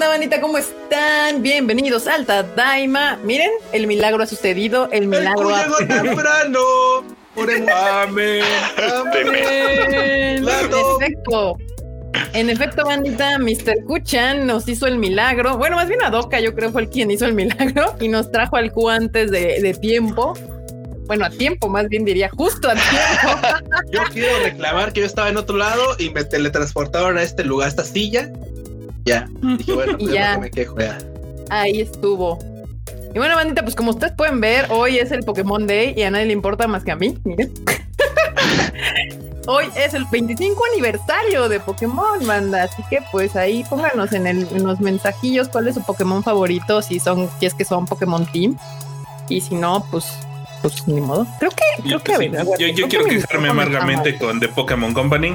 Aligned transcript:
onda, 0.00 0.08
bandita? 0.08 0.40
¿Cómo 0.40 0.56
están? 0.56 1.42
Bienvenidos 1.42 2.06
al 2.06 2.24
Daima. 2.56 3.18
Miren, 3.22 3.50
el 3.74 3.86
milagro 3.86 4.22
ha 4.22 4.26
sucedido, 4.26 4.88
el 4.92 5.06
milagro 5.06 5.54
ha... 5.54 5.64
llegó 5.64 5.76
temprano. 5.76 6.60
Amén. 8.02 8.42
En 8.78 10.48
efecto. 10.48 11.58
En 12.32 12.48
efecto, 12.48 12.86
bandita, 12.86 13.38
Mr. 13.38 13.84
Kuchan 13.86 14.46
nos 14.46 14.66
hizo 14.68 14.86
el 14.86 14.96
milagro. 14.96 15.58
Bueno, 15.58 15.76
más 15.76 15.86
bien 15.86 16.02
Adoka, 16.02 16.40
yo 16.40 16.54
creo 16.54 16.72
fue 16.72 16.80
el 16.80 16.88
quien 16.88 17.10
hizo 17.10 17.26
el 17.26 17.34
milagro 17.34 17.94
y 18.00 18.08
nos 18.08 18.32
trajo 18.32 18.56
al 18.56 18.72
Q 18.72 18.88
antes 18.88 19.30
de, 19.30 19.60
de 19.60 19.74
tiempo. 19.74 20.32
Bueno, 21.04 21.26
a 21.26 21.30
tiempo, 21.30 21.68
más 21.68 21.86
bien 21.90 22.06
diría 22.06 22.30
justo 22.30 22.70
a 22.70 22.72
tiempo. 22.72 23.48
yo 23.92 24.00
quiero 24.14 24.44
reclamar 24.44 24.94
que 24.94 25.00
yo 25.00 25.06
estaba 25.06 25.28
en 25.28 25.36
otro 25.36 25.58
lado 25.58 25.94
y 25.98 26.08
me 26.08 26.24
teletransportaron 26.24 27.18
a 27.18 27.22
este 27.22 27.44
lugar, 27.44 27.66
a 27.66 27.68
esta 27.68 27.84
silla. 27.84 28.30
Ya. 29.04 29.28
Dije, 29.42 29.72
bueno, 29.72 29.98
pues 29.98 30.12
ya. 30.12 30.38
me 30.38 30.50
quejo 30.50 30.78
ya. 30.78 30.98
Ahí 31.48 31.80
estuvo. 31.80 32.38
Y 33.14 33.18
bueno, 33.18 33.34
bandita, 33.34 33.62
pues 33.62 33.74
como 33.74 33.90
ustedes 33.90 34.12
pueden 34.12 34.40
ver, 34.40 34.66
hoy 34.70 34.98
es 34.98 35.10
el 35.10 35.24
Pokémon 35.24 35.66
Day 35.66 35.94
y 35.96 36.02
a 36.02 36.10
nadie 36.10 36.26
le 36.26 36.32
importa 36.32 36.68
más 36.68 36.84
que 36.84 36.92
a 36.92 36.96
mí. 36.96 37.18
Miren. 37.24 37.52
hoy 39.46 39.64
es 39.76 39.94
el 39.94 40.04
25 40.04 40.62
aniversario 40.72 41.48
de 41.48 41.58
Pokémon, 41.58 42.24
banda. 42.24 42.64
Así 42.64 42.82
que 42.88 43.00
pues 43.10 43.34
ahí 43.34 43.64
pónganos 43.68 44.12
en, 44.12 44.26
el, 44.26 44.46
en 44.52 44.64
los 44.64 44.80
mensajillos 44.80 45.48
cuál 45.48 45.66
es 45.66 45.74
su 45.74 45.82
Pokémon 45.82 46.22
favorito, 46.22 46.82
si 46.82 47.00
son, 47.00 47.28
si 47.40 47.46
es 47.46 47.54
que 47.54 47.64
son 47.64 47.86
Pokémon 47.86 48.24
Team. 48.26 48.56
Y 49.28 49.40
si 49.40 49.54
no, 49.56 49.84
pues 49.90 50.06
pues 50.62 50.86
ni 50.86 51.00
modo. 51.00 51.26
Creo 51.38 51.50
que, 51.50 51.82
creo 51.82 52.02
que, 52.02 52.74
yo, 52.74 52.88
quiero 52.88 53.04
quejarme 53.06 53.48
amargamente 53.48 54.18
con 54.18 54.40
The 54.40 54.48
Pokémon 54.48 54.92
Company. 54.92 55.34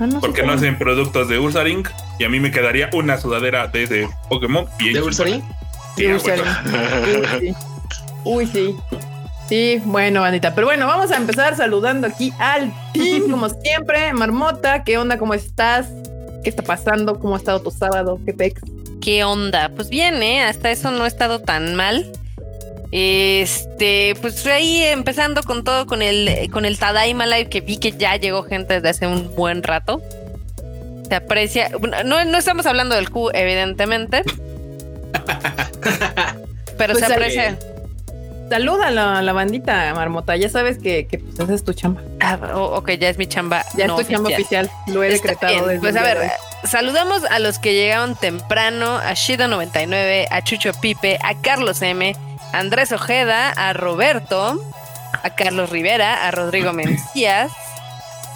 Ah, 0.00 0.08
porque 0.20 0.42
no 0.42 0.52
hacen 0.52 0.78
productos 0.78 1.28
de 1.28 1.38
Ursaring 1.38 1.84
y 2.18 2.24
a 2.24 2.28
mí 2.30 2.40
me 2.40 2.50
quedaría 2.50 2.88
una 2.94 3.18
sudadera 3.18 3.66
de, 3.66 3.86
de 3.86 4.08
Pokémon 4.30 4.66
bien 4.78 4.94
¿De 4.94 5.02
Ursaring? 5.02 5.42
Sí, 5.96 6.06
Ursaring. 6.06 7.54
Uy, 8.24 8.46
sí. 8.46 8.74
Sí, 9.48 9.82
bueno, 9.84 10.20
bandita. 10.20 10.54
Pero 10.54 10.68
bueno, 10.68 10.86
vamos 10.86 11.10
a 11.10 11.16
empezar 11.16 11.56
saludando 11.56 12.06
aquí 12.06 12.32
al 12.38 12.72
team, 12.92 13.30
como 13.30 13.48
siempre. 13.62 14.12
Marmota, 14.12 14.84
¿qué 14.84 14.96
onda? 14.96 15.18
¿Cómo 15.18 15.34
estás? 15.34 15.88
¿Qué 16.44 16.50
está 16.50 16.62
pasando? 16.62 17.18
¿Cómo 17.18 17.34
ha 17.34 17.38
estado 17.38 17.60
tu 17.60 17.70
sábado? 17.70 18.18
¿Qué 18.24 18.32
pex? 18.32 18.62
¿Qué 19.02 19.24
onda? 19.24 19.70
Pues 19.74 19.90
bien, 19.90 20.22
¿eh? 20.22 20.42
Hasta 20.42 20.70
eso 20.70 20.90
no 20.90 21.04
ha 21.04 21.08
estado 21.08 21.40
tan 21.40 21.74
mal. 21.74 22.10
Este, 22.92 24.16
pues 24.20 24.44
ahí 24.46 24.82
empezando 24.82 25.44
con 25.44 25.62
todo 25.62 25.86
con 25.86 26.02
el 26.02 26.50
con 26.50 26.64
el 26.64 26.76
Tadaima 26.76 27.24
Live 27.24 27.48
que 27.48 27.60
vi 27.60 27.76
que 27.76 27.92
ya 27.92 28.16
llegó 28.16 28.42
gente 28.42 28.74
desde 28.74 28.88
hace 28.88 29.06
un 29.06 29.32
buen 29.36 29.62
rato. 29.62 30.02
Se 31.08 31.14
aprecia. 31.14 31.70
No, 32.04 32.24
no 32.24 32.38
estamos 32.38 32.66
hablando 32.66 32.96
del 32.96 33.10
Q, 33.10 33.30
evidentemente. 33.32 34.24
pero 36.78 36.94
se 36.94 37.00
pues, 37.00 37.12
aprecia. 37.12 37.50
Eh, 37.50 37.58
saluda 38.48 38.88
a 38.88 39.22
la, 39.22 39.32
bandita, 39.32 39.94
Marmota. 39.94 40.36
Ya 40.36 40.48
sabes 40.48 40.78
que, 40.78 41.06
que 41.06 41.18
pues, 41.18 41.38
esa 41.38 41.54
es 41.54 41.64
tu 41.64 41.72
chamba. 41.72 42.02
Ah, 42.20 42.38
ok, 42.54 42.90
ya 42.92 43.08
es 43.08 43.18
mi 43.18 43.26
chamba. 43.26 43.64
Ya 43.76 43.86
es 43.86 43.94
tu 43.94 44.02
chamba 44.02 44.30
oficial. 44.30 44.68
Lo 44.88 45.04
he 45.04 45.10
decretado. 45.10 45.64
Pues 45.80 45.94
a 45.94 46.02
ver, 46.02 46.18
saludamos 46.64 47.22
a 47.24 47.38
los 47.38 47.60
que 47.60 47.72
llegaron 47.72 48.16
temprano: 48.16 48.96
a 48.96 49.12
Shida99, 49.12 50.26
a 50.28 50.42
Chucho 50.42 50.72
Pipe, 50.80 51.20
a 51.22 51.40
Carlos 51.40 51.82
M 51.82 52.16
Andrés 52.52 52.92
Ojeda, 52.92 53.50
a 53.50 53.72
Roberto, 53.72 54.60
a 55.22 55.30
Carlos 55.30 55.70
Rivera, 55.70 56.26
a 56.26 56.30
Rodrigo 56.30 56.72
Mencías, 56.72 57.52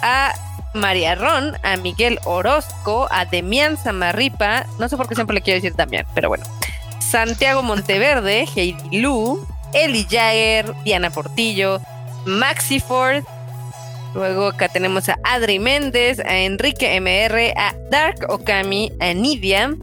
a 0.01 0.33
María 0.73 1.15
Ron, 1.15 1.57
a 1.63 1.77
Miguel 1.77 2.19
Orozco, 2.25 3.07
a 3.11 3.25
Demian 3.25 3.77
Samarripa, 3.77 4.65
no 4.77 4.89
sé 4.89 4.97
por 4.97 5.07
qué 5.07 5.15
siempre 5.15 5.33
le 5.33 5.41
quiero 5.41 5.57
decir 5.57 5.75
también, 5.75 6.05
pero 6.13 6.29
bueno, 6.29 6.43
Santiago 6.99 7.63
Monteverde, 7.63 8.45
Heidi 8.55 8.99
Lu, 8.99 9.47
Eli 9.73 10.05
Jagger, 10.09 10.73
Diana 10.83 11.09
Portillo, 11.09 11.81
Maxi 12.25 12.79
Ford, 12.79 13.23
luego 14.13 14.47
acá 14.47 14.67
tenemos 14.67 15.07
a 15.09 15.17
Adri 15.23 15.59
Méndez, 15.59 16.19
a 16.19 16.39
Enrique 16.39 16.99
MR, 16.99 17.53
a 17.57 17.73
Dark 17.89 18.25
Okami, 18.29 18.91
a 18.99 19.13
Nidia, 19.13 19.75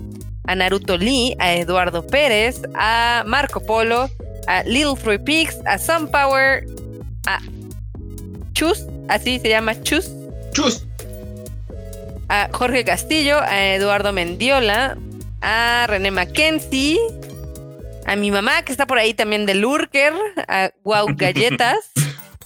a 0.44 0.54
Naruto 0.54 0.98
Lee, 0.98 1.37
a 1.38 1.54
Eduardo 1.54 2.06
Pérez, 2.06 2.62
a 2.75 3.25
Marco 3.26 3.60
Polo, 3.60 4.10
a 4.47 4.62
Little 4.64 4.97
Three 4.97 5.19
Pigs, 5.19 5.58
a 5.66 5.78
Sunpower, 5.78 6.64
a 7.26 7.38
Chus, 8.53 8.86
así 9.08 9.38
se 9.38 9.48
llama 9.48 9.80
Chus. 9.82 10.10
Chus. 10.53 10.84
A 12.28 12.48
Jorge 12.53 12.84
Castillo, 12.84 13.41
a 13.41 13.75
Eduardo 13.75 14.12
Mendiola, 14.12 14.97
a 15.41 15.86
René 15.86 16.10
Mackenzie, 16.10 16.98
a 18.06 18.16
mi 18.16 18.30
mamá 18.30 18.62
que 18.62 18.72
está 18.72 18.86
por 18.86 18.98
ahí 18.98 19.14
también 19.14 19.47
de 19.47 19.54
Lurker, 19.54 20.14
a 20.48 20.70
Wow 20.84 21.09
Galletas, 21.16 21.91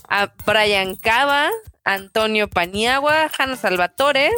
a 0.08 0.32
Brian 0.44 0.96
Cava, 0.96 1.50
Antonio 1.84 2.48
Paniagua, 2.48 3.30
Hanna 3.38 3.56
Salvatore, 3.56 4.30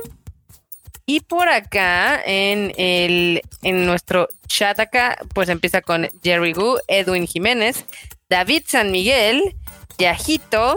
y 1.08 1.20
por 1.20 1.48
acá, 1.48 2.20
en, 2.22 2.70
el, 2.76 3.41
en 3.62 3.86
nuestro 3.86 4.28
chat 4.46 4.78
acá, 4.78 5.16
pues 5.32 5.48
empieza 5.48 5.80
con 5.80 6.06
Jerry 6.22 6.52
Gu, 6.52 6.80
Edwin 6.86 7.26
Jiménez, 7.26 7.86
David 8.28 8.64
San 8.66 8.91
Miguel, 8.91 9.56
Yajito, 9.96 10.76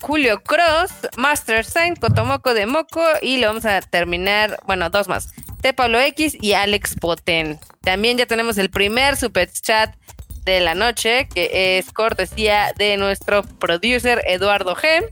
Julio 0.00 0.42
Cross, 0.42 0.90
Master 1.16 1.64
Sign, 1.64 1.94
Cotomoco 1.94 2.52
de 2.52 2.66
Moco 2.66 3.00
y 3.22 3.36
lo 3.36 3.46
vamos 3.46 3.66
a 3.66 3.82
terminar, 3.82 4.58
bueno, 4.66 4.90
dos 4.90 5.06
más. 5.06 5.28
T. 5.60 5.72
Pablo 5.72 6.00
X 6.00 6.36
y 6.40 6.54
Alex 6.54 6.96
Poten. 7.00 7.60
También 7.82 8.18
ya 8.18 8.26
tenemos 8.26 8.58
el 8.58 8.68
primer 8.68 9.16
super 9.16 9.48
chat 9.48 9.94
de 10.42 10.58
la 10.58 10.74
noche, 10.74 11.28
que 11.32 11.78
es 11.78 11.92
cortesía 11.92 12.72
de 12.76 12.96
nuestro 12.96 13.44
producer 13.44 14.24
Eduardo 14.26 14.74
G 14.74 15.08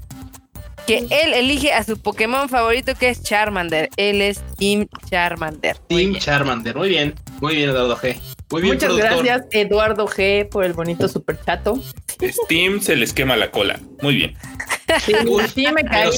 que 0.88 1.06
él 1.10 1.34
elige 1.34 1.75
a 1.75 1.84
su 1.84 1.99
Pokémon 1.99 2.49
favorito 2.49 2.94
que 2.94 3.10
es 3.10 3.22
Charmander. 3.22 3.91
Él 3.99 4.22
es 4.22 4.43
Team 4.56 4.88
Charmander. 5.10 5.76
Team 5.87 6.15
Charmander, 6.15 6.75
muy 6.75 6.88
bien, 6.88 7.15
muy 7.43 7.56
bien 7.56 7.69
Eduardo 7.69 7.94
G. 7.94 8.19
Muy 8.50 8.62
bien, 8.62 8.75
Muchas 8.75 8.97
gracias 8.97 9.47
Eduardo 9.50 10.09
G 10.09 10.49
por 10.49 10.65
el 10.65 10.72
bonito 10.72 11.06
super 11.06 11.38
chato. 11.44 11.78
Steam 12.22 12.81
se 12.81 12.97
les 12.97 13.12
quema 13.12 13.37
la 13.37 13.50
cola. 13.50 13.78
Muy 14.00 14.16
bien. 14.16 14.34
Sí, 15.04 15.12
sí 15.54 15.66
me 15.71 15.84
caí, 15.84 16.09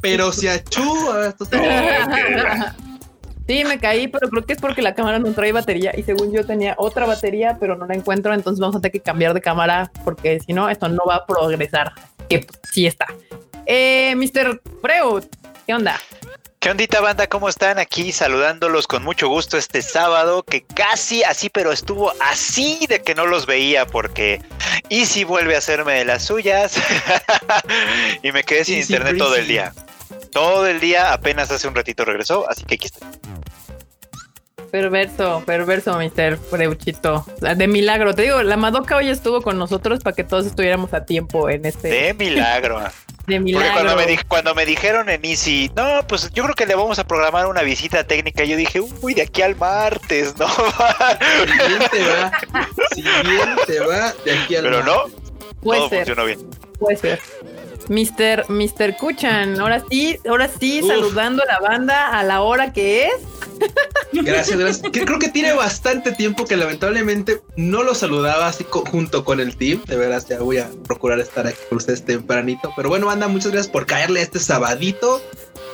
pero 0.00 0.32
si 0.32 0.48
a 0.48 0.64
Chu, 0.64 0.82
Sí, 3.46 3.62
me 3.64 3.78
caí, 3.78 4.08
pero 4.08 4.28
creo 4.28 4.44
que 4.44 4.54
es 4.54 4.60
porque 4.60 4.82
la 4.82 4.96
cámara 4.96 5.20
no 5.20 5.32
trae 5.32 5.52
batería 5.52 5.92
y 5.96 6.02
según 6.02 6.32
yo 6.32 6.44
tenía 6.44 6.74
otra 6.76 7.06
batería, 7.06 7.56
pero 7.60 7.76
no 7.76 7.86
la 7.86 7.94
encuentro, 7.94 8.34
entonces 8.34 8.58
vamos 8.58 8.74
a 8.74 8.80
tener 8.80 8.90
que 8.90 9.00
cambiar 9.00 9.32
de 9.32 9.40
cámara 9.40 9.92
porque 10.04 10.40
si 10.40 10.52
no, 10.52 10.68
esto 10.68 10.88
no 10.88 11.04
va 11.06 11.14
a 11.14 11.26
progresar. 11.26 11.92
Que 12.28 12.44
sí 12.72 12.88
está. 12.88 13.06
Eh, 13.66 14.14
Mr. 14.16 14.60
Freud, 14.80 15.24
¿qué 15.66 15.74
onda? 15.74 16.00
¿Qué 16.60 16.70
ondita 16.70 17.00
banda? 17.00 17.26
¿Cómo 17.26 17.48
están? 17.48 17.78
Aquí 17.78 18.12
saludándolos 18.12 18.86
con 18.86 19.04
mucho 19.04 19.28
gusto 19.28 19.58
este 19.58 19.82
sábado, 19.82 20.42
que 20.42 20.62
casi 20.62 21.22
así, 21.22 21.48
pero 21.50 21.70
estuvo 21.70 22.12
así 22.20 22.86
de 22.88 23.02
que 23.02 23.14
no 23.14 23.26
los 23.26 23.46
veía 23.46 23.86
porque 23.86 24.40
Easy 24.88 25.24
vuelve 25.24 25.54
a 25.54 25.58
hacerme 25.58 25.94
de 25.94 26.04
las 26.04 26.24
suyas 26.24 26.76
y 28.22 28.32
me 28.32 28.42
quedé 28.42 28.64
sin 28.64 28.78
internet 28.78 29.18
todo 29.18 29.36
el 29.36 29.46
día. 29.46 29.72
Todo 30.32 30.66
el 30.66 30.80
día, 30.80 31.12
apenas 31.12 31.50
hace 31.50 31.68
un 31.68 31.74
ratito 31.74 32.04
regresó, 32.04 32.48
así 32.50 32.64
que 32.64 32.76
aquí 32.76 32.86
está. 32.86 33.06
Perverso, 34.70 35.42
perverso, 35.46 35.96
Mr. 35.96 36.36
Freuchito. 36.36 37.24
De 37.40 37.68
milagro. 37.68 38.14
Te 38.14 38.22
digo, 38.22 38.42
la 38.42 38.56
Madoka 38.56 38.96
hoy 38.96 39.08
estuvo 39.08 39.40
con 39.40 39.58
nosotros 39.58 40.00
para 40.02 40.14
que 40.14 40.24
todos 40.24 40.46
estuviéramos 40.46 40.92
a 40.92 41.04
tiempo 41.04 41.48
en 41.48 41.64
este. 41.64 41.88
De 41.88 42.14
milagro. 42.14 42.80
De 43.26 43.40
milagro. 43.40 43.68
Porque 43.72 43.82
cuando 43.82 43.96
me, 44.06 44.18
cuando 44.28 44.54
me 44.54 44.66
dijeron 44.66 45.08
en 45.08 45.24
Easy, 45.24 45.70
no, 45.74 46.06
pues 46.06 46.30
yo 46.32 46.44
creo 46.44 46.54
que 46.54 46.66
le 46.66 46.74
vamos 46.76 46.98
a 46.98 47.04
programar 47.06 47.46
una 47.46 47.62
visita 47.62 48.04
técnica, 48.04 48.44
yo 48.44 48.56
dije, 48.56 48.80
uy, 48.80 49.14
de 49.14 49.22
aquí 49.22 49.42
al 49.42 49.56
martes, 49.56 50.36
¿no? 50.38 50.46
Siguiente 50.48 52.06
va. 52.06 52.32
Siguiente 52.94 53.80
va 53.80 54.12
de 54.24 54.38
aquí 54.38 54.56
al 54.56 54.62
Pero 54.64 54.82
martes. 54.82 54.94
no. 54.94 55.26
Puede 55.60 55.80
todo 55.80 55.88
ser. 55.88 55.98
funcionó 55.98 56.24
bien. 56.24 56.50
Puede 56.78 56.96
ser. 56.96 57.20
Mr. 57.88 58.48
Mr. 58.48 58.96
Kuchan, 58.96 59.60
ahora 59.60 59.82
sí, 59.90 60.18
ahora 60.28 60.48
sí, 60.48 60.82
saludando 60.86 61.42
a 61.42 61.46
la 61.46 61.60
banda 61.60 62.08
a 62.18 62.22
la 62.22 62.42
hora 62.42 62.72
que 62.72 63.06
es. 63.06 63.12
Gracias, 64.12 64.58
gracias. 64.58 64.92
creo 64.92 65.18
que 65.18 65.28
tiene 65.28 65.52
bastante 65.52 66.12
tiempo 66.12 66.44
que 66.44 66.56
lamentablemente 66.56 67.42
no 67.56 67.82
lo 67.82 67.94
saludaba 67.94 68.48
así 68.48 68.64
junto 68.70 69.24
con 69.24 69.40
el 69.40 69.56
team. 69.56 69.82
De 69.86 69.96
veras, 69.96 70.26
ya 70.26 70.38
voy 70.38 70.58
a 70.58 70.70
procurar 70.86 71.20
estar 71.20 71.46
aquí 71.46 71.58
con 71.68 71.78
ustedes 71.78 72.04
tempranito. 72.04 72.72
Pero 72.76 72.88
bueno, 72.88 73.06
banda, 73.06 73.28
muchas 73.28 73.52
gracias 73.52 73.70
por 73.70 73.86
caerle 73.86 74.22
este 74.22 74.38
sabadito. 74.38 75.20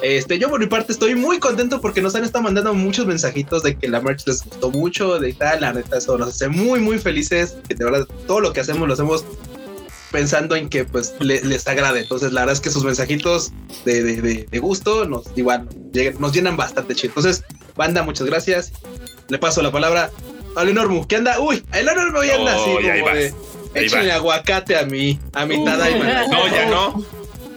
Este, 0.03 0.39
yo 0.39 0.51
por 0.51 0.59
mi 0.59 0.67
parte 0.67 0.93
estoy 0.93 1.15
muy 1.15 1.39
contento 1.39 1.81
porque 1.81 2.03
nos 2.03 2.17
han 2.17 2.25
estado 2.25 2.43
mandando 2.43 2.75
muchos 2.75 3.07
mensajitos 3.07 3.63
de 3.63 3.77
que 3.77 3.89
la 3.89 4.01
merch 4.01 4.27
les 4.27 4.45
gustó 4.45 4.71
mucho, 4.71 5.21
de 5.21 5.33
tal, 5.33 5.61
la 5.61 5.73
neta, 5.73 5.99
eso 5.99 6.19
nos 6.19 6.31
hace 6.31 6.49
muy, 6.49 6.81
muy 6.81 6.99
felices. 6.99 7.57
Que 7.69 7.75
de 7.77 7.85
verdad 7.85 8.07
todo 8.27 8.41
lo 8.41 8.53
que 8.53 8.61
hacemos 8.61 8.89
lo 8.89 8.95
hacemos 8.95 9.25
pensando 10.13 10.55
en 10.55 10.69
que 10.69 10.85
pues 10.85 11.15
les 11.21 11.67
agrade. 11.67 12.01
Entonces, 12.01 12.33
la 12.33 12.43
verdad 12.43 12.55
es 12.55 12.61
que 12.61 12.71
sus 12.71 12.85
mensajitos 12.85 13.53
de, 13.85 14.03
de, 14.03 14.47
de, 14.49 14.59
gusto 14.61 15.07
nos 15.07 15.25
igual 15.35 15.69
nos 16.21 16.33
llenan 16.33 16.57
bastante 16.57 16.95
chido. 16.95 17.15
Entonces, 17.17 17.45
banda, 17.75 18.03
muchas 18.03 18.27
gracias. 18.27 18.73
Le 19.29 19.39
paso 19.39 19.63
la 19.63 19.73
palabra 19.73 20.11
al 20.55 20.69
enorme. 20.69 21.05
¿Qué 21.09 21.17
anda? 21.17 21.41
Uy, 21.41 21.65
el 21.73 21.89
enorme 21.89 22.19
hoy 22.21 22.31
anda 22.31 22.55
así, 22.55 22.71
como 23.01 23.15
de. 23.15 23.35
Échenle 23.75 24.13
aguacate 24.13 24.77
a 24.77 24.85
mí, 24.85 25.19
a 25.33 25.47
mi 25.47 25.65
Tadaima. 25.65 26.27
No, 26.27 26.47
ya 26.49 26.67
no. 26.67 27.05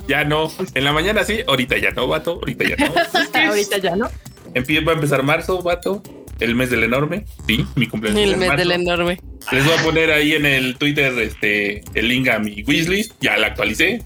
Ya 0.07 0.23
no. 0.23 0.51
En 0.73 0.83
la 0.83 0.93
mañana 0.93 1.23
sí, 1.23 1.41
ahorita 1.45 1.77
ya 1.77 1.91
no, 1.91 2.07
vato. 2.07 2.33
Ahorita 2.33 2.63
ya 2.63 2.75
no. 2.77 2.93
ahorita 3.49 3.77
ya 3.79 3.95
no. 3.95 4.05
va 4.07 4.91
a 4.91 4.95
empezar 4.95 5.23
marzo, 5.23 5.61
vato. 5.61 6.01
El 6.39 6.55
mes 6.55 6.69
del 6.69 6.83
enorme. 6.83 7.25
Sí, 7.47 7.65
mi 7.75 7.87
cumpleaños. 7.87 8.21
El 8.21 8.37
mes 8.37 8.57
del 8.57 8.71
enorme. 8.71 9.19
Les 9.51 9.63
voy 9.63 9.73
a 9.73 9.83
poner 9.83 10.11
ahí 10.11 10.33
en 10.33 10.45
el 10.45 10.77
Twitter 10.77 11.13
este, 11.19 11.83
el 11.93 12.07
link 12.07 12.27
a 12.27 12.39
mi 12.39 12.63
wishlist. 12.63 13.13
Ya 13.21 13.37
la 13.37 13.47
actualicé. 13.47 14.03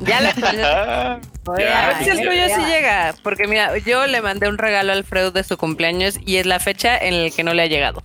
Ya 0.00 0.20
la 0.20 0.30
actualicé. 0.30 0.62
a 0.64 1.20
ver 1.46 2.04
si 2.04 2.10
el 2.10 2.18
tuyo 2.18 2.46
sí 2.54 2.64
llega. 2.66 3.14
Porque 3.22 3.46
mira, 3.46 3.76
yo 3.78 4.06
le 4.06 4.22
mandé 4.22 4.48
un 4.48 4.58
regalo 4.58 4.92
a 4.92 4.94
Alfredo 4.94 5.30
de 5.30 5.44
su 5.44 5.56
cumpleaños 5.56 6.18
y 6.24 6.36
es 6.36 6.46
la 6.46 6.60
fecha 6.60 6.96
en 6.96 7.24
la 7.24 7.30
que 7.30 7.44
no 7.44 7.52
le 7.54 7.62
ha 7.62 7.66
llegado. 7.66 8.02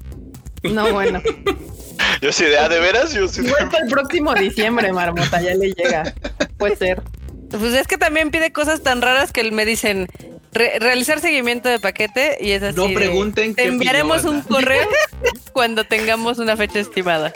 No, 0.63 0.92
bueno. 0.92 1.21
Yo 2.21 2.31
sí, 2.31 2.45
de, 2.45 2.57
¿ah, 2.57 2.69
de 2.69 2.80
veras? 2.80 3.13
Yo 3.13 3.27
sí. 3.27 3.42
el 3.42 3.89
próximo 3.89 4.33
diciembre, 4.33 4.92
Marmota, 4.92 5.42
ya 5.42 5.54
le 5.56 5.74
llega. 5.74 6.13
Puede 6.57 6.75
ser. 6.75 7.01
Pues 7.50 7.74
es 7.74 7.86
que 7.86 7.98
también 7.98 8.31
pide 8.31 8.51
cosas 8.51 8.81
tan 8.81 9.01
raras 9.01 9.31
que 9.31 9.51
me 9.51 9.65
dicen 9.65 10.07
realizar 10.53 11.19
seguimiento 11.19 11.69
de 11.69 11.79
paquete 11.79 12.38
y 12.39 12.51
es 12.51 12.63
así. 12.63 12.75
No 12.75 12.94
pregunten. 12.94 13.55
te 13.55 13.65
enviaremos 13.65 14.23
un 14.23 14.41
correo 14.41 14.88
cuando 15.53 15.83
tengamos 15.83 16.39
una 16.39 16.55
fecha 16.57 16.79
estimada. 16.79 17.33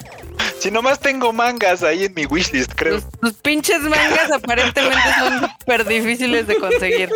Si 0.59 0.71
nomás 0.71 0.99
tengo 0.99 1.31
mangas 1.33 1.83
ahí 1.83 2.05
en 2.05 2.13
mi 2.15 2.25
wishlist, 2.25 2.73
creo. 2.73 2.99
Tus, 3.21 3.33
pinches 3.33 3.81
mangas 3.81 4.31
aparentemente 4.31 4.97
son 5.19 5.49
súper 5.59 5.85
difíciles 5.85 6.47
de 6.47 6.55
conseguir. 6.57 7.09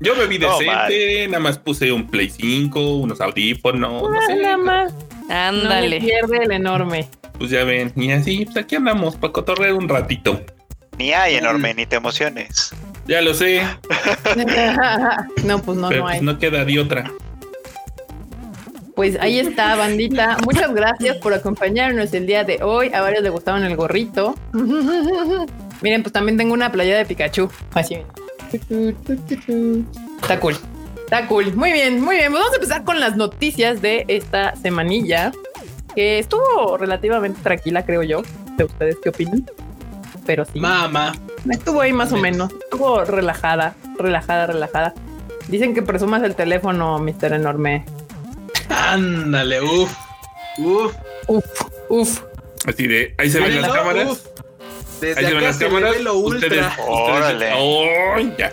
Yo 0.00 0.16
me 0.16 0.26
vi 0.26 0.38
decente, 0.38 1.26
nada 1.28 1.40
más 1.40 1.58
puse 1.58 1.92
un 1.92 2.06
Play 2.08 2.30
5, 2.30 2.96
unos 2.96 3.20
audífonos, 3.20 4.10
no, 4.10 4.20
sé. 4.26 4.36
Nada 4.36 4.56
más. 4.56 4.94
Ándale. 5.28 6.00
No 6.00 6.06
pierde 6.06 6.44
el 6.44 6.52
enorme. 6.52 7.08
Pues 7.38 7.50
ya 7.50 7.64
ven, 7.64 7.92
y 7.96 8.10
así, 8.12 8.44
pues 8.44 8.56
aquí 8.56 8.76
andamos 8.76 9.16
para 9.16 9.32
cotorrear 9.32 9.74
un 9.74 9.88
ratito. 9.88 10.40
Ni 10.98 11.12
hay 11.12 11.36
enorme, 11.36 11.74
ni 11.74 11.86
te 11.86 11.96
emociones. 11.96 12.72
Ya 13.06 13.20
lo 13.20 13.34
sé. 13.34 13.62
no, 15.44 15.58
pues 15.60 15.78
no, 15.78 15.90
no 15.90 16.00
pues, 16.00 16.14
hay. 16.14 16.20
no 16.20 16.38
queda 16.38 16.64
de 16.64 16.78
otra. 16.78 17.10
Pues 18.94 19.18
ahí 19.20 19.40
está, 19.40 19.74
bandita. 19.74 20.36
Muchas 20.44 20.72
gracias 20.72 21.16
por 21.16 21.34
acompañarnos 21.34 22.14
el 22.14 22.26
día 22.26 22.44
de 22.44 22.62
hoy. 22.62 22.92
A 22.94 23.00
varios 23.00 23.22
les 23.22 23.32
gustaron 23.32 23.64
el 23.64 23.76
gorrito. 23.76 24.34
Miren, 25.82 26.02
pues 26.02 26.12
también 26.12 26.38
tengo 26.38 26.54
una 26.54 26.70
playa 26.70 26.96
de 26.96 27.04
Pikachu. 27.04 27.50
Así. 27.74 27.98
Está 28.52 30.38
cool. 30.38 30.56
Está 30.96 31.26
cool. 31.26 31.52
Muy 31.54 31.72
bien, 31.72 32.00
muy 32.00 32.16
bien. 32.16 32.30
Pues 32.30 32.40
vamos 32.40 32.52
a 32.52 32.56
empezar 32.56 32.84
con 32.84 33.00
las 33.00 33.16
noticias 33.16 33.82
de 33.82 34.04
esta 34.08 34.54
semanilla. 34.56 35.32
Que 35.94 36.20
estuvo 36.20 36.76
relativamente 36.76 37.40
tranquila, 37.42 37.84
creo 37.84 38.02
yo. 38.02 38.22
¿De 38.56 38.64
ustedes 38.64 38.96
qué 39.02 39.10
opinan? 39.10 39.44
Pero 40.24 40.44
sí. 40.44 40.58
Mamá. 40.60 41.12
Estuvo 41.50 41.80
ahí 41.80 41.92
más 41.92 42.12
o 42.12 42.16
menos. 42.16 42.52
Estuvo 42.52 43.04
relajada, 43.04 43.74
relajada, 43.98 44.46
relajada. 44.46 44.94
Dicen 45.48 45.74
que 45.74 45.82
presumas 45.82 46.22
el 46.22 46.34
teléfono, 46.34 46.98
Mister 46.98 47.32
Enorme. 47.32 47.84
Ándale, 48.68 49.60
uff. 49.60 49.94
Uf. 50.58 50.94
Uf. 51.26 51.44
Uf. 51.88 52.20
Así 52.66 52.86
de, 52.86 53.14
ahí 53.18 53.30
se 53.30 53.40
ven 53.40 53.60
las 53.60 53.70
cámaras. 53.70 54.30
Desde 55.00 55.20
ahí 55.20 55.26
se 55.26 55.34
ven 55.34 55.44
las 55.44 55.58
cámaras. 55.58 56.00
Lo 56.00 56.14
ustedes, 56.14 56.64
Órale. 56.86 57.52
oh, 57.56 58.18
ya. 58.38 58.52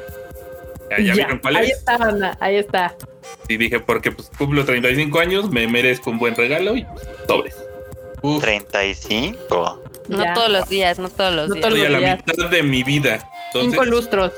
Ya, 0.89 0.99
ya, 0.99 1.13
vieron 1.13 1.39
cuál 1.39 1.55
Ahí 1.55 1.69
está, 1.69 1.95
Ana, 1.95 2.37
ahí 2.41 2.57
está. 2.57 2.93
Y 3.47 3.55
dije, 3.55 3.79
porque 3.79 4.11
pues 4.11 4.29
cumplo 4.37 4.65
35 4.65 5.19
años, 5.19 5.49
me 5.49 5.65
merezco 5.67 6.09
un 6.09 6.19
buen 6.19 6.35
regalo 6.35 6.75
y 6.75 6.83
pues, 6.83 7.07
sobres. 7.27 7.55
Uf. 8.21 8.41
35. 8.41 9.81
No 10.07 10.33
todos 10.33 10.49
los 10.49 10.69
días, 10.69 10.99
no 10.99 11.09
todos 11.09 11.33
los 11.33 11.53
días. 11.53 11.65
Estoy 11.65 11.85
a 11.85 11.89
la 11.89 12.15
mitad 12.15 12.49
de 12.49 12.63
mi 12.63 12.83
vida. 12.83 13.29
Cinco 13.53 13.85
lustros. 13.85 14.31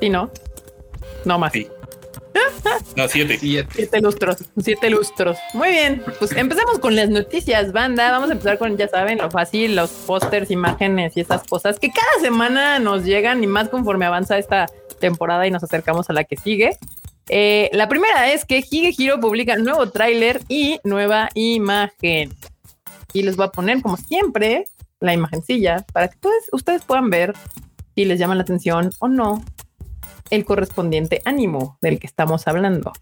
¿Sí, 0.00 0.08
no? 0.08 0.30
No 1.24 1.38
más. 1.38 1.52
Sí. 1.52 1.68
No, 2.96 3.08
siete. 3.08 3.38
siete. 3.38 4.00
lustros, 4.00 4.36
siete 4.58 4.90
lustros. 4.90 5.36
Muy 5.54 5.70
bien, 5.70 6.02
pues 6.18 6.32
empezamos 6.32 6.78
con 6.78 6.94
las 6.94 7.08
noticias, 7.08 7.72
banda. 7.72 8.10
Vamos 8.10 8.30
a 8.30 8.32
empezar 8.32 8.58
con, 8.58 8.76
ya 8.76 8.88
saben, 8.88 9.18
lo 9.18 9.30
fácil, 9.30 9.76
los 9.76 9.90
pósters, 9.90 10.50
imágenes 10.50 11.16
y 11.16 11.20
esas 11.20 11.44
cosas 11.44 11.78
que 11.78 11.90
cada 11.90 12.20
semana 12.20 12.78
nos 12.78 13.04
llegan 13.04 13.42
y 13.42 13.46
más 13.46 13.68
conforme 13.68 14.06
avanza 14.06 14.38
esta 14.38 14.66
temporada 15.00 15.46
y 15.46 15.50
nos 15.50 15.62
acercamos 15.62 16.08
a 16.10 16.12
la 16.12 16.24
que 16.24 16.36
sigue. 16.36 16.76
Eh, 17.28 17.70
la 17.72 17.88
primera 17.88 18.32
es 18.32 18.44
que 18.44 18.62
Hige 18.68 19.16
publica 19.18 19.56
nuevo 19.56 19.88
tráiler 19.90 20.40
y 20.48 20.78
nueva 20.84 21.30
imagen. 21.34 22.34
Y 23.12 23.22
les 23.22 23.36
voy 23.36 23.46
a 23.46 23.50
poner, 23.50 23.82
como 23.82 23.96
siempre, 23.96 24.64
la 25.02 25.12
imagencilla 25.12 25.84
para 25.92 26.08
que 26.08 26.16
todos 26.16 26.34
ustedes 26.52 26.82
puedan 26.84 27.10
ver 27.10 27.34
si 27.94 28.04
les 28.04 28.18
llama 28.18 28.34
la 28.34 28.42
atención 28.42 28.90
o 29.00 29.08
no 29.08 29.44
el 30.30 30.44
correspondiente 30.44 31.20
ánimo 31.24 31.78
del 31.82 31.98
que 31.98 32.06
estamos 32.06 32.48
hablando. 32.48 32.92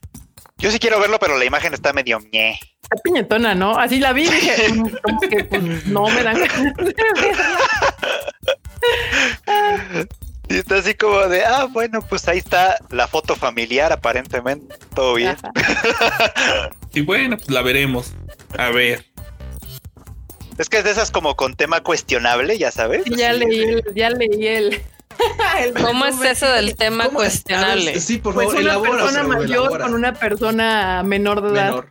Yo 0.58 0.70
sí 0.70 0.78
quiero 0.78 1.00
verlo, 1.00 1.18
pero 1.18 1.38
la 1.38 1.44
imagen 1.44 1.72
está 1.72 1.92
medio 1.92 2.18
ñe. 2.20 2.58
Está 2.82 2.96
piñetona, 3.02 3.54
¿no? 3.54 3.78
Así 3.78 3.98
la 3.98 4.12
vi 4.12 4.24
y 4.24 4.30
dije, 4.30 4.68
como 5.02 5.20
que 5.20 5.44
pues, 5.44 5.86
no 5.86 6.08
me 6.08 6.22
dan 6.22 6.36
Y 10.48 10.56
está 10.56 10.78
así 10.78 10.94
como 10.94 11.20
de, 11.28 11.44
ah, 11.44 11.66
bueno, 11.70 12.02
pues 12.02 12.26
ahí 12.26 12.38
está 12.38 12.76
la 12.90 13.06
foto 13.06 13.36
familiar, 13.36 13.92
aparentemente. 13.92 14.74
Todo 14.94 15.14
bien. 15.14 15.36
y 16.92 17.02
bueno, 17.02 17.36
pues 17.36 17.50
la 17.50 17.62
veremos. 17.62 18.14
A 18.58 18.70
ver. 18.70 19.09
Es 20.60 20.68
que 20.68 20.76
es 20.76 20.84
de 20.84 20.90
esas 20.90 21.10
como 21.10 21.36
con 21.36 21.54
tema 21.54 21.80
cuestionable, 21.80 22.58
ya 22.58 22.70
sabes. 22.70 23.06
ya, 23.06 23.32
leí 23.32 23.60
el, 23.60 23.84
ya 23.94 24.10
leí 24.10 24.46
el, 24.46 24.82
¿Cómo 25.82 26.04
es 26.04 26.20
eso 26.20 26.52
del 26.52 26.76
tema 26.76 27.08
cuestionable? 27.08 27.98
sí, 27.98 28.18
por 28.18 28.34
pues 28.34 28.48
favor, 28.48 28.62
pues 28.62 28.76
una 28.76 28.82
persona 28.82 29.22
mayor 29.22 29.80
con 29.80 29.94
una 29.94 30.12
persona 30.12 31.02
menor 31.02 31.40
de 31.40 31.58
edad. 31.58 31.84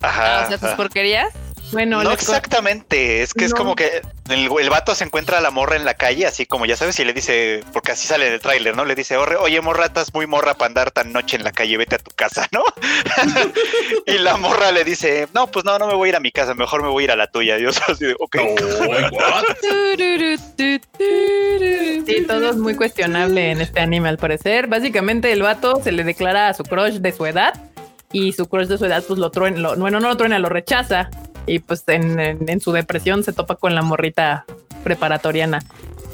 Ajá. 0.00 0.44
o 0.44 0.48
sea, 0.48 0.58
tus 0.58 0.70
porquerías. 0.76 1.32
Bueno, 1.72 2.02
no 2.04 2.12
exactamente, 2.12 3.22
es 3.22 3.32
que 3.32 3.46
es 3.46 3.54
como 3.54 3.74
que 3.74 4.02
el, 4.28 4.50
el, 4.60 4.70
vato 4.70 4.94
se 4.94 5.04
encuentra 5.04 5.38
a 5.38 5.40
la 5.40 5.50
morra 5.50 5.76
en 5.76 5.86
la 5.86 5.94
calle, 5.94 6.26
así 6.26 6.44
como 6.44 6.66
ya 6.66 6.76
sabes, 6.76 6.98
y 7.00 7.04
le 7.04 7.14
dice, 7.14 7.64
porque 7.72 7.92
así 7.92 8.06
sale 8.06 8.26
en 8.26 8.34
el 8.34 8.40
tráiler, 8.40 8.76
¿no? 8.76 8.84
Le 8.84 8.94
dice, 8.94 9.16
oye, 9.16 9.60
morra, 9.62 9.86
estás 9.86 10.12
muy 10.12 10.26
morra 10.26 10.52
para 10.52 10.66
andar 10.66 10.90
tan 10.90 11.12
noche 11.12 11.36
en 11.36 11.44
la 11.44 11.52
calle, 11.52 11.78
vete 11.78 11.96
a 11.96 11.98
tu 11.98 12.10
casa, 12.10 12.46
¿no? 12.52 12.62
y 14.06 14.18
la 14.18 14.36
morra 14.36 14.70
le 14.70 14.84
dice, 14.84 15.28
no, 15.32 15.46
pues 15.46 15.64
no, 15.64 15.78
no 15.78 15.86
me 15.86 15.94
voy 15.94 16.08
a 16.08 16.10
ir 16.10 16.16
a 16.16 16.20
mi 16.20 16.30
casa, 16.30 16.52
mejor 16.54 16.82
me 16.82 16.88
voy 16.88 17.04
a 17.04 17.06
ir 17.06 17.10
a 17.12 17.16
la 17.16 17.26
tuya. 17.26 17.58
Y 17.58 17.62
yo 17.62 17.70
así 17.88 18.04
de, 18.04 18.16
ok. 18.18 18.36
sí, 22.06 22.26
todo 22.26 22.50
es 22.50 22.56
muy 22.56 22.74
cuestionable 22.76 23.50
en 23.50 23.62
este 23.62 23.80
anime, 23.80 24.10
al 24.10 24.18
parecer. 24.18 24.66
Básicamente, 24.66 25.32
el 25.32 25.42
vato 25.42 25.80
se 25.82 25.92
le 25.92 26.04
declara 26.04 26.48
a 26.48 26.54
su 26.54 26.64
crush 26.64 26.96
de 26.96 27.12
su 27.12 27.24
edad 27.24 27.54
y 28.12 28.32
su 28.32 28.46
crush 28.46 28.66
de 28.66 28.76
su 28.76 28.84
edad, 28.84 29.02
pues 29.08 29.18
lo 29.18 29.30
truena, 29.30 29.58
lo, 29.58 29.76
bueno, 29.76 30.00
no 30.00 30.08
lo 30.08 30.16
truena, 30.18 30.38
lo 30.38 30.50
rechaza 30.50 31.08
y 31.46 31.58
pues 31.58 31.84
en, 31.88 32.60
su 32.60 32.72
depresión 32.72 33.24
se 33.24 33.32
topa 33.32 33.56
con 33.56 33.74
la 33.74 33.82
morrita 33.82 34.44
preparatoriana. 34.84 35.62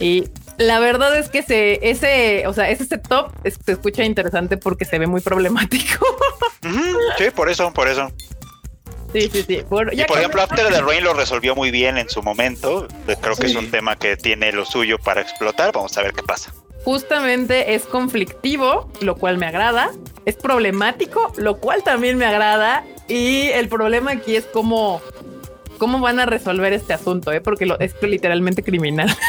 Y 0.00 0.28
la 0.58 0.78
verdad 0.78 1.16
es 1.18 1.28
que 1.28 1.38
ese, 1.38 1.88
ese, 1.88 2.46
o 2.46 2.52
sea, 2.52 2.70
ese 2.70 2.84
setup 2.84 3.32
se 3.42 3.72
escucha 3.72 4.04
interesante 4.04 4.56
porque 4.56 4.84
se 4.84 4.98
ve 4.98 5.06
muy 5.06 5.20
problemático. 5.20 6.04
sí, 7.18 7.30
por 7.34 7.48
eso, 7.48 7.72
por 7.72 7.88
eso. 7.88 8.12
Sí, 9.12 9.30
sí, 9.32 9.42
sí. 9.42 9.54
y 9.58 10.04
por 10.04 10.18
ejemplo, 10.18 10.42
After 10.42 10.68
the 10.68 10.82
Rain 10.82 11.02
lo 11.02 11.14
resolvió 11.14 11.54
muy 11.54 11.70
bien 11.70 11.96
en 11.96 12.08
su 12.10 12.22
momento. 12.22 12.86
Creo 13.20 13.36
que 13.36 13.46
es 13.46 13.54
un 13.54 13.70
tema 13.70 13.96
que 13.96 14.16
tiene 14.16 14.52
lo 14.52 14.64
suyo 14.64 14.98
para 14.98 15.22
explotar. 15.22 15.72
Vamos 15.72 15.96
a 15.96 16.02
ver 16.02 16.12
qué 16.12 16.22
pasa. 16.22 16.52
Justamente 16.84 17.74
es 17.74 17.84
conflictivo, 17.84 18.90
lo 19.00 19.16
cual 19.16 19.38
me 19.38 19.46
agrada. 19.46 19.90
Es 20.26 20.36
problemático, 20.36 21.32
lo 21.36 21.58
cual 21.58 21.82
también 21.82 22.18
me 22.18 22.26
agrada. 22.26 22.84
Y 23.08 23.48
el 23.48 23.68
problema 23.68 24.12
aquí 24.12 24.36
es 24.36 24.44
cómo, 24.44 25.00
cómo 25.78 26.00
van 26.00 26.20
a 26.20 26.26
resolver 26.26 26.72
este 26.72 26.92
asunto, 26.92 27.32
¿eh? 27.32 27.40
porque 27.40 27.66
lo, 27.66 27.78
es 27.80 27.94
literalmente 28.02 28.62
criminal. 28.62 29.14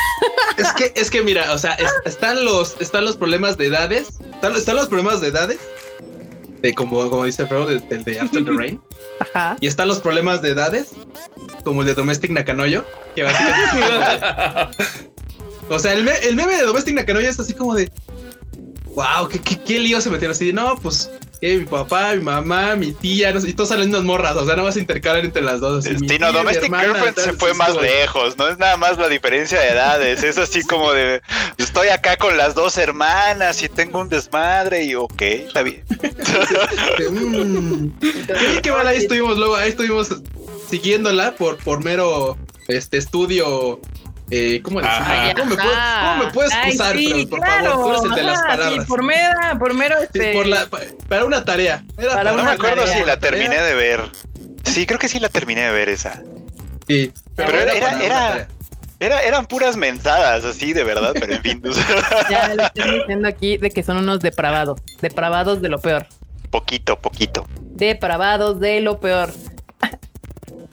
Es 0.57 0.73
que, 0.73 0.91
es 0.93 1.09
que 1.09 1.21
mira, 1.21 1.53
o 1.53 1.57
sea, 1.57 1.77
están 2.03 2.43
los, 2.43 2.75
están 2.81 3.05
los 3.05 3.15
problemas 3.15 3.55
de 3.57 3.67
edades, 3.67 4.19
están, 4.43 4.75
los 4.75 4.89
problemas 4.89 5.21
de 5.21 5.29
edades, 5.29 5.57
de 6.61 6.73
como, 6.73 7.09
como 7.09 7.25
dice 7.25 7.45
Fero, 7.47 7.65
del 7.65 8.03
de, 8.03 8.19
After 8.19 8.43
the 8.43 8.51
Rain. 8.51 8.81
Ajá. 9.19 9.57
Y 9.59 9.67
están 9.67 9.87
los 9.87 9.99
problemas 9.99 10.41
de 10.41 10.49
edades, 10.49 10.91
como 11.63 11.81
el 11.81 11.87
de 11.87 11.93
Domestic 11.93 12.31
Nakanoyo, 12.31 12.85
que 13.15 13.23
básicamente. 13.23 14.77
o 15.69 15.79
sea, 15.79 15.93
el, 15.93 16.07
el, 16.07 16.35
meme 16.35 16.55
de 16.55 16.63
Domestic 16.63 16.95
Nakanoyo 16.95 17.29
es 17.29 17.39
así 17.39 17.53
como 17.53 17.75
de. 17.75 17.91
Wow, 18.95 19.29
¿qué, 19.29 19.39
qué, 19.39 19.79
lío 19.79 20.01
se 20.01 20.09
metieron 20.09 20.35
así. 20.35 20.47
De, 20.47 20.53
no, 20.53 20.75
pues 20.77 21.09
que 21.39 21.57
mi 21.57 21.65
papá, 21.65 22.15
mi 22.15 22.23
mamá, 22.23 22.75
mi 22.75 22.91
tía, 22.91 23.31
no 23.31 23.39
sé, 23.39 23.49
y 23.49 23.53
todos 23.53 23.69
salen 23.69 23.89
unas 23.89 24.03
morras, 24.03 24.35
o 24.35 24.45
sea, 24.45 24.55
no 24.55 24.63
vas 24.63 24.75
a 24.75 24.79
intercalar 24.79 25.23
entre 25.23 25.41
las 25.41 25.59
dos. 25.59 25.85
Así, 25.85 25.95
sí, 25.97 26.19
no, 26.19 26.31
Domestic 26.31 26.73
Girlfriend 26.75 27.17
se 27.17 27.33
fue 27.33 27.53
más 27.53 27.75
lejos, 27.81 28.37
no 28.37 28.47
es 28.47 28.57
nada 28.57 28.77
más 28.77 28.97
la 28.97 29.07
diferencia 29.07 29.59
de 29.59 29.69
edades, 29.69 30.23
es 30.23 30.37
así 30.37 30.63
como 30.63 30.91
de, 30.91 31.21
estoy 31.57 31.89
acá 31.89 32.17
con 32.17 32.37
las 32.37 32.55
dos 32.55 32.77
hermanas 32.77 33.61
y 33.63 33.69
tengo 33.69 33.99
un 34.01 34.09
desmadre 34.09 34.83
y 34.83 34.95
ok, 34.95 35.21
está 35.21 35.61
bien. 35.63 35.83
mm. 37.11 37.91
qué 38.61 38.71
mal 38.71 38.87
ahí 38.87 38.97
estuvimos 38.97 39.37
luego, 39.37 39.55
ahí 39.55 39.69
estuvimos 39.69 40.09
siguiéndola 40.69 41.35
por, 41.35 41.57
por 41.57 41.83
mero 41.83 42.37
este 42.67 42.97
estudio 42.97 43.79
eh, 44.31 44.61
¿cómo, 44.63 44.81
decir? 44.81 44.95
¿Cómo, 45.35 45.45
me 45.49 45.55
puedo, 45.55 45.69
¿Cómo, 46.01 46.23
me 46.25 46.31
puedes 46.31 46.51
excusar? 46.53 46.95
sí, 46.97 47.25
por 47.29 47.39
claro, 47.39 47.71
favor, 47.71 47.85
tú 47.85 47.89
eres 47.89 48.03
el 48.11 48.15
de 48.15 48.23
las 48.23 48.39
ajá, 48.39 48.47
palabras. 48.47 48.83
Sí, 48.83 48.87
por 48.87 49.03
mera, 49.03 49.55
por 49.59 49.73
mero 49.73 49.97
este. 49.99 50.31
Sí, 50.31 50.37
por 50.37 50.45
la, 50.47 50.67
para 51.07 51.25
una 51.25 51.43
tarea. 51.45 51.83
Era 51.97 52.13
Para 52.13 52.31
No 52.31 52.35
una 52.35 52.43
me 52.43 52.51
acuerdo 52.51 52.83
tarea. 52.85 52.97
si 52.99 53.03
la 53.05 53.19
terminé 53.19 53.61
de 53.61 53.73
ver. 53.73 54.01
Sí, 54.65 54.85
creo 54.85 54.99
que 54.99 55.07
sí 55.07 55.19
la 55.19 55.29
terminé 55.29 55.61
de 55.61 55.71
ver 55.71 55.89
esa. 55.89 56.21
Sí, 56.87 57.11
Pero 57.35 57.57
era- 57.59 57.73
era- 58.03 58.47
era- 58.99 59.21
eran 59.23 59.45
puras 59.45 59.77
mensadas, 59.77 60.43
así 60.43 60.73
de 60.73 60.83
verdad, 60.83 61.13
pero 61.19 61.33
en 61.33 61.41
fin, 61.41 61.61
Ya 62.29 62.53
le 62.53 62.63
estoy 62.63 62.99
diciendo 62.99 63.27
aquí 63.27 63.57
de 63.57 63.69
que 63.71 63.81
son 63.83 63.97
unos 63.97 64.19
depravados. 64.19 64.81
Depravados 65.01 65.61
de 65.61 65.69
lo 65.69 65.79
peor. 65.79 66.05
poquito, 66.51 66.97
poquito. 66.99 67.47
Depravados 67.75 68.59
de 68.59 68.81
lo 68.81 68.99
peor. 68.99 69.31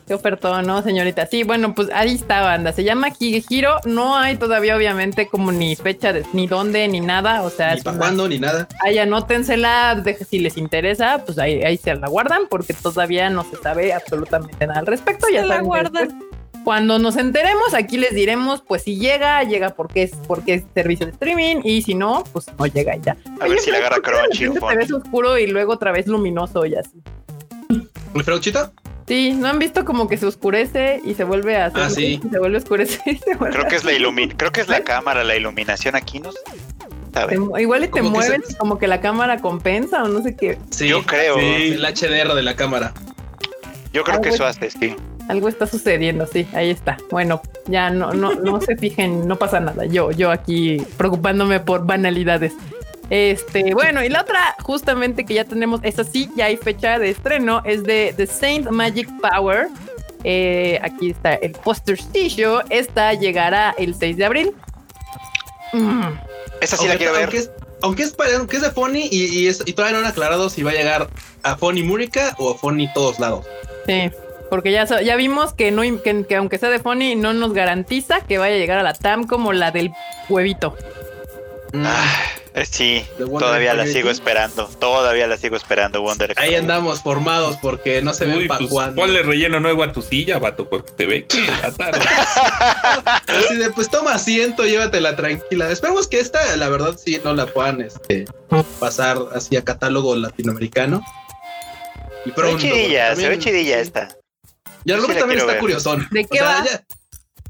Qué 0.06 0.14
ofertón, 0.14 0.66
¿no, 0.68 0.82
señorita? 0.82 1.26
Sí, 1.26 1.42
bueno, 1.42 1.74
pues 1.74 1.88
ahí 1.92 2.14
está, 2.14 2.40
banda. 2.42 2.72
Se 2.72 2.84
llama 2.84 3.08
Higehiro. 3.18 3.80
No 3.86 4.16
hay 4.16 4.36
todavía, 4.36 4.76
obviamente, 4.76 5.26
como 5.26 5.50
ni 5.50 5.74
fecha 5.74 6.12
de 6.12 6.24
ni 6.32 6.46
dónde 6.46 6.86
ni 6.86 7.00
nada. 7.00 7.42
O 7.42 7.50
sea, 7.50 7.74
Ni 7.74 7.80
para 7.80 7.98
cuándo, 7.98 8.28
ni 8.28 8.38
nada. 8.38 8.68
ahí 8.84 8.98
anótensela. 8.98 9.96
de- 9.96 10.14
si 10.24 10.38
les 10.38 10.56
interesa, 10.56 11.22
pues 11.26 11.38
ahí, 11.38 11.62
ahí 11.64 11.76
se 11.76 11.94
la 11.96 12.06
guardan, 12.08 12.42
porque 12.48 12.72
todavía 12.72 13.28
no 13.30 13.42
se 13.44 13.56
sabe 13.56 13.92
absolutamente 13.92 14.64
nada 14.66 14.78
al 14.80 14.86
respecto. 14.86 15.26
Ya 15.28 15.42
Se 15.42 15.46
la 15.48 15.54
saben 15.56 15.62
que 15.62 15.66
guardan. 15.66 15.92
después, 16.08 16.22
Cuando 16.64 16.98
nos 16.98 17.16
enteremos, 17.16 17.74
aquí 17.74 17.96
les 17.96 18.12
diremos, 18.14 18.60
pues 18.60 18.82
si 18.82 18.96
llega, 18.98 19.42
llega 19.44 19.70
porque 19.70 20.02
es 20.04 20.12
porque 20.26 20.54
es 20.54 20.64
servicio 20.74 21.06
de 21.06 21.12
streaming 21.12 21.56
y 21.62 21.82
si 21.82 21.94
no, 21.94 22.24
pues 22.32 22.46
no 22.58 22.66
llega 22.66 22.96
y 22.96 23.00
ya. 23.02 23.16
A 23.40 23.46
ver 23.46 23.58
si 23.60 23.70
la 23.70 23.78
agarra 23.78 23.96
¿por 23.96 24.04
qué 24.04 24.10
de 24.10 24.16
Crunchy 24.18 24.46
o 24.46 24.52
repente 24.54 24.54
te 24.54 24.60
Funny. 24.66 24.76
ves 24.78 24.92
oscuro 24.92 25.38
y 25.38 25.46
luego 25.46 25.72
otra 25.74 25.92
vez 25.92 26.08
luminoso 26.08 26.64
y 26.66 26.74
así. 26.74 27.00
¿Mi 28.14 28.22
frauchito? 28.24 28.72
Sí, 29.06 29.32
¿no 29.32 29.46
han 29.48 29.58
visto 29.60 29.84
como 29.84 30.08
que 30.08 30.16
se 30.16 30.26
oscurece 30.26 31.00
y 31.04 31.14
se 31.14 31.22
vuelve 31.24 31.56
a 31.56 31.66
hacer 31.66 31.82
Ah, 31.82 31.90
sí. 31.90 32.20
y 32.24 32.28
se 32.28 32.38
vuelve 32.38 32.56
a 32.56 32.60
oscurecer 32.60 33.02
y 33.06 33.18
se 33.18 33.34
vuelve 33.36 33.54
Creo 33.56 33.68
que 33.68 33.74
a- 33.76 33.78
es 33.78 33.84
la 33.84 33.92
ilumin, 33.92 34.30
creo 34.30 34.50
que 34.50 34.60
es 34.60 34.68
la 34.68 34.82
cámara, 34.82 35.22
la 35.24 35.36
iluminación 35.36 35.94
aquí, 35.94 36.18
¿no? 36.20 36.30
Igual 37.58 37.84
y 37.84 37.88
te 37.88 38.02
se- 38.02 38.08
mueves 38.10 38.56
como 38.58 38.78
que 38.78 38.86
la 38.86 39.00
cámara 39.00 39.38
compensa 39.38 40.02
o 40.02 40.08
no 40.08 40.22
sé 40.22 40.36
qué. 40.36 40.58
Sí. 40.70 40.88
Yo 40.88 41.02
creo, 41.04 41.36
Sí, 41.38 41.72
el 41.72 41.84
HDR 41.84 42.34
de 42.34 42.42
la 42.42 42.56
cámara. 42.56 42.92
yo 43.92 44.04
creo 44.04 44.20
que 44.20 44.28
eso 44.30 44.44
hace, 44.44 44.70
sí. 44.70 44.94
Algo 45.28 45.48
está 45.48 45.66
sucediendo, 45.66 46.26
sí, 46.26 46.46
ahí 46.52 46.70
está. 46.70 46.98
Bueno, 47.10 47.40
ya 47.66 47.90
no, 47.90 48.12
no, 48.12 48.34
no 48.34 48.60
se 48.60 48.76
fijen, 48.76 49.26
no 49.26 49.36
pasa 49.36 49.58
nada. 49.60 49.86
Yo, 49.86 50.10
yo 50.12 50.30
aquí 50.30 50.76
preocupándome 50.98 51.58
por 51.60 51.86
banalidades. 51.86 52.52
Este, 53.10 53.72
bueno, 53.74 54.02
y 54.02 54.08
la 54.08 54.22
otra, 54.22 54.56
justamente 54.62 55.24
que 55.24 55.34
ya 55.34 55.44
tenemos, 55.44 55.80
esa 55.84 56.02
sí, 56.04 56.28
ya 56.36 56.46
hay 56.46 56.56
fecha 56.56 56.98
de 56.98 57.10
estreno, 57.10 57.62
es 57.64 57.84
de 57.84 58.12
The 58.16 58.26
Saint 58.26 58.68
Magic 58.70 59.08
Power. 59.20 59.68
Eh, 60.24 60.80
aquí 60.82 61.10
está 61.10 61.34
el 61.34 61.52
postercillo. 61.52 62.62
Esta 62.68 63.14
llegará 63.14 63.74
el 63.78 63.94
6 63.94 64.16
de 64.16 64.24
abril. 64.24 64.52
Mm, 65.72 66.02
Esa 66.60 66.76
sí 66.76 66.84
la 66.86 66.92
aunque, 66.92 66.98
quiero 66.98 67.12
ver. 67.12 67.22
aunque 67.24 67.38
es, 67.38 67.50
aunque 67.82 68.02
es, 68.02 68.12
para- 68.12 68.36
aunque 68.38 68.56
es 68.56 68.62
de 68.62 68.70
Fonny 68.70 69.08
y, 69.10 69.26
y, 69.26 69.46
es- 69.48 69.62
y 69.66 69.72
todavía 69.72 69.98
no 69.98 70.04
han 70.04 70.10
aclarado 70.10 70.48
si 70.50 70.62
va 70.62 70.70
a 70.70 70.74
llegar 70.74 71.08
a 71.42 71.56
Fonny 71.56 71.82
Múrica 71.82 72.34
o 72.38 72.52
a 72.52 72.58
Fonny 72.58 72.92
todos 72.92 73.20
lados. 73.20 73.46
sí, 73.86 74.10
porque 74.50 74.70
ya, 74.72 74.86
so- 74.86 75.00
ya 75.00 75.16
vimos 75.16 75.52
que, 75.52 75.70
no, 75.70 75.82
que, 76.02 76.24
que 76.28 76.36
aunque 76.36 76.58
sea 76.58 76.70
de 76.70 76.78
Funny, 76.78 77.14
no 77.16 77.32
nos 77.34 77.52
garantiza 77.52 78.20
que 78.20 78.38
vaya 78.38 78.54
a 78.54 78.58
llegar 78.58 78.78
a 78.78 78.82
la 78.82 78.94
TAM 78.94 79.26
como 79.26 79.52
la 79.52 79.70
del 79.70 79.92
huevito. 80.28 80.76
Ah, 81.84 82.64
sí, 82.70 83.04
todavía 83.18 83.74
la 83.74 83.86
sigo 83.86 84.08
esperando. 84.10 84.66
Todavía 84.78 85.26
la 85.26 85.36
sigo 85.36 85.56
esperando, 85.56 86.00
Wonder. 86.02 86.32
Ahí 86.36 86.54
andamos 86.54 87.02
formados 87.02 87.56
porque 87.60 88.00
no 88.02 88.14
se 88.14 88.26
ven 88.26 88.46
para 88.46 88.58
pues, 88.58 88.70
cuándo. 88.70 89.02
ponle 89.02 89.22
relleno 89.22 89.60
nuevo 89.60 89.82
a 89.82 89.92
tu 89.92 90.00
silla, 90.02 90.38
vato, 90.38 90.68
porque 90.68 90.92
te 90.92 91.06
ve 91.06 91.26
que 91.26 91.40
la 91.62 91.72
tarde. 91.72 92.00
Así 93.26 93.56
de, 93.56 93.70
pues 93.70 93.90
toma 93.90 94.14
asiento, 94.14 94.64
llévatela 94.64 95.16
tranquila. 95.16 95.70
Esperemos 95.70 96.06
que 96.08 96.20
esta, 96.20 96.56
la 96.56 96.68
verdad, 96.68 96.96
sí 96.96 97.20
no 97.24 97.34
la 97.34 97.46
puedan 97.46 97.80
este, 97.80 98.24
pasar 98.80 99.18
así 99.34 99.56
a 99.56 99.64
catálogo 99.64 100.14
latinoamericano. 100.16 101.02
Y 102.24 102.30
Se 102.30 102.30
ve 102.30 102.34
pronto, 102.34 102.58
chidilla, 102.58 103.14
se 103.16 103.28
ve 103.28 103.38
chidilla 103.38 103.78
esta. 103.80 104.08
Y 104.84 104.92
Sí 104.92 104.98
grupo 104.98 105.12
la 105.14 105.18
también 105.20 105.40
está 105.40 105.52
ver. 105.52 105.60
curiosón. 105.60 106.08
¿De 106.10 106.24
qué 106.24 106.40
O 106.40 106.44
sea, 106.44 106.58
va? 106.60 106.64
ya- 106.64 106.82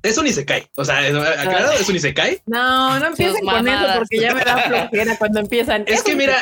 es 0.08 0.18
un 0.18 0.26
Isekai. 0.26 0.68
O 0.76 0.84
sea, 0.84 0.98
aclarado, 0.98 1.72
es 1.72 1.88
un 1.88 1.96
Isekai. 1.96 2.42
No, 2.46 2.98
no 2.98 3.06
empiecen 3.06 3.36
Sus 3.36 3.44
con 3.50 3.66
eso 3.68 3.76
mamadas. 3.76 3.98
porque 3.98 4.20
ya 4.20 4.34
me 4.34 4.44
da 4.44 4.58
flojera 4.58 5.18
cuando 5.18 5.40
empiezan. 5.40 5.82
Es 5.86 6.02
que 6.02 6.10
Eso 6.12 6.18
mira. 6.18 6.36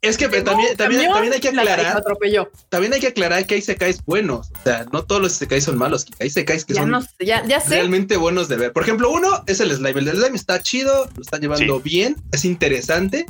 Es 0.00 0.16
que 0.18 0.28
también, 0.28 0.76
también, 0.76 1.10
también 1.10 1.32
hay 1.32 1.40
que 1.40 1.48
aclarar, 1.48 1.96
atropelló. 1.98 2.50
también 2.68 2.92
hay 2.92 3.00
que 3.00 3.08
aclarar 3.08 3.46
que 3.46 3.54
hay 3.54 3.60
Isekais 3.60 4.04
buenos. 4.04 4.50
O 4.50 4.62
sea, 4.64 4.86
no 4.92 5.04
todos 5.04 5.20
los 5.22 5.32
Isekais 5.32 5.64
son 5.64 5.78
malos. 5.78 6.06
Hay 6.20 6.26
Isekais 6.28 6.64
que 6.64 6.74
Ya 6.74 6.80
son 6.82 6.90
no 6.90 7.02
sé, 7.02 7.08
ya, 7.20 7.44
ya 7.46 7.60
sé. 7.60 7.70
realmente 7.70 8.16
buenos 8.16 8.48
de 8.48 8.56
ver. 8.56 8.72
Por 8.72 8.82
ejemplo, 8.82 9.10
uno 9.10 9.44
es 9.46 9.60
el 9.60 9.70
slime. 9.72 10.00
El 10.00 10.04
del 10.06 10.16
slime 10.16 10.36
está 10.36 10.60
chido, 10.60 11.08
lo 11.14 11.22
está 11.22 11.38
llevando 11.38 11.80
bien, 11.80 12.16
es 12.32 12.44
interesante. 12.44 13.26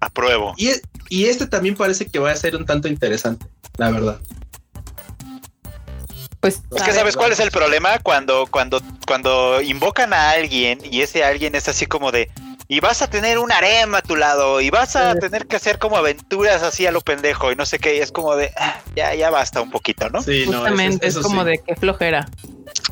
Apruebo. 0.00 0.54
Y, 0.56 0.70
y 1.08 1.26
este 1.26 1.46
también 1.46 1.76
parece 1.76 2.06
que 2.06 2.18
va 2.18 2.32
a 2.32 2.36
ser 2.36 2.56
un 2.56 2.66
tanto 2.66 2.88
interesante, 2.88 3.46
la 3.76 3.90
verdad. 3.90 4.20
Pues 6.42 6.60
Es 6.74 6.82
que 6.82 6.92
sabes 6.92 7.16
cuál 7.16 7.30
es 7.30 7.38
el 7.38 7.52
problema 7.52 8.00
cuando, 8.00 8.46
cuando, 8.50 8.82
cuando 9.06 9.60
invocan 9.62 10.12
a 10.12 10.30
alguien 10.30 10.80
y 10.82 11.02
ese 11.02 11.22
alguien 11.22 11.54
es 11.54 11.68
así 11.68 11.86
como 11.86 12.10
de 12.10 12.28
y 12.66 12.80
vas 12.80 13.00
a 13.00 13.06
tener 13.08 13.38
un 13.38 13.52
harem 13.52 13.94
a 13.94 14.02
tu 14.02 14.16
lado 14.16 14.60
y 14.60 14.68
vas 14.70 14.96
a 14.96 15.12
Sí. 15.12 15.20
tener 15.20 15.46
que 15.46 15.54
hacer 15.54 15.78
como 15.78 15.96
aventuras 15.96 16.64
así 16.64 16.84
a 16.84 16.90
lo 16.90 17.00
pendejo 17.00 17.52
y 17.52 17.56
no 17.56 17.64
sé 17.64 17.78
qué, 17.78 17.96
y 17.96 18.00
es 18.00 18.10
como 18.10 18.34
de 18.34 18.52
ah, 18.56 18.80
ya, 18.96 19.14
ya 19.14 19.30
basta 19.30 19.60
un 19.60 19.70
poquito, 19.70 20.10
¿no? 20.10 20.20
Sí, 20.20 20.44
Justamente, 20.46 21.06
es 21.06 21.16
como 21.18 21.44
de 21.44 21.58
que 21.64 21.76
flojera. 21.76 22.28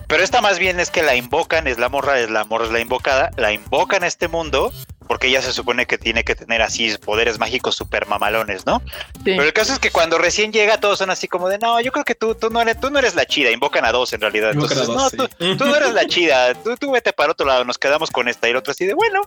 Pero 0.06 0.22
esta 0.22 0.40
más 0.40 0.60
bien 0.60 0.78
es 0.78 0.90
que 0.90 1.02
la 1.02 1.16
invocan, 1.16 1.66
es 1.66 1.78
la 1.78 1.88
morra, 1.88 2.20
es 2.20 2.30
la 2.30 2.44
morra, 2.44 2.66
es 2.66 2.70
la 2.72 2.78
invocada, 2.80 3.30
la 3.36 3.52
invocan 3.52 4.04
a 4.04 4.06
este 4.06 4.28
mundo 4.28 4.72
porque 5.10 5.26
ella 5.26 5.42
se 5.42 5.52
supone 5.52 5.86
que 5.86 5.98
tiene 5.98 6.22
que 6.22 6.36
tener 6.36 6.62
así 6.62 6.96
poderes 6.98 7.40
mágicos 7.40 7.74
super 7.74 8.06
mamalones, 8.06 8.64
¿no? 8.64 8.80
Sí. 9.16 9.22
Pero 9.24 9.42
el 9.42 9.52
caso 9.52 9.72
es 9.72 9.80
que 9.80 9.90
cuando 9.90 10.18
recién 10.18 10.52
llega 10.52 10.78
todos 10.78 11.00
son 11.00 11.10
así 11.10 11.26
como 11.26 11.48
de, 11.48 11.58
no, 11.58 11.80
yo 11.80 11.90
creo 11.90 12.04
que 12.04 12.14
tú, 12.14 12.36
tú, 12.36 12.48
no, 12.48 12.62
eres, 12.62 12.78
tú 12.78 12.90
no 12.90 13.00
eres 13.00 13.16
la 13.16 13.26
chida, 13.26 13.50
invocan 13.50 13.84
a 13.84 13.90
dos 13.90 14.12
en 14.12 14.20
realidad. 14.20 14.52
Invocan 14.54 14.78
a 14.78 14.82
Entonces, 14.82 15.18
dos, 15.18 15.18
no, 15.18 15.26
tú, 15.26 15.56
tú 15.56 15.64
no 15.64 15.74
eres 15.74 15.94
la 15.94 16.06
chida, 16.06 16.54
tú, 16.54 16.76
tú 16.76 16.92
vete 16.92 17.12
para 17.12 17.32
otro 17.32 17.44
lado, 17.44 17.64
nos 17.64 17.76
quedamos 17.76 18.08
con 18.12 18.28
esta 18.28 18.46
y 18.46 18.52
el 18.52 18.56
otro 18.58 18.70
así 18.70 18.86
de, 18.86 18.94
bueno. 18.94 19.22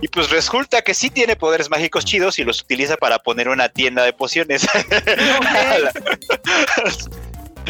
Y 0.00 0.08
pues 0.08 0.28
resulta 0.30 0.82
que 0.82 0.92
sí 0.92 1.08
tiene 1.08 1.36
poderes 1.36 1.70
mágicos 1.70 2.04
chidos 2.04 2.40
y 2.40 2.42
los 2.42 2.60
utiliza 2.60 2.96
para 2.96 3.20
poner 3.20 3.48
una 3.48 3.68
tienda 3.68 4.02
de 4.02 4.12
pociones. 4.12 4.66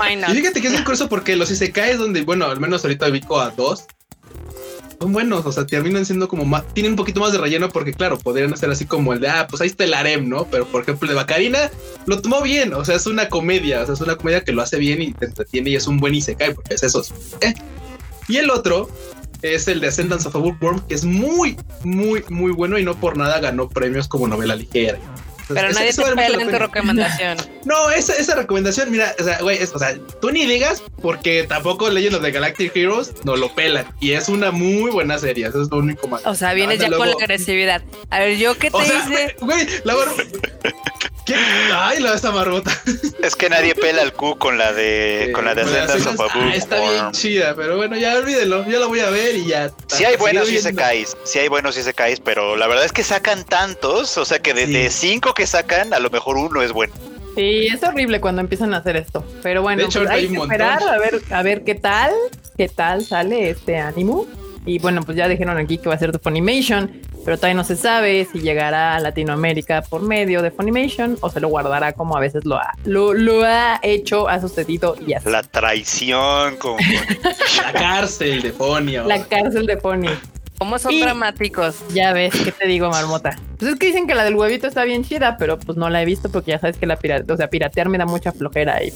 Why 0.01 0.15
Y 0.27 0.35
fíjate 0.37 0.63
que 0.63 0.69
es 0.69 0.75
un 0.75 0.85
curso 0.85 1.07
porque 1.11 1.37
los 1.37 1.51
Isekais 1.51 1.99
donde, 1.99 2.23
bueno, 2.23 2.47
al 2.47 2.61
menos 2.61 2.83
ahorita 2.83 3.09
ubico 3.09 3.39
a 3.39 3.51
dos, 3.51 3.85
son 5.01 5.13
buenos, 5.13 5.47
o 5.47 5.53
sea, 5.53 5.67
terminan 5.67 6.05
siendo 6.05 6.29
como 6.29 6.45
más, 6.45 6.67
tienen 6.75 6.93
un 6.93 6.97
poquito 6.97 7.21
más 7.21 7.33
de 7.33 7.39
relleno 7.39 7.69
porque, 7.69 7.93
claro, 7.93 8.19
podrían 8.19 8.53
hacer 8.53 8.71
así 8.71 8.85
como 8.85 9.13
el 9.13 9.21
de, 9.21 9.29
ah, 9.29 9.47
pues 9.49 9.63
ahí 9.63 9.69
está 9.69 9.85
el 9.85 9.95
harem, 9.95 10.29
¿no? 10.29 10.47
Pero, 10.51 10.67
por 10.67 10.83
ejemplo, 10.83 11.07
el 11.07 11.11
de 11.11 11.15
Bacarina 11.15 11.71
lo 12.07 12.21
tomó 12.21 12.43
bien, 12.43 12.75
o 12.75 12.85
sea, 12.85 12.97
es 12.97 13.07
una 13.07 13.29
comedia, 13.29 13.83
o 13.83 13.87
sea, 13.87 13.95
es 13.95 14.01
una 14.01 14.17
comedia 14.17 14.43
que 14.43 14.53
lo 14.53 14.63
hace 14.63 14.77
bien 14.79 15.01
y 15.01 15.13
te 15.13 15.27
entretiene 15.27 15.71
y 15.71 15.77
es 15.77 15.87
un 15.87 15.99
buen 15.99 16.15
Isekai 16.15 16.55
porque 16.55 16.75
es 16.75 16.83
eso. 16.83 17.03
eh. 17.41 17.55
Y 18.29 18.37
el 18.37 18.51
otro 18.51 18.91
es 19.43 19.69
el 19.69 19.81
de 19.81 19.89
Ascendance 19.89 20.27
of 20.27 20.37
a 20.37 20.39
Bookworm, 20.39 20.81
que 20.87 20.95
es 20.95 21.05
muy, 21.05 21.57
muy, 21.85 22.25
muy 22.29 22.53
bueno 22.53 22.79
y 22.79 22.85
no 22.85 22.95
por 22.99 23.17
nada 23.17 23.39
ganó 23.41 23.69
premios 23.69 24.09
como 24.09 24.27
novela 24.27 24.57
ligera. 24.57 24.99
Pero 25.49 25.71
nadie 25.73 25.93
te 25.93 26.03
pela 26.03 26.29
la 26.29 26.43
en 26.43 26.51
tu 26.51 26.59
recomendación. 26.59 27.37
No, 27.65 27.91
esa, 27.91 28.15
esa 28.15 28.35
recomendación, 28.35 28.91
mira, 28.91 29.15
o 29.21 29.23
sea, 29.25 29.39
güey, 29.43 29.59
es- 29.59 29.75
o 29.75 29.79
sea, 29.79 29.95
tú 30.23 30.31
ni 30.31 30.47
digas 30.47 30.83
porque 31.03 31.45
tampoco 31.47 31.91
Legend 31.91 32.17
of 32.17 32.23
the 32.23 32.31
Galactic 32.31 32.75
Heroes 32.75 33.13
no 33.25 33.37
lo 33.37 33.55
pelan 33.55 33.87
y 34.01 34.13
es 34.13 34.29
una 34.31 34.51
muy 34.53 34.91
buena 34.91 35.19
serie, 35.19 35.47
eso 35.49 35.61
es 35.63 35.71
lo 35.71 35.79
único 35.79 36.09
malo. 36.09 36.23
O 36.31 36.35
sea, 36.35 36.55
vienes 36.55 36.79
ya 36.79 36.89
con 36.91 37.07
la 37.09 37.15
agresividad. 37.15 37.83
A 38.11 38.21
ver, 38.21 38.39
¿yo 38.39 38.57
qué 38.57 38.71
te 38.71 38.77
O 38.77 38.83
sea, 38.83 39.05
hice? 39.07 39.37
güey, 39.41 39.67
la. 39.85 39.95
¿Qué? 41.29 41.37
Ay, 41.75 42.01
la 42.01 42.15
esta 42.15 42.33
marbota. 42.33 42.73
es 43.23 43.37
que 43.37 43.51
nadie 43.51 43.75
pela 43.75 44.01
al 44.03 44.15
Q 44.15 44.39
con 44.39 44.57
la 44.57 44.73
de, 44.73 45.31
con 45.35 45.45
la 45.45 45.55
de 45.55 45.65
Bueno, 45.65 45.79
Ascendance 45.85 46.09
of 46.09 46.21
a 46.21 46.39
ah, 46.39 46.55
está 46.55 46.81
bien 46.81 47.11
chida, 47.13 47.55
pero 47.55 47.77
bueno, 47.77 47.97
ya 47.97 48.17
olvídenlo, 48.17 48.67
yo 48.67 48.81
la 48.81 48.87
voy 48.87 49.01
a 49.01 49.11
ver 49.11 49.37
y 49.37 49.45
ya. 49.47 49.71
Sí 49.89 50.05
hay 50.05 50.17
buenos 50.17 50.47
Seguir 50.47 50.63
viendo. 50.63 50.81
Isekais, 50.81 51.17
sí 51.25 51.39
hay 51.39 51.49
buenos 51.49 51.77
Isekais, 51.77 52.21
pero 52.21 52.57
la 52.57 52.67
verdad 52.67 52.87
es 52.87 52.93
que 52.93 53.03
sacan 53.05 53.45
tantos, 53.45 54.17
o 54.17 54.25
sea 54.25 54.39
que 54.39 54.55
de, 54.55 54.67
Sí. 54.67 54.73
de 54.73 54.91
cinco 54.91 55.35
que 55.35 55.47
sacan, 55.47 55.93
a 55.93 55.99
lo 55.99 56.09
mejor 56.11 56.37
uno 56.39 56.63
es 56.63 56.73
bueno. 56.73 56.95
Sí, 57.37 57.69
es 57.69 57.83
horrible 57.85 58.21
cuando 58.21 58.41
empiezan 58.41 58.73
a 58.75 58.79
hacer 58.79 58.97
esto. 58.97 59.25
Pero 59.43 59.63
bueno, 59.63 59.83
De 59.83 59.85
hecho, 59.87 60.01
pues 60.01 60.11
hay 60.11 60.25
hay 60.25 60.29
que 60.29 60.37
esperar 60.39 60.83
a 60.83 60.99
ver, 60.99 61.21
a 61.31 61.43
ver 61.43 61.63
qué 61.63 61.75
tal, 61.75 62.11
qué 62.57 62.69
tal 62.69 63.05
sale 63.05 63.51
este 63.51 63.77
ánimo. 63.79 64.27
Y 64.69 64.79
bueno, 64.79 65.01
pues 65.03 65.17
ya 65.17 65.27
dijeron 65.29 65.57
aquí 65.57 65.79
que 65.79 65.89
va 65.89 65.95
a 65.95 65.99
ser 65.99 66.13
de 66.13 66.19
Funimation. 66.19 67.01
pero 67.25 67.39
todavía 67.39 67.55
no 67.55 67.65
se 67.65 67.75
sabe 67.75 68.29
si 68.31 68.41
llegará 68.41 68.97
a 68.97 69.01
Latinoamérica 69.01 69.81
por 69.81 70.03
medio 70.03 70.43
de 70.43 70.51
Funimation 70.51 71.17
o 71.23 71.31
se 71.31 71.41
lo 71.41 71.49
guardará 71.49 71.95
como 71.95 72.19
a 72.19 72.21
veces 72.21 72.45
lo 72.45 72.57
ha, 72.57 72.75
lo, 72.85 73.15
ha 73.45 73.81
hecho, 73.83 74.29
ha 74.29 74.39
sucedido 74.43 74.95
y 75.07 75.15
así. 75.15 75.31
La 75.31 75.43
traición 75.43 76.57
con 76.59 76.77
la 77.65 77.73
cárcel 77.73 78.43
de 78.43 78.53
Fonio. 78.53 79.05
La 79.05 79.25
cárcel 79.25 79.65
de 79.65 79.79
Fonio. 79.79 80.11
¿Cómo 80.59 80.79
son 80.79 81.01
dramáticos? 81.01 81.83
Ya 81.95 82.13
ves, 82.13 82.35
¿qué 82.45 82.53
te 82.53 82.67
digo, 82.67 82.91
marmota? 82.91 83.39
Pues 83.59 83.73
es 83.73 83.79
que 83.79 83.87
dicen 83.87 84.07
que 84.07 84.15
la 84.15 84.25
del 84.25 84.35
huevito 84.35 84.67
está 84.67 84.85
bien 84.85 85.03
chida, 85.03 85.39
pero 85.39 85.59
pues 85.59 85.79
no 85.79 85.89
la 85.89 86.03
he 86.03 86.05
visto 86.05 86.29
porque 86.31 86.51
ya 86.51 86.59
sabes 86.59 86.77
que 86.77 86.85
la 86.85 86.97
pirate, 86.97 87.33
o 87.33 87.37
sea, 87.39 87.49
piratear 87.49 87.89
me 87.89 87.97
da 87.97 88.05
mucha 88.05 88.33
flojera 88.33 88.85
y 88.85 88.93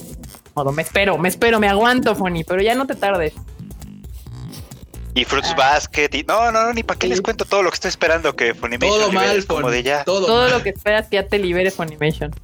modo, 0.54 0.70
me 0.70 0.82
espero, 0.82 1.16
me 1.16 1.30
espero, 1.30 1.60
me 1.60 1.68
aguanto, 1.68 2.14
Fonny, 2.14 2.44
pero 2.44 2.60
ya 2.60 2.74
no 2.74 2.86
te 2.86 2.94
tardes. 2.94 3.32
Y 5.14 5.24
Fruits 5.24 5.50
ah. 5.50 5.56
Basket. 5.56 6.08
Y 6.12 6.22
no, 6.24 6.50
no, 6.50 6.64
no, 6.64 6.72
ni 6.72 6.82
para 6.82 6.98
qué 6.98 7.06
les 7.06 7.20
cuento 7.20 7.44
todo 7.44 7.62
lo 7.62 7.70
que 7.70 7.74
estoy 7.74 7.88
esperando 7.90 8.34
que 8.34 8.54
Funimation. 8.54 8.98
Todo 8.98 9.12
mal, 9.12 9.46
como 9.46 9.70
de 9.70 9.82
ya. 9.82 10.04
Todo, 10.04 10.48
lo 10.48 10.62
que 10.62 10.70
esperas 10.70 11.08
que 11.08 11.16
ya 11.16 11.26
te 11.26 11.38
libere 11.38 11.70
Funimation. 11.70 12.34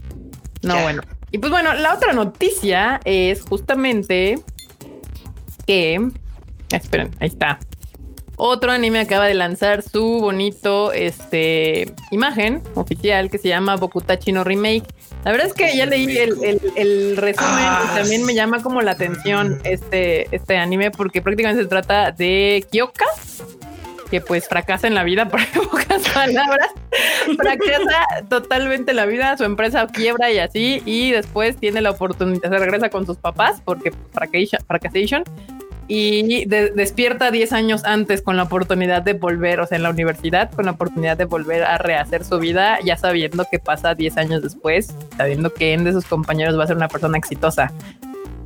No, 0.63 0.81
bueno. 0.83 1.03
Y 1.31 1.39
pues 1.39 1.51
bueno, 1.51 1.75
la 1.75 1.95
otra 1.95 2.13
noticia 2.13 3.01
es 3.05 3.43
justamente 3.43 4.39
que. 5.67 6.11
Esperen, 6.71 7.15
ahí 7.21 7.29
está. 7.29 7.59
Otro 8.40 8.71
anime 8.71 9.00
acaba 9.00 9.26
de 9.26 9.35
lanzar 9.35 9.83
su 9.83 10.21
bonito 10.21 10.92
este, 10.92 11.92
imagen 12.12 12.62
oficial 12.75 13.30
que 13.30 13.38
se 13.38 13.49
llama 13.49 13.75
Bokutachi 13.75 14.30
no 14.30 14.45
Remake. 14.45 14.87
La 15.25 15.33
verdad 15.33 15.49
es 15.49 15.54
que 15.54 15.76
ya 15.76 15.87
leí 15.87 16.16
el, 16.16 17.16
resumen 17.16 17.52
y 17.52 17.66
ah, 17.66 17.92
también 17.97 18.25
me 18.25 18.35
llama 18.35 18.62
como 18.62 18.80
la 18.80 18.92
atención 18.92 19.61
este, 19.64 20.33
este 20.35 20.57
anime 20.57 20.92
porque 20.92 21.21
prácticamente 21.21 21.64
se 21.64 21.68
trata 21.68 22.12
de 22.12 22.64
Kyoka, 22.71 23.07
que 24.09 24.21
pues 24.21 24.47
fracasa 24.47 24.87
en 24.87 24.95
la 24.95 25.02
vida 25.02 25.28
por 25.28 25.45
pocas 25.49 26.09
palabras, 26.09 26.71
fracasa 27.37 28.07
totalmente 28.28 28.95
la 28.95 29.07
vida, 29.07 29.37
su 29.37 29.42
empresa 29.42 29.85
quiebra 29.88 30.30
y 30.30 30.38
así, 30.38 30.80
y 30.85 31.11
después 31.11 31.57
tiene 31.57 31.80
la 31.80 31.90
oportunidad, 31.90 32.49
se 32.49 32.59
regresa 32.59 32.88
con 32.88 33.04
sus 33.04 33.16
papás 33.16 33.61
porque 33.64 33.92
fracasation, 34.12 35.25
y 35.88 36.45
despierta 36.45 37.30
10 37.30 37.52
años 37.54 37.85
antes 37.85 38.21
con 38.21 38.37
la 38.37 38.42
oportunidad 38.42 39.02
de 39.02 39.14
volver, 39.14 39.61
o 39.61 39.66
sea, 39.66 39.76
en 39.76 39.83
la 39.83 39.90
universidad, 39.90 40.50
con 40.52 40.66
la 40.66 40.73
oportunidad 40.73 41.16
de 41.16 41.25
volver 41.25 41.64
a 41.64 41.78
rehacer 41.78 42.25
su 42.25 42.38
vida, 42.38 42.78
ya 42.85 42.99
sabiendo 42.99 43.47
que 43.50 43.59
pasa 43.59 43.95
10 43.95 44.18
años 44.18 44.42
después, 44.42 44.95
sabiendo 45.16 45.52
que 45.52 45.73
en 45.73 45.85
de 45.85 45.92
sus 45.92 46.04
compañeros 46.04 46.59
va 46.59 46.64
a 46.64 46.66
ser 46.66 46.76
una 46.76 46.88
persona 46.88 47.16
exitosa. 47.16 47.73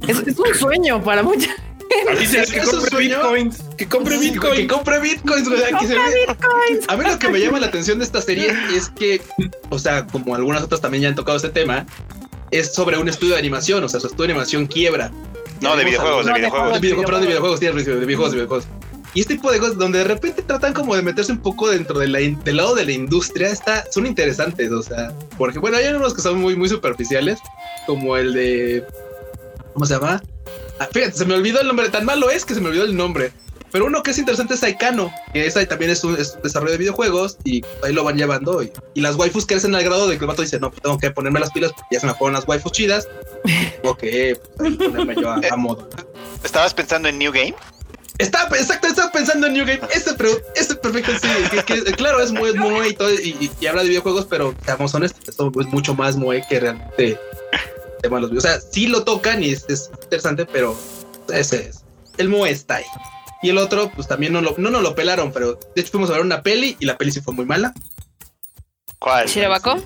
Es, 0.06 0.18
un 0.38 0.54
sueño 0.54 1.02
para 1.02 1.24
mucha 1.24 1.48
gente. 1.48 2.52
que 2.52 2.60
compre 2.60 2.98
bitcoins. 2.98 3.62
Que 3.76 3.88
compre 3.88 4.18
bitcoins. 4.18 4.58
Que 4.58 4.66
compre 4.66 5.00
bitcoins, 5.00 5.48
A 6.88 6.96
mí 6.96 7.04
lo 7.04 7.18
que 7.18 7.28
me 7.28 7.40
llama 7.40 7.58
la 7.58 7.66
atención 7.66 7.98
de 7.98 8.04
esta 8.04 8.20
serie 8.20 8.52
es 8.74 8.88
que, 8.88 9.20
o 9.70 9.78
sea, 9.78 10.06
como 10.06 10.36
algunas 10.36 10.62
otras 10.62 10.80
también 10.80 11.02
ya 11.02 11.08
han 11.08 11.14
tocado 11.16 11.36
este 11.36 11.50
tema, 11.50 11.86
es 12.52 12.72
sobre 12.72 12.98
un 12.98 13.08
estudio 13.08 13.34
de 13.34 13.40
animación, 13.40 13.82
o 13.82 13.88
sea, 13.88 13.98
su 13.98 14.06
estudio 14.06 14.28
de 14.28 14.32
animación 14.32 14.66
quiebra. 14.66 15.10
No, 15.62 15.76
de 15.76 15.84
videojuegos, 15.84 16.26
de 16.26 16.32
videojuegos. 16.32 16.72
De 16.72 16.80
videojuegos, 16.80 17.20
de 17.20 17.26
videojuegos, 17.26 17.60
de 17.60 17.70
videojuegos, 17.70 18.30
de 18.30 18.36
videojuegos. 18.36 18.66
Y 19.14 19.20
este 19.20 19.34
tipo 19.34 19.52
de 19.52 19.58
cosas 19.58 19.76
donde 19.76 19.98
de 19.98 20.04
repente 20.04 20.42
tratan 20.42 20.72
como 20.72 20.96
de 20.96 21.02
meterse 21.02 21.32
un 21.32 21.38
poco 21.38 21.68
dentro 21.68 21.98
de 21.98 22.08
la 22.08 22.18
del 22.18 22.56
lado 22.56 22.74
de 22.74 22.86
la 22.86 22.92
industria, 22.92 23.50
está, 23.50 23.84
son 23.90 24.06
interesantes, 24.06 24.70
o 24.72 24.82
sea, 24.82 25.12
porque 25.36 25.58
bueno, 25.58 25.76
hay 25.76 25.86
unos 25.88 26.14
que 26.14 26.22
son 26.22 26.38
muy, 26.38 26.56
muy 26.56 26.68
superficiales, 26.68 27.38
como 27.86 28.16
el 28.16 28.32
de, 28.32 28.86
¿cómo 29.74 29.84
se 29.84 29.94
llama? 29.94 30.22
Ah, 30.78 30.88
fíjate, 30.90 31.12
se 31.12 31.26
me 31.26 31.34
olvidó 31.34 31.60
el 31.60 31.66
nombre, 31.66 31.90
tan 31.90 32.06
malo 32.06 32.30
es 32.30 32.46
que 32.46 32.54
se 32.54 32.60
me 32.60 32.68
olvidó 32.68 32.84
el 32.84 32.96
nombre. 32.96 33.32
Pero 33.72 33.86
uno 33.86 34.02
que 34.02 34.10
es 34.10 34.18
interesante 34.18 34.54
es 34.54 34.62
Aikano, 34.62 35.12
que 35.32 35.46
esa 35.46 35.64
también 35.66 35.90
es 35.90 36.04
un, 36.04 36.14
desarrollo 36.14 36.72
de 36.72 36.78
videojuegos 36.78 37.38
y 37.42 37.64
ahí 37.82 37.92
lo 37.92 38.04
van 38.04 38.16
llevando. 38.16 38.62
Y, 38.62 38.70
las 38.94 39.16
waifus 39.16 39.46
crecen 39.46 39.74
al 39.74 39.82
grado 39.82 40.06
de 40.08 40.18
que 40.18 40.24
el 40.24 40.28
vato 40.28 40.42
dice, 40.42 40.60
no, 40.60 40.70
pues 40.70 40.82
tengo 40.82 40.98
que 40.98 41.10
ponerme 41.10 41.40
las 41.40 41.50
pilas 41.50 41.72
porque 41.72 41.88
ya 41.92 42.00
se 42.00 42.06
me 42.06 42.14
fueron 42.14 42.34
las 42.34 42.46
waifus 42.46 42.72
chidas. 42.72 43.08
ok, 43.82 44.04
pues, 44.58 44.76
ponerme 44.76 45.16
yo 45.16 45.30
a, 45.30 45.56
modo. 45.56 45.88
¿Estabas 46.44 46.74
pensando 46.74 47.08
en 47.08 47.18
New 47.18 47.32
Game? 47.32 47.54
Estaba, 48.18 48.56
exacto, 48.56 48.88
estaba 48.88 49.10
pensando 49.10 49.46
en 49.46 49.54
New 49.54 49.64
Game. 49.64 49.80
Este, 49.94 50.12
pero, 50.12 50.30
este 50.54 50.74
perfecto, 50.76 51.12
sí. 51.20 51.92
claro, 51.94 52.20
es 52.20 52.30
muy, 52.30 52.52
muy 52.52 52.88
y 52.88 52.94
todo, 52.94 53.10
y, 53.10 53.66
habla 53.66 53.82
de 53.82 53.88
videojuegos, 53.88 54.26
pero 54.28 54.54
seamos 54.64 54.94
honestos, 54.94 55.26
esto 55.26 55.50
es 55.58 55.66
mucho 55.68 55.94
más 55.94 56.16
muy 56.16 56.42
que 56.46 56.60
realmente 56.60 57.18
tema 58.02 58.20
los 58.20 58.32
O 58.32 58.40
sea, 58.40 58.60
sí 58.60 58.86
lo 58.86 59.04
tocan 59.04 59.42
y 59.42 59.50
es, 59.50 59.64
es 59.68 59.90
interesante, 60.02 60.44
pero 60.44 60.76
ese 61.32 61.68
es. 61.68 61.84
El 62.18 62.28
Moe 62.28 62.50
está 62.50 62.76
ahí. 62.76 62.84
Y 63.42 63.50
el 63.50 63.58
otro, 63.58 63.90
pues 63.90 64.06
también 64.06 64.32
no, 64.32 64.40
lo, 64.40 64.54
no 64.56 64.70
nos 64.70 64.82
lo 64.82 64.94
pelaron, 64.94 65.32
pero 65.32 65.58
de 65.74 65.80
hecho 65.80 65.90
fuimos 65.90 66.10
a 66.10 66.14
ver 66.14 66.22
una 66.22 66.42
peli 66.42 66.76
y 66.78 66.86
la 66.86 66.96
peli 66.96 67.10
sí 67.10 67.20
fue 67.20 67.34
muy 67.34 67.44
mala. 67.44 67.74
¿Cuál? 68.98 69.26
¿Shirobako? 69.26 69.82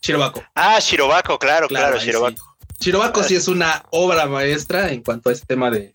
Shirobako. 0.00 0.44
Ah, 0.54 0.78
Shirobako, 0.78 1.38
claro, 1.38 1.66
claro, 1.66 1.98
Shirobako. 1.98 2.56
Shirobako 2.78 3.22
sí 3.24 3.34
es 3.34 3.48
una 3.48 3.84
obra 3.90 4.26
maestra 4.26 4.90
en 4.92 5.02
cuanto 5.02 5.28
a 5.28 5.32
ese 5.32 5.44
tema 5.44 5.70
de, 5.70 5.92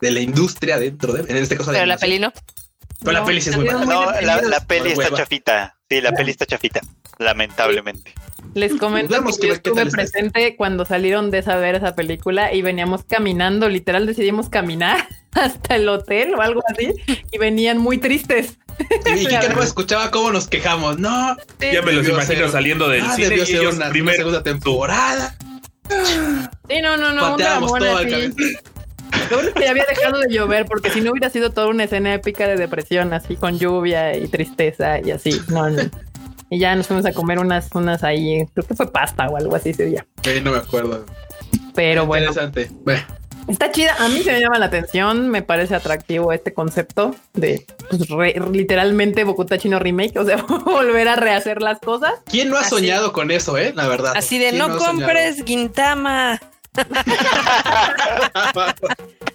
de 0.00 0.10
la 0.10 0.20
industria 0.20 0.78
dentro 0.78 1.12
de, 1.12 1.30
en 1.30 1.36
este 1.36 1.56
caso 1.56 1.72
Pero 1.72 1.84
la 1.84 1.98
peli 1.98 2.18
no. 2.18 2.32
Pero 3.00 3.12
la 3.12 3.24
peli 3.24 3.40
sí 3.40 3.50
es 3.50 3.56
muy 3.56 3.66
mala. 3.66 3.84
No, 3.84 4.20
la, 4.20 4.60
peli 4.60 4.92
está 4.92 5.10
chafita. 5.10 5.76
Sí, 5.90 6.00
la 6.00 6.12
peli 6.12 6.30
está 6.30 6.46
chafita, 6.46 6.80
lamentablemente. 7.18 8.14
Les 8.54 8.74
comento 8.76 9.14
que, 9.40 9.50
estuve 9.50 9.86
presente 9.86 10.54
cuando 10.56 10.84
salieron 10.84 11.30
de 11.30 11.38
esa 11.38 11.56
ver 11.56 11.74
esa 11.74 11.96
película 11.96 12.52
y 12.52 12.62
veníamos 12.62 13.02
caminando, 13.04 13.68
literal 13.68 14.06
decidimos 14.06 14.48
caminar 14.48 15.08
hasta 15.32 15.76
el 15.76 15.88
hotel 15.88 16.34
o 16.34 16.40
algo 16.40 16.62
así 16.68 16.92
y 17.32 17.38
venían 17.38 17.78
muy 17.78 17.98
tristes. 17.98 18.58
Y 19.06 19.26
que 19.40 19.48
no 19.48 19.62
escuchaba 19.62 20.10
cómo 20.10 20.30
nos 20.30 20.46
quejamos, 20.46 20.98
no. 20.98 21.36
ya 21.60 21.82
me 21.82 21.92
los 21.92 22.08
imagino 22.08 22.48
saliendo 22.48 22.88
del 22.88 23.02
ah, 23.04 23.14
cine 23.16 23.36
y 23.36 23.66
una, 23.66 23.90
primera 23.90 24.16
segunda 24.16 24.42
temporada. 24.42 25.36
Sí, 26.68 26.80
no, 26.80 26.96
no, 26.96 27.12
no. 27.12 27.32
Pateamos 27.32 27.72
todo 27.72 27.96
al 27.96 28.08
Lo 28.08 29.36
bueno 29.36 29.48
es 29.48 29.54
que 29.54 29.64
ya 29.64 29.70
había 29.70 29.84
dejado 29.86 30.18
de 30.20 30.32
llover 30.32 30.64
porque 30.66 30.90
si 30.90 31.00
no 31.00 31.10
hubiera 31.10 31.28
sido 31.30 31.50
toda 31.50 31.68
una 31.68 31.84
escena 31.84 32.14
épica 32.14 32.46
de 32.46 32.56
depresión 32.56 33.12
así 33.12 33.36
con 33.36 33.58
lluvia 33.58 34.16
y 34.16 34.28
tristeza 34.28 35.00
y 35.00 35.10
así. 35.10 35.40
No, 35.48 35.68
no. 35.70 35.82
Y 36.50 36.58
ya 36.58 36.74
nos 36.74 36.86
fuimos 36.86 37.06
a 37.06 37.12
comer 37.12 37.38
unas, 37.38 37.70
unas 37.74 38.04
ahí, 38.04 38.46
creo 38.54 38.66
que 38.66 38.74
fue 38.74 38.90
pasta 38.90 39.28
o 39.28 39.36
algo 39.36 39.56
así 39.56 39.70
ese 39.70 39.86
día. 39.86 40.06
Sí, 40.22 40.40
no 40.42 40.52
me 40.52 40.58
acuerdo. 40.58 41.04
Pero 41.74 42.06
bueno. 42.06 42.28
Interesante. 42.28 42.70
Bueno. 42.84 43.02
Está 43.48 43.70
chida, 43.70 43.94
a 43.98 44.08
mí 44.08 44.22
se 44.22 44.32
me 44.32 44.40
llama 44.40 44.58
la 44.58 44.66
atención, 44.66 45.28
me 45.28 45.42
parece 45.42 45.74
atractivo 45.74 46.32
este 46.32 46.54
concepto 46.54 47.14
de 47.34 47.66
pues, 47.90 48.34
literalmente 48.52 49.22
Bokuta 49.24 49.58
Chino 49.58 49.78
Remake, 49.78 50.18
o 50.18 50.24
sea, 50.24 50.36
volver 50.64 51.08
a 51.08 51.16
rehacer 51.16 51.60
las 51.60 51.78
cosas. 51.78 52.14
¿Quién 52.24 52.48
no 52.48 52.56
ha 52.56 52.64
soñado 52.64 53.12
con 53.12 53.30
eso, 53.30 53.58
eh? 53.58 53.74
La 53.74 53.86
verdad. 53.86 54.14
Así 54.16 54.38
de 54.38 54.52
no, 54.52 54.78
compres 54.78 55.44
Guintama. 55.44 56.40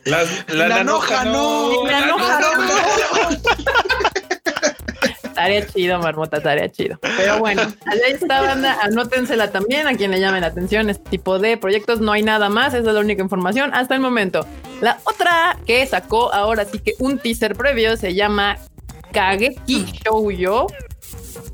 la, 0.04 0.26
la, 0.48 0.68
la, 0.68 0.84
noja, 0.84 1.24
no. 1.26 1.86
La 1.86 2.06
noja, 2.08 2.40
no. 2.42 2.48
Estaría 5.40 5.66
chido, 5.68 6.00
Marmota, 6.00 6.38
estaría 6.38 6.70
chido. 6.70 7.00
Pero 7.18 7.40
bueno, 7.40 7.62
allá 7.62 8.08
está, 8.08 8.42
banda. 8.42 8.78
Anótensela 8.82 9.52
también 9.52 9.88
a 9.88 9.94
quien 9.94 10.12
le 10.12 10.20
llame 10.20 10.42
la 10.42 10.48
atención 10.48 10.90
este 10.90 11.10
tipo 11.10 11.40
de 11.40 11.56
proyectos. 11.56 12.02
No 12.02 12.12
hay 12.12 12.24
nada 12.24 12.50
más, 12.50 12.74
esa 12.74 12.90
es 12.90 12.94
la 12.94 13.00
única 13.00 13.24
información 13.24 13.74
hasta 13.74 13.96
el 13.96 14.02
momento. 14.02 14.46
La 14.82 15.00
otra 15.06 15.58
que 15.66 15.86
sacó 15.88 16.34
ahora 16.34 16.66
sí 16.66 16.80
que 16.80 16.94
un 17.00 17.20
teaser 17.20 17.56
previo 17.56 17.96
se 17.96 18.14
llama 18.14 18.58
Kageki 19.14 19.86
Shoujo 20.04 20.68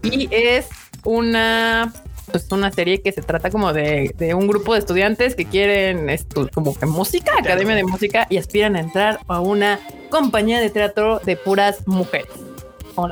y 0.01 0.27
es 0.31 0.67
una 1.03 1.93
pues 2.31 2.51
una 2.51 2.71
serie 2.71 3.01
que 3.01 3.11
se 3.11 3.21
trata 3.21 3.51
como 3.51 3.71
de, 3.71 4.13
de 4.17 4.33
un 4.33 4.47
grupo 4.47 4.73
de 4.73 4.79
estudiantes 4.79 5.35
que 5.35 5.45
quieren 5.45 6.09
esto, 6.09 6.49
como 6.53 6.75
que 6.77 6.87
música, 6.87 7.31
academia 7.37 7.75
de 7.75 7.83
música 7.83 8.25
y 8.31 8.37
aspiran 8.37 8.75
a 8.75 8.79
entrar 8.79 9.19
a 9.27 9.39
una 9.39 9.79
compañía 10.09 10.59
de 10.59 10.71
teatro 10.71 11.19
de 11.19 11.37
puras 11.37 11.87
mujeres. 11.87 12.31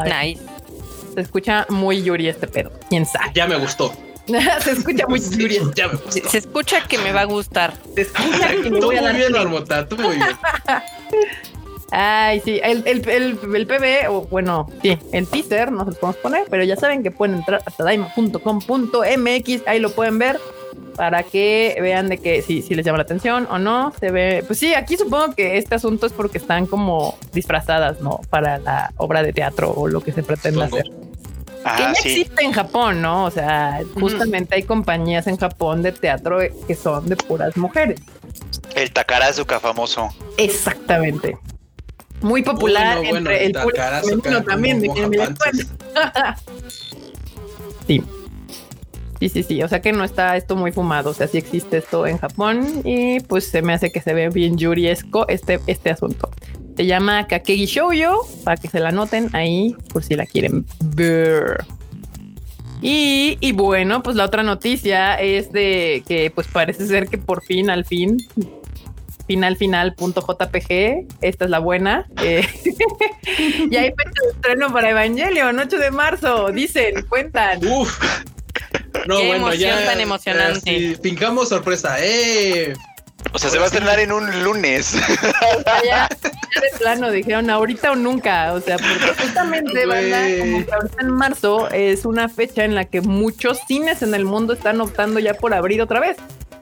Nice. 0.06 0.42
Se 1.13 1.21
escucha 1.21 1.65
muy 1.69 2.04
Yuri 2.04 2.28
este 2.28 2.47
pedo. 2.47 2.71
¿Quién 2.89 3.06
sabe? 3.06 3.32
Ya 3.34 3.47
me 3.47 3.58
gustó. 3.58 3.93
se 4.63 4.71
escucha 4.71 5.06
muy 5.08 5.19
Yuri. 5.38 5.60
Ya 5.76 5.88
me 5.88 5.95
gustó. 5.95 6.30
Se 6.30 6.38
escucha 6.38 6.88
que 6.88 6.97
me 6.97 7.12
va 7.12 7.21
a 7.21 7.26
gustar. 7.26 7.73
Se 7.95 8.02
escucha 8.02 8.49
que 8.49 8.69
me 8.69 8.80
voy 8.80 8.95
a 8.95 9.02
dar. 9.02 9.13
Muy 9.13 9.21
bien, 9.21 9.32
Marmota, 9.34 9.88
tú 9.88 9.97
muy 9.97 10.15
bien. 10.15 10.28
Ay, 11.95 12.41
sí, 12.43 12.60
el, 12.63 12.82
el, 12.88 13.08
el, 13.08 13.56
el 13.56 13.67
PB, 13.67 14.10
o 14.10 14.21
bueno, 14.21 14.67
sí, 14.82 14.97
el 15.12 15.28
teaser, 15.28 15.71
no 15.71 15.84
se 15.84 15.91
los 15.91 15.99
podemos 15.99 16.21
poner, 16.23 16.47
pero 16.49 16.63
ya 16.63 16.76
saben 16.76 17.04
que 17.04 17.12
pueden 17.12 17.36
entrar 17.36 17.62
a 17.63 17.69
tadaima.com.mx, 17.69 19.67
ahí 19.67 19.80
lo 19.80 19.91
pueden 19.91 20.17
ver 20.17 20.39
para 20.96 21.24
que 21.24 21.76
vean 21.82 22.10
de 22.10 22.18
que 22.18 22.42
si, 22.42 22.62
si 22.62 22.76
les 22.76 22.86
llama 22.86 23.00
la 23.00 23.04
atención 23.04 23.48
o 23.50 23.58
no, 23.60 23.94
se 24.00 24.12
ve, 24.12 24.44
pues 24.46 24.60
sí, 24.60 24.74
aquí 24.74 24.98
supongo 24.98 25.34
que 25.34 25.58
este 25.58 25.76
asunto 25.76 26.06
es 26.06 26.14
porque 26.14 26.38
están 26.38 26.68
como 26.68 27.18
disfrazadas, 27.34 28.00
¿no? 28.02 28.22
Para 28.30 28.60
la 28.60 28.92
obra 28.98 29.24
de 29.24 29.34
teatro 29.34 29.72
o 29.72 29.88
lo 29.88 30.02
que 30.02 30.12
se 30.12 30.24
pretende 30.24 30.64
hacer. 30.64 30.84
que 30.84 31.84
ya 31.84 31.92
existe 31.92 32.44
en 32.44 32.52
Japón, 32.52 33.02
¿no? 33.02 33.26
O 33.26 33.32
sea, 33.32 33.82
justamente 34.00 34.56
hay 34.56 34.64
compañías 34.64 35.28
en 35.28 35.38
Japón 35.38 35.82
de 35.82 35.92
teatro 35.92 36.40
que 36.68 36.76
son 36.76 37.10
de 37.10 37.16
puras 37.16 37.58
mujeres. 37.58 38.00
El 38.76 38.92
Takarazuka 38.92 39.60
famoso. 39.60 40.10
Exactamente. 40.38 41.38
Muy 42.22 42.42
popular 42.42 43.00
entre 43.04 43.48
el 43.48 43.54
público 43.54 44.44
también. 44.44 44.82
sí. 47.88 48.04
Sí, 49.24 49.30
sí, 49.30 49.44
sí. 49.44 49.64
O 49.64 49.70
sea 49.70 49.82
que 49.82 49.94
no 49.94 50.04
está 50.04 50.36
esto 50.36 50.58
muy 50.58 50.74
fumado. 50.74 51.12
O 51.12 51.14
sea, 51.14 51.28
sí 51.28 51.38
existe 51.38 51.78
esto 51.78 52.06
en 52.06 52.18
Japón 52.18 52.82
y 52.84 53.22
pues 53.22 53.48
se 53.48 53.62
me 53.62 53.72
hace 53.72 53.90
que 53.90 54.02
se 54.02 54.14
ve 54.14 54.28
bien 54.28 54.58
yuriesco 54.58 55.26
este, 55.30 55.62
este 55.68 55.92
asunto. 55.92 56.30
Se 56.76 56.86
llama 56.86 57.26
Kakegi 57.28 57.66
Shoujo 57.66 58.28
para 58.44 58.58
que 58.58 58.68
se 58.68 58.82
la 58.82 58.92
noten 58.92 59.30
ahí 59.32 59.78
por 59.94 60.04
si 60.04 60.16
la 60.16 60.26
quieren 60.26 60.66
ver. 60.84 61.64
Y, 62.82 63.38
y, 63.40 63.54
bueno, 63.54 64.04
pues 64.04 64.18
la 64.18 64.26
otra 64.26 64.44
noticia 64.44 65.16
es 65.16 65.54
de 65.54 66.04
que 66.06 66.30
pues 66.30 66.48
parece 66.48 66.86
ser 66.86 67.08
que 67.08 67.18
por 67.18 67.42
fin, 67.44 67.70
al 67.70 67.86
fin, 67.86 68.18
final 69.26 69.56
final 69.56 69.96
punto 69.96 70.20
JPG, 70.20 71.08
esta 71.22 71.46
es 71.46 71.50
la 71.50 71.60
buena. 71.60 72.08
Eh, 72.22 72.46
y 73.72 73.76
hay 73.78 73.86
fecha 73.92 74.22
de 74.26 74.32
estreno 74.34 74.74
para 74.74 74.90
Evangelion, 74.90 75.58
8 75.58 75.78
de 75.78 75.92
marzo, 75.92 76.52
dicen, 76.52 77.06
cuentan. 77.08 77.66
Uf. 77.66 77.98
No, 79.08 79.18
Qué 79.18 79.28
bueno, 79.28 79.48
emoción 79.48 79.80
ya, 79.80 79.86
tan 79.86 80.00
emocionante. 80.00 80.98
Fincamos 81.02 81.50
sorpresa, 81.50 81.98
eh. 82.00 82.74
O 83.32 83.40
sea, 83.40 83.50
se 83.50 83.58
va 83.58 83.64
a 83.64 83.68
estrenar 83.68 84.00
en 84.00 84.12
un 84.12 84.44
lunes. 84.44 84.96
ya, 85.86 86.08
de 86.10 86.78
plano 86.78 87.10
dijeron 87.10 87.50
ahorita 87.50 87.92
o 87.92 87.96
nunca. 87.96 88.54
O 88.54 88.62
sea, 88.62 88.78
porque 88.78 89.24
justamente 89.24 89.84
como 89.84 90.66
que 90.66 90.72
ahorita 90.72 91.02
en 91.02 91.10
marzo 91.10 91.70
es 91.72 92.06
una 92.06 92.30
fecha 92.30 92.64
en 92.64 92.76
la 92.76 92.86
que 92.86 93.02
muchos 93.02 93.60
cines 93.68 94.02
en 94.02 94.14
el 94.14 94.26
mundo 94.26 94.54
están 94.54 94.82
optando 94.82 95.20
ya 95.20 95.34
por 95.34 95.54
abrir 95.54 95.82
otra 95.82 96.00
vez. 96.00 96.18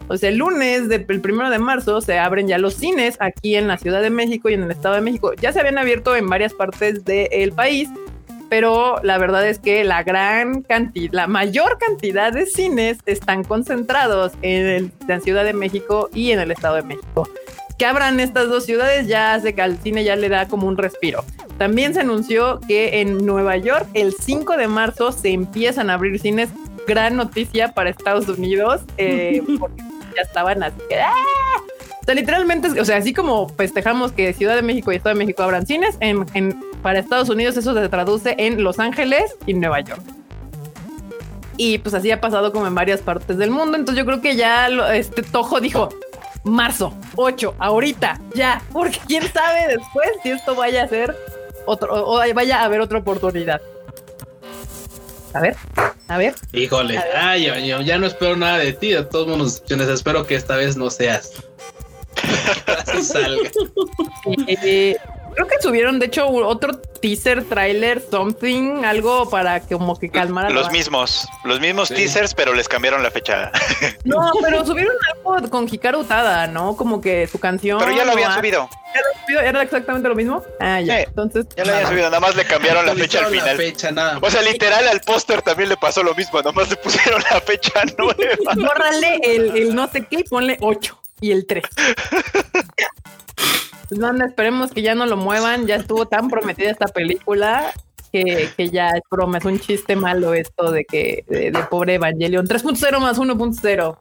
O 0.07 0.17
sea, 0.17 0.29
el 0.29 0.37
lunes 0.37 0.89
del 0.89 1.05
primero 1.05 1.49
de 1.49 1.59
marzo 1.59 2.01
se 2.01 2.19
abren 2.19 2.47
ya 2.47 2.57
los 2.57 2.75
cines 2.75 3.15
aquí 3.19 3.55
en 3.55 3.67
la 3.67 3.77
Ciudad 3.77 4.01
de 4.01 4.09
México 4.09 4.49
y 4.49 4.53
en 4.53 4.63
el 4.63 4.71
Estado 4.71 4.95
de 4.95 5.01
México. 5.01 5.33
Ya 5.35 5.53
se 5.53 5.59
habían 5.59 5.77
abierto 5.77 6.15
en 6.15 6.27
varias 6.27 6.53
partes 6.53 7.05
del 7.05 7.53
país, 7.53 7.89
pero 8.51 8.97
la 9.01 9.17
verdad 9.17 9.47
es 9.47 9.59
que 9.59 9.85
la 9.85 10.03
gran 10.03 10.61
cantidad, 10.61 11.13
la 11.13 11.27
mayor 11.27 11.77
cantidad 11.77 12.33
de 12.33 12.45
cines 12.45 12.97
están 13.05 13.45
concentrados 13.45 14.33
en, 14.41 14.91
la 15.07 15.21
Ciudad 15.21 15.45
de 15.45 15.53
México 15.53 16.09
y 16.13 16.31
en 16.31 16.39
el 16.41 16.51
Estado 16.51 16.75
de 16.75 16.81
México. 16.81 17.29
Que 17.77 17.85
abran 17.85 18.19
estas 18.19 18.49
dos 18.49 18.65
ciudades 18.65 19.07
ya 19.07 19.35
hace 19.35 19.55
que 19.55 19.61
al 19.61 19.77
cine 19.77 20.03
ya 20.03 20.17
le 20.17 20.27
da 20.27 20.49
como 20.49 20.67
un 20.67 20.75
respiro. 20.75 21.23
También 21.57 21.93
se 21.93 22.01
anunció 22.01 22.59
que 22.67 22.99
en 22.99 23.25
Nueva 23.25 23.55
York 23.55 23.87
el 23.93 24.11
5 24.11 24.57
de 24.57 24.67
marzo 24.67 25.13
se 25.13 25.29
empiezan 25.29 25.89
a 25.89 25.93
abrir 25.93 26.19
cines. 26.19 26.49
Gran 26.85 27.15
noticia 27.15 27.71
para 27.71 27.89
Estados 27.89 28.27
Unidos, 28.27 28.81
eh, 28.97 29.41
porque 29.61 29.81
ya 30.13 30.23
estaban 30.23 30.61
así 30.61 30.75
que 30.89 30.99
¡ah! 30.99 31.13
O 32.01 32.03
sea, 32.03 32.15
literalmente, 32.15 32.81
o 32.81 32.83
sea, 32.83 32.97
así 32.97 33.13
como 33.13 33.47
festejamos 33.47 34.11
que 34.11 34.33
Ciudad 34.33 34.55
de 34.55 34.61
México 34.61 34.91
y 34.91 34.97
Estado 34.97 35.15
de 35.15 35.19
México 35.19 35.41
abran 35.41 35.65
cines, 35.65 35.95
en, 36.01 36.25
para 36.81 36.99
Estados 36.99 37.29
Unidos 37.29 37.57
eso 37.57 37.73
se 37.73 37.89
traduce 37.89 38.35
en 38.37 38.63
Los 38.63 38.79
Ángeles 38.79 39.35
y 39.45 39.53
Nueva 39.53 39.81
York. 39.81 40.01
Y 41.57 41.77
pues 41.77 41.93
así 41.93 42.09
ha 42.11 42.19
pasado 42.19 42.51
como 42.51 42.67
en 42.67 42.75
varias 42.75 43.01
partes 43.01 43.37
del 43.37 43.51
mundo. 43.51 43.77
Entonces 43.77 43.99
yo 43.99 44.05
creo 44.05 44.21
que 44.21 44.35
ya 44.35 44.67
este 44.93 45.21
Tojo 45.21 45.59
dijo, 45.59 45.89
marzo, 46.43 46.93
8, 47.15 47.55
ahorita, 47.59 48.19
ya, 48.33 48.61
porque 48.71 48.99
quién 49.07 49.31
sabe 49.31 49.67
después 49.67 50.09
si 50.23 50.31
esto 50.31 50.55
vaya 50.55 50.83
a 50.83 50.87
ser 50.87 51.15
otro, 51.65 51.93
o 51.93 52.19
vaya 52.33 52.61
a 52.61 52.65
haber 52.65 52.81
otra 52.81 52.99
oportunidad. 52.99 53.61
A 55.33 55.39
ver, 55.39 55.55
a 56.07 56.17
ver. 56.17 56.35
Híjole, 56.51 56.99
Ay, 57.15 57.45
ya 57.85 57.97
no 57.97 58.07
espero 58.07 58.35
nada 58.35 58.57
de 58.57 58.73
ti, 58.73 58.89
de 58.89 59.03
todos 59.03 59.27
modos, 59.27 59.63
espero 59.69 60.25
que 60.25 60.35
esta 60.35 60.55
vez 60.55 60.75
no 60.75 60.89
seas. 60.89 61.31
salga. 63.01 63.49
Eh, 64.47 64.95
creo 65.33 65.47
que 65.47 65.61
subieron, 65.61 65.99
de 65.99 66.07
hecho, 66.07 66.27
otro 66.27 66.77
teaser, 67.01 67.43
trailer, 67.45 68.01
something, 68.09 68.83
algo 68.85 69.29
para 69.29 69.59
que 69.59 69.75
como 69.75 69.97
que 69.97 70.09
calmara. 70.09 70.49
Los 70.49 70.71
mismos, 70.71 71.27
los 71.43 71.59
mismos 71.59 71.89
teasers, 71.89 72.33
pero 72.33 72.53
les 72.53 72.67
cambiaron 72.67 73.03
la 73.03 73.11
fecha. 73.11 73.51
No, 74.03 74.31
pero 74.41 74.65
subieron 74.65 74.95
algo 75.13 75.49
con 75.49 75.67
Hikaru 75.71 75.99
Utada, 75.99 76.47
¿no? 76.47 76.75
Como 76.75 77.01
que 77.01 77.27
su 77.27 77.39
canción. 77.39 77.79
Pero 77.79 77.91
ya 77.91 78.03
lo 78.03 78.13
habían 78.13 78.33
subido. 78.33 78.69
¿Era 79.27 79.61
exactamente 79.61 80.09
lo 80.09 80.15
mismo? 80.15 80.43
Ah, 80.59 80.81
ya. 80.81 81.01
Entonces. 81.01 81.45
Ya 81.55 81.65
lo 81.65 81.73
habían 81.73 81.89
subido, 81.89 82.05
nada 82.05 82.19
más 82.19 82.35
le 82.35 82.45
cambiaron 82.45 82.85
la 82.85 82.95
fecha 82.95 83.19
al 83.19 83.27
final. 83.27 83.57
Fecha, 83.57 83.91
nada 83.91 84.19
O 84.21 84.29
sea, 84.29 84.41
literal 84.41 84.87
al 84.87 85.01
póster 85.01 85.41
también 85.41 85.69
le 85.69 85.77
pasó 85.77 86.03
lo 86.03 86.15
mismo, 86.15 86.39
nada 86.39 86.51
más 86.51 86.69
le 86.69 86.75
pusieron 86.77 87.21
la 87.31 87.41
fecha 87.41 87.83
nueva. 87.97 88.53
Bórrale 88.55 89.19
el, 89.23 89.55
el 89.55 89.75
no 89.75 89.87
sé 89.87 90.05
qué 90.05 90.19
y 90.19 90.23
ponle 90.23 90.57
8 90.61 90.99
y 91.21 91.31
el 91.31 91.45
3. 91.45 91.63
pues 93.99 94.21
esperemos 94.21 94.71
que 94.71 94.81
ya 94.81 94.95
no 94.95 95.05
lo 95.05 95.17
muevan. 95.17 95.67
Ya 95.67 95.75
estuvo 95.75 96.05
tan 96.05 96.29
prometida 96.29 96.71
esta 96.71 96.87
película 96.87 97.73
que, 98.11 98.49
que, 98.55 98.69
ya 98.69 98.89
es 98.89 99.01
broma, 99.09 99.37
es 99.37 99.45
un 99.45 99.59
chiste 99.59 99.95
malo 99.95 100.33
esto 100.33 100.71
de 100.71 100.85
que 100.85 101.25
de, 101.27 101.51
pobre 101.69 101.95
Evangelion 101.95 102.47
3.0 102.47 102.99
más 102.99 103.17
1.0. 103.17 103.97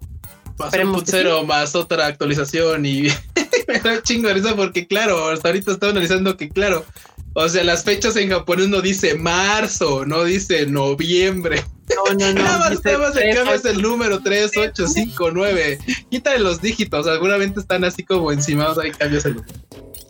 Más 0.59 0.73
1.0 0.73 1.47
más 1.47 1.75
otra 1.75 2.07
actualización 2.07 2.85
y 2.85 3.09
me 3.69 3.79
da 3.79 4.03
chingo 4.03 4.29
de 4.29 4.35
risa 4.35 4.55
porque 4.55 4.87
claro, 4.87 5.29
hasta 5.29 5.49
ahorita 5.49 5.73
estaba 5.73 5.93
analizando 5.93 6.37
que 6.37 6.51
claro, 6.51 6.85
o 7.35 7.49
sea, 7.49 7.65
las 7.65 7.85
fechas 7.85 8.17
en 8.17 8.31
japonés 8.31 8.69
no 8.69 8.81
dice 8.81 9.15
marzo, 9.15 10.05
no 10.05 10.25
dice 10.25 10.67
noviembre. 10.67 11.65
No, 11.95 12.15
no, 12.15 12.33
no. 12.33 12.43
nada 12.43 12.59
más, 12.59 12.85
nada 12.85 12.99
más 12.99 13.15
le 13.15 13.35
cambias 13.35 13.65
el 13.65 13.83
número 13.83 14.21
3, 14.21 14.53
8, 14.57 14.87
5, 14.87 15.31
9. 15.33 15.79
Quítale 16.11 16.39
los 16.39 16.61
dígitos, 16.61 17.07
seguramente 17.07 17.61
están 17.61 17.85
así 17.85 18.05
como 18.05 18.33
encimados, 18.33 18.79
ahí 18.79 18.91
cambias 18.91 19.25
el 19.25 19.37
número. 19.37 19.55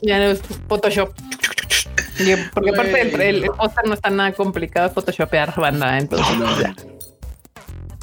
Ya 0.03 0.19
no 0.19 0.25
es 0.25 0.41
Photoshop. 0.69 1.15
Porque 2.53 2.71
aparte 2.71 3.01
el, 3.01 3.21
el, 3.21 3.51
póster 3.51 3.87
no 3.87 3.95
está 3.95 4.11
nada 4.11 4.33
complicado 4.33 4.91
photoshopear 4.91 5.55
banda, 5.57 5.99
entonces 5.99 6.39
no. 6.39 6.61
ya. 6.61 6.75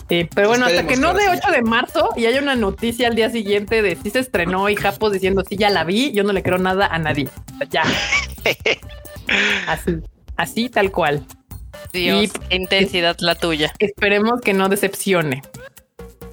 Sí, 0.10 0.28
pero 0.34 0.48
bueno, 0.48 0.66
hasta 0.66 0.88
que 0.88 0.96
no 0.96 1.14
de 1.14 1.28
8 1.30 1.52
de 1.52 1.62
marzo 1.64 2.10
y 2.16 2.26
haya 2.28 2.42
una 2.42 2.56
noticia 2.56 3.10
al 3.10 3.16
día 3.16 3.30
siguiente 3.30 3.82
de 3.82 3.98
si 4.02 4.10
se 4.10 4.20
estrenó 4.20 4.70
y 4.70 4.76
Japos 4.76 5.12
diciendo 5.12 5.44
si 5.48 5.58
ya 5.58 5.70
la 5.70 5.84
vi, 5.84 6.14
yo 6.14 6.24
no 6.24 6.32
le 6.32 6.44
creo 6.44 6.58
nada 6.58 6.88
a 6.88 6.98
nadie. 6.98 7.30
Ya. 7.70 7.84
Así, 9.68 9.98
así 10.36 10.70
tal 10.70 10.92
cual. 10.92 11.26
Dios, 11.94 12.32
intensidad 12.50 13.18
la 13.20 13.36
tuya. 13.36 13.74
Esperemos 13.80 14.42
que 14.42 14.54
no 14.54 14.70
decepcione. 14.70 15.42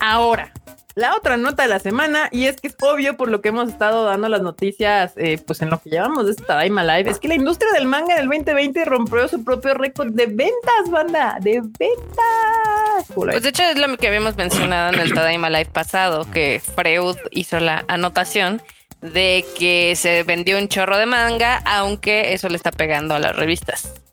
Ahora, 0.00 0.52
la 0.96 1.16
otra 1.16 1.37
nota 1.37 1.64
de 1.64 1.68
la 1.68 1.80
semana, 1.80 2.28
y 2.30 2.44
es 2.44 2.61
que 2.61 2.68
es 2.68 2.76
obvio 2.80 3.16
por 3.16 3.28
lo 3.28 3.40
que 3.40 3.48
hemos 3.48 3.68
estado 3.68 4.04
dando 4.04 4.28
las 4.28 4.42
noticias, 4.42 5.12
eh, 5.16 5.38
pues 5.44 5.61
en 5.61 5.70
lo 5.70 5.80
que 5.80 5.90
llevamos 5.90 6.26
de 6.26 6.33
esta 6.33 6.54
Daima 6.54 6.85
Live, 6.85 7.11
es 7.11 7.18
que 7.18 7.26
la 7.26 7.35
industria 7.35 7.72
del 7.72 7.87
manga 7.87 8.14
en 8.14 8.20
el 8.20 8.28
2020 8.28 8.85
rompió 8.85 9.26
su 9.26 9.42
propio 9.42 9.74
récord 9.74 10.12
de 10.12 10.26
ventas, 10.26 10.90
banda, 10.90 11.38
de 11.40 11.62
ventas. 11.62 13.12
Pues 13.12 13.42
de 13.42 13.48
hecho 13.48 13.64
es 13.64 13.76
lo 13.76 13.96
que 13.96 14.07
habíamos 14.07 14.37
mencionado 14.37 14.92
en 14.94 15.00
el 15.00 15.12
Tadaima 15.12 15.50
Live 15.50 15.70
pasado, 15.72 16.30
que 16.30 16.61
Freud 16.61 17.16
hizo 17.33 17.59
la 17.59 17.85
anotación 17.88 18.62
de 19.04 19.44
que 19.58 19.94
se 19.96 20.22
vendió 20.22 20.58
un 20.58 20.68
chorro 20.68 20.96
de 20.96 21.04
manga, 21.04 21.58
aunque 21.66 22.32
eso 22.32 22.48
le 22.48 22.56
está 22.56 22.72
pegando 22.72 23.14
a 23.14 23.18
las 23.18 23.36
revistas. 23.36 24.03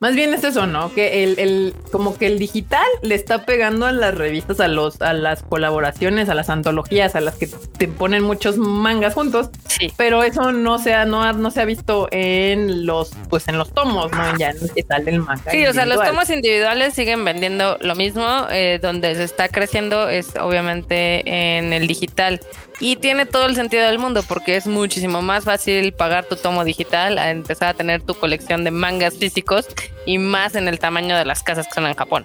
Más 0.00 0.14
bien 0.14 0.34
es 0.34 0.44
eso, 0.44 0.66
¿no? 0.66 0.92
Que 0.92 1.24
el, 1.24 1.38
el, 1.38 1.74
como 1.90 2.16
que 2.16 2.26
el 2.26 2.38
digital 2.38 2.84
le 3.02 3.14
está 3.14 3.44
pegando 3.46 3.86
a 3.86 3.92
las 3.92 4.14
revistas, 4.14 4.60
a 4.60 4.68
los, 4.68 5.00
a 5.00 5.12
las 5.12 5.42
colaboraciones, 5.42 6.28
a 6.28 6.34
las 6.34 6.50
antologías, 6.50 7.14
a 7.14 7.20
las 7.20 7.36
que 7.36 7.48
te 7.78 7.88
ponen 7.88 8.22
muchos 8.22 8.56
mangas 8.58 9.14
juntos. 9.14 9.50
Sí. 9.68 9.92
Pero 9.96 10.22
eso 10.22 10.52
no 10.52 10.78
se 10.78 10.94
ha, 10.94 11.04
no, 11.04 11.32
no 11.32 11.50
se 11.50 11.60
ha 11.60 11.64
visto 11.64 12.08
en 12.10 12.86
los, 12.86 13.12
pues 13.28 13.48
en 13.48 13.58
los 13.58 13.72
tomos, 13.72 14.12
¿no? 14.12 14.38
Ya 14.38 14.50
en 14.50 14.56
el 14.56 14.68
digital 14.68 15.04
del 15.04 15.20
manga. 15.20 15.50
Sí, 15.50 15.66
o 15.66 15.72
sea, 15.72 15.86
los 15.86 16.02
tomos 16.02 16.30
individuales 16.30 16.94
siguen 16.94 17.24
vendiendo 17.24 17.78
lo 17.80 17.94
mismo. 17.94 18.46
Eh, 18.50 18.78
donde 18.80 19.14
se 19.14 19.24
está 19.24 19.48
creciendo 19.48 20.08
es 20.08 20.36
obviamente 20.36 21.58
en 21.58 21.72
el 21.72 21.86
digital. 21.86 22.40
Y 22.80 22.96
tiene 22.96 23.24
todo 23.24 23.46
el 23.46 23.54
sentido 23.54 23.86
del 23.86 23.98
mundo 23.98 24.22
porque 24.26 24.56
es 24.56 24.66
muchísimo 24.66 25.22
más 25.22 25.44
fácil 25.44 25.92
pagar 25.92 26.24
tu 26.24 26.36
tomo 26.36 26.64
digital 26.64 27.18
a 27.18 27.30
empezar 27.30 27.68
a 27.68 27.74
tener 27.74 28.02
tu 28.02 28.14
colección 28.14 28.64
de 28.64 28.72
mangas 28.72 29.16
físicos 29.16 29.66
y 30.06 30.18
más 30.18 30.54
en 30.54 30.68
el 30.68 30.78
tamaño 30.78 31.16
de 31.16 31.24
las 31.24 31.42
casas 31.42 31.66
que 31.66 31.74
son 31.74 31.86
en 31.86 31.94
Japón. 31.94 32.24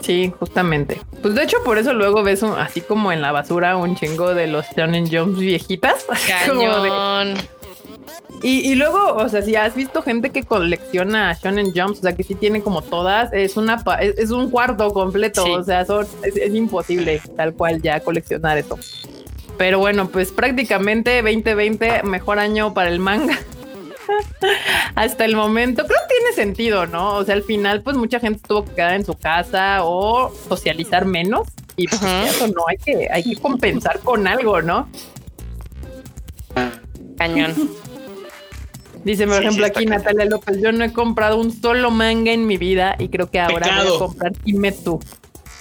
Sí, 0.00 0.32
justamente. 0.38 1.00
Pues 1.20 1.34
de 1.34 1.42
hecho 1.42 1.56
por 1.64 1.78
eso 1.78 1.92
luego 1.92 2.22
ves 2.22 2.42
así 2.44 2.80
como 2.80 3.10
en 3.10 3.20
la 3.20 3.32
basura 3.32 3.76
un 3.76 3.96
chingo 3.96 4.34
de 4.34 4.46
los 4.46 4.64
Shonen 4.76 5.10
Jumps 5.10 5.40
viejitas. 5.40 6.06
Cañón. 6.46 7.34
Y, 8.42 8.74
luego, 8.74 9.14
o 9.14 9.28
sea, 9.28 9.42
si 9.42 9.56
has 9.56 9.74
visto 9.74 10.02
gente 10.02 10.30
que 10.30 10.44
colecciona 10.44 11.32
Shonen 11.32 11.72
Jumps, 11.74 11.98
o 12.00 12.02
sea, 12.02 12.14
que 12.14 12.22
sí 12.22 12.34
tiene 12.34 12.60
como 12.60 12.82
todas, 12.82 13.32
es 13.32 13.56
una 13.56 13.82
es, 14.00 14.30
un 14.30 14.50
cuarto 14.50 14.92
completo, 14.92 15.42
o 15.44 15.64
sea, 15.64 15.80
es, 15.80 16.54
imposible 16.54 17.20
tal 17.34 17.54
cual 17.54 17.80
ya 17.80 18.00
coleccionar 18.00 18.58
eso. 18.58 18.78
Pero 19.56 19.78
bueno, 19.78 20.08
pues 20.08 20.32
prácticamente 20.32 21.22
2020, 21.22 22.02
mejor 22.04 22.38
año 22.38 22.74
para 22.74 22.90
el 22.90 23.00
manga. 23.00 23.38
Hasta 24.94 25.24
el 25.24 25.36
momento, 25.36 25.84
creo 25.86 25.98
que 26.08 26.14
tiene 26.14 26.32
sentido, 26.34 26.86
¿no? 26.86 27.16
O 27.16 27.24
sea, 27.24 27.34
al 27.34 27.42
final, 27.42 27.82
pues 27.82 27.96
mucha 27.96 28.20
gente 28.20 28.40
tuvo 28.46 28.64
que 28.64 28.74
quedar 28.74 28.94
en 28.94 29.04
su 29.04 29.14
casa 29.14 29.84
o 29.84 30.32
socializar 30.48 31.04
menos. 31.04 31.48
Y 31.76 31.88
pues 31.88 32.00
eso 32.02 32.46
no, 32.48 32.64
hay 32.68 32.78
que, 32.78 33.08
hay 33.12 33.22
que 33.22 33.36
compensar 33.36 34.00
con 34.00 34.26
algo, 34.26 34.62
¿no? 34.62 34.88
Cañón. 37.18 37.54
Dice, 39.04 39.26
por 39.26 39.40
ejemplo, 39.40 39.66
aquí 39.66 39.86
Natalia 39.86 40.24
López, 40.24 40.60
yo 40.60 40.72
no 40.72 40.84
he 40.84 40.92
comprado 40.92 41.36
un 41.36 41.52
solo 41.52 41.92
manga 41.92 42.32
en 42.32 42.46
mi 42.46 42.56
vida 42.56 42.96
y 42.98 43.08
creo 43.08 43.30
que 43.30 43.38
ahora 43.38 43.84
voy 43.84 43.94
a 43.94 43.98
comprar 43.98 44.32
Kimetsu. 44.32 44.98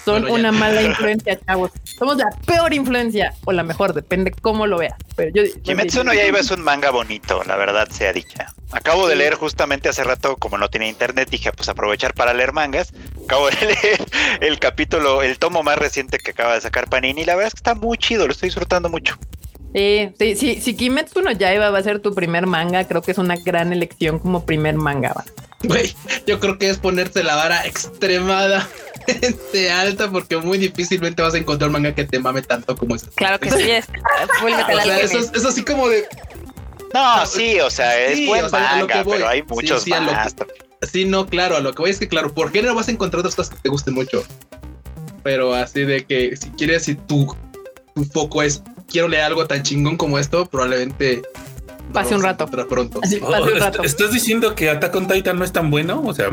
Son 0.06 0.30
una 0.30 0.52
mala 0.52 0.82
influencia, 0.84 1.39
chavos. 1.46 1.72
Somos 1.98 2.18
la 2.18 2.30
peor 2.46 2.74
influencia, 2.74 3.34
o 3.46 3.52
la 3.52 3.63
mejor, 3.63 3.94
depende 3.94 4.32
cómo 4.32 4.68
lo 4.68 4.78
veas. 4.78 4.94
Pero 5.15 5.32
yo, 5.34 5.62
Kimetsu 5.63 6.04
no 6.04 6.13
Yaiba 6.13 6.39
es 6.39 6.52
un 6.52 6.62
manga 6.62 6.91
bonito, 6.91 7.44
la 7.44 7.56
verdad 7.56 7.89
sea 7.89 8.13
dicha. 8.13 8.54
Acabo 8.72 9.08
de 9.08 9.15
leer 9.15 9.34
justamente 9.34 9.89
hace 9.89 10.04
rato, 10.04 10.38
como 10.38 10.58
no 10.58 10.70
tenía 10.70 10.89
internet, 10.89 11.30
dije, 11.30 11.52
pues 11.52 11.70
aprovechar 11.70 12.13
para 12.13 12.34
leer 12.34 12.54
mangas. 12.54 12.94
Acabo 13.24 13.50
de 13.50 13.56
leer 13.62 14.06
el 14.41 14.60
capítulo, 14.60 15.24
el 15.24 15.39
tomo 15.39 15.63
más 15.63 15.80
reciente 15.80 16.20
que 16.20 16.32
acaba 16.32 16.54
de 16.54 16.62
sacar 16.62 16.88
Panini. 16.88 17.22
Y 17.22 17.26
la 17.26 17.36
verdad 17.36 17.48
es 17.48 17.54
que 17.56 17.60
está 17.60 17.74
muy 17.74 17.98
chido, 17.98 18.28
lo 18.28 18.32
estoy 18.32 18.50
disfrutando 18.50 18.89
mucho. 18.89 19.18
Sí, 19.74 20.10
sí, 20.18 20.36
sí, 20.36 20.62
si 20.62 20.76
Kimetsu 20.76 21.22
no 21.22 21.32
Yaiba 21.32 21.70
va 21.70 21.80
a 21.80 21.84
ser 21.84 22.00
tu 22.00 22.13
primer 22.13 22.46
manga, 22.46 22.88
creo 22.88 23.02
que 23.02 23.12
es 23.12 23.18
una 23.18 23.36
gran 23.36 23.74
elección 23.74 24.20
como 24.20 24.46
primer 24.46 24.76
manga. 24.76 25.13
Güey, 25.63 25.94
yo 26.26 26.39
creo 26.39 26.58
que 26.58 26.70
es 26.70 26.78
ponerse 26.78 27.24
la 27.24 27.36
vara 27.36 27.65
extremada 27.65 28.68
alta 29.72 30.10
porque 30.10 30.38
muy 30.38 30.58
difícilmente 30.58 31.22
vas 31.22 31.34
a 31.34 31.38
encontrar 31.38 31.72
manga 31.72 31.94
que 31.94 32.06
te 32.06 32.20
mame 32.20 32.41
tanto 32.41 32.76
como 32.76 32.96
este. 32.96 33.10
Claro 33.15 33.39
que 33.39 33.52
sí 33.52 33.72
es. 33.72 33.88
eso, 35.04 35.20
es 35.34 35.46
así 35.46 35.63
como 35.63 35.88
de. 35.88 36.08
No, 36.94 37.26
sí, 37.26 37.60
o 37.60 37.70
sea, 37.70 38.00
es 38.00 38.26
buen 38.26 38.50
manga, 38.52 39.04
pero 39.04 39.28
hay 39.28 39.44
muchos 39.44 39.84
sí, 39.84 39.91
más. 39.91 40.36
sí, 40.82 41.06
no, 41.06 41.26
claro, 41.26 41.58
a 41.58 41.60
lo 41.60 41.74
que 41.74 41.82
voy 41.82 41.91
es 41.91 42.00
que, 42.00 42.08
claro, 42.08 42.34
por 42.34 42.52
qué 42.52 42.62
no 42.62 42.74
vas 42.74 42.88
a 42.88 42.91
encontrar 42.91 43.20
otras 43.20 43.36
cosas 43.36 43.56
que 43.56 43.62
te 43.62 43.70
gusten 43.70 43.94
mucho. 43.94 44.24
Pero 45.24 45.54
así 45.54 45.82
de 45.82 46.06
que 46.06 46.38
si 46.38 46.50
quieres, 46.52 46.84
si 46.84 46.96
tu, 46.96 47.36
tu 47.96 48.06
foco 48.06 48.44
es 48.44 48.62
quiero 48.88 49.08
leer 49.08 49.24
algo 49.24 49.46
tan 49.48 49.63
chingón 49.63 49.98
como 49.98 50.20
esto, 50.20 50.46
probablemente 50.46 51.22
pase 51.91 52.15
un 52.15 52.24
rato. 52.24 52.46
Pronto. 52.48 53.00
Oh, 53.22 53.84
¿Estás 53.84 54.12
diciendo 54.12 54.56
que 54.56 54.70
Attack 54.70 54.96
on 54.96 55.08
Titan 55.08 55.38
no 55.38 55.46
es 55.46 55.52
tan 55.52 55.72
bueno? 55.72 56.02
O 56.06 56.13
sea, 56.13 56.30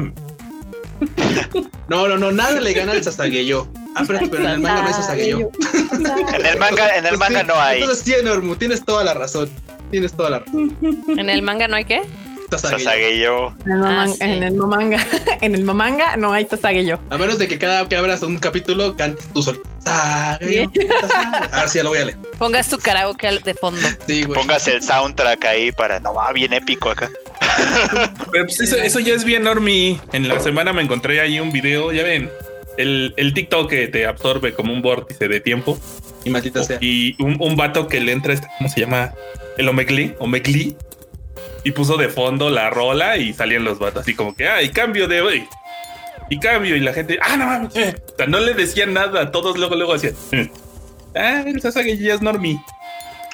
no, 1.88 2.08
no, 2.08 2.18
no, 2.18 2.32
nada 2.32 2.60
le 2.60 2.72
gana 2.72 2.92
al 2.92 3.02
Sasageyo. 3.02 3.68
Ah, 3.94 4.04
pero, 4.06 4.20
pero 4.30 4.44
en 4.44 4.50
el 4.50 4.58
manga 4.60 4.82
no 4.82 4.88
hay 4.88 4.94
Sasageyo. 4.94 5.50
en 5.92 6.46
el 6.46 6.58
manga, 6.58 6.96
en 6.96 7.06
el 7.06 7.18
manga 7.18 7.42
no 7.42 7.54
hay. 7.54 7.80
Entonces 7.80 8.04
sí, 8.04 8.14
Normu, 8.22 8.56
tienes 8.56 8.84
toda 8.84 9.04
la 9.04 9.14
razón. 9.14 9.50
Tienes 9.90 10.12
toda 10.14 10.30
la 10.30 10.38
razón. 10.40 10.76
¿En 11.08 11.28
el 11.28 11.42
manga 11.42 11.68
no 11.68 11.76
hay 11.76 11.84
qué? 11.84 12.02
Sasageyo. 12.58 13.54
Ah, 13.70 14.06
en 14.20 14.42
el 14.42 14.54
manga, 14.54 15.04
en 15.40 15.54
el 15.54 15.64
manga 15.64 16.16
no 16.18 16.32
hay 16.32 16.46
Sasageyo. 16.46 16.98
A 17.10 17.18
menos 17.18 17.38
de 17.38 17.48
que 17.48 17.58
cada 17.58 17.88
que 17.88 17.96
abras 17.96 18.22
un 18.22 18.38
capítulo 18.38 18.96
cantes 18.96 19.26
tú 19.32 19.42
solo. 19.42 19.62
Sasageyo. 19.84 20.70
Ahora 21.52 21.68
sí, 21.68 21.78
ya 21.78 21.84
lo 21.84 21.90
voy 21.90 21.98
a 21.98 22.04
leer. 22.06 22.18
Pongas 22.38 22.68
tu 22.68 22.78
karaoke 22.78 23.30
de 23.40 23.54
fondo. 23.54 23.80
Sí, 24.06 24.24
güey. 24.24 24.40
Pongas 24.40 24.66
el 24.68 24.82
soundtrack 24.82 25.44
ahí 25.44 25.72
para 25.72 26.00
no 26.00 26.14
va 26.14 26.32
bien 26.32 26.52
épico 26.52 26.90
acá. 26.90 27.10
Pues 28.30 28.60
eso, 28.60 28.98
ya 29.00 29.14
es 29.14 29.24
bien, 29.24 29.42
Normi. 29.42 30.00
En 30.12 30.26
la 30.26 30.40
semana 30.40 30.72
me 30.72 30.82
encontré 30.82 31.20
ahí 31.20 31.38
un 31.38 31.52
video, 31.52 31.92
ya 31.92 32.02
ven, 32.02 32.30
el, 32.78 33.12
el 33.16 33.34
TikTok 33.34 33.68
que 33.68 33.88
te 33.88 34.06
absorbe 34.06 34.54
como 34.54 34.72
un 34.72 34.80
vórtice 34.80 35.28
de 35.28 35.40
tiempo. 35.40 35.78
Y 36.24 36.30
maldita 36.30 36.62
sea. 36.62 36.78
Y 36.80 37.20
un, 37.22 37.36
un 37.40 37.56
vato 37.56 37.88
que 37.88 38.00
le 38.00 38.12
entra, 38.12 38.32
este, 38.32 38.46
¿cómo 38.58 38.70
se 38.70 38.80
llama? 38.80 39.12
El 39.58 39.68
Omegli, 39.68 40.14
Omegli. 40.18 40.76
Y 41.64 41.72
puso 41.72 41.96
de 41.96 42.08
fondo 42.08 42.50
la 42.50 42.70
rola 42.70 43.16
y 43.16 43.32
salían 43.32 43.64
los 43.64 43.78
vatos 43.78 44.02
así 44.02 44.14
como 44.14 44.34
que, 44.34 44.48
ah, 44.48 44.62
y 44.62 44.70
cambio 44.70 45.06
de 45.08 45.20
hoy. 45.20 45.48
Y 46.28 46.38
cambio, 46.38 46.76
y 46.76 46.80
la 46.80 46.92
gente, 46.92 47.18
ah, 47.22 47.36
no 47.36 47.46
mames. 47.46 47.70
O 47.74 48.16
sea, 48.16 48.26
no 48.26 48.40
le 48.40 48.54
decían 48.54 48.92
nada, 48.92 49.30
todos 49.30 49.58
luego, 49.58 49.76
luego 49.76 49.94
hacían, 49.94 50.14
ah, 51.14 51.44
el 51.46 51.60
ya 51.98 52.14
es 52.14 52.22
Normi. 52.22 52.60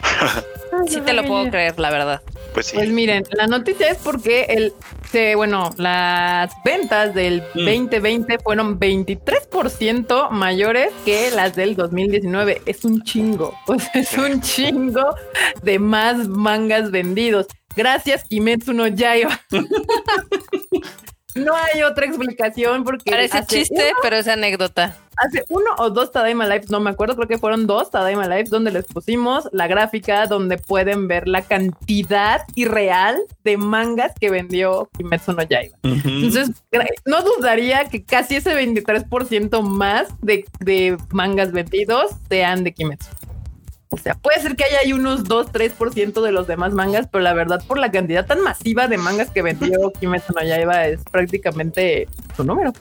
sí 0.86 1.00
te 1.00 1.12
lo 1.12 1.24
puedo 1.24 1.50
creer, 1.50 1.78
la 1.78 1.90
verdad. 1.90 2.22
Pues, 2.54 2.72
pues, 2.72 2.88
miren, 2.88 3.24
la 3.32 3.46
noticia 3.46 3.88
es 3.90 3.98
porque 3.98 4.46
el, 4.48 4.72
se, 5.10 5.34
bueno, 5.34 5.70
las 5.76 6.52
ventas 6.64 7.14
del 7.14 7.42
2020 7.54 8.36
mm. 8.36 8.40
fueron 8.40 8.78
23% 8.78 10.30
mayores 10.30 10.90
que 11.04 11.30
las 11.30 11.54
del 11.56 11.76
2019. 11.76 12.62
Es 12.66 12.84
un 12.84 13.02
chingo, 13.02 13.54
pues 13.66 13.88
es 13.94 14.16
un 14.16 14.40
chingo 14.40 15.14
de 15.62 15.78
más 15.78 16.28
mangas 16.28 16.90
vendidos. 16.90 17.46
Gracias, 17.76 18.24
Kimetsu 18.24 18.72
no 18.72 18.86
Yaiba. 18.86 19.40
No 21.34 21.54
hay 21.54 21.82
otra 21.82 22.06
explicación 22.06 22.84
porque. 22.84 23.10
Parece 23.10 23.44
chiste, 23.46 23.92
pero 24.02 24.16
es 24.16 24.28
anécdota. 24.28 24.96
Hace 25.16 25.44
uno 25.48 25.66
o 25.78 25.90
dos 25.90 26.12
Tadaima 26.12 26.46
Lives, 26.46 26.70
no 26.70 26.78
me 26.78 26.90
acuerdo, 26.90 27.16
creo 27.16 27.28
que 27.28 27.38
fueron 27.38 27.66
dos 27.66 27.90
Tadaima 27.90 28.28
Lives 28.28 28.50
donde 28.50 28.70
les 28.70 28.86
pusimos 28.86 29.48
la 29.52 29.66
gráfica 29.66 30.26
donde 30.26 30.58
pueden 30.58 31.08
ver 31.08 31.26
la 31.26 31.42
cantidad 31.42 32.42
irreal 32.54 33.18
de 33.42 33.56
mangas 33.56 34.12
que 34.18 34.30
vendió 34.30 34.88
Kimetsu 34.96 35.32
no 35.32 35.42
Yaiba. 35.42 35.76
Entonces, 35.82 36.50
no 37.04 37.22
dudaría 37.22 37.86
que 37.86 38.04
casi 38.04 38.36
ese 38.36 38.54
23% 38.54 39.60
más 39.62 40.08
de, 40.22 40.44
de 40.60 40.96
mangas 41.10 41.50
vendidos 41.50 42.12
sean 42.28 42.62
de 42.62 42.72
Kimetsu. 42.72 43.08
O 43.90 43.96
sea, 43.96 44.14
puede 44.14 44.40
ser 44.42 44.54
que 44.54 44.64
haya 44.64 44.80
ahí 44.80 44.92
unos 44.92 45.24
2, 45.24 45.46
3% 45.52 46.20
de 46.20 46.32
los 46.32 46.46
demás 46.46 46.72
mangas, 46.72 47.06
pero 47.10 47.22
la 47.22 47.32
verdad, 47.32 47.62
por 47.66 47.78
la 47.78 47.90
cantidad 47.90 48.26
tan 48.26 48.42
masiva 48.42 48.86
de 48.86 48.98
mangas 48.98 49.30
que 49.30 49.40
vendió 49.40 49.92
Kimetsu 49.98 50.34
no 50.34 50.42
Yaiba, 50.42 50.86
es 50.86 51.00
prácticamente 51.10 52.06
su 52.36 52.44
número. 52.44 52.72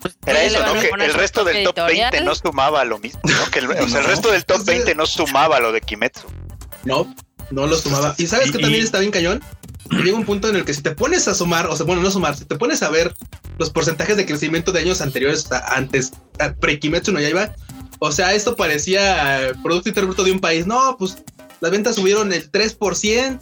Pues, 0.00 0.16
Era 0.26 0.42
eso, 0.42 0.58
¿no? 0.66 0.80
Que 0.80 1.04
el 1.04 1.14
resto 1.14 1.44
del 1.44 1.64
top 1.64 1.76
20 1.86 2.20
no 2.22 2.34
sumaba 2.34 2.84
lo 2.84 2.98
mismo, 2.98 3.20
¿no? 3.24 3.50
Que 3.50 3.60
el, 3.60 3.70
o 3.70 3.88
sea, 3.88 4.00
el 4.00 4.06
resto 4.06 4.32
del 4.32 4.44
top 4.44 4.64
20 4.64 4.94
no 4.94 5.06
sumaba 5.06 5.60
lo 5.60 5.72
de 5.72 5.80
Kimetsu. 5.80 6.26
No, 6.84 7.12
no 7.50 7.66
lo 7.66 7.76
sumaba. 7.76 8.14
¿Y 8.18 8.26
sabes 8.26 8.50
que 8.50 8.58
también 8.58 8.82
está 8.82 8.98
bien 8.98 9.12
cañón? 9.12 9.42
Llega 9.90 10.16
un 10.16 10.24
punto 10.24 10.48
en 10.48 10.56
el 10.56 10.64
que 10.64 10.74
si 10.74 10.82
te 10.82 10.90
pones 10.90 11.28
a 11.28 11.34
sumar, 11.34 11.66
o 11.66 11.76
sea, 11.76 11.86
bueno, 11.86 12.02
no 12.02 12.10
sumar, 12.10 12.36
si 12.36 12.44
te 12.44 12.56
pones 12.56 12.82
a 12.82 12.90
ver 12.90 13.14
los 13.58 13.70
porcentajes 13.70 14.16
de 14.16 14.26
crecimiento 14.26 14.70
de 14.70 14.80
años 14.80 15.00
anteriores, 15.00 15.46
o 15.46 15.48
sea, 15.48 15.64
antes, 15.68 16.12
pre-Kimetsu 16.60 17.12
no 17.12 17.20
Yaiba, 17.20 17.54
o 17.98 18.12
sea, 18.12 18.34
esto 18.34 18.56
parecía 18.56 19.52
Producto 19.62 19.88
Interno 19.88 20.14
de 20.14 20.32
un 20.32 20.40
país. 20.40 20.66
No, 20.66 20.96
pues 20.98 21.22
las 21.60 21.70
ventas 21.70 21.96
subieron 21.96 22.32
el 22.32 22.50
3% 22.50 23.40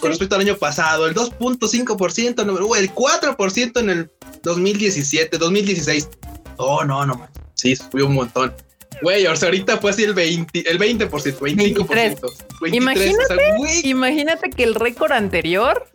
con 0.00 0.10
respecto 0.10 0.34
al 0.36 0.42
año 0.42 0.56
pasado, 0.56 1.06
el 1.06 1.14
2.5%, 1.14 2.76
el 2.76 2.94
4% 2.94 3.80
en 3.80 3.90
el 3.90 4.10
2017, 4.42 5.38
2016. 5.38 6.08
Oh, 6.56 6.84
no, 6.84 7.04
no, 7.04 7.16
man. 7.16 7.28
Sí, 7.54 7.74
subió 7.74 8.06
un 8.06 8.14
montón. 8.14 8.54
Güey, 9.02 9.26
o 9.26 9.36
sea, 9.36 9.48
ahorita 9.48 9.78
fue 9.78 9.90
así 9.90 10.04
el 10.04 10.14
20, 10.14 10.70
el 10.70 10.78
20%, 10.78 11.08
25%. 11.08 12.72
imagínate, 12.72 13.80
imagínate 13.84 14.50
que 14.50 14.64
el 14.64 14.74
récord 14.74 15.12
anterior 15.12 15.86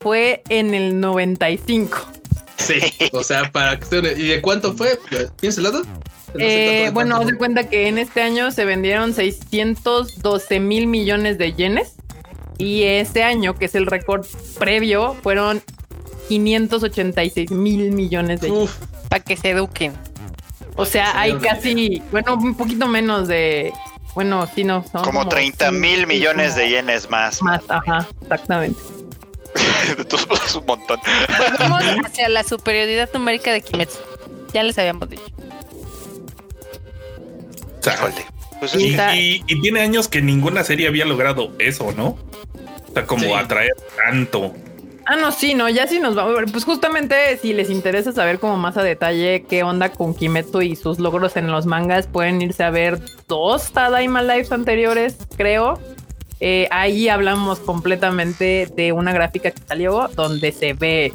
fue 0.00 0.42
en 0.48 0.74
el 0.74 1.00
95. 1.00 1.98
Sí, 2.56 2.80
o 3.12 3.22
sea, 3.22 3.50
para 3.50 3.78
que 3.78 3.96
¿Y 4.16 4.28
de 4.28 4.40
cuánto 4.40 4.74
fue? 4.74 4.98
¿Tienes 5.40 5.58
el 5.58 5.66
Eh, 6.38 6.90
bueno, 6.92 7.24
de 7.24 7.34
cuenta 7.36 7.68
que 7.68 7.88
en 7.88 7.98
este 7.98 8.22
año 8.22 8.50
se 8.50 8.64
vendieron 8.64 9.14
612 9.14 10.60
mil 10.60 10.86
millones 10.86 11.38
de 11.38 11.52
yenes 11.52 11.94
y 12.58 12.84
este 12.84 13.22
año, 13.22 13.54
que 13.54 13.66
es 13.66 13.74
el 13.74 13.86
récord 13.86 14.26
previo, 14.58 15.14
fueron 15.22 15.62
586 16.28 17.50
mil 17.50 17.92
millones 17.92 18.40
de 18.40 18.50
yenes. 18.50 18.70
Para 19.08 19.22
que 19.22 19.36
se 19.36 19.50
eduquen. 19.50 19.92
O 20.76 20.84
sea, 20.84 21.18
hay 21.18 21.34
casi, 21.34 22.02
bueno, 22.10 22.34
un 22.34 22.54
poquito 22.54 22.86
menos 22.86 23.28
de, 23.28 23.72
bueno, 24.16 24.48
sí, 24.54 24.64
no. 24.64 24.82
Son 24.90 25.04
como, 25.04 25.28
30 25.28 25.70
mil 25.72 26.06
millones 26.06 26.56
de 26.56 26.70
yenes 26.70 27.10
más. 27.10 27.42
Más, 27.42 27.62
ajá, 27.68 28.08
exactamente. 28.22 28.80
es 30.46 30.54
un 30.54 30.64
montón. 30.66 30.98
Vamos 31.58 31.82
hacia 32.02 32.30
la 32.30 32.42
superioridad 32.42 33.10
numérica 33.12 33.52
de 33.52 33.60
Kimetsu. 33.60 33.98
Ya 34.54 34.62
les 34.62 34.78
habíamos 34.78 35.10
dicho. 35.10 35.22
Pues 38.58 38.74
y, 38.74 39.60
tiene 39.60 39.80
años 39.80 40.08
que 40.08 40.22
ninguna 40.22 40.64
serie 40.64 40.88
había 40.88 41.04
logrado 41.04 41.52
eso, 41.58 41.92
¿no? 41.92 42.16
O 42.88 42.92
sea, 42.92 43.06
como 43.06 43.36
atraer 43.36 43.74
tanto. 44.04 44.54
Ah, 45.04 45.14
no, 45.16 45.30
sí, 45.30 45.54
no, 45.54 45.68
ya 45.68 45.86
sí 45.86 46.00
nos 46.00 46.18
va. 46.18 46.26
Pues 46.50 46.64
justamente 46.64 47.36
si 47.40 47.52
les 47.52 47.70
interesa 47.70 48.12
saber 48.12 48.40
como 48.40 48.56
más 48.56 48.76
a 48.76 48.82
detalle 48.82 49.44
qué 49.48 49.62
onda 49.62 49.90
con 49.90 50.14
Kimetsu 50.14 50.62
y 50.62 50.74
sus 50.74 50.98
logros 50.98 51.36
en 51.36 51.50
los 51.50 51.66
mangas, 51.66 52.08
pueden 52.08 52.42
irse 52.42 52.64
a 52.64 52.70
ver 52.70 53.00
dos 53.28 53.70
Tadaima 53.72 54.22
Lives 54.22 54.50
anteriores, 54.50 55.16
creo. 55.36 55.78
Eh, 56.40 56.68
ahí 56.70 57.08
hablamos 57.08 57.60
completamente 57.60 58.68
de 58.74 58.92
una 58.92 59.12
gráfica 59.12 59.52
que 59.52 59.62
salió 59.66 60.10
donde 60.14 60.52
se 60.52 60.74
ve 60.74 61.12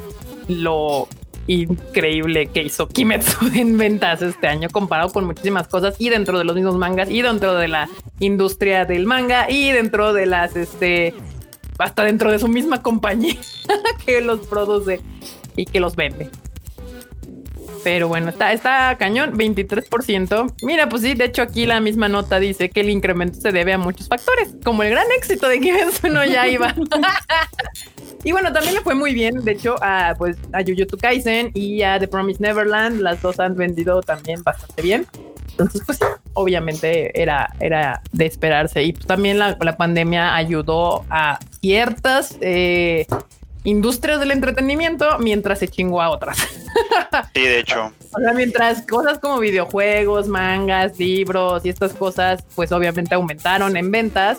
lo 0.48 1.06
increíble 1.46 2.46
que 2.46 2.62
hizo 2.62 2.88
Kimetsu 2.88 3.46
en 3.54 3.76
ventas 3.76 4.22
este 4.22 4.46
año 4.46 4.68
comparado 4.70 5.10
con 5.12 5.24
muchísimas 5.24 5.68
cosas 5.68 5.96
y 5.98 6.08
dentro 6.08 6.38
de 6.38 6.44
los 6.44 6.54
mismos 6.54 6.76
mangas 6.76 7.10
y 7.10 7.22
dentro 7.22 7.54
de 7.54 7.68
la 7.68 7.88
industria 8.20 8.84
del 8.84 9.06
manga 9.06 9.50
y 9.50 9.72
dentro 9.72 10.12
de 10.12 10.26
las 10.26 10.56
este 10.56 11.14
hasta 11.78 12.04
dentro 12.04 12.30
de 12.30 12.38
su 12.38 12.48
misma 12.48 12.82
compañía 12.82 13.36
que 14.06 14.20
los 14.20 14.46
produce 14.46 15.00
y 15.56 15.66
que 15.66 15.80
los 15.80 15.96
vende. 15.96 16.30
Pero 17.82 18.06
bueno, 18.06 18.28
está, 18.28 18.52
está 18.52 18.96
cañón, 18.96 19.36
23%. 19.36 20.54
Mira, 20.62 20.88
pues 20.88 21.02
sí, 21.02 21.14
de 21.14 21.24
hecho 21.24 21.42
aquí 21.42 21.66
la 21.66 21.80
misma 21.80 22.08
nota 22.08 22.38
dice 22.38 22.70
que 22.70 22.80
el 22.80 22.90
incremento 22.90 23.40
se 23.40 23.50
debe 23.50 23.72
a 23.72 23.78
muchos 23.78 24.06
factores, 24.06 24.54
como 24.64 24.84
el 24.84 24.90
gran 24.90 25.06
éxito 25.16 25.48
de 25.48 25.58
Kimetsu 25.60 26.08
no 26.08 26.24
ya 26.24 26.46
iba. 26.46 26.74
Y 28.24 28.32
bueno, 28.32 28.52
también 28.52 28.74
le 28.74 28.80
fue 28.80 28.94
muy 28.94 29.14
bien, 29.14 29.44
de 29.44 29.52
hecho, 29.52 29.76
a, 29.80 30.14
pues, 30.16 30.36
a 30.52 30.62
Jujutsu 30.62 30.96
Kaisen 30.96 31.50
y 31.54 31.82
a 31.82 31.98
The 31.98 32.06
Promised 32.06 32.40
Neverland. 32.40 33.00
Las 33.00 33.20
dos 33.20 33.40
han 33.40 33.56
vendido 33.56 34.00
también 34.00 34.42
bastante 34.42 34.82
bien. 34.82 35.06
Entonces, 35.50 35.82
pues 35.84 35.98
obviamente 36.34 37.20
era, 37.20 37.52
era 37.60 38.00
de 38.12 38.26
esperarse. 38.26 38.82
Y 38.84 38.92
pues, 38.92 39.06
también 39.06 39.38
la, 39.38 39.56
la 39.60 39.76
pandemia 39.76 40.34
ayudó 40.34 41.04
a 41.10 41.38
ciertas 41.60 42.36
eh, 42.40 43.06
industrias 43.64 44.20
del 44.20 44.30
entretenimiento 44.32 45.18
mientras 45.18 45.58
se 45.58 45.68
chingó 45.68 46.02
a 46.02 46.10
otras. 46.10 46.38
Sí, 47.34 47.42
de 47.42 47.60
hecho. 47.60 47.92
O 48.12 48.18
sea, 48.18 48.32
mientras 48.32 48.86
cosas 48.86 49.18
como 49.18 49.38
videojuegos, 49.38 50.28
mangas, 50.28 50.98
libros 50.98 51.64
y 51.64 51.68
estas 51.68 51.92
cosas, 51.92 52.44
pues 52.54 52.72
obviamente 52.72 53.14
aumentaron 53.14 53.76
en 53.76 53.90
ventas. 53.90 54.38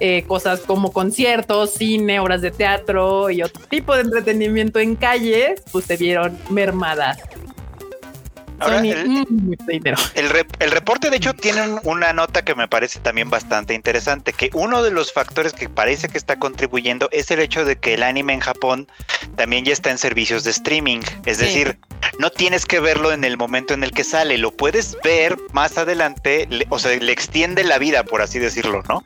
eh, 0.00 0.24
cosas 0.26 0.60
como 0.60 0.92
conciertos, 0.92 1.74
cine, 1.74 2.18
obras 2.20 2.42
de 2.42 2.50
teatro 2.50 3.30
y 3.30 3.42
otro 3.42 3.62
tipo 3.68 3.94
de 3.94 4.02
entretenimiento 4.02 4.78
en 4.78 4.96
calles, 4.96 5.62
pues 5.70 5.84
se 5.84 5.96
vieron 5.96 6.36
mermadas. 6.50 7.18
Ahora, 8.60 8.78
Sony, 8.78 8.86
el- 8.92 9.08
mm, 9.08 9.54
dinero. 9.66 9.96
El, 10.14 10.30
re- 10.30 10.46
el 10.60 10.70
reporte, 10.70 11.10
de 11.10 11.16
hecho, 11.16 11.34
tiene 11.34 11.62
un- 11.62 11.80
una 11.84 12.12
nota 12.12 12.44
que 12.44 12.54
me 12.54 12.68
parece 12.68 13.00
también 13.00 13.30
bastante 13.30 13.74
interesante, 13.74 14.32
que 14.32 14.50
uno 14.54 14.82
de 14.82 14.90
los 14.90 15.12
factores 15.12 15.52
que 15.52 15.68
parece 15.68 16.08
que 16.08 16.18
está 16.18 16.38
contribuyendo 16.38 17.08
es 17.12 17.30
el 17.30 17.40
hecho 17.40 17.64
de 17.64 17.76
que 17.76 17.94
el 17.94 18.02
anime 18.02 18.32
en 18.34 18.40
Japón 18.40 18.88
también 19.36 19.64
ya 19.64 19.72
está 19.72 19.90
en 19.90 19.98
servicios 19.98 20.44
de 20.44 20.50
streaming. 20.52 21.00
Es 21.26 21.38
Sí. 21.38 21.44
decir, 21.46 21.78
no 22.18 22.30
tienes 22.30 22.66
que 22.66 22.80
verlo 22.80 23.12
en 23.12 23.24
el 23.24 23.36
momento 23.36 23.74
en 23.74 23.82
el 23.82 23.90
que 23.92 24.04
sale, 24.04 24.38
lo 24.38 24.52
puedes 24.52 24.96
ver 25.02 25.36
más 25.52 25.76
adelante, 25.78 26.46
le- 26.50 26.66
o 26.70 26.78
sea, 26.78 26.96
le 26.96 27.12
extiende 27.12 27.64
la 27.64 27.78
vida, 27.78 28.04
por 28.04 28.22
así 28.22 28.38
decirlo, 28.38 28.82
¿no? 28.88 29.02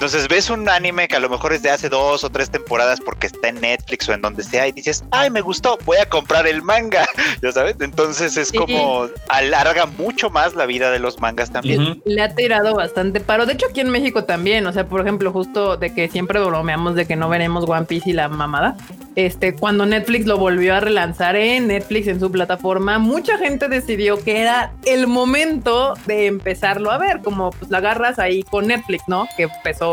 Entonces 0.00 0.28
ves 0.28 0.48
un 0.48 0.66
anime 0.66 1.08
que 1.08 1.16
a 1.16 1.20
lo 1.20 1.28
mejor 1.28 1.52
es 1.52 1.60
de 1.60 1.68
hace 1.68 1.90
dos 1.90 2.24
o 2.24 2.30
tres 2.30 2.48
temporadas 2.50 3.00
porque 3.02 3.26
está 3.26 3.48
en 3.48 3.60
Netflix 3.60 4.08
o 4.08 4.14
en 4.14 4.22
donde 4.22 4.42
sea 4.42 4.66
y 4.66 4.72
dices, 4.72 5.04
ay, 5.10 5.28
me 5.28 5.42
gustó, 5.42 5.76
voy 5.84 5.98
a 5.98 6.08
comprar 6.08 6.46
el 6.46 6.62
manga, 6.62 7.06
ya 7.42 7.52
sabes. 7.52 7.76
Entonces 7.80 8.34
es 8.38 8.48
Sí. 8.48 8.56
como 8.56 9.08
alarga 9.28 9.84
mucho 9.84 10.30
más 10.30 10.54
la 10.54 10.64
vida 10.64 10.90
de 10.90 11.00
los 11.00 11.20
mangas 11.20 11.50
también. 11.52 12.00
Le 12.06 12.22
ha 12.22 12.34
tirado 12.34 12.74
bastante 12.74 13.20
paro. 13.20 13.44
De 13.44 13.52
hecho, 13.52 13.66
aquí 13.68 13.80
en 13.80 13.90
México 13.90 14.24
también. 14.24 14.66
O 14.66 14.72
sea, 14.72 14.86
por 14.88 15.02
ejemplo, 15.02 15.32
justo 15.32 15.76
de 15.76 15.92
que 15.92 16.08
siempre 16.08 16.40
bromeamos 16.40 16.94
de 16.94 17.04
que 17.06 17.14
no 17.14 17.28
veremos 17.28 17.68
One 17.68 17.84
Piece 17.84 18.08
y 18.08 18.12
la 18.14 18.30
mamada. 18.30 18.78
Este, 19.16 19.54
cuando 19.54 19.84
Netflix 19.84 20.24
lo 20.24 20.38
volvió 20.38 20.76
a 20.76 20.80
relanzar 20.80 21.36
en 21.36 21.66
Netflix 21.66 22.06
en 22.06 22.20
su 22.20 22.30
plataforma, 22.32 22.98
mucha 22.98 23.36
gente 23.36 23.68
decidió 23.68 24.18
que 24.24 24.40
era 24.40 24.72
el 24.86 25.06
momento 25.08 25.92
de 26.06 26.24
empezarlo 26.26 26.90
a 26.90 26.96
ver. 26.96 27.20
Como 27.20 27.50
pues 27.50 27.70
la 27.70 27.78
agarras 27.78 28.18
ahí 28.18 28.42
con 28.44 28.68
Netflix, 28.68 29.04
¿no? 29.06 29.28
Que 29.36 29.42
empezó 29.42 29.89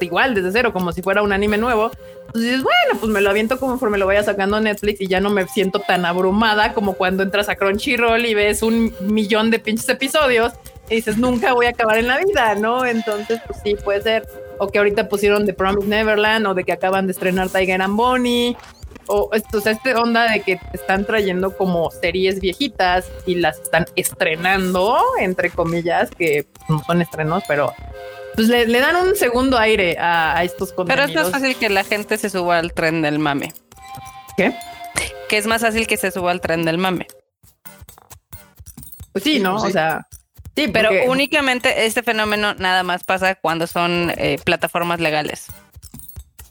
igual 0.00 0.34
desde 0.34 0.52
cero, 0.52 0.72
como 0.72 0.92
si 0.92 1.02
fuera 1.02 1.22
un 1.22 1.32
anime 1.32 1.58
nuevo. 1.58 1.90
Entonces 2.26 2.42
dices, 2.42 2.62
bueno, 2.62 3.00
pues 3.00 3.10
me 3.10 3.20
lo 3.20 3.30
aviento 3.30 3.58
conforme 3.58 3.98
lo 3.98 4.06
vaya 4.06 4.22
sacando 4.22 4.60
Netflix 4.60 5.00
y 5.00 5.06
ya 5.06 5.20
no 5.20 5.30
me 5.30 5.46
siento 5.48 5.80
tan 5.80 6.04
abrumada 6.04 6.74
como 6.74 6.94
cuando 6.94 7.22
entras 7.22 7.48
a 7.48 7.56
Crunchyroll 7.56 8.26
y 8.26 8.34
ves 8.34 8.62
un 8.62 8.94
millón 9.00 9.50
de 9.50 9.58
pinches 9.58 9.88
episodios 9.88 10.52
y 10.90 10.96
dices, 10.96 11.18
nunca 11.18 11.52
voy 11.52 11.66
a 11.66 11.70
acabar 11.70 11.98
en 11.98 12.08
la 12.08 12.18
vida, 12.18 12.54
¿no? 12.54 12.84
Entonces, 12.84 13.40
pues 13.46 13.60
sí, 13.62 13.76
puede 13.76 14.02
ser. 14.02 14.28
O 14.58 14.68
que 14.68 14.78
ahorita 14.78 15.08
pusieron 15.08 15.46
The 15.46 15.52
Promised 15.52 15.88
Neverland 15.88 16.46
o 16.46 16.54
de 16.54 16.64
que 16.64 16.72
acaban 16.72 17.06
de 17.06 17.12
estrenar 17.12 17.48
Tiger 17.48 17.80
and 17.80 17.96
Bonnie. 17.96 18.56
O 19.06 19.30
o 19.30 19.60
sea, 19.60 19.72
este 19.72 19.94
onda 19.94 20.30
de 20.30 20.40
que 20.40 20.60
están 20.72 21.04
trayendo 21.06 21.56
como 21.56 21.90
series 21.90 22.40
viejitas 22.40 23.10
y 23.24 23.36
las 23.36 23.58
están 23.60 23.86
estrenando, 23.96 24.98
entre 25.18 25.50
comillas, 25.50 26.10
que 26.10 26.46
no 26.68 26.82
son 26.84 27.00
estrenos, 27.00 27.42
pero 27.48 27.72
pues 28.38 28.46
le, 28.48 28.68
le 28.68 28.78
dan 28.78 28.94
un 28.94 29.16
segundo 29.16 29.58
aire 29.58 29.96
a, 29.98 30.36
a 30.38 30.44
estos 30.44 30.68
Pero 30.70 30.86
contenidos. 30.86 31.10
es 31.10 31.16
más 31.16 31.30
fácil 31.32 31.56
que 31.56 31.68
la 31.70 31.82
gente 31.82 32.16
se 32.18 32.30
suba 32.30 32.58
al 32.58 32.72
tren 32.72 33.02
del 33.02 33.18
mame. 33.18 33.52
¿Qué? 34.36 34.54
Que 35.28 35.38
es 35.38 35.46
más 35.48 35.60
fácil 35.62 35.88
que 35.88 35.96
se 35.96 36.12
suba 36.12 36.30
al 36.30 36.40
tren 36.40 36.64
del 36.64 36.78
mame. 36.78 37.08
Pues 39.10 39.24
sí, 39.24 39.40
¿no? 39.40 39.54
Pues 39.54 39.62
sí. 39.64 39.68
O 39.70 39.72
sea, 39.72 40.06
sí, 40.54 40.68
Pero 40.68 40.90
porque- 40.90 41.06
únicamente 41.08 41.86
este 41.86 42.04
fenómeno 42.04 42.54
nada 42.54 42.84
más 42.84 43.02
pasa 43.02 43.34
cuando 43.34 43.66
son 43.66 44.12
eh, 44.16 44.38
plataformas 44.44 45.00
legales. 45.00 45.46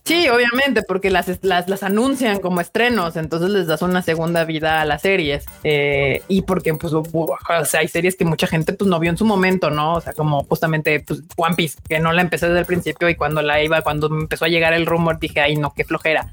Sí, 0.07 0.29
obviamente, 0.29 0.83
porque 0.83 1.09
las, 1.09 1.27
las, 1.43 1.67
las 1.67 1.83
anuncian 1.83 2.39
como 2.39 2.61
estrenos, 2.61 3.17
entonces 3.17 3.49
les 3.49 3.67
das 3.67 3.81
una 3.81 4.01
segunda 4.01 4.45
vida 4.45 4.79
a 4.79 4.85
las 4.85 5.01
series. 5.01 5.43
Eh, 5.65 6.21
y 6.29 6.43
porque, 6.43 6.73
pues, 6.75 6.93
o 6.93 7.05
sea, 7.65 7.81
hay 7.81 7.89
series 7.89 8.15
que 8.15 8.23
mucha 8.23 8.47
gente 8.47 8.71
pues 8.71 8.89
no 8.89 9.01
vio 9.01 9.09
en 9.11 9.17
su 9.17 9.25
momento, 9.25 9.69
¿no? 9.69 9.95
O 9.95 10.01
sea, 10.01 10.13
como 10.13 10.45
justamente 10.45 11.01
pues, 11.01 11.23
One 11.35 11.55
Piece, 11.57 11.79
que 11.89 11.99
no 11.99 12.13
la 12.13 12.21
empecé 12.21 12.47
desde 12.47 12.61
el 12.61 12.65
principio 12.65 13.09
y 13.09 13.15
cuando 13.15 13.41
la 13.41 13.61
iba, 13.61 13.81
cuando 13.81 14.07
me 14.07 14.21
empezó 14.21 14.45
a 14.45 14.47
llegar 14.47 14.71
el 14.71 14.85
rumor, 14.85 15.19
dije, 15.19 15.41
ay, 15.41 15.57
no, 15.57 15.73
qué 15.73 15.83
flojera. 15.83 16.31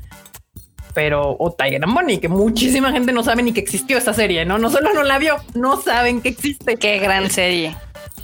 Pero, 0.95 1.35
o 1.37 1.53
Tiger 1.53 1.83
and 1.83 1.95
Bonnie, 1.95 2.21
que 2.21 2.29
muchísima 2.29 2.93
gente 2.93 3.13
no 3.13 3.25
sabe 3.25 3.43
ni 3.43 3.53
que 3.53 3.59
existió 3.59 3.99
esta 3.99 4.15
serie, 4.15 4.45
¿no? 4.45 4.57
No 4.59 4.71
solo 4.71 4.95
no 4.95 5.03
la 5.03 5.19
vio, 5.19 5.39
no 5.55 5.81
saben 5.81 6.23
que 6.23 6.29
existe. 6.29 6.77
Qué 6.77 7.01
gran 7.01 7.29
serie. 7.29 7.75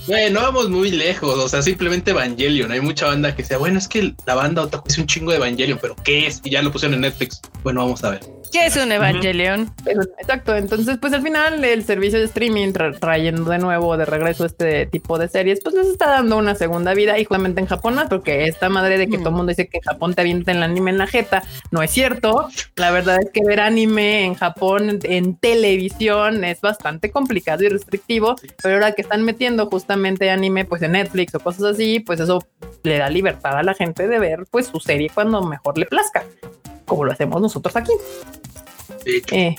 Güey, 0.07 0.31
no 0.31 0.41
vamos 0.41 0.71
muy 0.71 0.91
lejos, 0.91 1.39
o 1.39 1.49
sea, 1.49 1.63
simplemente 1.63 2.11
Evangelion. 2.11 2.73
Hay 2.73 2.81
mucha 2.81 3.07
banda 3.07 3.37
que 3.37 3.45
sea, 3.45 3.59
bueno, 3.59 3.79
es 3.79 3.87
que 3.87 4.15
la 4.27 4.35
banda 4.35 4.63
otaku 4.63 4.89
es 4.89 4.99
un 4.99 5.07
chingo 5.07 5.31
de 5.31 5.37
Evangelion, 5.37 5.79
pero 5.81 5.95
¿qué 5.95 6.27
es? 6.27 6.41
Y 6.43 6.51
ya 6.51 6.63
lo 6.63 6.73
pusieron 6.73 6.95
en 6.95 7.03
Netflix. 7.03 7.41
Bueno, 7.63 7.81
vamos 7.83 8.03
a 8.05 8.11
ver. 8.11 8.21
¿Qué 8.53 8.67
es 8.67 8.77
un 8.77 8.91
Evangelion? 8.91 9.73
Exacto, 10.19 10.57
entonces 10.57 10.99
pues 11.01 11.13
al 11.13 11.23
final 11.23 11.63
el 11.65 11.85
servicio 11.85 12.19
de 12.19 12.25
streaming 12.25 12.73
tra- 12.73 12.99
trayendo 12.99 13.49
de 13.49 13.59
nuevo 13.59 13.97
de 13.97 14.05
regreso 14.07 14.45
este 14.45 14.87
tipo 14.87 15.19
de 15.21 15.29
series, 15.29 15.61
pues 15.63 15.77
les 15.77 15.87
está 15.87 16.09
dando 16.11 16.37
una 16.37 16.57
segunda 16.57 16.93
vida 16.93 17.17
y 17.17 17.25
justamente 17.25 17.61
en 17.61 17.69
Japón, 17.69 17.95
¿no? 17.95 18.09
porque 18.09 18.47
esta 18.47 18.69
madre 18.69 18.99
de 18.99 19.07
que 19.07 19.19
Mm. 19.19 19.21
todo 19.21 19.29
el 19.29 19.35
mundo 19.37 19.51
dice 19.51 19.69
que 19.69 19.77
en 19.77 19.83
Japón 19.85 20.15
te 20.15 20.23
avienta 20.23 20.51
el 20.51 20.65
anime 20.65 20.91
en 20.91 20.99
la 20.99 21.07
jeta, 21.07 21.45
no 21.71 21.81
es 21.81 21.93
cierto. 21.93 22.49
La 22.75 22.91
verdad 22.91 23.19
es 23.23 23.31
que 23.33 23.41
ver 23.47 23.61
anime 23.61 24.25
en 24.25 24.35
Japón 24.35 24.99
en 25.05 25.37
televisión 25.37 26.43
es 26.43 26.61
bastante 26.61 27.13
complicado 27.13 27.63
y 27.63 27.69
restrictivo, 27.69 28.35
pero 28.61 28.75
ahora 28.75 28.93
que 28.93 29.03
están 29.03 29.23
metiendo 29.23 29.67
justamente 29.67 30.29
anime 30.29 30.65
pues 30.65 30.83
en 30.83 30.93
Netflix 30.93 31.33
o 31.37 31.41
cosas 31.41 31.63
así, 31.75 32.01
pues 32.01 32.19
eso 32.19 32.45
le 32.83 32.99
da 32.99 33.09
libertad 33.11 33.57
a 33.59 33.63
la 33.63 33.75
gente 33.75 34.09
de 34.09 34.19
ver 34.19 34.45
pues 34.51 34.67
su 34.67 34.81
serie 34.81 35.09
cuando 35.15 35.41
mejor 35.43 35.79
le 35.79 35.87
plazca, 35.87 36.25
como 36.91 37.05
lo 37.05 37.13
hacemos 37.13 37.41
nosotros 37.41 37.75
aquí. 37.77 37.93
De 39.05 39.17
hecho, 39.17 39.35
Eh, 39.35 39.55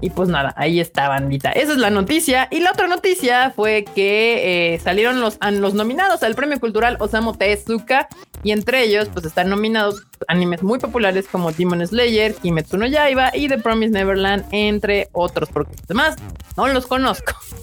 y 0.00 0.10
pues 0.10 0.28
nada, 0.28 0.52
ahí 0.56 0.80
está, 0.80 1.08
bandita. 1.08 1.52
Esa 1.52 1.72
es 1.72 1.78
la 1.78 1.90
noticia. 1.90 2.48
Y 2.50 2.60
la 2.60 2.72
otra 2.72 2.88
noticia 2.88 3.50
fue 3.54 3.84
que 3.94 4.74
eh, 4.74 4.78
salieron 4.80 5.20
los, 5.20 5.38
los 5.52 5.74
nominados 5.74 6.22
al 6.24 6.34
premio 6.34 6.58
cultural 6.58 6.96
Osamu 6.98 7.34
Tezuka. 7.34 8.08
Y 8.42 8.50
entre 8.50 8.82
ellos, 8.82 9.08
pues 9.12 9.26
están 9.26 9.48
nominados 9.48 10.02
animes 10.28 10.62
muy 10.62 10.78
populares 10.78 11.26
como 11.30 11.52
Demon 11.52 11.86
Slayer, 11.86 12.34
Kimetsu 12.34 12.76
no 12.76 12.86
Yaiba 12.86 13.30
y 13.34 13.48
The 13.48 13.58
Promised 13.58 13.92
Neverland, 13.92 14.44
entre 14.52 15.08
otros, 15.12 15.48
porque 15.52 15.74
los 15.76 15.86
demás 15.88 16.16
no 16.56 16.68
los 16.68 16.86
conozco. 16.86 17.32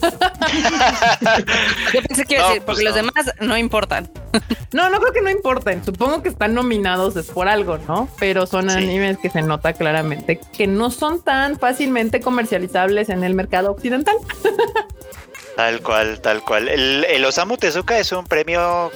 Yo 1.92 2.02
pensé 2.02 2.24
que 2.24 2.34
iba 2.34 2.42
a 2.44 2.48
No, 2.48 2.54
decir, 2.54 2.62
porque 2.64 2.82
pues 2.82 2.82
los 2.82 2.94
demás 2.94 3.32
no 3.40 3.56
importan. 3.56 4.10
No, 4.72 4.88
no 4.88 5.00
creo 5.00 5.12
que 5.12 5.20
no 5.20 5.30
importen. 5.30 5.84
Supongo 5.84 6.22
que 6.22 6.28
están 6.28 6.54
nominados 6.54 7.16
es 7.16 7.26
por 7.26 7.48
algo, 7.48 7.78
¿no? 7.88 8.08
Pero 8.20 8.46
son 8.46 8.70
Sí. 8.70 8.76
animes 8.76 9.18
que 9.18 9.28
se 9.28 9.42
nota 9.42 9.72
claramente 9.72 10.38
que 10.56 10.68
no 10.68 10.92
son 10.92 11.22
tan 11.22 11.58
fácilmente 11.58 12.20
comercializables 12.20 13.08
en 13.08 13.24
el 13.24 13.34
mercado 13.34 13.72
occidental. 13.72 14.14
Tal 15.56 15.82
cual, 15.82 16.20
tal 16.20 16.42
cual. 16.42 16.68
El, 16.68 17.04
el 17.04 17.24
Osamu 17.24 17.56
Tezuka 17.58 17.98
es 17.98 18.12
un 18.12 18.24
premio 18.24 18.90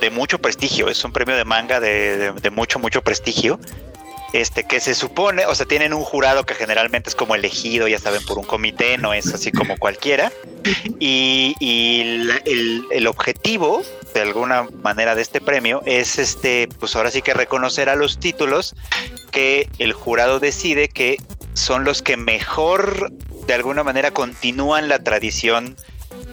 de 0.00 0.10
mucho 0.10 0.38
prestigio, 0.38 0.88
es 0.88 1.04
un 1.04 1.12
premio 1.12 1.36
de 1.36 1.44
manga 1.44 1.80
de, 1.80 2.32
de- 2.32 2.50
mucho, 2.50 2.78
mucho 2.78 3.02
prestigio. 3.02 3.58
Este 4.32 4.64
que 4.64 4.80
se 4.80 4.96
supone, 4.96 5.46
o 5.46 5.54
sea, 5.54 5.64
tienen 5.64 5.94
un 5.94 6.02
jurado 6.02 6.44
que 6.44 6.54
generalmente 6.54 7.08
es 7.08 7.14
como 7.14 7.36
elegido, 7.36 7.86
ya 7.86 8.00
saben, 8.00 8.24
por 8.26 8.36
un 8.36 8.44
comité, 8.44 8.98
no 8.98 9.14
es 9.14 9.32
así 9.32 9.52
como 9.52 9.76
cualquiera. 9.76 10.32
Y, 10.98 11.54
el, 12.44 12.84
el 12.90 13.06
objetivo, 13.06 13.82
de 14.12 14.22
alguna 14.22 14.64
manera, 14.82 15.14
de 15.14 15.22
este 15.22 15.40
premio 15.40 15.82
es 15.86 16.18
este, 16.18 16.68
pues 16.80 16.96
ahora 16.96 17.12
sí 17.12 17.22
que 17.22 17.32
reconocer 17.32 17.88
a 17.88 17.94
los 17.94 18.18
títulos 18.18 18.74
que 19.30 19.68
el 19.78 19.92
jurado 19.92 20.40
decide 20.40 20.88
que 20.88 21.16
son 21.52 21.84
los 21.84 22.02
que 22.02 22.16
mejor, 22.16 23.12
de 23.46 23.54
alguna 23.54 23.84
manera, 23.84 24.10
continúan 24.10 24.88
la 24.88 24.98
tradición 24.98 25.76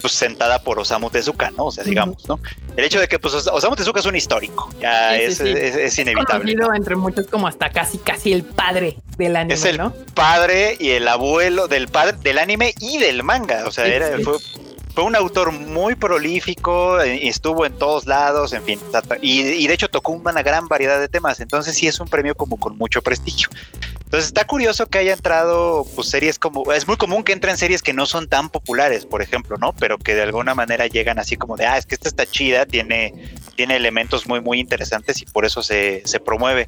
pues 0.01 0.13
sentada 0.13 0.61
por 0.63 0.79
Osamu 0.79 1.09
Tezuka, 1.09 1.51
¿no? 1.51 1.65
O 1.65 1.71
sea, 1.71 1.83
digamos, 1.83 2.27
¿no? 2.27 2.39
El 2.75 2.83
hecho 2.85 2.99
de 2.99 3.07
que 3.07 3.19
pues 3.19 3.33
Os- 3.33 3.47
Osamu 3.47 3.75
Tezuka 3.75 3.99
es 3.99 4.05
un 4.05 4.15
histórico, 4.15 4.69
ya 4.81 5.15
Sí, 5.15 5.21
es, 5.23 5.37
sí. 5.37 5.49
es- 5.49 5.75
es 5.75 5.99
inevitable. 5.99 6.53
conocido 6.55 6.73
entre 6.73 6.95
muchos 6.95 7.27
como 7.27 7.47
hasta 7.47 7.69
casi 7.69 7.97
casi 7.99 8.33
el 8.33 8.43
padre 8.43 8.97
del 9.17 9.35
anime, 9.35 9.53
Es 9.53 9.63
el 9.65 9.77
¿no? 9.77 9.93
padre 10.13 10.75
y 10.79 10.89
el 10.91 11.07
abuelo 11.07 11.67
del 11.67 11.87
padre 11.87 12.17
del 12.21 12.37
anime 12.39 12.73
y 12.79 12.97
del 12.97 13.23
manga. 13.23 13.65
O 13.67 13.71
sea, 13.71 13.85
era, 13.85 14.17
fue, 14.23 14.37
fue 14.93 15.03
un 15.05 15.15
autor 15.15 15.51
muy 15.51 15.95
prolífico, 15.95 16.99
eh, 17.01 17.19
y 17.23 17.27
estuvo 17.29 17.65
en 17.65 17.73
todos 17.73 18.05
lados, 18.07 18.51
en 18.53 18.63
fin. 18.63 18.79
Y, 19.21 19.41
y 19.41 19.67
de 19.67 19.73
hecho 19.73 19.87
tocó 19.89 20.11
una 20.11 20.41
gran 20.43 20.67
variedad 20.67 20.99
de 20.99 21.07
temas. 21.07 21.39
Entonces 21.39 21.75
sí 21.75 21.87
es 21.87 21.99
un 21.99 22.07
premio 22.07 22.35
como 22.35 22.57
con 22.57 22.77
mucho 22.77 23.01
prestigio. 23.01 23.47
Entonces 24.11 24.27
está 24.27 24.43
curioso 24.45 24.87
que 24.87 24.97
haya 24.97 25.13
entrado 25.13 25.85
pues 25.95 26.09
series 26.09 26.37
como 26.37 26.73
es 26.73 26.85
muy 26.85 26.97
común 26.97 27.23
que 27.23 27.31
entren 27.31 27.55
series 27.57 27.81
que 27.81 27.93
no 27.93 28.05
son 28.05 28.27
tan 28.27 28.49
populares, 28.49 29.05
por 29.05 29.21
ejemplo, 29.21 29.55
¿no? 29.57 29.71
Pero 29.71 29.97
que 29.97 30.15
de 30.15 30.23
alguna 30.23 30.53
manera 30.53 30.85
llegan 30.87 31.17
así 31.17 31.37
como 31.37 31.55
de, 31.55 31.65
ah, 31.65 31.77
es 31.77 31.85
que 31.85 31.95
esta 31.95 32.09
está 32.09 32.25
chida, 32.25 32.65
tiene 32.65 33.13
tiene 33.55 33.77
elementos 33.77 34.27
muy 34.27 34.41
muy 34.41 34.59
interesantes 34.59 35.21
y 35.21 35.25
por 35.25 35.45
eso 35.45 35.63
se, 35.63 36.01
se 36.05 36.19
promueve. 36.19 36.67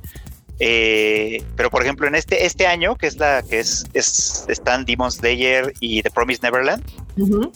Eh, 0.60 1.44
pero 1.58 1.70
por 1.70 1.82
ejemplo, 1.82 2.08
en 2.08 2.16
este, 2.16 2.46
este 2.46 2.66
año, 2.66 2.96
que 2.96 3.08
es 3.08 3.18
la 3.18 3.42
que 3.44 3.60
es, 3.60 3.86
es 3.94 4.46
están 4.48 4.86
Demon 4.86 5.12
Slayer 5.12 5.74
y 5.82 6.02
The 6.02 6.12
Promise 6.12 6.40
Neverland, 6.44 6.82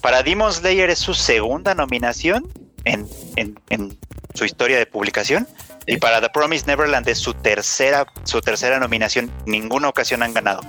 para 0.01 0.21
Demon 0.21 0.51
Slayer 0.51 0.89
es 0.89 0.99
su 0.99 1.13
segunda 1.13 1.73
nominación 1.75 2.45
en, 2.83 3.07
en- 3.37 3.57
en 3.69 3.97
su 4.33 4.43
historia 4.43 4.77
de 4.77 4.85
publicación. 4.85 5.47
Y 5.87 5.97
para 5.97 6.19
The 6.21 6.29
Promise 6.29 6.65
Neverland 6.67 7.07
es 7.07 7.17
su 7.17 7.33
tercera, 7.33 8.05
su 8.23 8.41
tercera 8.41 8.77
nominación. 8.79 9.31
Ninguna 9.45 9.87
ocasión 9.89 10.21
han 10.21 10.33
ganado. 10.33 10.61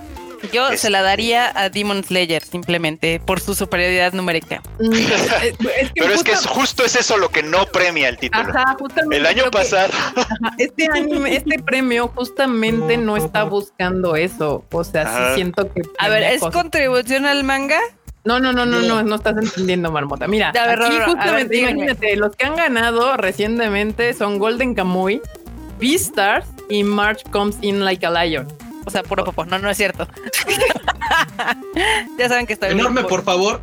Yo 0.53 0.69
Es- 0.69 0.79
se 0.79 0.89
la 0.89 1.01
daría 1.01 1.51
a 1.53 1.69
Demon 1.69 2.01
Slayer 2.01 2.41
simplemente 2.41 3.19
por 3.19 3.41
su 3.41 3.53
superioridad 3.55 4.13
numérica. 4.13 4.61
Mm, 4.79 4.93
es- 4.93 5.11
es 5.43 5.57
que 5.91 6.01
Pero 6.01 6.13
es 6.13 6.23
que 6.23 6.31
es, 6.31 6.45
justo- 6.45 6.85
es 6.85 6.95
eso 6.95 7.17
lo 7.17 7.27
que 7.27 7.43
no 7.43 7.65
premia 7.65 8.07
el 8.07 8.17
título. 8.17 8.49
Ajá, 8.49 8.77
justamente 8.79 9.17
El 9.17 9.25
año 9.25 9.43
que- 9.43 9.49
pasado, 9.51 9.91
Ajá, 10.15 10.55
este 10.57 10.87
anime, 10.93 11.35
este 11.35 11.59
premio 11.59 12.07
justamente 12.15 12.95
no 12.95 13.17
está 13.17 13.43
buscando 13.43 14.15
eso. 14.15 14.63
O 14.71 14.83
sea, 14.85 15.01
Ajá. 15.01 15.29
sí 15.31 15.35
siento 15.35 15.69
que. 15.73 15.81
A 15.97 16.07
ver, 16.07 16.23
¿es 16.23 16.39
cosas- 16.39 16.53
contribución 16.55 17.25
al 17.25 17.43
manga? 17.43 17.79
No, 18.25 18.39
no, 18.39 18.51
no, 18.53 18.65
no, 18.65 18.79
No. 18.81 18.87
no, 18.87 19.03
no 19.03 19.15
estás 19.15 19.35
entendiendo, 19.37 19.91
Marmota. 19.91 20.27
Mira, 20.27 20.49
A 20.49 20.67
ver, 20.67 20.81
aquí 20.81 20.91
Rorro, 20.91 20.95
a 20.95 20.97
ver, 20.97 21.03
justamente, 21.15 21.57
imagínate, 21.57 22.15
los 22.15 22.35
que 22.35 22.45
han 22.45 22.55
ganado 22.55 23.17
recientemente 23.17 24.13
son 24.13 24.37
Golden 24.39 24.73
Kamuy, 24.75 25.21
Beastars 25.79 26.47
y 26.69 26.83
March 26.83 27.23
Comes 27.31 27.57
In 27.61 27.83
Like 27.85 28.05
a 28.05 28.11
Lion. 28.11 28.47
O 28.85 28.91
sea, 28.91 29.03
puro 29.03 29.23
popo. 29.23 29.45
No, 29.45 29.59
no 29.59 29.69
es 29.69 29.77
cierto. 29.77 30.07
ya 32.17 32.27
saben 32.27 32.47
que 32.47 32.53
estoy... 32.53 32.71
Enorme, 32.71 33.03
por 33.03 33.23
favor. 33.23 33.61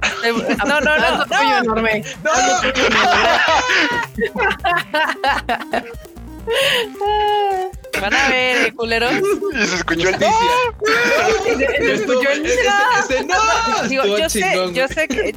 No, 0.66 0.80
no, 0.80 0.96
no, 0.96 1.24
tuyo 1.26 1.42
no. 1.42 1.59
enorme. 1.59 2.04
No, 2.22 2.30
Van 8.01 8.14
a 8.14 8.28
ver, 8.28 8.74
culeros. 8.74 9.12
y 9.14 9.66
se 9.66 9.74
escuchó 9.76 10.09
el. 10.09 10.14
Estuvo- 10.14 10.38
escuchó 11.92 12.30
el 12.30 12.47
ese- 12.47 12.61
ese- 13.09 13.24
no, 13.24 13.88
Digo, 13.88 14.05
yo 14.18 14.28
sé, 14.28 14.55
yo 14.72 14.88
sé 14.88 15.09
que 15.09 15.34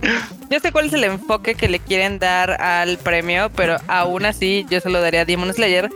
yo 0.49 0.59
sé 0.59 0.71
cuál 0.71 0.87
es 0.87 0.93
el 0.93 1.03
enfoque 1.03 1.55
que 1.55 1.67
le 1.69 1.79
quieren 1.79 2.19
dar 2.19 2.61
al 2.61 2.97
premio, 2.97 3.49
pero 3.55 3.77
aún 3.87 4.25
así 4.25 4.65
yo 4.69 4.79
se 4.81 4.89
lo 4.89 5.01
daría 5.01 5.21
a 5.21 5.25
Demon 5.25 5.53
Slayer 5.53 5.89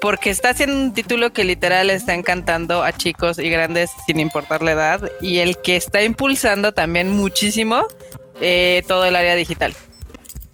porque 0.00 0.30
está 0.30 0.50
haciendo 0.50 0.76
un 0.76 0.94
título 0.94 1.32
que 1.32 1.42
literal 1.44 1.90
está 1.90 2.14
encantando 2.14 2.84
a 2.84 2.92
chicos 2.92 3.38
y 3.38 3.50
grandes 3.50 3.90
sin 4.06 4.20
importar 4.20 4.62
la 4.62 4.72
edad 4.72 5.10
y 5.20 5.38
el 5.38 5.58
que 5.58 5.76
está 5.76 6.02
impulsando 6.02 6.72
también 6.72 7.10
muchísimo 7.10 7.84
eh, 8.40 8.82
todo 8.86 9.04
el 9.06 9.16
área 9.16 9.34
digital. 9.34 9.74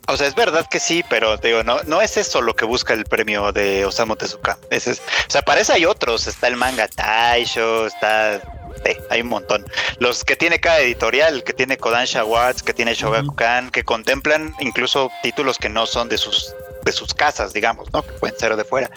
O 0.06 0.16
sea, 0.16 0.26
es 0.26 0.34
verdad 0.34 0.66
que 0.68 0.80
sí, 0.80 1.02
pero 1.08 1.38
te 1.38 1.48
digo, 1.48 1.62
no, 1.62 1.82
no 1.84 2.02
es 2.02 2.16
eso 2.16 2.42
lo 2.42 2.54
que 2.54 2.64
busca 2.64 2.92
el 2.92 3.04
premio 3.04 3.52
de 3.52 3.84
Osamu 3.84 4.16
Tezuka. 4.16 4.58
Ese 4.70 4.92
es, 4.92 4.98
o 5.00 5.30
sea, 5.30 5.42
para 5.42 5.60
eso 5.60 5.72
hay 5.72 5.86
otros. 5.86 6.26
Está 6.26 6.48
el 6.48 6.56
manga 6.56 6.88
Taisho, 6.88 7.86
está. 7.86 8.40
sí, 8.84 8.96
hay 9.08 9.22
un 9.22 9.28
montón. 9.28 9.64
Los 9.98 10.24
que 10.24 10.36
tiene 10.36 10.60
cada 10.60 10.80
editorial, 10.80 11.42
que 11.42 11.54
tiene 11.54 11.78
Kodansha 11.78 12.20
Awards, 12.20 12.62
que 12.62 12.74
tiene 12.74 12.94
Shogakukan, 12.94 13.70
que 13.70 13.82
contemplan 13.82 14.54
incluso 14.60 15.10
títulos 15.22 15.58
que 15.58 15.70
no 15.70 15.86
son 15.86 16.08
de 16.08 16.18
sus 16.18 16.54
de 16.84 16.92
sus 16.92 17.14
casas, 17.14 17.52
digamos, 17.52 17.92
¿no? 17.92 18.02
Que 18.02 18.12
pueden 18.12 18.38
ser 18.38 18.54
de 18.56 18.64
fuera. 18.64 18.90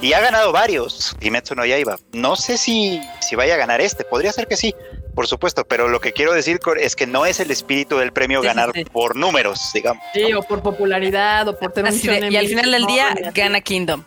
Y 0.00 0.14
ha 0.14 0.20
ganado 0.20 0.50
varios, 0.50 1.14
Kimetsu 1.20 1.54
no 1.54 1.64
Yaiba. 1.64 1.98
No 2.12 2.36
sé 2.36 2.56
si, 2.56 3.00
si 3.20 3.36
vaya 3.36 3.54
a 3.54 3.58
ganar 3.58 3.80
este, 3.80 4.04
podría 4.04 4.32
ser 4.32 4.48
que 4.48 4.56
sí, 4.56 4.74
por 5.14 5.26
supuesto, 5.26 5.64
pero 5.64 5.88
lo 5.88 6.00
que 6.00 6.12
quiero 6.12 6.32
decir 6.32 6.60
es 6.80 6.96
que 6.96 7.06
no 7.06 7.24
es 7.26 7.40
el 7.40 7.50
espíritu 7.50 7.96
del 7.98 8.12
premio 8.12 8.40
Sí, 8.40 8.46
ganar 8.46 8.70
sí. 8.74 8.84
por 8.84 9.16
números, 9.16 9.60
digamos. 9.72 10.02
Sí, 10.12 10.32
o 10.34 10.42
por 10.42 10.62
popularidad, 10.62 11.48
o 11.48 11.58
por 11.58 11.72
tener 11.72 11.92
un 11.92 12.00
de- 12.00 12.28
y 12.30 12.36
al 12.36 12.46
final 12.48 12.70
del 12.72 12.86
día 12.86 13.14
gana 13.34 13.60
Kingdom. 13.60 14.04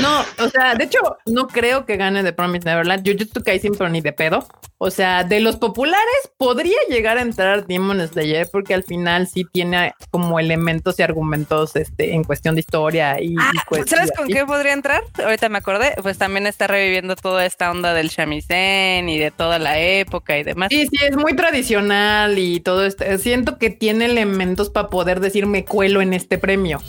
No, 0.00 0.20
o 0.44 0.48
sea, 0.48 0.74
de 0.74 0.84
hecho, 0.84 0.98
no 1.26 1.46
creo 1.46 1.84
que 1.84 1.96
gane 1.96 2.22
The 2.22 2.32
Promised 2.32 2.64
Neverland. 2.64 3.06
Jujutsu 3.06 3.42
Kaisen, 3.42 3.74
pero 3.74 3.90
ni 3.90 4.00
de 4.00 4.12
pedo. 4.12 4.46
O 4.78 4.90
sea, 4.90 5.22
de 5.22 5.38
los 5.40 5.56
populares 5.56 6.32
podría 6.36 6.78
llegar 6.88 7.16
a 7.16 7.22
entrar 7.22 7.66
Demon 7.66 8.06
Slayer 8.08 8.48
porque 8.50 8.74
al 8.74 8.82
final 8.82 9.28
sí 9.28 9.44
tiene 9.52 9.94
como 10.10 10.40
elementos 10.40 10.98
y 10.98 11.02
argumentos 11.02 11.76
este, 11.76 12.14
en 12.14 12.24
cuestión 12.24 12.56
de 12.56 12.62
historia 12.62 13.20
y, 13.20 13.36
Ah, 13.38 13.52
y 13.54 13.88
¿Sabes 13.88 14.10
y 14.12 14.16
con 14.16 14.26
qué 14.26 14.44
podría 14.44 14.72
entrar? 14.72 15.02
Ahorita 15.22 15.48
me 15.48 15.58
acordé, 15.58 15.94
pues 16.02 16.18
también 16.18 16.48
está 16.48 16.66
reviviendo 16.66 17.14
toda 17.14 17.46
esta 17.46 17.70
onda 17.70 17.94
del 17.94 18.08
shamisen 18.08 19.08
y 19.08 19.18
de 19.18 19.30
toda 19.30 19.60
la 19.60 19.78
época 19.78 20.36
y 20.36 20.42
demás. 20.42 20.68
Sí, 20.70 20.86
sí, 20.88 20.96
es 21.00 21.16
muy 21.16 21.36
tradicional 21.36 22.36
y 22.38 22.58
todo 22.58 22.84
esto. 22.84 23.04
Siento 23.18 23.58
que 23.58 23.70
tiene 23.70 24.06
elementos 24.06 24.68
para 24.68 24.88
poder 24.90 25.20
decir 25.20 25.46
me 25.46 25.64
cuelo 25.64 26.02
en 26.02 26.12
este 26.12 26.38
premio. 26.38 26.80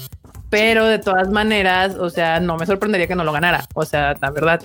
Pero 0.54 0.86
de 0.86 1.00
todas 1.00 1.32
maneras, 1.32 1.96
o 1.96 2.12
sea, 2.12 2.40
no 2.40 2.58
me 2.58 2.68
sorprendería 2.68 3.08
que 3.08 3.16
no 3.16 3.24
lo 3.24 3.32
ganara. 3.32 3.66
O 3.74 3.86
sea, 3.86 4.14
la 4.22 4.30
verdad 4.30 4.62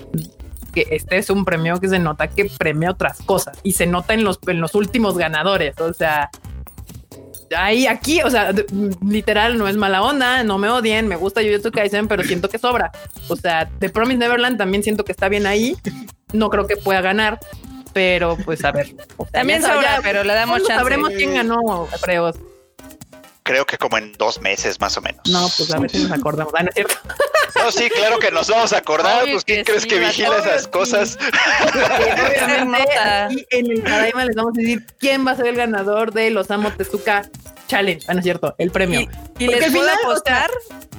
que 0.75 0.87
este 0.91 1.17
es 1.17 1.31
un 1.31 1.47
premio 1.47 1.81
que 1.81 1.89
se 1.89 1.99
nota 1.99 2.29
que 2.29 2.51
premia 2.59 2.91
otras 2.91 3.23
cosas 3.23 3.59
y 3.63 3.73
se 3.73 3.87
nota 3.87 4.13
en 4.13 4.23
los, 4.23 4.39
en 4.49 4.61
los 4.61 4.75
últimos 4.75 5.17
ganadores. 5.17 5.81
O 5.81 5.95
sea, 5.95 6.29
ahí, 7.57 7.87
aquí, 7.87 8.21
o 8.21 8.29
sea, 8.29 8.53
literal, 9.03 9.57
no 9.57 9.67
es 9.67 9.79
mala 9.79 10.03
onda, 10.03 10.45
no 10.45 10.59
me 10.59 10.69
odien, 10.69 11.09
me 11.09 11.17
gusta 11.17 11.41
Jujutsu 11.41 11.73
Kaisen, 11.73 12.07
pero 12.07 12.23
siento 12.23 12.51
que 12.51 12.59
sobra. 12.59 12.93
O 13.29 13.37
sea, 13.37 13.71
The 13.79 13.89
Promise 13.89 14.19
Neverland 14.19 14.59
también 14.59 14.83
siento 14.83 15.07
que 15.07 15.13
está 15.13 15.31
bien 15.31 15.47
ahí. 15.47 15.75
No 16.35 16.51
creo 16.51 16.67
que 16.67 16.77
pueda 16.77 17.01
ganar, 17.01 17.41
pero 17.95 18.37
pues 18.45 18.63
a 18.63 18.73
ver. 18.73 18.95
También 19.33 19.63
sobra, 19.63 20.01
pero 20.03 20.23
le 20.23 20.35
damos 20.35 20.51
¿cuándo 20.51 20.69
chance. 20.69 20.81
Sabremos 20.81 21.09
quién 21.17 21.33
ganó, 21.33 21.89
creo. 22.03 22.35
Creo 23.49 23.65
que 23.65 23.79
como 23.79 23.97
en 23.97 24.13
dos 24.13 24.43
meses 24.43 24.79
más 24.79 24.95
o 24.99 25.01
menos. 25.01 25.23
No, 25.27 25.49
pues 25.57 25.73
a 25.73 25.79
ver 25.79 25.91
si 25.91 26.03
nos 26.03 26.13
acordamos. 26.13 26.53
Ah, 26.55 26.65
no 26.65 26.69
es 26.69 26.75
cierto. 26.75 26.95
No, 27.55 27.73
sí, 27.73 27.89
claro 27.89 28.19
que 28.19 28.31
nos 28.31 28.49
vamos 28.49 28.75
a 28.75 28.77
acordar. 28.77 29.23
Obvio 29.23 29.37
pues, 29.37 29.45
¿quién 29.45 29.61
que 29.61 29.65
crees 29.65 29.85
sí, 29.85 29.89
que 29.89 29.99
vigila 30.01 30.33
obvio 30.33 30.41
esas 30.41 30.65
sí. 30.65 30.69
cosas? 30.69 31.19
Aquí 33.25 33.47
en 33.49 33.71
el 33.71 33.83
Tadaima 33.83 34.27
les 34.27 34.37
vamos 34.37 34.53
a 34.55 34.61
decir 34.61 34.85
quién 34.99 35.27
va 35.27 35.31
a 35.31 35.37
ser 35.37 35.47
el 35.47 35.57
ganador 35.57 36.13
de 36.13 36.31
los 36.31 36.51
Amo 36.51 36.71
Tezuka 36.73 37.23
Challenge. 37.69 38.05
Ah, 38.07 38.13
no 38.13 38.19
es 38.19 38.25
cierto, 38.25 38.55
el 38.59 38.71
premio. 38.71 39.09
Y, 39.39 39.45
y 39.45 39.47
les 39.47 39.73
puedo 39.73 39.87
final, 39.87 39.97
o 40.05 40.11
apostar 40.11 40.51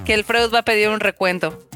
que 0.04 0.16
el 0.16 0.24
Freud 0.24 0.52
va 0.52 0.60
a 0.60 0.66
pedir 0.66 0.90
un 0.90 1.02
recuento. 1.02 1.70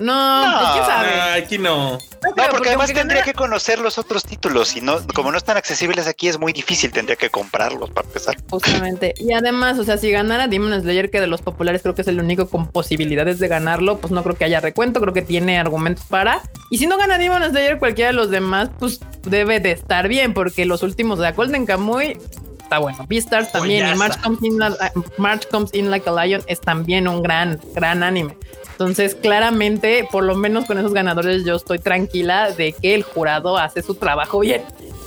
No, 0.00 0.46
No. 0.50 0.58
pues 0.58 0.70
quién 0.72 0.84
sabe. 0.86 1.20
Aquí 1.42 1.58
no. 1.58 1.92
No, 2.36 2.44
porque 2.50 2.68
además 2.68 2.92
tendría 2.92 3.22
que 3.22 3.32
conocer 3.32 3.78
los 3.78 3.96
otros 3.98 4.24
títulos 4.24 4.76
y 4.76 4.80
no, 4.80 4.98
como 5.14 5.30
no 5.32 5.38
están 5.38 5.56
accesibles 5.56 6.06
aquí 6.06 6.28
es 6.28 6.38
muy 6.38 6.52
difícil, 6.52 6.90
tendría 6.92 7.16
que 7.16 7.30
comprarlos 7.30 7.90
para 7.90 8.06
empezar. 8.06 8.36
Justamente. 8.50 9.14
Y 9.18 9.32
además, 9.32 9.78
o 9.78 9.84
sea, 9.84 9.96
si 9.96 10.10
ganara 10.10 10.46
Demon 10.48 10.78
Slayer, 10.80 11.10
que 11.10 11.20
de 11.20 11.26
los 11.26 11.40
populares 11.42 11.82
creo 11.82 11.94
que 11.94 12.02
es 12.02 12.08
el 12.08 12.18
único 12.20 12.48
con 12.48 12.66
posibilidades 12.68 13.38
de 13.38 13.48
ganarlo, 13.48 13.98
pues 13.98 14.10
no 14.12 14.22
creo 14.22 14.36
que 14.36 14.44
haya 14.44 14.60
recuento, 14.60 15.00
creo 15.00 15.14
que 15.14 15.22
tiene 15.22 15.58
argumentos 15.58 16.04
para. 16.06 16.42
Y 16.70 16.78
si 16.78 16.86
no 16.86 16.98
gana 16.98 17.16
Demon 17.18 17.42
Slayer, 17.48 17.78
cualquiera 17.78 18.08
de 18.10 18.16
los 18.16 18.30
demás, 18.30 18.68
pues 18.78 19.00
debe 19.22 19.60
de 19.60 19.72
estar 19.72 20.08
bien, 20.08 20.34
porque 20.34 20.66
los 20.66 20.82
últimos 20.82 21.18
de 21.18 21.32
Golden 21.32 21.64
Kamuy 21.66 22.18
está 22.62 22.78
bueno. 22.78 23.04
Beastars 23.08 23.50
también, 23.50 23.88
y. 23.88 23.94
March 23.96 24.20
Comes, 24.22 24.42
in, 24.44 24.58
la- 24.58 24.92
March 25.18 25.48
Comes 25.50 25.74
In 25.74 25.90
Like 25.90 26.08
a 26.08 26.24
Lion 26.24 26.42
es 26.46 26.60
también 26.60 27.08
un 27.08 27.22
gran, 27.22 27.58
gran 27.74 28.02
anime. 28.02 28.36
Entonces, 28.80 29.14
claramente, 29.14 30.08
por 30.10 30.24
lo 30.24 30.34
menos 30.34 30.64
con 30.64 30.78
esos 30.78 30.94
ganadores, 30.94 31.44
yo 31.44 31.56
estoy 31.56 31.78
tranquila 31.80 32.50
de 32.50 32.72
que 32.72 32.94
el 32.94 33.02
jurado 33.02 33.58
hace 33.58 33.82
su 33.82 33.94
trabajo 33.94 34.38
bien. 34.40 34.62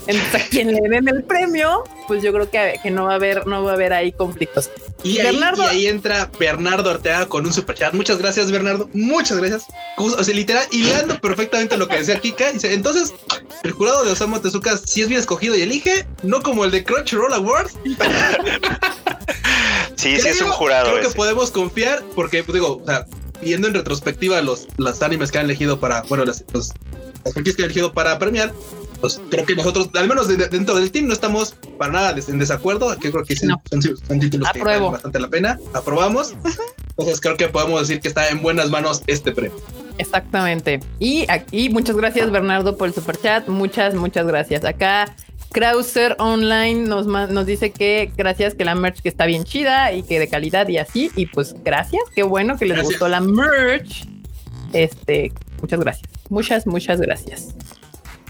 Entonces, 0.06 0.36
a 0.44 0.48
quien 0.48 0.68
le 0.72 0.80
den 0.90 1.08
el 1.08 1.24
premio, 1.24 1.84
pues 2.08 2.22
yo 2.22 2.32
creo 2.34 2.48
que, 2.52 2.76
que 2.84 2.92
no 2.92 3.06
va 3.06 3.14
a 3.14 3.16
haber, 3.16 3.48
no 3.48 3.64
va 3.64 3.72
a 3.72 3.74
haber 3.74 3.94
ahí 3.94 4.12
conflictos. 4.12 4.70
Y 5.02 5.18
ahí, 5.18 5.26
Bernardo- 5.36 5.64
y 5.64 5.68
ahí 5.70 5.88
entra 5.88 6.30
Bernardo 6.40 6.92
Ortega 6.92 7.26
con 7.26 7.48
un 7.48 7.52
superchat. 7.54 7.96
Muchas 7.96 8.20
gracias, 8.20 8.52
Bernardo. 8.52 8.92
Muchas 8.94 9.40
gracias. 9.40 9.66
O 9.98 10.24
sea, 10.24 10.36
literal, 10.36 10.64
hilando 10.72 11.20
perfectamente 11.20 11.76
lo 11.76 11.88
que 11.88 11.98
decía 11.98 12.20
Kika. 12.20 12.52
Dice, 12.52 12.76
entonces, 12.76 13.12
el 13.64 13.72
jurado 13.72 14.06
de 14.06 14.12
Osamu 14.12 14.40
Tezuka 14.40 14.78
sí 14.78 15.02
es 15.02 15.08
bien 15.08 15.20
escogido 15.20 15.56
y 15.56 15.64
elige, 15.64 16.06
no 16.22 16.44
como 16.44 16.64
el 16.64 16.70
de 16.70 16.84
Crunchyroll 16.84 17.34
Awards. 17.34 17.74
Sí, 19.96 20.20
sí 20.20 20.28
es 20.28 20.42
un 20.42 20.50
jurado. 20.50 20.90
Creo 20.90 21.00
que 21.02 21.08
ese. 21.08 21.16
podemos 21.16 21.50
confiar 21.52 22.04
porque, 22.14 22.44
pues, 22.44 22.54
digo, 22.56 22.82
o 22.84 22.86
sea, 22.86 23.06
viendo 23.44 23.68
en 23.68 23.74
retrospectiva 23.74 24.42
los, 24.42 24.68
los 24.78 25.02
animes 25.02 25.32
que 25.32 25.38
han 25.40 25.46
elegido 25.46 25.80
para, 25.80 26.02
bueno, 26.04 26.26
las, 26.26 26.44
los, 26.54 26.72
las 27.24 27.34
franquicias 27.34 27.56
que 27.58 27.62
han 27.64 27.66
elegido 27.66 27.94
para 27.94 28.18
premiar, 28.20 28.54
pues 29.02 29.20
creo 29.30 29.46
que 29.46 29.56
nosotros, 29.56 29.90
al 29.96 30.08
menos 30.08 30.28
de- 30.30 30.38
de- 30.38 30.48
dentro 30.48 30.76
del 30.76 30.90
team, 30.92 31.08
no 31.08 31.14
estamos 31.14 31.56
para 31.78 31.92
nada 31.92 32.14
des- 32.14 32.30
en 32.30 32.40
desacuerdo. 32.40 32.98
Que 33.00 33.12
creo 33.12 33.24
que 33.26 33.36
No. 33.44 33.62
son, 33.70 33.82
son 33.82 34.20
títulos 34.20 34.50
que 34.54 34.64
valen 34.64 34.92
bastante 34.92 35.20
la 35.20 35.28
pena. 35.28 35.60
Aprobamos. 35.74 36.34
Entonces 36.90 37.20
creo 37.20 37.36
que 37.36 37.48
podemos 37.50 37.82
decir 37.82 38.00
que 38.02 38.08
está 38.08 38.30
en 38.30 38.42
buenas 38.42 38.70
manos 38.70 39.02
este 39.08 39.32
premio. 39.34 39.58
Exactamente. 39.98 40.80
Y 41.00 41.26
aquí, 41.30 41.70
muchas 41.70 41.96
gracias, 41.96 42.32
Bernardo, 42.32 42.78
por 42.78 42.88
el 42.88 42.94
super 42.94 43.18
chat. 43.20 43.48
Muchas, 43.48 43.94
muchas 43.94 44.26
gracias. 44.26 44.64
Acá, 44.66 45.16
Krauser 45.54 46.18
Online 46.20 46.82
nos, 46.88 47.06
nos 47.06 47.46
dice 47.46 47.72
que 47.72 48.12
gracias, 48.18 48.56
que 48.56 48.66
la 48.66 48.76
merch 48.76 49.02
que 49.02 49.08
está 49.08 49.26
bien 49.26 49.46
chida 49.46 49.94
y 49.94 50.04
que 50.04 50.20
de 50.20 50.28
calidad 50.28 50.68
y 50.68 50.80
así. 50.80 51.12
Y 51.16 51.28
pues 51.28 51.56
gracias, 51.64 52.04
qué 52.14 52.24
bueno 52.24 52.58
que 52.58 52.66
les 52.66 52.76
Gracias. 52.76 52.94
gustó 52.94 53.08
la 53.08 53.22
merch. 53.22 54.06
Este, 54.74 55.32
muchas 55.62 55.80
gracias. 55.80 56.10
Muchas, 56.30 56.68
muchas 56.68 57.00
gracias. 57.00 57.56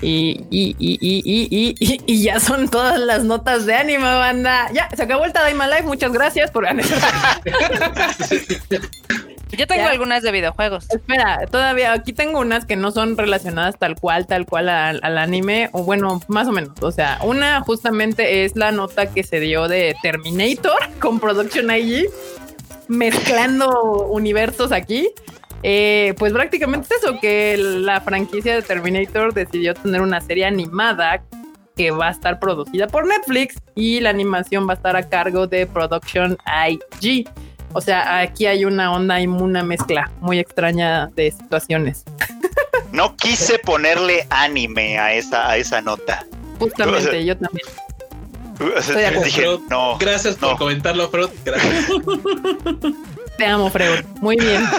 Y, 0.01 0.45
y, 0.51 0.75
y, 0.79 1.75
y, 2.05 2.21
ya 2.21 2.41
son 2.41 2.67
todas 2.67 2.99
las 2.99 3.23
notas 3.23 3.65
de 3.65 3.73
anime, 3.73 4.03
banda. 4.03 4.69
Ya, 4.73 4.89
se 4.93 5.03
acabó 5.03 5.23
el 5.23 5.31
Tadaima 5.31 5.65
Live. 5.67 5.83
Muchas 5.83 6.11
gracias 6.11 6.51
por 6.51 6.67
Yo 9.57 9.67
tengo 9.67 9.81
Ya. 9.83 9.89
algunas 9.91 10.23
de 10.23 10.31
videojuegos. 10.31 10.89
Espera, 10.89 11.45
todavía 11.51 11.93
aquí 11.93 12.11
tengo 12.13 12.39
unas 12.39 12.65
que 12.65 12.75
no 12.75 12.91
son 12.91 13.17
relacionadas 13.17 13.77
tal 13.77 13.95
cual, 13.95 14.25
tal 14.27 14.45
cual 14.45 14.69
al, 14.69 14.99
al 15.03 15.17
anime, 15.17 15.69
o 15.73 15.83
bueno, 15.83 16.21
más 16.27 16.47
o 16.47 16.51
menos. 16.51 16.71
O 16.81 16.91
sea, 16.91 17.19
una 17.23 17.61
justamente 17.61 18.45
es 18.45 18.55
la 18.55 18.71
nota 18.71 19.07
que 19.11 19.23
se 19.23 19.39
dio 19.39 19.67
de 19.67 19.95
Terminator 20.01 20.77
con 20.99 21.19
Production 21.19 21.69
IG, 21.71 22.07
mezclando 22.87 24.07
universos 24.09 24.71
aquí. 24.71 25.09
Eh, 25.65 26.13
pues 26.17 26.33
prácticamente 26.33 26.87
es 26.93 27.03
eso, 27.03 27.19
que 27.21 27.55
la 27.57 28.01
franquicia 28.01 28.53
de 28.55 28.61
Terminator 28.61 29.33
decidió 29.33 29.73
tener 29.73 30.01
una 30.01 30.19
serie 30.19 30.45
animada 30.45 31.23
que 31.77 31.89
va 31.89 32.09
a 32.09 32.11
estar 32.11 32.37
producida 32.39 32.87
por 32.87 33.07
Netflix 33.07 33.55
y 33.73 33.99
la 34.01 34.09
animación 34.09 34.67
va 34.67 34.73
a 34.73 34.75
estar 34.75 34.95
a 34.95 35.07
cargo 35.09 35.47
de 35.47 35.65
Production 35.65 36.37
IG. 37.01 37.27
O 37.73 37.81
sea, 37.81 38.19
aquí 38.19 38.45
hay 38.45 38.65
una 38.65 38.91
onda 38.93 39.19
y 39.19 39.27
una 39.27 39.63
mezcla 39.63 40.11
muy 40.21 40.39
extraña 40.39 41.07
de 41.15 41.31
situaciones. 41.31 42.03
No 42.91 43.15
quise 43.15 43.57
ponerle 43.59 44.27
anime 44.29 44.99
a 44.99 45.13
esa, 45.13 45.49
a 45.49 45.57
esa 45.57 45.81
nota. 45.81 46.25
Justamente, 46.59 47.25
yo 47.25 47.35
también. 47.37 47.65
O 48.59 48.67
sea, 48.69 48.77
Estoy 48.79 48.95
de 48.97 49.05
acuerdo. 49.07 49.25
dije, 49.25 49.45
no. 49.69 49.97
Gracias 49.97 50.35
por 50.35 50.51
No. 50.51 50.57
comentarlo, 50.57 51.09
Freud. 51.09 51.29
Gracias. 51.43 51.87
Te 53.37 53.45
amo, 53.45 53.69
Freud. 53.69 54.03
Muy 54.21 54.37
bien. 54.37 54.63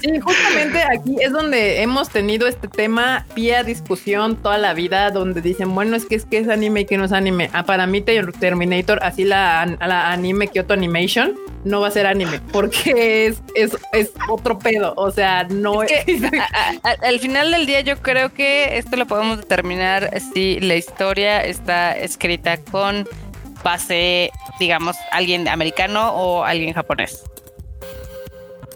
Sí, 0.00 0.16
justamente 0.20 0.80
aquí 0.80 1.16
es 1.20 1.32
donde 1.32 1.82
hemos 1.82 2.08
tenido 2.08 2.46
este 2.46 2.68
tema 2.68 3.26
vía 3.34 3.64
discusión 3.64 4.36
toda 4.36 4.56
la 4.56 4.72
vida, 4.72 5.10
donde 5.10 5.40
dicen, 5.40 5.74
bueno, 5.74 5.96
es 5.96 6.06
que 6.06 6.14
es 6.14 6.24
que 6.24 6.38
es 6.38 6.48
anime 6.48 6.82
y 6.82 6.84
que 6.84 6.96
no 6.96 7.04
es 7.06 7.10
anime. 7.10 7.50
Ah, 7.52 7.64
para 7.64 7.84
mí 7.88 8.00
Ter- 8.00 8.30
Terminator, 8.30 9.00
así 9.02 9.24
la, 9.24 9.60
an- 9.60 9.76
la 9.80 10.12
anime 10.12 10.46
Kyoto 10.46 10.72
Animation, 10.72 11.34
no 11.64 11.80
va 11.80 11.88
a 11.88 11.90
ser 11.90 12.06
anime, 12.06 12.38
porque 12.52 13.26
es, 13.26 13.42
es, 13.56 13.76
es 13.92 14.12
otro 14.28 14.56
pedo. 14.60 14.94
O 14.96 15.10
sea, 15.10 15.42
no 15.50 15.82
Es 15.82 15.90
que, 16.04 16.30
a- 16.38 16.88
a- 16.88 17.08
al 17.08 17.18
final 17.18 17.50
del 17.50 17.66
día 17.66 17.80
yo 17.80 18.00
creo 18.00 18.32
que 18.32 18.78
esto 18.78 18.94
lo 18.96 19.04
podemos 19.06 19.38
determinar 19.38 20.12
si 20.32 20.60
la 20.60 20.76
historia 20.76 21.40
está 21.44 21.98
escrita 21.98 22.56
con 22.58 23.04
base, 23.64 24.30
digamos, 24.60 24.94
alguien 25.10 25.48
americano 25.48 26.12
o 26.12 26.44
alguien 26.44 26.72
japonés. 26.72 27.24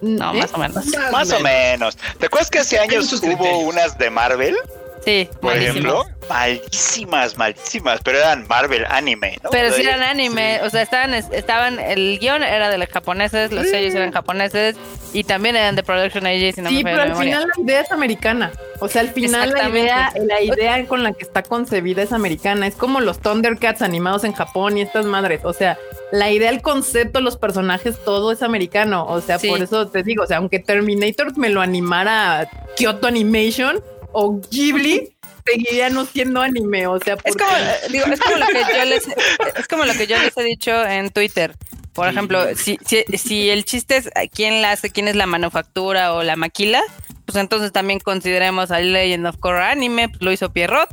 No, 0.03 0.35
¿Eh? 0.35 0.39
más 0.39 0.53
o 0.53 0.59
menos. 0.59 0.85
Más 1.13 1.33
o 1.33 1.41
menos. 1.41 1.97
¿Te 2.19 2.27
acuerdas 2.27 2.51
que 2.51 2.59
hace 2.59 2.79
años 2.79 3.11
hubo 3.23 3.59
unas 3.61 3.97
de 3.99 4.11
Marvel, 4.11 4.57
Sí, 5.05 5.29
por 5.41 5.57
ejemplo? 5.57 6.05
Malísimas, 6.33 7.37
malísimas, 7.37 8.01
pero 8.03 8.19
eran 8.19 8.47
Marvel 8.49 8.85
anime, 8.89 9.39
¿no? 9.43 9.51
Pero 9.51 9.73
sí 9.73 9.83
eran 9.83 10.03
anime, 10.03 10.61
o 10.63 10.71
sea, 10.71 10.83
estaban, 10.83 11.15
estaban, 11.15 11.79
el 11.79 12.19
guion 12.19 12.43
era 12.43 12.71
de 12.71 12.79
los 12.79 12.89
japoneses, 12.89 13.53
los 13.53 13.69
sellos 13.69 13.95
eran 13.95 14.13
japoneses 14.13 14.77
y 15.13 15.25
también 15.25 15.57
eran 15.57 15.77
de 15.77 15.83
Production 15.83 16.27
IG, 16.27 16.55
si 16.55 16.61
no 16.63 16.71
sí, 16.71 16.77
me 16.77 16.85
pero 16.85 16.97
la 16.97 17.03
al 17.05 17.09
memoria. 17.11 17.33
final 17.41 17.51
la 17.57 17.63
idea 17.65 17.81
es 17.83 17.93
americana. 17.93 18.53
O 18.81 18.89
sea, 18.89 19.03
al 19.03 19.11
final 19.11 19.51
la 19.51 19.69
idea, 19.69 20.13
la 20.27 20.41
idea 20.43 20.87
con 20.87 21.03
la 21.03 21.13
que 21.13 21.23
está 21.23 21.43
concebida 21.43 22.03
es 22.03 22.13
americana. 22.13 22.67
Es 22.67 22.75
como 22.75 23.01
los 23.01 23.21
Thundercats 23.21 23.83
animados 23.83 24.25
en 24.25 24.33
Japón 24.33 24.77
y 24.79 24.83
estas 24.83 25.05
madres. 25.05 25.43
O 25.45 25.53
sea, 25.53 25.79
la 26.11 26.31
idea, 26.31 26.51
el 26.51 26.63
concepto, 26.63 27.21
los 27.21 27.37
personajes, 27.37 27.97
todo 28.05 28.33
es 28.33 28.43
americano. 28.43 29.07
O 29.07 29.21
sea, 29.21 29.39
Sí. 29.39 29.49
por 29.49 29.63
eso 29.63 29.87
te 29.89 30.03
digo, 30.03 30.25
o 30.25 30.27
sea, 30.27 30.39
aunque 30.39 30.59
Terminator 30.59 31.37
me 31.39 31.51
lo 31.51 31.61
animara 31.61 32.49
Kyoto 32.77 33.07
Animation 33.07 33.81
o 34.13 34.41
Ghibli, 34.51 35.12
seguiría 35.45 35.89
no 35.91 36.05
siendo 36.07 36.41
anime. 36.41 36.87
O 36.87 36.99
sea, 37.01 37.17
Es 37.25 37.37
como, 37.37 37.51
eh, 37.57 37.75
digo, 37.91 38.07
es 38.07 38.21
como 38.21 38.37
lo 38.37 38.47
que 38.47 38.61
yo 38.79 38.85
les, 38.85 39.05
es 39.59 39.69
como 39.69 39.85
lo 39.85 39.93
que 39.95 40.07
yo 40.07 40.19
les 40.19 40.37
he 40.37 40.43
dicho 40.43 40.85
en 40.85 41.11
Twitter. 41.11 41.55
Por 41.93 42.09
ejemplo, 42.09 42.47
si, 42.57 42.79
si, 42.87 43.05
si 43.19 43.51
el 43.51 43.65
chiste 43.67 43.97
es 43.99 44.07
a 44.15 44.27
quién 44.27 44.63
la 44.63 44.73
hace, 44.73 44.91
quién 44.91 45.09
es 45.09 45.17
la 45.17 45.27
manufactura 45.27 46.15
o 46.15 46.23
la 46.23 46.37
maquila, 46.37 46.83
pues 47.27 47.37
entonces 47.37 47.71
también 47.71 48.01
consideremos 48.01 48.71
a 48.71 48.81
Legend 48.81 49.27
of 49.27 49.37
Korra 49.39 49.71
Anime, 49.71 50.09
pues 50.09 50.23
lo 50.23 50.33
hizo 50.33 50.51
Pierrot, 50.53 50.89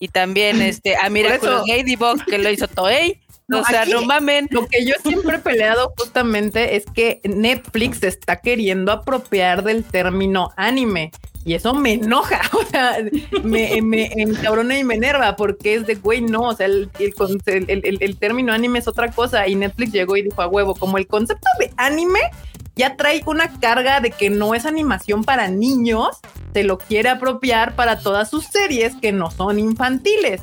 y 0.00 0.08
también 0.08 0.60
este 0.60 0.96
a 0.96 1.08
Miraculous 1.08 1.62
Ladybug, 1.68 2.24
que 2.24 2.38
lo 2.38 2.50
hizo 2.50 2.66
Toei. 2.66 3.20
No, 3.46 3.60
o 3.60 3.64
sea, 3.64 3.82
aquí- 3.82 3.92
no 3.92 4.02
mamen. 4.02 4.48
Lo 4.50 4.66
que 4.66 4.84
yo 4.84 4.94
siempre 5.04 5.36
he 5.36 5.40
peleado 5.40 5.92
justamente 5.96 6.76
es 6.76 6.84
que 6.94 7.20
Netflix 7.24 7.98
se 7.98 8.08
está 8.08 8.36
queriendo 8.40 8.92
apropiar 8.92 9.62
del 9.64 9.84
término 9.84 10.50
anime. 10.56 11.10
Y 11.44 11.54
eso 11.54 11.72
me 11.72 11.94
enoja, 11.94 12.40
o 12.52 12.64
sea, 12.70 12.98
me, 13.42 13.80
me 13.82 14.12
encabrona 14.12 14.78
y 14.78 14.84
me 14.84 14.94
enerva 14.96 15.36
porque 15.36 15.74
es 15.74 15.86
de, 15.86 15.94
güey, 15.94 16.20
no, 16.20 16.42
o 16.42 16.54
sea, 16.54 16.66
el, 16.66 16.90
el, 16.98 17.64
el- 17.68 17.98
el 18.00 18.16
término 18.18 18.52
anime 18.52 18.78
es 18.78 18.88
otra 18.88 19.10
cosa 19.10 19.48
y 19.48 19.54
Netflix 19.54 19.92
llegó 19.92 20.16
y 20.16 20.22
dijo 20.22 20.42
a 20.42 20.46
huevo, 20.48 20.74
como 20.74 20.98
el 20.98 21.06
concepto 21.06 21.48
de 21.58 21.72
anime 21.78 22.20
ya 22.76 22.96
trae 22.96 23.22
una 23.26 23.58
carga 23.58 24.00
de 24.00 24.10
que 24.10 24.28
no 24.30 24.54
es 24.54 24.64
animación 24.66 25.24
para 25.24 25.48
niños, 25.48 26.18
se 26.52 26.62
lo 26.62 26.78
quiere 26.78 27.08
apropiar 27.08 27.74
para 27.74 27.98
todas 28.00 28.28
sus 28.30 28.44
series 28.46 28.94
que 28.96 29.12
no 29.12 29.30
son 29.30 29.58
infantiles 29.58 30.42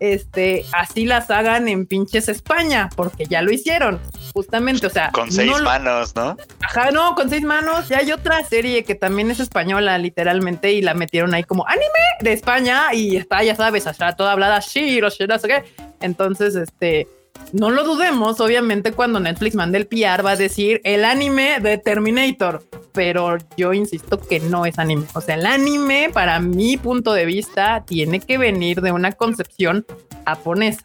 este, 0.00 0.64
así 0.72 1.06
las 1.06 1.30
hagan 1.30 1.68
en 1.68 1.86
pinches 1.86 2.28
España, 2.28 2.88
porque 2.96 3.26
ya 3.26 3.42
lo 3.42 3.52
hicieron, 3.52 4.00
justamente, 4.34 4.86
o 4.86 4.90
sea, 4.90 5.10
Con 5.12 5.30
seis 5.32 5.50
no 5.50 5.58
lo- 5.58 5.64
manos, 5.64 6.14
¿no? 6.14 6.36
Ajá, 6.60 6.90
no, 6.90 7.14
con 7.14 7.30
seis 7.30 7.42
manos. 7.42 7.88
Ya 7.88 7.98
hay 7.98 8.12
otra 8.12 8.44
serie 8.44 8.84
que 8.84 8.94
también 8.94 9.30
es 9.30 9.40
española, 9.40 9.96
literalmente, 9.98 10.72
y 10.72 10.82
la 10.82 10.94
metieron 10.94 11.34
ahí 11.34 11.44
como 11.44 11.66
anime 11.66 11.86
de 12.20 12.32
España 12.32 12.92
y 12.92 13.16
está, 13.16 13.42
ya 13.42 13.54
sabes, 13.56 13.86
está 13.86 14.14
toda 14.16 14.32
hablada 14.32 14.60
Shiro, 14.60 15.08
no 15.28 15.38
sé 15.38 15.48
qué. 15.48 15.64
Entonces, 16.00 16.54
este, 16.56 17.08
no 17.52 17.70
lo 17.70 17.84
dudemos, 17.84 18.40
obviamente, 18.40 18.92
cuando 18.92 19.20
Netflix 19.20 19.54
mande 19.54 19.78
el 19.78 19.86
PR 19.86 20.22
va 20.24 20.32
a 20.32 20.36
decir 20.36 20.80
el 20.84 21.04
anime 21.04 21.58
de 21.60 21.78
Terminator, 21.78 22.62
pero 22.96 23.38
yo 23.56 23.72
insisto 23.72 24.18
que 24.20 24.40
no 24.40 24.66
es 24.66 24.78
anime. 24.80 25.06
O 25.14 25.20
sea, 25.20 25.36
el 25.36 25.46
anime, 25.46 26.10
para 26.12 26.40
mi 26.40 26.76
punto 26.76 27.12
de 27.12 27.26
vista, 27.26 27.84
tiene 27.86 28.18
que 28.18 28.38
venir 28.38 28.80
de 28.80 28.90
una 28.90 29.12
concepción 29.12 29.86
japonesa. 30.24 30.82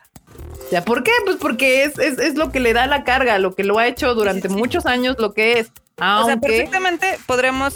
O 0.67 0.69
sea, 0.69 0.85
¿por 0.85 1.03
qué? 1.03 1.11
Pues 1.25 1.37
porque 1.37 1.83
es, 1.85 1.97
es, 1.97 2.19
es 2.19 2.35
lo 2.35 2.51
que 2.51 2.59
le 2.59 2.73
da 2.73 2.85
la 2.85 3.03
carga, 3.03 3.39
lo 3.39 3.55
que 3.55 3.63
lo 3.63 3.79
ha 3.79 3.87
hecho 3.87 4.13
durante 4.13 4.47
Sí, 4.47 4.53
sí. 4.53 4.59
muchos 4.59 4.85
años, 4.85 5.15
lo 5.17 5.33
que 5.33 5.59
es. 5.59 5.67
O 5.67 6.03
sea, 6.03 6.33
Aunque 6.33 6.47
perfectamente 6.47 7.17
podremos 7.27 7.73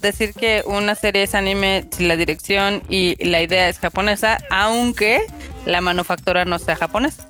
decir 0.00 0.32
que 0.34 0.62
una 0.66 0.94
serie 0.94 1.22
es 1.22 1.34
anime 1.34 1.86
si 1.90 2.06
la 2.06 2.16
dirección 2.16 2.82
y 2.88 3.22
la 3.24 3.42
idea 3.42 3.68
es 3.68 3.78
japonesa, 3.78 4.38
aunque 4.50 5.20
la 5.66 5.80
manufactura 5.80 6.44
no 6.44 6.58
sea 6.58 6.76
japonesa. 6.76 7.26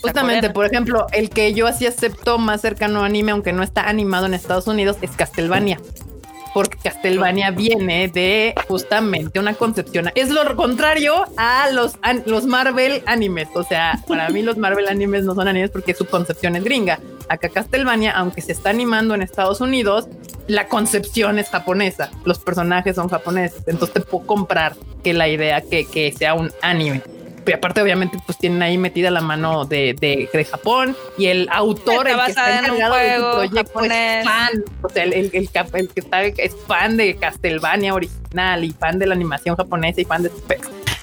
Justamente, 0.00 0.50
por 0.50 0.66
ejemplo, 0.66 1.06
el 1.12 1.30
que 1.30 1.54
yo 1.54 1.66
así 1.66 1.86
acepto 1.86 2.38
más 2.38 2.60
cercano 2.60 3.02
a 3.02 3.06
anime, 3.06 3.32
aunque 3.32 3.52
no 3.52 3.62
está 3.62 3.88
animado 3.88 4.26
en 4.26 4.34
Estados 4.34 4.66
Unidos, 4.66 4.96
es 5.02 5.10
Castlevania. 5.12 5.78
Porque 6.54 6.76
Castlevania 6.76 7.50
viene 7.50 8.08
de 8.08 8.54
justamente 8.68 9.38
una 9.40 9.54
concepción. 9.54 10.10
Es 10.14 10.28
lo 10.28 10.54
contrario 10.54 11.24
a 11.38 11.70
los, 11.70 11.94
los 12.26 12.44
Marvel 12.44 13.02
animes. 13.06 13.48
O 13.54 13.64
sea, 13.64 13.98
para 14.06 14.28
mí 14.28 14.42
los 14.42 14.58
Marvel 14.58 14.86
animes 14.88 15.24
no 15.24 15.34
son 15.34 15.48
animes 15.48 15.70
porque 15.70 15.94
su 15.94 16.04
concepción 16.04 16.54
es 16.56 16.64
gringa. 16.64 17.00
Acá 17.30 17.48
Castlevania, 17.48 18.12
aunque 18.12 18.42
se 18.42 18.52
está 18.52 18.68
animando 18.68 19.14
en 19.14 19.22
Estados 19.22 19.62
Unidos, 19.62 20.08
la 20.46 20.68
concepción 20.68 21.38
es 21.38 21.48
japonesa. 21.48 22.10
Los 22.26 22.38
personajes 22.38 22.96
son 22.96 23.08
japoneses. 23.08 23.62
Entonces 23.66 23.94
te 23.94 24.00
puedo 24.00 24.26
comprar 24.26 24.74
que 25.02 25.14
la 25.14 25.28
idea 25.28 25.62
que, 25.62 25.86
que 25.86 26.12
sea 26.12 26.34
un 26.34 26.52
anime. 26.60 27.00
Pero 27.44 27.56
aparte, 27.58 27.82
obviamente, 27.82 28.18
pues 28.24 28.38
tienen 28.38 28.62
ahí 28.62 28.78
metida 28.78 29.10
la 29.10 29.20
mano 29.20 29.64
de, 29.64 29.94
de, 30.00 30.28
de 30.32 30.44
Japón 30.44 30.96
y 31.18 31.26
el 31.26 31.48
autor, 31.50 32.06
Está 32.08 32.20
el 32.20 32.24
que 32.24 32.30
está 32.30 32.58
en 32.58 32.64
de 32.64 32.70
juego 32.86 33.32
proyecto, 33.32 33.56
japonés. 33.56 34.18
es 34.20 34.24
fan. 34.24 34.64
O 34.82 34.88
sea, 34.88 35.02
el, 35.04 35.12
el, 35.12 35.30
el 35.32 35.50
cap- 35.50 35.74
el 35.74 35.88
que 35.88 36.00
está 36.00 36.22
es 36.22 36.56
fan 36.66 36.96
de 36.96 37.16
Castlevania 37.16 37.94
original 37.94 38.64
y 38.64 38.70
fan 38.70 38.98
de 38.98 39.06
la 39.06 39.14
animación 39.14 39.56
japonesa 39.56 40.00
y 40.00 40.04
fan 40.04 40.22
de. 40.22 40.30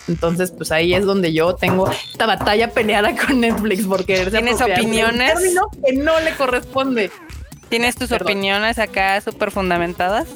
Entonces, 0.07 0.51
pues 0.51 0.71
ahí 0.71 0.93
es 0.93 1.05
donde 1.05 1.33
yo 1.33 1.55
tengo 1.55 1.89
esta 1.91 2.25
batalla 2.25 2.71
peleada 2.71 3.15
con 3.15 3.41
Netflix 3.41 3.85
porque 3.85 4.25
¿Tienes 4.27 4.59
opiniones? 4.61 5.33
que 5.85 5.93
no 5.93 6.19
le 6.21 6.33
corresponde. 6.35 7.11
¿Tienes 7.69 7.95
tus 7.95 8.09
Perdón. 8.09 8.27
opiniones 8.27 8.79
acá 8.79 9.21
súper 9.21 9.51
fundamentadas? 9.51 10.27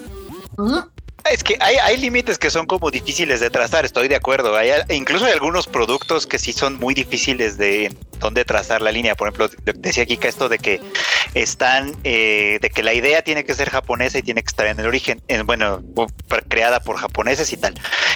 Es 1.32 1.44
que 1.44 1.56
hay, 1.62 1.78
hay 1.78 1.98
límites 1.98 2.38
que 2.38 2.50
son 2.50 2.66
como 2.66 2.92
difíciles 2.92 3.40
de 3.40 3.50
trazar, 3.50 3.86
estoy 3.86 4.08
de 4.08 4.16
acuerdo. 4.16 4.56
Hay, 4.58 4.72
incluso 4.90 5.26
hay 5.26 5.32
algunos 5.32 5.68
productos 5.68 6.28
que 6.28 6.38
sí 6.38 6.52
son 6.54 6.78
muy 6.80 6.94
difíciles 6.94 7.58
de 7.58 7.96
dónde 8.20 8.44
trazar 8.46 8.82
la 8.82 8.92
línea. 8.92 9.16
Por 9.16 9.28
ejemplo, 9.30 9.48
de- 9.48 9.74
decía 9.74 10.06
Kika 10.06 10.28
esto 10.28 10.50
de 10.50 10.60
que 10.60 10.82
están, 11.34 11.96
eh, 12.04 12.60
de 12.62 12.70
que 12.70 12.84
la 12.84 12.94
idea 12.94 13.22
tiene 13.22 13.46
que 13.46 13.54
ser 13.56 13.70
japonesa 13.70 14.18
y 14.20 14.22
tiene 14.22 14.44
que 14.44 14.48
estar 14.48 14.68
en 14.68 14.80
el 14.80 14.86
origen, 14.86 15.22
en- 15.30 15.46
bueno, 15.48 15.82
creada 16.50 16.82
por 16.82 16.98
japoneses 16.98 17.52
y 17.54 17.58
tal. 17.58 17.74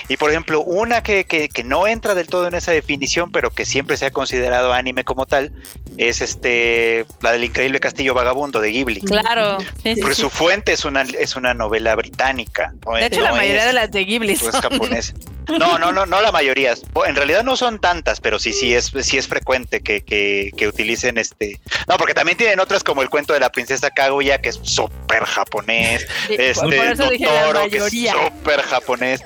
Y 0.09 0.17
por 0.17 0.29
ejemplo, 0.29 0.61
una 0.61 1.01
que, 1.01 1.25
que, 1.25 1.49
que 1.49 1.63
no 1.63 1.87
entra 1.87 2.13
del 2.13 2.27
todo 2.27 2.47
en 2.47 2.55
esa 2.55 2.71
definición, 2.71 3.31
pero 3.31 3.51
que 3.51 3.65
siempre 3.65 3.95
se 3.97 4.05
ha 4.05 4.11
considerado 4.11 4.73
anime 4.73 5.03
como 5.05 5.25
tal, 5.25 5.51
es 5.97 6.21
este 6.21 7.05
la 7.21 7.31
del 7.31 7.43
increíble 7.45 7.79
castillo 7.79 8.13
vagabundo 8.13 8.59
de 8.61 8.69
Ghibli. 8.71 9.01
Claro. 9.01 9.57
sí, 9.83 9.95
Porque 9.99 10.15
sí. 10.15 10.21
su 10.21 10.29
fuente 10.29 10.73
es 10.73 10.85
una, 10.85 11.01
es 11.01 11.35
una 11.37 11.53
novela 11.53 11.95
británica. 11.95 12.73
no 12.85 12.96
De 12.99 13.05
hecho, 13.07 13.21
la 13.21 13.31
mayoría 13.33 13.65
de 13.65 13.73
las 13.73 13.91
de 13.91 14.05
Ghibli 14.05 14.35
son. 14.35 14.49
es 14.49 14.61
japonés. 14.61 15.13
No, 15.59 15.77
no, 15.77 15.91
no, 15.91 16.05
no 16.05 16.21
la 16.21 16.31
mayoría. 16.31 16.75
En 17.07 17.15
realidad 17.15 17.43
no 17.43 17.55
son 17.55 17.79
tantas, 17.79 18.19
pero 18.19 18.39
sí, 18.39 18.53
sí 18.53 18.73
es, 18.73 18.91
sí 19.01 19.17
es 19.17 19.27
frecuente 19.27 19.81
que, 19.81 20.01
que, 20.01 20.51
que 20.57 20.67
utilicen 20.67 21.17
este. 21.17 21.59
No, 21.87 21.97
porque 21.97 22.13
también 22.13 22.37
tienen 22.37 22.59
otras 22.59 22.83
como 22.83 23.01
el 23.01 23.09
cuento 23.09 23.33
de 23.33 23.39
la 23.39 23.49
princesa 23.49 23.89
Kaguya, 23.89 24.39
que 24.41 24.49
es 24.49 24.59
súper 24.61 25.23
japonés. 25.25 26.07
Este, 26.29 26.95
Totoro, 26.95 27.69
que 27.69 27.77
es 27.77 28.11
súper 28.11 28.61
japonés. 28.61 29.21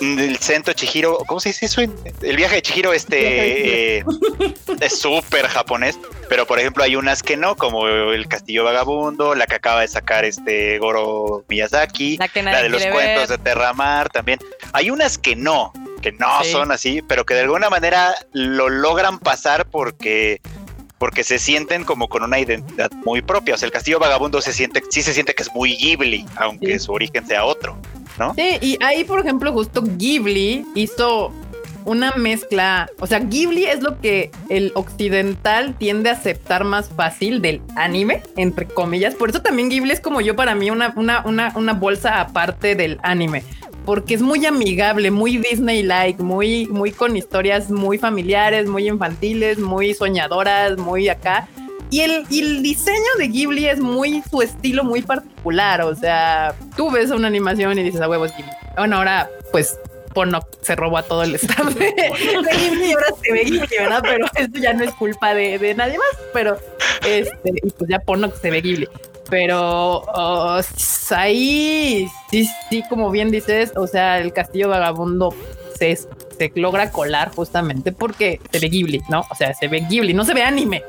Mm, 0.00 0.18
El 0.18 0.38
Sento 0.38 0.72
Chihiro, 0.72 1.18
¿cómo 1.26 1.40
se 1.40 1.50
dice 1.50 1.66
eso? 1.66 1.80
El 1.80 2.36
viaje 2.36 2.56
de 2.56 2.62
Chihiro, 2.62 2.92
este 2.92 3.98
eh, 3.98 4.04
es 4.80 4.98
súper 4.98 5.46
japonés. 5.48 5.98
Pero 6.28 6.46
por 6.46 6.58
ejemplo, 6.58 6.82
hay 6.82 6.96
unas 6.96 7.22
que 7.22 7.36
no, 7.36 7.56
como 7.56 7.86
el 7.86 8.26
Castillo 8.26 8.64
Vagabundo, 8.64 9.34
la 9.34 9.46
que 9.46 9.56
acaba 9.56 9.82
de 9.82 9.88
sacar 9.88 10.24
este 10.24 10.78
Goro 10.78 11.44
Miyazaki, 11.48 12.16
La 12.16 12.28
que 12.28 12.42
la 12.42 12.52
nadie 12.52 12.64
de 12.64 12.68
los 12.70 12.82
cuentos 12.86 13.28
ver. 13.28 13.38
de 13.38 13.38
Terramar 13.38 14.08
también. 14.08 14.38
Hay 14.72 14.88
unas 14.90 15.18
que 15.18 15.36
no, 15.36 15.61
que 16.00 16.12
no 16.12 16.26
Sí. 16.42 16.50
son 16.50 16.72
así, 16.72 17.02
pero 17.02 17.24
que 17.24 17.34
de 17.34 17.40
alguna 17.42 17.70
manera 17.70 18.14
lo 18.32 18.68
logran 18.68 19.18
pasar 19.18 19.66
porque 19.66 20.40
porque 20.98 21.24
se 21.24 21.40
sienten 21.40 21.82
como 21.84 22.08
con 22.08 22.22
una 22.22 22.38
identidad 22.38 22.88
muy 23.04 23.22
propia. 23.22 23.54
O 23.54 23.58
sea, 23.58 23.66
el 23.66 23.72
Castillo 23.72 23.98
Vagabundo 23.98 24.40
se 24.40 24.52
siente, 24.52 24.82
sí 24.88 25.02
se 25.02 25.12
siente 25.12 25.34
que 25.34 25.42
es 25.42 25.52
muy 25.52 25.74
Ghibli, 25.76 26.24
aunque 26.36 26.78
Sí. 26.78 26.84
su 26.86 26.92
origen 26.92 27.26
sea 27.26 27.44
otro, 27.44 27.76
¿no? 28.20 28.34
Sí, 28.36 28.58
y 28.60 28.78
ahí, 28.84 29.02
por 29.02 29.18
ejemplo, 29.18 29.52
justo 29.52 29.82
Ghibli 29.84 30.64
hizo 30.76 31.32
una 31.84 32.12
mezcla. 32.12 32.88
O 33.00 33.08
sea, 33.08 33.18
Ghibli 33.18 33.64
es 33.64 33.80
lo 33.82 34.00
que 34.00 34.30
el 34.48 34.70
occidental 34.76 35.74
tiende 35.76 36.08
a 36.10 36.12
aceptar 36.12 36.62
más 36.62 36.88
fácil 36.90 37.42
del 37.42 37.60
anime, 37.74 38.22
entre 38.36 38.66
comillas. 38.68 39.16
Por 39.16 39.30
eso 39.30 39.42
también 39.42 39.70
Ghibli 39.70 39.90
es 39.90 40.00
como 40.00 40.20
yo 40.20 40.36
para 40.36 40.54
mí 40.54 40.70
una, 40.70 40.92
una, 40.94 41.22
una, 41.26 41.52
una 41.56 41.72
bolsa 41.72 42.20
aparte 42.20 42.76
del 42.76 43.00
anime. 43.02 43.42
Porque 43.84 44.14
es 44.14 44.22
muy 44.22 44.46
amigable, 44.46 45.10
muy 45.10 45.38
Disney-like, 45.38 46.22
muy, 46.22 46.66
muy 46.66 46.92
con 46.92 47.16
historias 47.16 47.70
muy 47.70 47.98
familiares, 47.98 48.68
muy 48.68 48.88
infantiles, 48.88 49.58
muy 49.58 49.94
soñadoras, 49.94 50.78
muy 50.78 51.08
acá. 51.08 51.48
Y 51.90 52.00
el, 52.00 52.24
y 52.30 52.40
el 52.40 52.62
diseño 52.62 52.98
de 53.18 53.28
Ghibli 53.28 53.66
es 53.66 53.80
muy 53.80 54.22
su 54.30 54.40
estilo 54.40 54.82
muy 54.82 55.02
particular. 55.02 55.82
O 55.82 55.94
sea, 55.94 56.54
tú 56.76 56.90
ves 56.90 57.10
una 57.10 57.26
animación 57.28 57.78
y 57.78 57.82
dices 57.82 58.00
a 58.00 58.08
huevos 58.08 58.30
Ghibli. 58.36 58.52
Bueno, 58.76 58.96
ahora 58.96 59.28
pues 59.50 59.78
Ponok 60.14 60.46
se 60.62 60.76
robó 60.76 60.98
a 60.98 61.02
todo 61.02 61.22
el 61.22 61.34
staff 61.34 61.74
de, 61.74 61.84
de 61.84 62.56
Ghibli 62.56 62.86
y 62.86 62.92
ahora 62.92 63.06
se 63.22 63.32
ve 63.32 63.44
Ghibli, 63.44 63.76
¿verdad? 63.78 64.02
Pero 64.02 64.26
esto 64.36 64.58
ya 64.58 64.72
no 64.72 64.84
es 64.84 64.94
culpa 64.94 65.34
de, 65.34 65.58
de 65.58 65.74
nadie 65.74 65.98
más. 65.98 66.22
Pero 66.32 66.56
este, 67.06 67.50
y 67.62 67.70
pues 67.70 67.90
ya 67.90 67.98
Ponok 67.98 68.40
se 68.40 68.50
ve 68.50 68.60
Ghibli. 68.60 68.88
Pero 69.32 70.02
oh, 70.14 70.60
ahí 71.16 72.06
sí, 72.30 72.46
sí, 72.68 72.82
como 72.90 73.10
bien 73.10 73.30
dices, 73.30 73.72
o 73.76 73.86
sea, 73.86 74.18
el 74.18 74.34
castillo 74.34 74.68
vagabundo 74.68 75.34
se, 75.74 75.96
se 75.96 76.52
logra 76.54 76.90
colar 76.90 77.34
justamente 77.34 77.92
porque 77.92 78.40
se 78.50 78.58
ve 78.58 78.68
Ghibli, 78.68 79.00
¿no? 79.08 79.24
O 79.30 79.34
sea, 79.34 79.54
se 79.54 79.68
ve 79.68 79.86
Ghibli, 79.88 80.12
no 80.12 80.26
se 80.26 80.34
ve 80.34 80.42
anime 80.42 80.82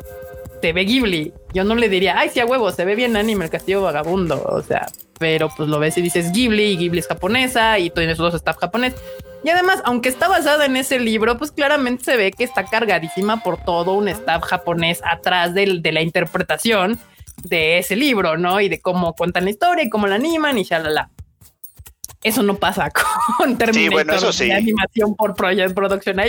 se 0.62 0.74
ve 0.74 0.84
Ghibli. 0.84 1.34
Yo 1.54 1.64
no 1.64 1.76
le 1.76 1.88
diría, 1.88 2.18
ay, 2.18 2.30
sí, 2.30 2.42
a 2.42 2.46
huevo, 2.46 2.72
se 2.72 2.84
ve 2.84 2.96
bien 2.96 3.18
anime 3.18 3.46
el 3.46 3.52
castillo 3.52 3.82
vagabundo. 3.82 4.42
O 4.46 4.62
sea, 4.62 4.88
pero 5.20 5.50
pues 5.56 5.70
lo 5.70 5.80
ves 5.80 5.98
y 5.98 6.02
dices 6.02 6.32
Ghibli 6.34 6.64
y 6.64 6.78
Ghibli 6.78 7.00
es 7.00 7.08
japonesa 7.08 7.80
y 7.80 7.90
tienes 7.90 8.18
dos 8.18 8.34
staff 8.34 8.58
japonés. 8.58 8.94
Y 9.44 9.50
además, 9.50 9.82
aunque 9.86 10.08
está 10.08 10.28
basada 10.28 10.66
en 10.66 10.76
ese 10.78 11.00
libro, 11.00 11.38
pues 11.38 11.52
claramente 11.52 12.04
se 12.04 12.18
ve 12.18 12.32
que 12.32 12.44
está 12.44 12.66
cargadísima 12.66 13.42
por 13.42 13.58
todo 13.64 13.94
un 13.94 14.08
staff 14.10 14.44
japonés 14.44 15.02
atrás 15.04 15.54
del, 15.54 15.82
de 15.82 15.92
la 15.94 16.02
interpretación 16.02 17.00
de 17.44 17.78
ese 17.78 17.96
libro, 17.96 18.38
¿no? 18.38 18.60
Y 18.60 18.70
de 18.70 18.82
cómo 18.82 19.14
cuentan 19.14 19.44
la 19.46 19.52
historia 19.52 19.84
y 19.84 19.90
cómo 19.90 20.08
la 20.08 20.16
animan 20.16 20.58
y 20.58 20.64
shalala. 20.64 21.10
Eso 22.24 22.42
no 22.42 22.56
pasa 22.56 22.90
con 23.38 23.58
Terminator 23.58 23.92
bueno, 23.94 24.14
eso 24.14 24.32
sí. 24.32 24.46
de 24.46 24.54
animación 24.54 25.16
por 25.16 25.36
Project 25.36 25.74
Production. 25.74 26.20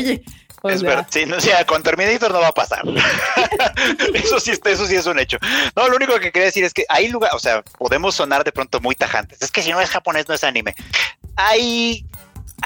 O 0.62 0.70
es 0.70 0.80
sea, 0.80 0.88
verdad. 0.88 1.06
Sí, 1.10 1.26
no, 1.26 1.36
o 1.36 1.40
sea, 1.40 1.64
con 1.66 1.82
Terminator 1.82 2.32
no 2.32 2.40
va 2.40 2.48
a 2.48 2.52
pasar. 2.52 2.82
eso 4.14 4.40
sí, 4.40 4.50
está- 4.50 4.70
eso 4.70 4.86
sí 4.86 4.96
es 4.96 5.06
un 5.06 5.18
hecho. 5.18 5.38
No, 5.76 5.88
lo 5.88 5.96
único 5.96 6.14
que 6.14 6.32
quería 6.32 6.46
decir 6.46 6.64
es 6.64 6.72
que 6.72 6.84
hay 6.88 7.08
lugar, 7.08 7.32
o 7.34 7.38
sea, 7.38 7.62
podemos 7.78 8.14
sonar 8.14 8.44
de 8.44 8.50
pronto 8.50 8.80
muy 8.80 8.94
tajantes. 8.94 9.40
Es 9.42 9.52
que 9.52 9.62
si 9.62 9.70
no 9.70 9.80
es 9.80 9.90
japonés, 9.90 10.26
no 10.26 10.34
es 10.34 10.42
anime. 10.42 10.74
Hay, 11.36 12.06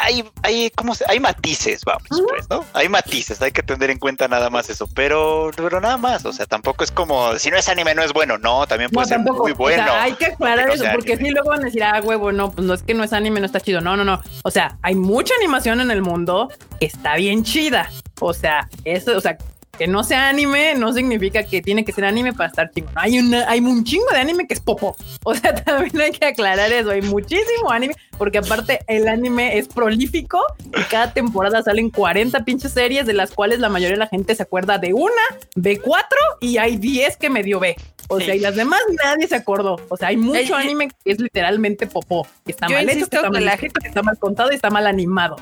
hay, 0.02 0.24
hay, 0.42 0.70
¿cómo 0.70 0.94
se? 0.94 1.04
Hay 1.08 1.20
matices, 1.20 1.84
vamos, 1.84 2.02
pues, 2.28 2.48
¿no? 2.50 2.64
Hay 2.72 2.88
matices, 2.88 3.40
hay 3.42 3.52
que 3.52 3.62
tener 3.62 3.90
en 3.90 3.98
cuenta 3.98 4.28
nada 4.28 4.50
más 4.50 4.68
eso. 4.70 4.88
Pero, 4.94 5.50
pero 5.56 5.80
nada 5.80 5.96
más, 5.96 6.24
o 6.24 6.32
sea, 6.32 6.46
tampoco 6.46 6.84
es 6.84 6.90
como, 6.90 7.38
si 7.38 7.50
no 7.50 7.56
es 7.56 7.68
anime, 7.68 7.94
no 7.94 8.02
es 8.02 8.12
bueno. 8.12 8.38
No, 8.38 8.66
también 8.66 8.90
puede 8.90 9.04
No, 9.06 9.08
ser 9.08 9.16
tampoco. 9.18 9.42
muy 9.44 9.52
bueno. 9.52 9.82
O 9.82 9.86
sea, 9.86 10.02
hay 10.02 10.12
que 10.14 10.26
aclarar 10.26 10.66
no 10.68 10.74
eso, 10.74 10.84
sea 10.84 10.92
porque 10.92 11.12
anime. 11.14 11.28
si 11.28 11.34
luego 11.34 11.50
van 11.50 11.60
a 11.60 11.64
decir, 11.66 11.82
ah, 11.84 12.00
huevo, 12.02 12.32
no, 12.32 12.50
pues 12.52 12.66
no 12.66 12.74
es 12.74 12.82
que 12.82 12.94
no 12.94 13.04
es 13.04 13.12
anime, 13.12 13.40
no 13.40 13.46
está 13.46 13.60
chido. 13.60 13.80
No, 13.80 13.96
no, 13.96 14.04
no. 14.04 14.20
O 14.44 14.50
sea, 14.50 14.78
hay 14.82 14.94
mucha 14.94 15.34
animación 15.36 15.80
en 15.80 15.90
el 15.90 16.02
mundo 16.02 16.50
que 16.80 16.86
está 16.86 17.16
bien 17.16 17.44
chida. 17.44 17.90
O 18.20 18.34
sea, 18.34 18.68
eso, 18.84 19.16
o 19.16 19.20
sea, 19.20 19.38
que 19.78 19.86
no 19.86 20.02
sea 20.02 20.28
anime 20.28 20.74
no 20.74 20.92
significa 20.92 21.44
que 21.44 21.62
tiene 21.62 21.84
que 21.84 21.92
ser 21.92 22.04
anime 22.04 22.32
para 22.32 22.48
estar 22.48 22.70
chingón. 22.72 22.92
Hay 22.96 23.18
una, 23.18 23.48
hay 23.48 23.60
un 23.60 23.84
chingo 23.84 24.10
de 24.12 24.18
anime 24.18 24.46
que 24.46 24.54
es 24.54 24.60
popo. 24.60 24.96
O 25.24 25.34
sea, 25.34 25.54
también 25.64 26.00
hay 26.00 26.10
que 26.10 26.26
aclarar 26.26 26.72
eso. 26.72 26.90
Hay 26.90 27.02
muchísimo 27.02 27.70
anime, 27.70 27.94
porque 28.18 28.38
aparte 28.38 28.80
el 28.88 29.06
anime 29.06 29.56
es 29.56 29.68
prolífico 29.68 30.42
y 30.66 30.82
cada 30.90 31.12
temporada 31.12 31.62
salen 31.62 31.90
40 31.90 32.44
pinches 32.44 32.72
series, 32.72 33.06
de 33.06 33.12
las 33.14 33.30
cuales 33.30 33.60
la 33.60 33.68
mayoría 33.68 33.94
de 33.94 34.00
la 34.00 34.08
gente 34.08 34.34
se 34.34 34.42
acuerda 34.42 34.78
de 34.78 34.92
una, 34.92 35.22
ve 35.54 35.78
cuatro 35.78 36.18
y 36.40 36.58
hay 36.58 36.76
10 36.76 37.16
que 37.16 37.30
medio 37.30 37.60
ve. 37.60 37.76
O 38.08 38.20
sea, 38.20 38.34
y 38.34 38.40
las 38.40 38.56
demás 38.56 38.80
nadie 39.04 39.28
se 39.28 39.36
acordó. 39.36 39.76
O 39.90 39.96
sea, 39.96 40.08
hay 40.08 40.16
mucho 40.16 40.56
anime 40.56 40.88
que 40.88 41.12
es 41.12 41.20
literalmente 41.20 41.86
popó, 41.86 42.26
que 42.44 42.52
está 42.52 42.68
mal 42.68 42.88
hecho, 42.88 43.06
que 43.06 43.16
está 43.16 43.30
mal 43.30 43.58
que 43.58 43.86
está 43.86 44.02
mal 44.02 44.18
contado 44.18 44.50
y 44.50 44.54
está 44.54 44.70
mal 44.70 44.86
animado. 44.86 45.36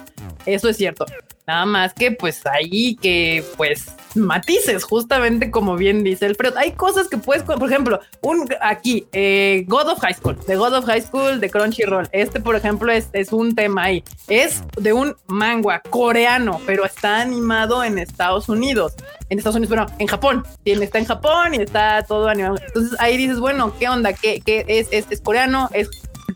Eso 0.45 0.69
es 0.69 0.77
cierto. 0.77 1.07
Nada 1.47 1.65
más 1.65 1.95
que 1.95 2.11
pues 2.11 2.45
ahí 2.45 2.97
que 2.97 3.45
pues 3.57 3.95
matices, 4.17 4.83
justamente 4.83 5.51
como 5.53 5.77
bien 5.77 6.03
dice 6.03 6.27
el 6.27 6.35
Fred. 6.35 6.57
Hay 6.57 6.73
cosas 6.73 7.07
que 7.09 7.19
puedes, 7.19 7.45
por 7.45 7.63
ejemplo, 7.71 8.01
un 8.21 8.49
aquí, 8.61 9.07
eh, 9.13 9.65
God 9.69 9.89
of 9.91 10.01
High 10.01 10.15
School, 10.15 10.37
de 10.45 10.57
God 10.57 10.75
of 10.75 10.87
High 10.87 11.03
School 11.03 11.39
de 11.39 11.49
Crunchyroll. 11.49 12.09
Este, 12.11 12.41
por 12.41 12.57
ejemplo, 12.57 12.91
es, 12.91 13.11
es 13.13 13.33
un 13.33 13.55
tema 13.55 13.85
ahí. 13.85 14.03
Es 14.27 14.65
de 14.77 14.93
un 14.93 15.15
manga 15.29 15.81
coreano, 15.89 16.61
pero 16.67 16.85
está 16.85 17.21
animado 17.21 17.85
en 17.85 17.99
Estados 17.99 18.49
Unidos. 18.49 18.95
En 19.29 19.39
Estados 19.39 19.57
Unidos, 19.57 19.77
bueno, 19.77 19.87
en 20.01 20.07
Japón. 20.09 20.45
Está 20.65 20.99
en 20.99 21.05
Japón 21.05 21.55
y 21.55 21.59
está 21.59 22.05
todo 22.07 22.29
animado. 22.29 22.57
Entonces 22.67 22.99
ahí 22.99 23.17
dices, 23.17 23.39
bueno, 23.39 23.73
¿qué 23.79 23.89
onda? 23.89 24.13
¿Qué, 24.13 24.41
qué 24.45 24.65
es, 24.67 24.89
es, 24.91 25.07
es 25.11 25.21
coreano? 25.21 25.71
¿Es 25.73 25.89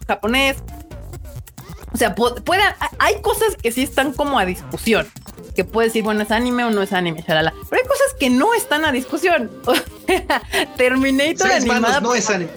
japonés? 0.06 0.56
O 1.92 1.96
sea, 1.96 2.14
pu- 2.14 2.42
puede, 2.42 2.62
hay 2.98 3.20
cosas 3.20 3.56
que 3.60 3.72
sí 3.72 3.82
están 3.82 4.12
como 4.12 4.38
a 4.38 4.44
discusión. 4.44 5.06
Que 5.56 5.64
puedes 5.64 5.92
decir, 5.92 6.04
bueno, 6.04 6.22
es 6.22 6.30
anime 6.30 6.64
o 6.64 6.70
no 6.70 6.82
es 6.82 6.92
anime, 6.92 7.24
shalala. 7.26 7.52
Pero 7.68 7.82
hay 7.82 7.88
cosas 7.88 8.06
que 8.18 8.30
no 8.30 8.54
están 8.54 8.84
a 8.84 8.92
discusión. 8.92 9.50
O 10.10 10.16
sea, 10.16 10.42
Terminator 10.76 11.46
Seis 11.48 11.62
animada 11.62 12.00
no 12.00 12.14
es 12.16 12.28
anime. 12.30 12.50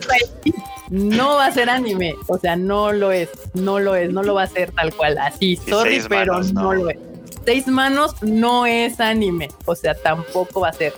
no 0.89 1.36
va 1.36 1.45
a 1.45 1.51
ser 1.51 1.69
anime. 1.69 2.15
O 2.27 2.38
sea, 2.39 2.55
no 2.55 2.91
lo 2.91 3.11
es, 3.11 3.29
no 3.53 3.79
lo 3.79 3.93
es, 3.95 4.11
no 4.11 4.23
lo 4.23 4.34
va 4.34 4.43
a 4.43 4.47
ser 4.47 4.71
tal 4.71 4.91
cual. 4.93 5.19
Así, 5.19 5.55
sorry, 5.57 6.01
pero 6.09 6.41
no. 6.41 6.73
lo 6.73 6.89
es. 6.89 6.97
Seis 7.45 7.67
manos 7.67 8.21
no 8.21 8.65
es 8.65 8.99
anime. 8.99 9.49
O 9.65 9.75
sea, 9.75 9.95
tampoco 9.95 10.61
va 10.61 10.69
a 10.69 10.73
ser. 10.73 10.93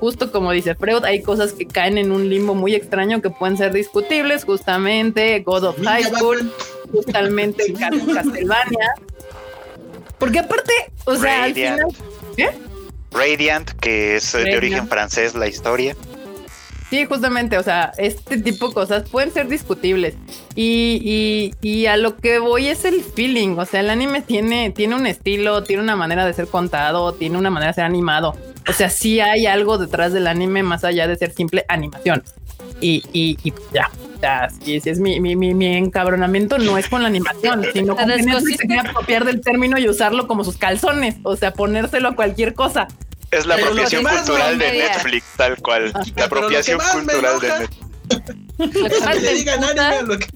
Justo 0.00 0.32
como 0.32 0.50
dice 0.50 0.74
Freud, 0.74 1.04
hay 1.04 1.22
cosas 1.22 1.52
que 1.52 1.66
caen 1.66 1.98
en 1.98 2.10
un 2.10 2.28
limbo 2.28 2.54
muy 2.54 2.74
extraño 2.74 3.20
que 3.20 3.30
pueden 3.30 3.56
ser 3.56 3.72
discutibles. 3.72 4.44
Justamente 4.44 5.40
God 5.40 5.64
of 5.64 5.80
High 5.82 6.04
School, 6.04 6.52
justamente 6.90 7.72
Castlevania. 7.78 8.94
Porque 10.18 10.38
aparte, 10.38 10.72
o 11.04 11.16
sea, 11.16 11.44
al 11.44 11.50
Radiant. 11.50 11.94
final, 12.34 12.54
Radiant, 13.12 13.70
que 13.80 14.16
es 14.16 14.34
eh, 14.34 14.38
de 14.38 14.56
origen 14.56 14.88
francés 14.88 15.34
la 15.34 15.46
historia. 15.46 15.94
Sí, 16.94 17.06
justamente, 17.06 17.58
o 17.58 17.62
sea, 17.64 17.90
este 17.98 18.38
tipo 18.38 18.68
de 18.68 18.74
cosas 18.74 19.08
pueden 19.10 19.32
ser 19.32 19.48
discutibles. 19.48 20.14
Y, 20.54 21.00
y, 21.60 21.68
y 21.68 21.86
a 21.86 21.96
lo 21.96 22.16
que 22.16 22.38
voy 22.38 22.68
es 22.68 22.84
el 22.84 23.02
feeling. 23.02 23.56
O 23.58 23.64
sea, 23.64 23.80
el 23.80 23.90
anime 23.90 24.22
tiene, 24.22 24.70
tiene 24.70 24.94
un 24.94 25.04
estilo, 25.08 25.64
tiene 25.64 25.82
una 25.82 25.96
manera 25.96 26.24
de 26.24 26.32
ser 26.32 26.46
contado, 26.46 27.12
tiene 27.12 27.36
una 27.36 27.50
manera 27.50 27.72
de 27.72 27.74
ser 27.74 27.84
animado. 27.84 28.36
O 28.68 28.72
sea, 28.72 28.90
sí 28.90 29.18
hay 29.18 29.46
algo 29.46 29.76
detrás 29.76 30.12
del 30.12 30.28
anime 30.28 30.62
más 30.62 30.84
allá 30.84 31.08
de 31.08 31.16
ser 31.16 31.32
simple 31.32 31.64
animación. 31.66 32.22
Y, 32.80 33.02
y, 33.12 33.38
y 33.42 33.52
ya. 33.72 33.90
Sea, 34.20 34.48
sí, 34.50 34.78
sí 34.78 34.88
es 34.88 35.00
mi, 35.00 35.18
mi, 35.18 35.34
mi, 35.34 35.52
mi 35.52 35.76
encabronamiento 35.76 36.58
no 36.58 36.78
es 36.78 36.88
con 36.88 37.02
la 37.02 37.08
animación, 37.08 37.64
sino 37.72 37.96
con 37.96 38.06
que 38.06 38.22
se 38.22 38.78
apropiar 38.78 39.24
del 39.24 39.40
término 39.40 39.80
y 39.80 39.88
usarlo 39.88 40.28
como 40.28 40.44
sus 40.44 40.58
calzones. 40.58 41.16
O 41.24 41.34
sea, 41.34 41.54
ponérselo 41.54 42.10
a 42.10 42.14
cualquier 42.14 42.54
cosa. 42.54 42.86
Es 43.34 43.46
la 43.46 43.54
Pero 43.56 43.68
apropiación 43.68 44.04
cultural 44.04 44.58
de 44.58 44.72
Netflix, 44.72 45.26
tal 45.36 45.56
cual. 45.58 45.92
La 46.16 46.24
apropiación 46.24 46.80
cultural 46.92 47.40
de 47.40 47.48
Netflix. 47.48 47.84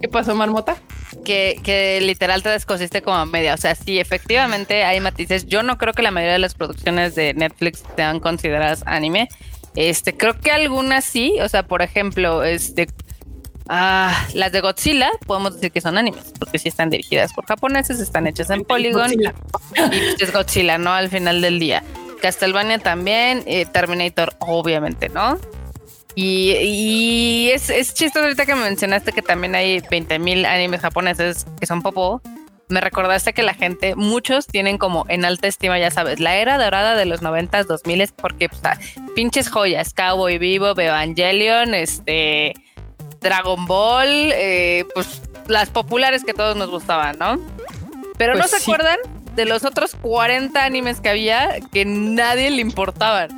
¿Qué 0.00 0.08
pasó, 0.08 0.34
Marmota? 0.34 0.76
que, 1.24 1.60
que 1.62 2.00
literal 2.00 2.42
te 2.42 2.48
descosiste 2.48 3.02
como 3.02 3.24
media. 3.26 3.54
O 3.54 3.56
sea, 3.56 3.74
sí, 3.74 3.98
efectivamente 3.98 4.84
hay 4.84 5.00
matices. 5.00 5.46
Yo 5.46 5.62
no 5.62 5.78
creo 5.78 5.92
que 5.92 6.02
la 6.02 6.10
mayoría 6.10 6.34
de 6.34 6.38
las 6.38 6.54
producciones 6.54 7.14
de 7.14 7.34
Netflix 7.34 7.82
sean 7.96 8.20
consideradas 8.20 8.82
anime. 8.86 9.28
Este, 9.74 10.16
creo 10.16 10.38
que 10.38 10.50
algunas 10.50 11.04
sí. 11.04 11.36
O 11.40 11.48
sea, 11.48 11.64
por 11.64 11.82
ejemplo, 11.82 12.44
este 12.44 12.88
Ah, 13.68 14.26
las 14.34 14.52
de 14.52 14.60
Godzilla 14.60 15.10
podemos 15.26 15.54
decir 15.54 15.70
que 15.70 15.80
son 15.80 15.96
animes, 15.96 16.32
porque 16.38 16.58
sí 16.58 16.68
están 16.68 16.90
dirigidas 16.90 17.32
por 17.32 17.46
japoneses, 17.46 18.00
están 18.00 18.26
hechas 18.26 18.50
en 18.50 18.64
Polygon 18.64 19.02
Godzilla. 19.02 19.34
y 19.76 19.80
pues, 19.80 20.20
es 20.20 20.32
Godzilla, 20.32 20.78
¿no? 20.78 20.92
Al 20.92 21.08
final 21.08 21.40
del 21.40 21.58
día. 21.58 21.82
Castlevania 22.20 22.78
también, 22.78 23.42
eh, 23.46 23.66
Terminator 23.66 24.34
obviamente, 24.38 25.08
¿no? 25.08 25.38
Y, 26.14 26.52
y 26.52 27.50
es, 27.50 27.70
es 27.70 27.94
chistoso 27.94 28.24
ahorita 28.24 28.46
que 28.46 28.54
mencionaste 28.54 29.12
que 29.12 29.22
también 29.22 29.54
hay 29.54 29.80
20.000 29.80 30.46
animes 30.46 30.80
japoneses 30.80 31.46
que 31.58 31.66
son 31.66 31.82
popó. 31.82 32.20
Me 32.68 32.80
recordaste 32.80 33.32
que 33.32 33.42
la 33.42 33.54
gente, 33.54 33.96
muchos 33.96 34.46
tienen 34.46 34.78
como 34.78 35.04
en 35.08 35.24
alta 35.24 35.46
estima, 35.46 35.78
ya 35.78 35.90
sabes, 35.90 36.20
la 36.20 36.36
era 36.36 36.62
dorada 36.62 36.96
de 36.96 37.04
los 37.06 37.22
90s, 37.22 37.64
2000 37.66 38.10
porque 38.16 38.48
pues, 38.48 38.62
pinches 39.14 39.48
joyas, 39.48 39.92
Cowboy 39.92 40.38
Vivo, 40.38 40.78
Evangelion, 40.78 41.74
este, 41.74 42.54
Dragon 43.22 43.66
Ball, 43.66 44.08
eh, 44.08 44.84
pues 44.94 45.22
las 45.48 45.70
populares 45.70 46.24
que 46.24 46.34
todos 46.34 46.56
nos 46.56 46.70
gustaban, 46.70 47.18
¿no? 47.18 47.38
Pero 48.18 48.34
no 48.34 48.40
Pues 48.40 48.50
se 48.52 48.58
sí. 48.58 48.62
acuerdan 48.70 48.98
de 49.34 49.44
los 49.46 49.64
otros 49.64 49.94
40 49.96 50.62
animes 50.64 51.00
que 51.00 51.08
había 51.08 51.58
que 51.72 51.84
nadie 51.84 52.50
le 52.50 52.60
importaban. 52.60 53.30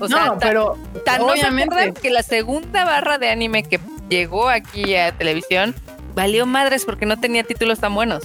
O 0.00 0.08
sea, 0.08 0.26
no, 0.26 0.38
pero 0.38 0.76
tan 1.04 1.20
no 1.20 1.28
se 1.28 1.32
obviamente. 1.40 1.74
acuerdan 1.74 1.94
que 1.94 2.10
la 2.10 2.22
segunda 2.22 2.84
barra 2.84 3.18
de 3.18 3.28
anime 3.30 3.62
que 3.62 3.78
llegó 4.08 4.48
aquí 4.48 4.94
a 4.96 5.12
televisión 5.12 5.74
valió 6.14 6.44
madres 6.46 6.84
porque 6.84 7.06
no 7.06 7.18
tenía 7.20 7.44
títulos 7.44 7.78
tan 7.78 7.94
buenos. 7.94 8.24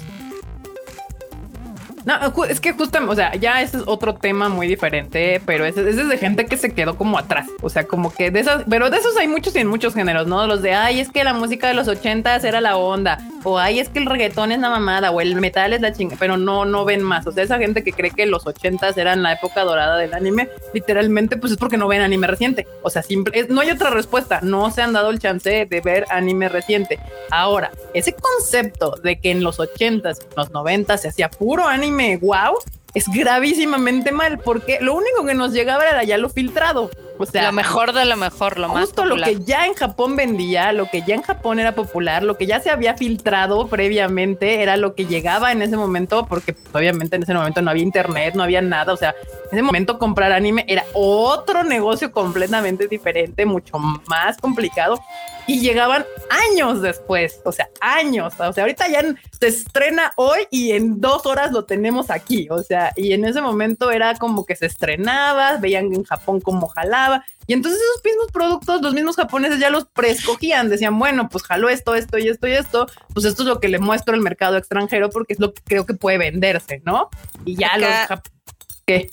No, 2.08 2.46
es 2.46 2.62
que 2.62 2.72
justamente, 2.72 3.12
o 3.12 3.16
sea, 3.18 3.36
ya 3.36 3.62
ese 3.62 3.80
es 3.80 3.84
otro 3.86 4.16
tema 4.16 4.48
muy 4.48 4.66
diferente, 4.66 5.42
pero 5.46 5.66
ese, 5.66 5.82
ese 5.90 6.04
es 6.04 6.08
de 6.08 6.18
gente 6.18 6.46
que 6.46 6.56
se 6.56 6.74
quedó 6.74 6.96
como 6.96 7.18
atrás. 7.18 7.50
O 7.62 7.70
sea, 7.70 7.86
como 7.86 8.14
que 8.14 8.32
de 8.32 8.40
esas, 8.40 8.64
pero 8.70 8.90
de 8.90 8.96
esos 8.96 9.18
hay 9.18 9.28
muchos 9.28 9.54
y 9.58 9.60
en 9.60 9.68
muchos 9.68 9.94
géneros, 9.94 10.26
¿no? 10.26 10.48
Los 10.48 10.62
de, 10.62 10.74
ay, 10.74 11.02
es 11.02 11.10
que 11.10 11.26
la 11.26 11.34
música 11.34 11.68
de 11.68 11.74
los 11.74 11.90
ochentas 11.90 12.46
era 12.46 12.62
la 12.62 12.78
onda, 12.78 13.18
o 13.44 13.60
ay, 13.60 13.80
es 13.82 13.90
que 13.90 14.00
el 14.00 14.06
reggaetón 14.06 14.54
es 14.54 14.60
la 14.60 14.70
mamada, 14.70 15.12
o 15.12 15.20
el 15.20 15.36
metal 15.36 15.74
es 15.74 15.82
la 15.82 15.92
chinga, 15.92 16.16
pero 16.18 16.38
no, 16.38 16.64
no 16.64 16.86
ven 16.86 17.02
más. 17.02 17.28
O 17.28 17.34
sea, 17.34 17.44
esa 17.44 17.58
gente 17.58 17.84
que 17.84 17.92
cree 17.92 18.12
que 18.12 18.26
los 18.26 18.48
ochentas 18.48 18.98
eran 18.98 19.22
la 19.22 19.34
época 19.34 19.66
dorada 19.66 19.98
del 19.98 20.14
anime, 20.14 20.48
literalmente, 20.74 21.36
pues 21.36 21.52
es 21.52 21.58
porque 21.58 21.76
no 21.76 21.90
ven 21.90 22.00
anime 22.00 22.28
reciente. 22.28 22.68
O 22.84 22.90
sea, 22.90 23.04
simple, 23.04 23.48
no 23.50 23.60
hay 23.60 23.72
otra 23.72 23.90
respuesta. 23.90 24.40
No 24.42 24.72
se 24.72 24.82
han 24.82 24.94
dado 24.94 25.10
el 25.10 25.20
chance 25.20 25.68
de 25.70 25.82
ver 25.82 26.06
anime 26.10 26.48
reciente. 26.48 27.00
Ahora, 27.32 27.72
ese 27.94 28.14
concepto 28.14 28.96
de 29.04 29.20
que 29.20 29.32
en 29.32 29.44
los 29.44 29.60
80s, 29.60 30.20
los 30.38 30.52
90s 30.52 30.98
se 31.00 31.10
hacía 31.10 31.30
puro 31.30 31.68
anime, 31.68 31.97
wow, 32.22 32.58
es 32.94 33.08
gravísimamente 33.08 34.12
mal, 34.12 34.40
porque 34.40 34.80
lo 34.82 34.96
único 34.96 35.26
que 35.26 35.34
nos 35.34 35.52
llegaba 35.54 35.88
era 35.88 36.04
ya 36.04 36.18
lo 36.18 36.30
filtrado. 36.30 36.90
O 37.20 37.26
sea, 37.26 37.44
lo 37.44 37.52
mejor 37.52 37.94
de 37.94 38.06
lo 38.06 38.16
mejor, 38.16 38.60
lo 38.60 38.70
más 38.70 38.86
justo 38.86 39.06
lo 39.06 39.16
que 39.16 39.40
ya 39.44 39.66
en 39.66 39.74
Japón 39.74 40.16
vendía, 40.16 40.72
lo 40.72 40.90
que 40.90 41.02
ya 41.02 41.16
en 41.16 41.22
Japón 41.22 41.60
era 41.60 41.74
popular, 41.74 42.24
lo 42.24 42.38
que 42.38 42.46
ya 42.46 42.60
se 42.60 42.70
había 42.70 42.96
filtrado 42.96 43.68
previamente, 43.68 44.62
era 44.62 44.78
lo 44.78 44.96
que 44.96 45.06
llegaba 45.06 45.52
en 45.52 45.62
ese 45.62 45.78
momento, 45.78 46.26
porque 46.28 46.54
pues, 46.54 46.76
obviamente 46.76 47.16
en 47.16 47.24
ese 47.24 47.34
momento 47.34 47.62
no 47.62 47.72
había 47.72 47.84
internet, 47.84 48.36
no 48.36 48.44
había 48.44 48.62
nada, 48.62 48.94
o 48.94 48.98
sea, 48.98 49.16
en 49.52 49.58
ese 49.58 49.62
momento 49.62 49.98
comprar 50.00 50.32
anime 50.32 50.66
era 50.68 50.84
otro 50.94 51.64
negocio 51.64 52.12
completamente 52.12 52.88
diferente, 52.88 53.46
mucho 53.46 53.78
más 53.80 54.38
complicado, 54.38 55.00
y 55.48 55.62
llegaban 55.62 56.06
años 56.52 56.82
después, 56.82 57.40
o 57.46 57.54
sea, 57.54 57.70
años, 57.80 58.34
o 58.38 58.54
sea, 58.54 58.64
ahorita 58.64 58.90
ya 58.90 59.02
se 59.40 59.48
estrena 59.48 60.12
hoy 60.18 60.46
y 60.52 60.74
en 60.74 61.00
dos 61.00 61.26
horas 61.26 61.54
lo 61.54 61.64
tenemos 61.64 62.12
aquí, 62.12 62.50
o 62.52 62.62
sea, 62.62 62.92
y 62.98 63.14
en 63.14 63.24
ese 63.24 63.42
momento 63.42 63.90
era 63.90 64.16
como 64.16 64.46
que 64.46 64.58
se 64.58 64.66
estrenaba, 64.66 65.56
veían 65.58 65.94
en 65.94 66.04
Japón 66.04 66.42
cómo 66.42 66.68
jalaba, 67.08 67.26
y 67.46 67.54
entonces 67.54 67.80
esos 67.82 68.04
mismos 68.04 68.28
productos, 68.32 68.82
los 68.82 68.94
mismos 68.94 69.16
japoneses 69.16 69.60
ya 69.60 69.70
los 69.70 69.86
preescogían, 69.86 70.70
decían, 70.70 70.98
bueno, 71.00 71.30
pues 71.30 71.44
jaló 71.44 71.70
esto, 71.70 71.96
esto 71.96 72.18
y 72.18 72.28
esto 72.28 72.48
y 72.48 72.52
esto, 72.54 72.88
pues 73.14 73.26
esto 73.26 73.44
es 73.44 73.48
lo 73.48 73.60
que 73.60 73.70
le 73.70 73.80
muestro 73.80 74.14
al 74.14 74.22
mercado 74.22 74.58
extranjero 74.58 75.10
porque 75.10 75.34
es 75.34 75.40
lo 75.40 75.54
que 75.54 75.62
creo 75.66 75.86
que 75.86 75.94
puede 75.94 76.18
venderse, 76.18 76.82
¿no? 76.86 77.10
Y 77.46 77.56
ya 77.56 77.68
Acá- 77.76 78.08
los 78.10 78.20
¿Qué? 78.86 79.10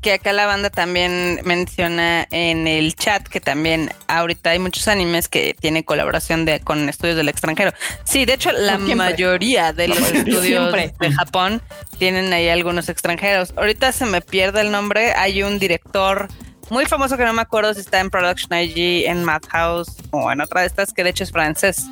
que 0.00 0.12
acá 0.14 0.32
la 0.32 0.46
banda 0.46 0.70
también 0.70 1.40
menciona 1.44 2.26
en 2.30 2.66
el 2.66 2.94
chat 2.94 3.26
que 3.28 3.40
también 3.40 3.90
ahorita 4.06 4.50
hay 4.50 4.58
muchos 4.58 4.88
animes 4.88 5.28
que 5.28 5.54
tienen 5.60 5.82
colaboración 5.82 6.44
de, 6.46 6.60
con 6.60 6.88
estudios 6.88 7.16
del 7.16 7.28
extranjero. 7.28 7.72
Sí, 8.04 8.24
de 8.24 8.34
hecho 8.34 8.52
la 8.52 8.76
siempre. 8.76 8.94
mayoría 8.94 9.72
de 9.72 9.88
los 9.88 9.98
estudios 9.98 10.44
Siempre. 10.44 10.94
de 10.98 11.12
Japón 11.12 11.60
tienen 11.98 12.32
ahí 12.32 12.48
algunos 12.48 12.88
extranjeros. 12.88 13.52
Ahorita 13.56 13.92
se 13.92 14.06
me 14.06 14.22
pierde 14.22 14.62
el 14.62 14.70
nombre, 14.70 15.12
hay 15.14 15.42
un 15.42 15.58
director 15.58 16.28
muy 16.70 16.86
famoso 16.86 17.16
que 17.16 17.24
no 17.24 17.32
me 17.32 17.42
acuerdo 17.42 17.74
si 17.74 17.80
está 17.80 18.00
en 18.00 18.10
Production 18.10 18.58
IG, 18.58 19.06
en 19.06 19.24
Madhouse 19.24 19.94
o 20.10 20.30
en 20.32 20.40
otra 20.40 20.62
de 20.62 20.66
estas 20.68 20.92
que 20.92 21.04
de 21.04 21.10
hecho 21.10 21.24
es 21.24 21.30
francés. 21.32 21.86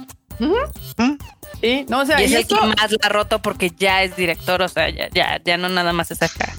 Sí, 1.60 1.84
no, 1.88 2.00
o 2.00 2.06
sea, 2.06 2.20
y 2.20 2.24
es 2.24 2.30
y 2.30 2.34
el 2.36 2.40
esto- 2.42 2.58
que 2.58 2.66
más 2.68 2.90
la 2.92 2.98
ha 3.02 3.08
roto 3.10 3.42
porque 3.42 3.70
ya 3.70 4.02
es 4.02 4.16
director, 4.16 4.62
o 4.62 4.68
sea, 4.68 4.88
ya, 4.88 5.08
ya, 5.12 5.40
ya 5.44 5.56
no 5.58 5.68
nada 5.68 5.92
más 5.92 6.10
es 6.10 6.22
acá. 6.22 6.54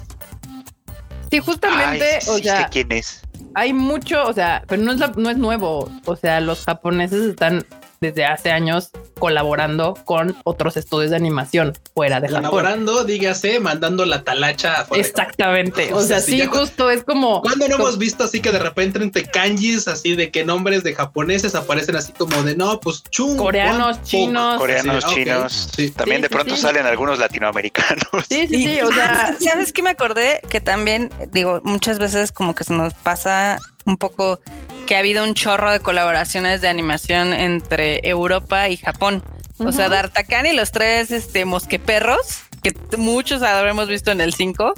sí, 1.32 1.40
justamente, 1.40 2.16
Ay, 2.16 2.22
sí, 2.22 2.30
o 2.30 2.38
sí 2.38 2.44
sea, 2.44 2.64
sé 2.64 2.68
quién 2.72 2.92
es. 2.92 3.22
hay 3.56 3.74
mucho, 3.74 4.24
o 4.28 4.34
sea, 4.34 4.64
pero 4.68 4.84
no 4.84 4.92
es, 4.92 5.00
la- 5.00 5.14
no 5.16 5.30
es 5.30 5.38
nuevo. 5.38 5.90
O 6.06 6.16
sea, 6.16 6.40
los 6.42 6.64
japoneses 6.66 7.22
están 7.22 7.66
desde 8.02 8.26
hace 8.26 8.50
años 8.52 8.90
colaborando 9.20 9.94
con 10.06 10.36
otros 10.44 10.76
estudios 10.76 11.12
de 11.12 11.18
animación 11.18 11.74
fuera 11.94 12.20
de 12.20 12.28
Japón. 12.30 12.42
Elaborando, 12.46 13.04
dígase, 13.04 13.60
mandando 13.60 14.06
la 14.06 14.24
talacha 14.24 14.82
afuera. 14.82 15.06
Exactamente. 15.08 15.94
O 15.94 15.98
O 15.98 16.00
sea, 16.02 16.18
sea, 16.20 16.26
sí, 16.26 16.38
ya 16.40 16.48
justo 16.48 16.90
es 16.90 17.04
como. 17.04 17.42
¿Cuándo 17.42 17.68
no 17.68 17.78
como- 17.78 17.88
hemos 17.90 18.00
visto 18.00 18.24
así 18.24 18.42
que 18.42 18.52
de 18.52 18.58
repente 18.58 18.98
entre 19.04 19.26
kanjis, 19.26 19.88
así 19.88 20.16
de 20.16 20.32
que 20.32 20.44
nombres 20.44 20.84
de 20.84 20.96
japoneses 20.96 21.54
aparecen 21.54 21.96
así 21.96 22.12
como 22.14 22.42
de 22.42 22.56
no, 22.56 22.80
pues 22.80 23.04
chung, 23.12 23.38
Coreanos, 23.38 24.02
chinos. 24.02 24.58
Coreanos, 24.58 25.04
Sí, 25.04 25.10
ok. 25.12 25.16
chinos. 25.16 25.70
Sí. 25.76 25.92
También 25.92 26.18
Sí, 26.18 26.24
de 26.24 26.30
pronto 26.30 26.56
sí. 26.56 26.62
salen 26.62 26.88
algunos 26.88 27.20
latinoamericanos. 27.20 28.02
Sí, 28.28 28.48
sí, 28.48 28.64
sí. 28.66 28.82
O 28.82 28.92
sea, 28.92 29.36
¿sabes 29.40 29.72
qué 29.72 29.84
me 29.84 29.92
acordé? 29.92 30.42
Que 30.50 30.60
también, 30.60 31.12
digo, 31.32 31.62
muchas 31.64 32.00
veces 32.00 32.32
como 32.32 32.56
que 32.56 32.64
se 32.64 32.74
nos 32.74 32.96
pasa 32.96 33.60
un 33.86 33.98
poco 33.98 34.40
que 34.88 34.96
ha 34.96 35.00
habido 35.00 35.24
un 35.24 35.34
chorro 35.34 35.72
de 35.72 35.80
colaboraciones 35.80 36.62
de 36.62 36.68
animación 36.68 37.34
entre 37.34 38.08
Europa 38.08 38.70
y 38.70 38.78
Japón. 38.78 39.24
O 39.60 39.72
sea. 39.72 39.90
D'Artagnan 39.90 40.48
y 40.48 40.54
los 40.54 40.72
tres 40.72 41.12
este, 41.12 41.46
mosqueperros, 41.46 42.42
que 42.64 42.74
muchos 42.98 43.44
habremos 43.44 43.88
visto 43.88 44.12
en 44.12 44.22
el 44.22 44.34
5, 44.34 44.74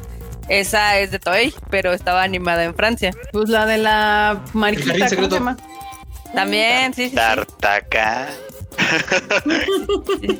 esa 0.49 0.99
es 0.99 1.11
de 1.11 1.19
Toei, 1.19 1.53
pero 1.69 1.93
estaba 1.93 2.23
animada 2.23 2.65
en 2.65 2.75
Francia. 2.75 3.11
pues 3.31 3.47
la 3.49 3.65
de 3.65 3.77
la 3.77 4.43
mariquita, 4.53 5.09
¿cómo 5.15 5.29
se 5.29 5.35
llama? 5.35 5.55
También, 6.33 6.93
sí, 6.93 7.09
sí. 7.09 7.15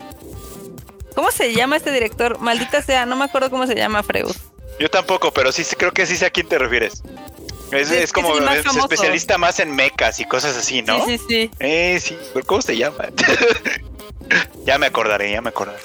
¿Cómo 1.16 1.32
se 1.32 1.54
llama 1.54 1.78
este 1.78 1.92
director? 1.92 2.40
Maldita 2.40 2.82
sea, 2.82 3.06
no 3.06 3.16
me 3.16 3.26
acuerdo 3.26 3.52
cómo 3.52 3.68
se 3.68 3.76
llama, 3.76 4.02
Freud. 4.04 4.36
Yo 4.80 4.90
tampoco, 4.90 5.32
pero 5.32 5.52
sí 5.52 5.64
creo 5.78 5.92
que 5.92 6.08
sí 6.08 6.18
sé 6.18 6.26
a 6.26 6.32
quién 6.32 6.48
te 6.48 6.58
refieres. 6.58 7.04
Es, 7.78 7.92
Es 7.92 8.04
es 8.06 8.14
que 8.14 8.22
como 8.22 8.38
es 8.38 8.64
famoso. 8.64 8.86
especialista 8.86 9.38
más 9.38 9.60
en 9.60 9.76
mecas 9.76 10.20
y 10.20 10.26
cosas 10.26 10.56
así, 10.58 10.82
¿no? 10.82 11.06
Sí, 11.06 11.18
sí, 11.18 11.26
sí. 11.28 11.52
Eh, 11.60 12.00
sí, 12.02 12.18
¿cómo 12.46 12.62
se 12.62 12.78
llama? 12.78 13.06
ya 14.66 14.78
me 14.78 14.86
acordaré, 14.88 15.32
ya 15.32 15.42
me 15.42 15.50
acordaré. 15.50 15.80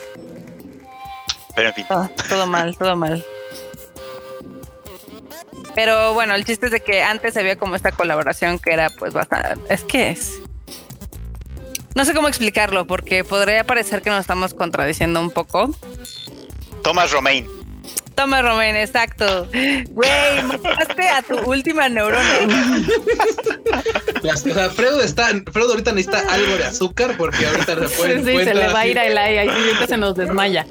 Pero 1.54 1.68
en 1.68 1.74
fin. 1.74 1.86
Ah, 1.90 2.08
todo 2.28 2.46
mal, 2.46 2.76
todo 2.76 2.94
mal. 2.96 3.24
Pero 5.74 6.14
bueno, 6.14 6.34
el 6.34 6.44
chiste 6.44 6.66
es 6.66 6.72
de 6.72 6.80
que 6.80 7.02
antes 7.02 7.36
había 7.36 7.56
como 7.56 7.76
esta 7.76 7.92
colaboración 7.92 8.58
que 8.58 8.72
era 8.72 8.90
pues 8.90 9.12
bastante... 9.12 9.60
Es 9.72 9.84
que 9.84 10.10
es... 10.10 10.34
No 11.94 12.04
sé 12.04 12.14
cómo 12.14 12.28
explicarlo 12.28 12.86
porque 12.86 13.24
podría 13.24 13.64
parecer 13.64 14.02
que 14.02 14.10
nos 14.10 14.20
estamos 14.20 14.54
contradiciendo 14.54 15.20
un 15.20 15.30
poco. 15.30 15.70
Thomas 16.82 17.10
Romain. 17.10 17.48
Toma, 18.18 18.42
Romain, 18.42 18.74
exacto. 18.74 19.46
Güey, 19.90 20.42
mataste 20.42 21.08
a 21.08 21.22
tu 21.22 21.38
última 21.48 21.88
neurona. 21.88 22.24
Las- 24.22 24.44
o 24.44 24.52
sea, 24.52 24.70
Fredo 24.70 25.00
está, 25.02 25.28
Fredo 25.52 25.70
ahorita 25.70 25.92
necesita 25.92 26.18
algo 26.34 26.56
de 26.56 26.64
azúcar 26.64 27.14
porque 27.16 27.46
ahorita 27.46 27.76
se 27.76 27.88
Sí, 27.88 27.94
puede 27.96 28.18
sí, 28.24 28.44
se 28.44 28.54
le 28.54 28.68
va 28.72 28.80
a 28.80 28.86
ir 28.88 28.98
el 28.98 29.16
aire, 29.16 29.38
ahí 29.38 29.48
sí, 29.48 29.54
ahorita 29.68 29.86
se 29.86 29.96
nos 29.98 30.16
desmaya. 30.16 30.66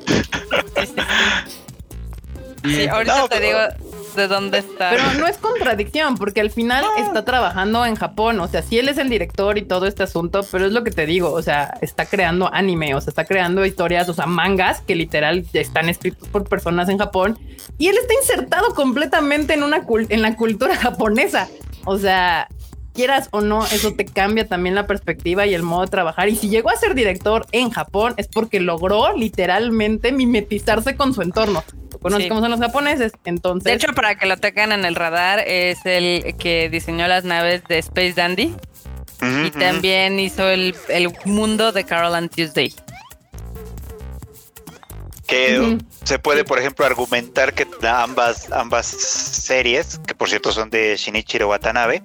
Sí, 2.65 2.85
ahorita 2.87 3.17
No, 3.17 3.29
te 3.29 3.37
pero- 3.37 3.47
digo 3.47 3.86
de 4.17 4.27
dónde 4.27 4.57
está. 4.57 4.89
Pero 4.89 5.13
no 5.13 5.27
es 5.27 5.37
contradicción, 5.37 6.17
porque 6.17 6.41
al 6.41 6.51
final 6.51 6.83
está 6.97 7.23
trabajando 7.23 7.85
en 7.85 7.95
Japón. 7.95 8.41
O 8.41 8.47
sea, 8.49 8.61
sí 8.61 8.77
él 8.77 8.89
es 8.89 8.97
el 8.97 9.09
director 9.09 9.57
y 9.57 9.61
todo 9.61 9.85
este 9.85 10.03
asunto, 10.03 10.45
pero 10.51 10.65
es 10.65 10.73
lo 10.73 10.83
que 10.83 10.91
te 10.91 11.05
digo. 11.05 11.31
O 11.31 11.41
sea, 11.41 11.77
está 11.81 12.05
creando 12.05 12.53
anime, 12.53 12.93
o 12.95 12.99
sea, 12.99 13.11
está 13.11 13.23
creando 13.23 13.65
historias, 13.65 14.09
o 14.09 14.13
sea, 14.13 14.25
mangas 14.25 14.81
que 14.81 14.95
literal 14.95 15.45
están 15.53 15.87
escritos 15.87 16.27
por 16.27 16.43
personas 16.49 16.89
en 16.89 16.97
Japón. 16.97 17.39
Y 17.77 17.87
él 17.87 17.95
está 17.97 18.13
insertado 18.13 18.73
completamente 18.73 19.53
en 19.53 19.63
una 19.63 19.85
en 20.09 20.21
la 20.21 20.35
cultura 20.35 20.75
japonesa. 20.77 21.47
O 21.85 21.97
sea, 21.97 22.49
quieras 22.97 23.29
o 23.31 23.41
no, 23.41 23.63
eso 23.67 23.93
te 23.93 24.05
cambia 24.05 24.47
también 24.47 24.73
la 24.73 24.87
perspectiva 24.87 25.45
y 25.45 25.53
el 25.53 25.61
modo 25.61 25.81
de 25.81 25.87
trabajar. 25.87 26.29
Y 26.29 26.35
si 26.35 26.49
llegó 26.49 26.71
a 26.71 26.75
ser 26.75 26.95
director 26.95 27.45
en 27.51 27.69
Japón 27.69 28.15
es 28.17 28.27
porque 28.27 28.59
logró 28.59 29.15
literalmente 29.15 30.11
mimetizarse 30.11 30.95
con 30.95 31.13
su 31.13 31.21
entorno. 31.21 31.63
Conoces 32.01 32.23
Sí. 32.25 32.29
cómo 32.29 32.41
son 32.41 32.51
los 32.51 32.59
japoneses, 32.59 33.11
entonces. 33.25 33.63
De 33.65 33.73
hecho, 33.73 33.93
para 33.93 34.15
que 34.15 34.25
lo 34.25 34.37
tengan 34.37 34.71
en 34.71 34.85
el 34.85 34.95
radar, 34.95 35.39
es 35.39 35.79
el 35.85 36.35
que 36.37 36.69
diseñó 36.69 37.07
las 37.07 37.23
naves 37.23 37.63
de 37.67 37.77
Space 37.79 38.13
Dandy. 38.13 38.55
Y 39.19 39.49
también 39.51 40.19
hizo 40.19 40.47
el, 40.47 40.75
el 40.89 41.11
mundo 41.25 41.71
de 41.71 41.83
Carol 41.85 42.13
and 42.13 42.29
Tuesday. 42.29 42.71
Que 45.27 45.77
se 46.05 46.19
puede, 46.19 46.45
por 46.45 46.57
ejemplo, 46.59 46.85
argumentar 46.85 47.53
que 47.53 47.67
ambas, 47.85 48.49
ambas 48.51 48.85
series, 48.85 49.99
que 50.07 50.15
por 50.15 50.29
cierto 50.29 50.53
son 50.53 50.69
de 50.69 50.95
Shinichiro 50.95 51.49
Watanabe, 51.49 52.01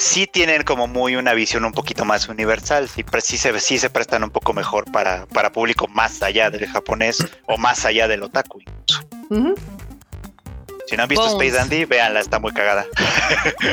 sí 0.00 0.26
tienen 0.26 0.62
como 0.62 0.86
muy 0.86 1.14
una 1.16 1.34
visión 1.34 1.62
un 1.66 1.72
poquito 1.72 2.06
más 2.06 2.26
universal, 2.28 2.88
sí, 2.88 3.04
sí 3.22 3.36
se, 3.36 3.60
sí 3.60 3.78
se 3.78 3.90
prestan 3.90 4.24
un 4.24 4.30
poco 4.30 4.54
mejor 4.54 4.90
para, 4.90 5.26
para 5.26 5.52
público 5.52 5.86
más 5.88 6.22
allá 6.22 6.48
del 6.50 6.66
japonés 6.66 7.18
o 7.46 7.58
más 7.58 7.84
allá 7.84 8.08
del 8.08 8.22
otaku. 8.22 8.60
incluso. 8.60 9.54
Si 10.86 10.96
no 10.96 11.02
han 11.04 11.08
visto 11.08 11.24
Bones. 11.24 11.46
Space 11.48 11.56
Dandy, 11.68 11.84
véanla, 11.84 12.18
está 12.20 12.38
muy 12.40 12.52
cagada. 12.52 12.84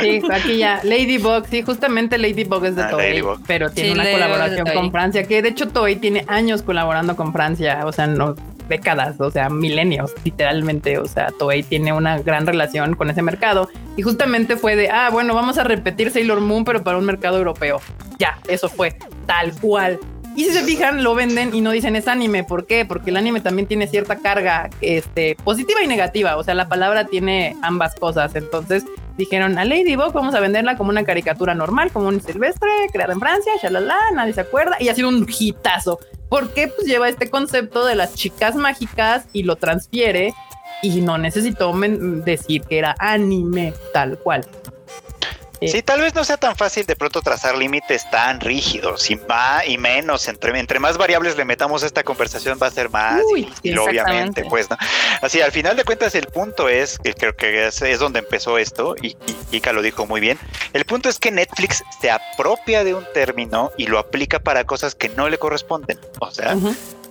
Sí, 0.02 0.22
aquí 0.32 0.58
ya. 0.58 0.82
Ladybug, 0.84 1.46
sí, 1.50 1.62
justamente 1.64 2.18
Ladybug 2.18 2.64
es 2.66 2.76
de 2.76 2.84
Ah, 2.84 2.90
Toei, 2.90 3.10
Ladybug. 3.22 3.42
pero 3.48 3.72
tiene 3.72 3.90
Sí, 3.90 3.94
una 3.96 4.04
Ladybug 4.04 4.22
colaboración 4.22 4.68
con 4.76 4.92
Francia, 4.92 5.24
que 5.24 5.42
de 5.42 5.50
hecho 5.50 5.68
Toei 5.70 5.96
tiene 5.96 6.26
años 6.28 6.62
colaborando 6.62 7.16
con 7.16 7.32
Francia, 7.34 7.82
o 7.86 7.92
sea, 7.92 8.06
no 8.06 8.36
décadas, 8.68 9.20
o 9.20 9.32
sea, 9.32 9.50
milenios, 9.50 10.14
literalmente, 10.24 10.98
o 10.98 11.08
sea, 11.08 11.32
Toei 11.38 11.64
tiene 11.64 11.94
una 11.94 12.20
gran 12.20 12.46
relación 12.46 12.96
con 12.96 13.10
ese 13.10 13.22
mercado 13.22 13.70
y 13.96 14.02
justamente 14.02 14.58
fue 14.58 14.76
de, 14.76 14.90
ah, 14.90 15.10
bueno, 15.12 15.34
vamos 15.34 15.58
a 15.58 15.64
repetir 15.64 16.12
Sailor 16.12 16.42
Moon, 16.42 16.66
pero 16.66 16.84
para 16.84 16.98
un 16.98 17.06
mercado 17.06 17.38
europeo. 17.38 17.82
Ya, 18.20 18.40
eso 18.48 18.70
fue 18.70 18.96
tal 19.26 19.54
cual. 19.60 20.00
Y 20.38 20.44
si 20.44 20.52
se 20.52 20.64
fijan, 20.64 21.04
lo 21.04 21.16
venden 21.16 21.56
y 21.56 21.62
no 21.62 21.72
dicen 21.72 21.96
es 21.96 22.08
anime. 22.08 22.44
¿Por 22.44 22.68
qué? 22.68 22.86
Porque 22.86 23.10
el 23.10 23.18
anime 23.18 23.42
también 23.42 23.68
tiene 23.68 23.88
cierta 23.88 24.18
carga 24.18 24.70
este, 24.82 25.36
positiva 25.44 25.82
y 25.82 25.88
negativa. 25.88 26.38
O 26.38 26.44
sea, 26.44 26.54
la 26.54 26.70
palabra 26.70 27.06
tiene 27.06 27.58
ambas 27.64 27.96
cosas. 27.96 28.36
Entonces 28.36 28.86
dijeron 29.18 29.58
a 29.58 29.66
Ladybug 29.66 30.14
vamos 30.14 30.36
a 30.36 30.40
venderla 30.40 30.78
como 30.78 30.92
una 30.92 31.04
caricatura 31.04 31.56
normal, 31.56 31.92
como 31.92 32.10
un 32.10 32.22
silvestre, 32.22 32.70
creada 32.94 33.14
en 33.14 33.20
Francia, 33.20 33.52
shalala, 33.60 33.98
nadie 34.14 34.34
se 34.34 34.42
acuerda. 34.42 34.78
Y 34.80 34.90
ha 34.90 34.94
sido 34.94 35.10
un 35.10 35.26
hitazo. 35.28 35.98
Porque 36.30 36.68
pues 36.68 36.86
lleva 36.86 37.10
este 37.10 37.32
concepto 37.32 37.84
de 37.84 37.96
las 37.96 38.14
chicas 38.14 38.56
mágicas 38.56 39.26
y 39.34 39.42
lo 39.42 39.56
transfiere 39.56 40.36
y 40.84 41.02
no 41.02 41.18
necesitó 41.18 41.74
decir 41.74 42.62
que 42.62 42.78
era 42.78 42.94
anime 43.00 43.74
tal 43.92 44.20
cual. 44.20 44.46
Sí, 45.62 45.82
tal 45.82 46.02
vez 46.02 46.14
no 46.14 46.24
sea 46.24 46.38
tan 46.38 46.56
fácil 46.56 46.86
de 46.86 46.96
pronto 46.96 47.22
trazar 47.22 47.58
límites 47.58 48.10
tan 48.12 48.40
rígidos 48.40 49.10
y 49.10 49.16
más 49.16 49.68
y 49.68 49.78
menos. 49.78 50.28
Entre, 50.28 50.58
entre 50.60 50.80
más 50.80 50.98
variables 50.98 51.36
le 51.36 51.46
metamos 51.46 51.84
a 51.84 51.88
esta 51.88 52.04
conversación 52.04 52.60
va 52.62 52.68
a 52.68 52.72
ser 52.72 52.90
más 52.90 53.22
Uy, 53.32 53.52
sí, 53.62 53.76
obviamente, 53.76 54.46
pues, 54.46 54.70
¿no? 54.70 54.78
Así, 55.22 55.42
al 55.42 55.52
final 55.52 55.76
de 55.76 55.84
cuentas, 55.84 56.14
el 56.16 56.28
punto 56.28 56.70
es, 56.70 57.00
que 57.00 57.14
creo 57.14 57.36
que 57.36 57.68
es, 57.68 57.82
es 57.82 58.00
donde 58.00 58.20
empezó 58.20 58.58
esto, 58.58 58.96
y, 59.02 59.18
y 59.26 59.34
Kika 59.52 59.74
lo 59.74 59.82
dijo 59.82 60.06
muy 60.06 60.22
bien. 60.22 60.38
El 60.74 60.86
punto 60.86 61.10
es 61.10 61.20
que 61.20 61.32
Netflix 61.32 61.84
se 62.00 62.12
apropia 62.12 62.84
de 62.84 62.94
un 62.94 63.06
término 63.14 63.72
y 63.78 63.88
lo 63.88 64.00
aplica 64.00 64.40
para 64.40 64.66
cosas 64.66 64.96
que 64.96 65.10
no 65.10 65.30
le 65.30 65.38
corresponden. 65.38 66.00
O 66.20 66.32
sea. 66.32 66.56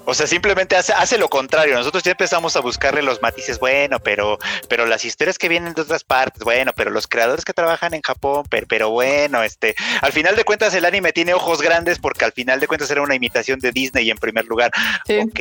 O 0.07 0.15
sea, 0.15 0.27
simplemente 0.27 0.77
hace, 0.77 0.93
hace 0.93 1.19
lo 1.19 1.29
contrario. 1.29 1.75
Nosotros 1.75 2.03
ya 2.03 2.13
empezamos 2.13 2.57
a 2.57 2.61
buscarle 2.61 3.03
los 3.03 3.21
matices, 3.21 3.59
bueno, 3.59 3.99
pero, 4.01 4.39
pero 4.69 4.87
las 4.87 5.05
historias 5.05 5.37
que 5.37 5.49
vienen 5.49 5.75
de 5.75 5.83
otras 5.83 6.05
partes, 6.05 6.43
bueno, 6.45 6.73
pero 6.75 6.91
los 6.91 7.07
creadores 7.07 7.45
que 7.45 7.53
trabajan 7.53 7.93
en 7.93 8.03
Japón, 8.03 8.45
pero, 8.49 8.67
pero 8.69 8.91
bueno, 8.91 9.43
este, 9.43 9.75
al 10.01 10.13
final 10.13 10.37
de 10.37 10.45
cuentas 10.45 10.75
el 10.75 10.85
anime 10.85 11.13
tiene 11.13 11.35
ojos 11.35 11.61
grandes 11.61 11.99
porque 11.99 12.25
al 12.25 12.33
final 12.33 12.61
de 12.61 12.69
cuentas 12.69 12.91
era 12.91 13.03
una 13.03 13.17
imitación 13.17 13.59
de 13.59 13.73
Disney 13.73 14.09
en 14.09 14.19
primer 14.19 14.47
lugar. 14.47 14.71
Sí. 15.07 15.19
Ok, 15.19 15.41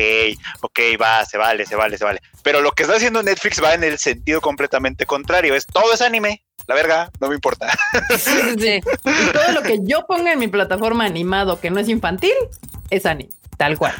ok, 0.61 0.79
va, 1.01 1.23
se 1.25 1.37
vale, 1.37 1.65
se 1.65 1.75
vale, 1.75 1.97
se 1.97 2.03
vale. 2.03 2.21
Pero 2.43 2.61
lo 2.61 2.71
que 2.71 2.83
está 2.83 2.95
haciendo 2.95 3.21
Netflix 3.21 3.63
va 3.63 3.75
en 3.75 3.83
el 3.83 3.99
sentido 3.99 4.41
completamente 4.41 5.05
contrario. 5.05 5.55
Es 5.55 5.67
todo 5.67 5.93
es 5.93 6.01
anime. 6.01 6.43
La 6.67 6.73
verga, 6.73 7.11
no 7.19 7.27
me 7.27 7.35
importa. 7.35 7.67
Sí. 8.57 8.79
Y 9.05 9.31
todo 9.31 9.51
lo 9.53 9.61
que 9.61 9.79
yo 9.83 10.05
ponga 10.07 10.33
en 10.33 10.39
mi 10.39 10.47
plataforma 10.47 11.05
animado 11.05 11.59
que 11.59 11.69
no 11.69 11.79
es 11.79 11.89
infantil 11.89 12.33
es 12.89 13.05
anime, 13.05 13.29
tal 13.57 13.77
cual. 13.77 13.93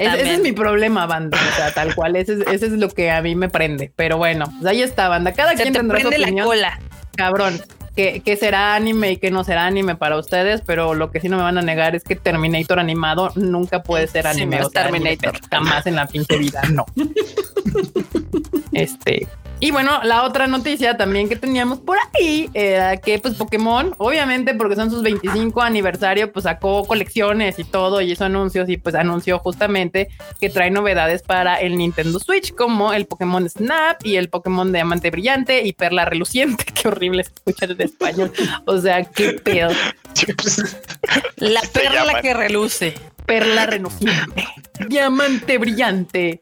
Es- 0.00 0.14
ese 0.14 0.34
es 0.34 0.40
mi 0.40 0.52
problema, 0.52 1.06
banda. 1.06 1.38
O 1.52 1.56
sea, 1.56 1.72
tal 1.72 1.94
cual. 1.94 2.16
Ese 2.16 2.34
es, 2.34 2.40
ese 2.40 2.66
es 2.66 2.72
lo 2.72 2.88
que 2.88 3.10
a 3.10 3.20
mí 3.22 3.34
me 3.34 3.48
prende. 3.48 3.92
Pero 3.96 4.16
bueno, 4.16 4.46
pues 4.60 4.66
ahí 4.66 4.82
está, 4.82 5.08
banda. 5.08 5.32
Cada 5.32 5.50
Se 5.50 5.62
quien 5.62 5.72
te 5.72 5.78
tendrá 5.80 6.00
su 6.00 6.10
la 6.10 6.16
opinión. 6.16 6.46
cola. 6.46 6.80
Cabrón. 7.16 7.60
Que, 8.00 8.22
que 8.24 8.38
será 8.38 8.74
anime 8.76 9.12
y 9.12 9.16
que 9.18 9.30
no 9.30 9.44
será 9.44 9.66
anime 9.66 9.94
para 9.94 10.16
ustedes, 10.16 10.62
pero 10.64 10.94
lo 10.94 11.10
que 11.10 11.20
sí 11.20 11.28
no 11.28 11.36
me 11.36 11.42
van 11.42 11.58
a 11.58 11.60
negar 11.60 11.94
es 11.94 12.02
que 12.02 12.16
Terminator 12.16 12.78
animado 12.78 13.30
nunca 13.34 13.82
puede 13.82 14.06
ser 14.06 14.26
anime. 14.26 14.62
o 14.62 14.70
sea, 14.70 14.84
Terminator. 14.84 15.34
anime, 15.34 15.48
jamás 15.50 15.86
en 15.86 15.96
la 15.96 16.06
pinche 16.06 16.38
vida, 16.38 16.62
no. 16.72 16.86
este. 18.72 19.28
Y 19.62 19.72
bueno, 19.72 20.00
la 20.04 20.22
otra 20.22 20.46
noticia 20.46 20.96
también 20.96 21.28
que 21.28 21.36
teníamos 21.36 21.80
por 21.80 21.98
ahí 21.98 22.48
era 22.54 22.96
que 22.96 23.18
pues 23.18 23.34
Pokémon, 23.34 23.94
obviamente 23.98 24.54
porque 24.54 24.74
son 24.74 24.90
sus 24.90 25.02
25 25.02 25.60
aniversario, 25.60 26.32
pues 26.32 26.44
sacó 26.44 26.86
colecciones 26.86 27.58
y 27.58 27.64
todo 27.64 28.00
y 28.00 28.12
hizo 28.12 28.24
anuncios 28.24 28.70
y 28.70 28.78
pues 28.78 28.94
anunció 28.94 29.38
justamente 29.38 30.08
que 30.40 30.48
trae 30.48 30.70
novedades 30.70 31.22
para 31.22 31.60
el 31.60 31.76
Nintendo 31.76 32.18
Switch 32.18 32.54
como 32.54 32.94
el 32.94 33.04
Pokémon 33.04 33.46
Snap 33.50 34.02
y 34.02 34.16
el 34.16 34.30
Pokémon 34.30 34.72
Diamante 34.72 35.10
Brillante 35.10 35.62
y 35.62 35.74
Perla 35.74 36.06
Reluciente. 36.06 36.64
Qué 36.74 36.88
horrible 36.88 37.20
escuchar 37.20 37.72
en 37.72 37.89
español. 37.90 38.32
O 38.66 38.78
sea, 38.78 39.04
qué 39.04 39.34
pedo. 39.34 39.70
La 41.36 41.60
perla 41.72 42.20
que 42.20 42.34
reluce. 42.34 42.94
Perla 43.26 43.66
reluciente. 43.66 44.46
Diamante 44.88 45.58
brillante. 45.58 46.40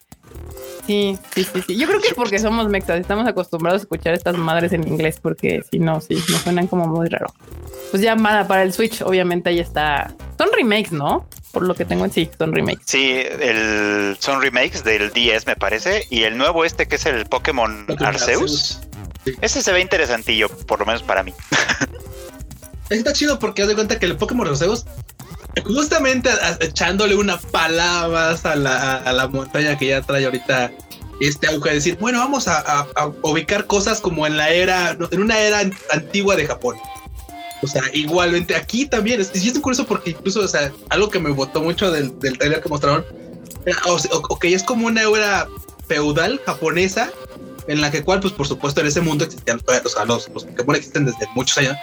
Sí, 0.87 1.19
sí, 1.35 1.45
sí, 1.45 1.63
sí. 1.67 1.77
Yo 1.77 1.87
creo 1.87 2.01
que 2.01 2.09
es 2.09 2.15
porque 2.15 2.39
somos 2.39 2.67
mexas, 2.69 2.99
estamos 2.99 3.29
acostumbrados 3.29 3.83
a 3.83 3.85
escuchar 3.85 4.15
estas 4.15 4.39
madres 4.39 4.73
en 4.73 4.89
inglés, 4.89 5.19
porque 5.21 5.61
si 5.71 5.79
no, 5.79 6.01
sí, 6.01 6.15
nos 6.31 6.41
suenan 6.41 6.67
como 6.67 6.87
muy 6.87 7.09
raro. 7.09 7.27
Pues 7.91 8.03
ya 8.03 8.17
para, 8.17 8.49
para 8.49 8.63
el 8.63 8.73
Switch, 8.73 9.03
obviamente 9.03 9.51
ahí 9.51 9.59
está. 9.59 10.15
Son 10.39 10.49
remakes, 10.51 10.93
¿no? 10.93 11.29
Por 11.53 11.65
lo 11.65 11.75
que 11.75 11.85
tengo 11.85 12.07
en 12.07 12.11
sí, 12.11 12.31
son 12.39 12.55
remakes. 12.55 12.85
Sí, 12.87 13.13
el, 13.13 14.17
son 14.19 14.41
remakes 14.41 14.83
del 14.83 15.13
10, 15.13 15.47
me 15.47 15.57
parece. 15.57 16.07
Y 16.09 16.23
el 16.23 16.39
nuevo 16.39 16.65
este, 16.65 16.89
que 16.89 16.95
es 16.95 17.05
el 17.05 17.27
Pokémon 17.27 17.85
Pokémon 17.87 18.07
Arceus. 18.07 18.81
Ese 19.41 19.63
se 19.63 19.73
ve 19.73 19.81
interesantillo, 19.81 20.49
por 20.49 20.79
lo 20.81 20.87
menos 20.87 21.03
para 21.03 21.23
mí. 21.23 21.33
Está 22.91 23.13
chido 23.13 23.39
porque 23.39 23.63
haz 23.63 23.69
de 23.69 23.75
cuenta 23.75 23.99
que 23.99 24.07
el 24.07 24.17
Pokémon 24.17 24.49
Arceus, 24.49 24.87
justamente 25.67 26.31
echándole 26.61 27.15
una 27.17 27.39
palabra 27.39 28.09
más 28.09 28.47
a 28.47 28.57
la, 28.57 28.97
a- 28.97 29.13
la 29.13 29.29
montaña 29.29 29.77
que 29.77 29.89
ya 29.89 30.01
trae 30.01 30.25
ahorita 30.25 30.73
este 31.21 31.49
auge, 31.49 31.69
de 31.71 31.75
decir, 31.75 31.99
bueno, 31.99 32.21
vamos 32.21 32.49
a, 32.49 32.87
ubicar 33.23 33.67
cosas 33.67 34.01
como 34.01 34.27
en 34.27 34.37
la 34.39 34.51
era, 34.51 34.97
en 35.11 35.21
una 35.23 35.39
era 35.39 35.59
an- 35.59 35.75
antigua 35.91 36.35
de 36.37 36.47
Japón. 36.47 36.77
O 37.61 37.67
sea, 37.67 37.83
igualmente 37.93 38.55
aquí 38.55 38.87
también, 38.87 39.21
es, 39.21 39.33
y 39.35 39.49
es 39.49 39.59
curioso 39.59 39.85
porque 39.85 40.11
incluso, 40.11 40.41
o 40.41 40.49
sea, 40.49 40.73
algo 40.91 41.11
que 41.11 41.19
me 41.19 41.31
botó 41.31 41.61
mucho 41.61 41.91
del, 41.91 42.17
del 42.21 42.39
trailer 42.39 42.63
que 42.63 42.69
mostraron, 42.71 43.05
o 43.87 43.93
o- 43.95 44.23
ok, 44.31 44.45
es 44.45 44.63
como 44.63 44.87
una 44.87 45.03
era 45.03 45.47
feudal 45.89 46.41
japonesa, 46.47 47.11
en 47.69 47.81
la 47.81 47.91
que 47.91 48.03
cual, 48.03 48.21
pues 48.21 48.33
por 48.33 48.49
supuesto, 48.49 48.81
en 48.81 48.89
ese 48.89 49.01
mundo 49.01 49.25
existían, 49.25 49.61
o 49.85 49.89
sea, 49.89 50.05
los, 50.05 50.29
los 50.31 50.45
Pokémon 50.45 50.75
existen 50.75 51.05
desde 51.05 51.29
muchos 51.35 51.59
años, 51.59 51.77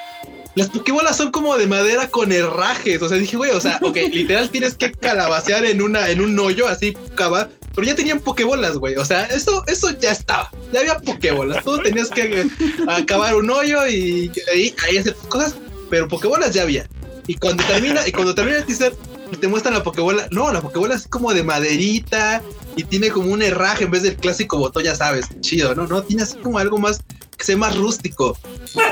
las 0.55 0.69
Pokébolas 0.69 1.17
son 1.17 1.31
como 1.31 1.57
de 1.57 1.67
madera 1.67 2.07
con 2.07 2.31
herrajes. 2.31 3.01
O 3.01 3.09
sea, 3.09 3.17
dije, 3.17 3.35
güey, 3.35 3.51
o 3.51 3.59
sea, 3.59 3.77
ok, 3.81 3.95
literal 4.13 4.49
tienes 4.49 4.75
que 4.75 4.91
calabacear 4.91 5.65
en 5.65 5.81
una, 5.81 6.09
en 6.09 6.21
un 6.21 6.37
hoyo 6.39 6.67
así, 6.67 6.97
cava. 7.15 7.49
Pero 7.75 7.87
ya 7.87 7.95
tenían 7.95 8.21
Pokébolas, 8.21 8.77
güey. 8.77 8.95
O 8.95 9.03
sea, 9.03 9.25
eso, 9.25 9.63
eso 9.67 9.89
ya 9.99 10.11
estaba. 10.11 10.49
Ya 10.71 10.79
había 10.79 10.97
Pokébolas. 10.99 11.61
Tú 11.63 11.77
tenías 11.79 12.09
que 12.09 12.41
eh, 12.41 12.47
acabar 12.87 13.35
un 13.35 13.49
hoyo 13.49 13.85
y 13.85 14.31
ahí, 14.53 14.73
ahí 14.87 14.97
hacer 14.97 15.13
cosas. 15.27 15.55
Pero 15.89 16.07
Pokébolas 16.07 16.53
ya 16.53 16.61
había. 16.61 16.87
Y 17.27 17.35
cuando 17.35 17.65
termina, 17.65 18.07
y 18.07 18.13
cuando 18.13 18.33
termina 18.33 18.59
el 18.59 18.65
teaser, 18.65 18.95
te 19.37 19.47
muestran 19.47 19.73
la 19.73 19.83
Pokébola. 19.83 20.27
No, 20.31 20.51
la 20.51 20.61
Pokébola 20.61 20.95
es 20.95 21.07
como 21.07 21.33
de 21.33 21.43
maderita 21.43 22.41
y 22.75 22.83
tiene 22.83 23.09
como 23.09 23.31
un 23.31 23.41
herraje 23.41 23.85
en 23.85 23.91
vez 23.91 24.03
del 24.03 24.15
clásico 24.15 24.57
botón, 24.57 24.83
ya 24.83 24.95
sabes, 24.95 25.25
chido, 25.41 25.73
¿no? 25.75 25.87
No, 25.87 26.03
tiene 26.03 26.23
así 26.23 26.37
como 26.37 26.57
algo 26.59 26.77
más 26.77 26.99
que 27.37 27.43
sea 27.45 27.57
más 27.57 27.75
rústico. 27.77 28.37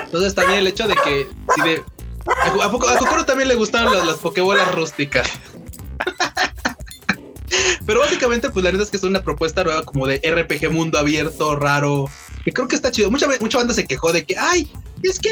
Entonces 0.06 0.36
también 0.36 0.60
el 0.60 0.68
hecho 0.68 0.88
de 0.88 0.96
que 0.96 1.28
si 1.56 1.62
de 1.62 1.84
a, 2.26 2.66
a, 2.66 2.72
poco- 2.72 2.88
Kokoro 3.00 3.26
también 3.26 3.48
le 3.50 3.56
gustaban 3.56 3.94
las, 3.94 4.06
las 4.06 4.18
pokebolas 4.18 4.74
rústicas. 4.74 5.28
Pero 7.86 8.00
básicamente, 8.00 8.50
pues 8.50 8.64
la 8.64 8.72
neta 8.72 8.84
es 8.84 8.90
que 8.90 8.98
es 8.98 9.04
una 9.04 9.22
propuesta 9.22 9.64
nueva 9.64 9.84
como 9.84 10.08
de 10.08 10.20
RPG 10.24 10.72
mundo 10.72 10.98
abierto, 10.98 11.56
raro, 11.56 12.10
que 12.44 12.52
creo 12.52 12.68
que 12.68 12.76
está 12.76 12.92
chido. 12.92 13.10
Mucha, 13.12 13.28
mucha 13.40 13.58
banda 13.58 13.74
se 13.74 13.86
quejó 13.86 14.12
de 14.12 14.26
que, 14.26 14.36
ay, 14.38 14.68
es 15.02 15.20
que 15.20 15.30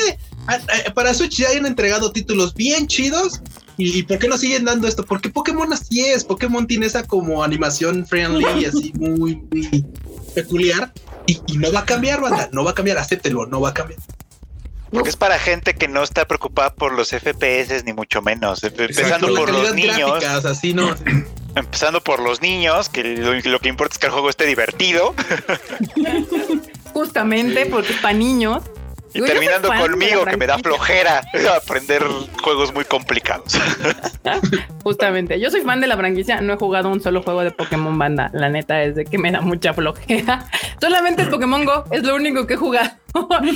a- 0.47 0.55
a- 0.87 0.93
para 0.93 1.13
Switch 1.13 1.37
ya 1.37 1.49
han 1.49 1.65
entregado 1.65 2.11
títulos 2.11 2.53
bien 2.53 2.87
chidos. 2.87 3.41
¿Y, 3.77 3.99
y 3.99 4.03
por 4.03 4.19
qué 4.19 4.27
no 4.27 4.37
siguen 4.37 4.65
dando 4.65 4.87
esto? 4.87 5.05
Porque 5.05 5.29
Pokémon 5.29 5.71
así 5.73 6.01
es. 6.01 6.23
Pokémon 6.23 6.67
tiene 6.67 6.85
esa 6.85 7.07
como 7.07 7.43
animación 7.43 8.05
friendly, 8.05 8.65
así 8.65 8.91
muy, 8.95 9.35
muy 9.51 9.85
peculiar. 10.35 10.93
Y, 11.25 11.39
y 11.47 11.57
no 11.57 11.71
va 11.71 11.79
a 11.79 11.85
cambiar, 11.85 12.21
banda. 12.21 12.49
No 12.51 12.63
va 12.63 12.71
a 12.71 12.75
cambiar. 12.75 12.97
Acéptelo, 12.97 13.45
no 13.47 13.61
va 13.61 13.69
a 13.69 13.73
cambiar. 13.73 13.99
Porque 14.91 15.09
es 15.09 15.15
para 15.15 15.39
gente 15.39 15.73
que 15.73 15.87
no 15.87 16.03
está 16.03 16.25
preocupada 16.27 16.73
por 16.75 16.91
los 16.93 17.11
FPS, 17.11 17.83
ni 17.85 17.93
mucho 17.93 18.21
menos. 18.21 18.61
Empezando 18.63 19.27
Por 19.27 19.49
la 19.49 19.55
por 19.55 19.63
los 19.67 19.73
niños. 19.73 19.95
gráfica, 19.97 20.37
o 20.37 20.41
sea, 20.41 20.53
sí, 20.53 20.73
no. 20.73 20.93
Empezando 21.55 22.01
por 22.01 22.21
los 22.21 22.41
niños, 22.41 22.89
que 22.89 23.03
lo, 23.03 23.33
lo 23.33 23.59
que 23.59 23.69
importa 23.69 23.93
es 23.93 23.99
que 23.99 24.07
el 24.07 24.11
juego 24.11 24.29
esté 24.29 24.45
divertido. 24.45 25.15
Justamente 26.93 27.65
porque 27.67 27.93
es 27.93 27.99
para 27.99 28.13
niños. 28.17 28.63
Y 29.13 29.19
Yo- 29.19 29.25
terminando 29.25 29.67
conmigo, 29.67 30.23
que 30.23 30.37
me 30.37 30.47
da 30.47 30.57
flojera 30.57 31.21
aprender 31.57 32.01
juegos 32.41 32.73
muy 32.73 32.85
complicados. 32.85 33.59
Justamente, 34.83 35.37
yo 35.39 35.51
soy 35.51 35.61
fan 35.61 35.81
de 35.81 35.87
la 35.87 35.97
franquicia, 35.97 36.39
no 36.39 36.53
he 36.53 36.57
jugado 36.57 36.87
un 36.89 37.01
solo 37.01 37.21
juego 37.21 37.43
de 37.43 37.51
Pokémon 37.51 37.97
Banda, 37.97 38.29
la 38.33 38.47
neta 38.49 38.81
es 38.83 38.95
de 38.95 39.03
que 39.05 39.17
me 39.17 39.31
da 39.31 39.41
mucha 39.41 39.73
flojera. 39.73 40.45
Solamente 40.81 41.23
el 41.23 41.29
Pokémon 41.29 41.65
Go 41.65 41.83
es 41.91 42.03
lo 42.03 42.15
único 42.15 42.47
que 42.47 42.53
he 42.53 42.57
jugado 42.57 42.91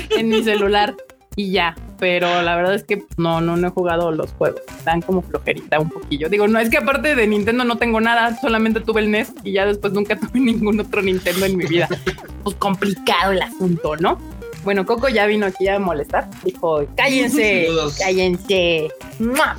en 0.10 0.28
mi 0.30 0.44
celular 0.44 0.94
y 1.36 1.52
ya, 1.52 1.76
pero 2.00 2.42
la 2.42 2.56
verdad 2.56 2.76
es 2.76 2.84
que 2.84 3.04
no, 3.18 3.42
no, 3.42 3.58
no 3.58 3.68
he 3.68 3.72
jugado 3.72 4.12
los 4.12 4.32
juegos, 4.34 4.62
dan 4.86 5.02
como 5.02 5.22
flojerita 5.22 5.80
un 5.80 5.90
poquillo. 5.90 6.30
Digo, 6.30 6.48
no, 6.48 6.60
es 6.60 6.70
que 6.70 6.78
aparte 6.78 7.14
de 7.16 7.28
Nintendo 7.28 7.64
no 7.66 7.78
tengo 7.78 8.00
nada, 8.02 8.38
solamente 8.40 8.80
tuve 8.80 9.02
el 9.02 9.12
NES 9.12 9.34
y 9.44 9.52
ya 9.54 9.66
después 9.66 9.92
nunca 9.94 10.16
tuve 10.20 10.40
ningún 10.40 10.80
otro 10.80 11.02
Nintendo 11.02 11.46
en 11.46 11.58
mi 11.58 11.66
vida. 11.66 11.88
Pues 12.44 12.56
complicado 12.58 13.32
el 13.32 13.42
asunto, 13.42 13.96
¿no? 13.98 14.20
Bueno, 14.64 14.86
Coco 14.86 15.10
ya 15.10 15.26
vino 15.26 15.48
aquí 15.48 15.68
a 15.68 15.80
molestar. 15.80 16.30
Dijo, 16.44 16.86
cállense, 16.96 17.68
cállense. 17.98 18.90
¡Mua! 19.18 19.58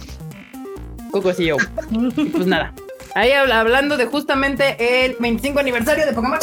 Coco 1.11 1.33
sí 1.33 1.47
yo. 1.47 1.57
Y 1.91 2.24
pues 2.27 2.47
nada. 2.47 2.72
Ahí 3.16 3.33
habla- 3.33 3.59
hablando 3.59 3.97
de 3.97 4.07
justamente 4.07 5.05
el 5.05 5.16
25 5.18 5.59
aniversario 5.59 6.07
de 6.07 6.12
Pokémon. 6.12 6.39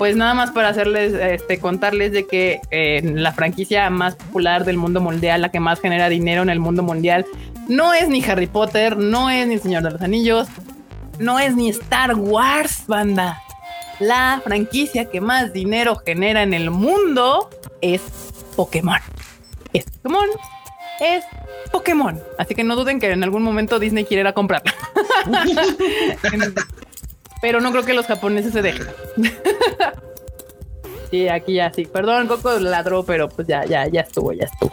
Pues 0.00 0.16
nada 0.16 0.32
más 0.32 0.50
para 0.50 0.70
hacerles, 0.70 1.12
este, 1.12 1.58
contarles 1.58 2.10
de 2.10 2.26
que 2.26 2.62
eh, 2.70 3.02
la 3.02 3.34
franquicia 3.34 3.90
más 3.90 4.14
popular 4.14 4.64
del 4.64 4.78
mundo 4.78 5.02
mundial, 5.02 5.42
la 5.42 5.50
que 5.50 5.60
más 5.60 5.78
genera 5.78 6.08
dinero 6.08 6.40
en 6.40 6.48
el 6.48 6.58
mundo 6.58 6.82
mundial, 6.82 7.26
no 7.68 7.92
es 7.92 8.08
ni 8.08 8.24
Harry 8.24 8.46
Potter, 8.46 8.96
no 8.96 9.28
es 9.28 9.46
ni 9.46 9.58
Señor 9.58 9.82
de 9.82 9.90
los 9.90 10.00
Anillos, 10.00 10.48
no 11.18 11.38
es 11.38 11.54
ni 11.54 11.68
Star 11.68 12.14
Wars, 12.14 12.84
banda. 12.86 13.42
La 13.98 14.40
franquicia 14.42 15.10
que 15.10 15.20
más 15.20 15.52
dinero 15.52 15.96
genera 15.96 16.44
en 16.44 16.54
el 16.54 16.70
mundo 16.70 17.50
es 17.82 18.00
Pokémon. 18.56 19.00
Es 19.74 19.84
Pokémon. 19.84 20.28
Es 20.98 21.24
Pokémon. 21.70 22.18
Así 22.38 22.54
que 22.54 22.64
no 22.64 22.74
duden 22.74 23.00
que 23.00 23.10
en 23.10 23.22
algún 23.22 23.42
momento 23.42 23.78
Disney 23.78 24.06
quiera 24.06 24.32
comprarla. 24.32 24.72
Pero 27.40 27.60
no 27.60 27.70
creo 27.72 27.84
que 27.84 27.94
los 27.94 28.06
japoneses 28.06 28.52
se 28.52 28.62
dejen. 28.62 28.86
sí, 31.10 31.28
aquí 31.28 31.54
ya 31.54 31.72
sí. 31.72 31.86
Perdón, 31.86 32.28
Coco 32.28 32.58
ladró, 32.58 33.04
pero 33.04 33.28
pues 33.28 33.48
ya, 33.48 33.64
ya, 33.64 33.86
ya 33.88 34.02
estuvo, 34.02 34.32
ya 34.32 34.44
estuvo. 34.44 34.72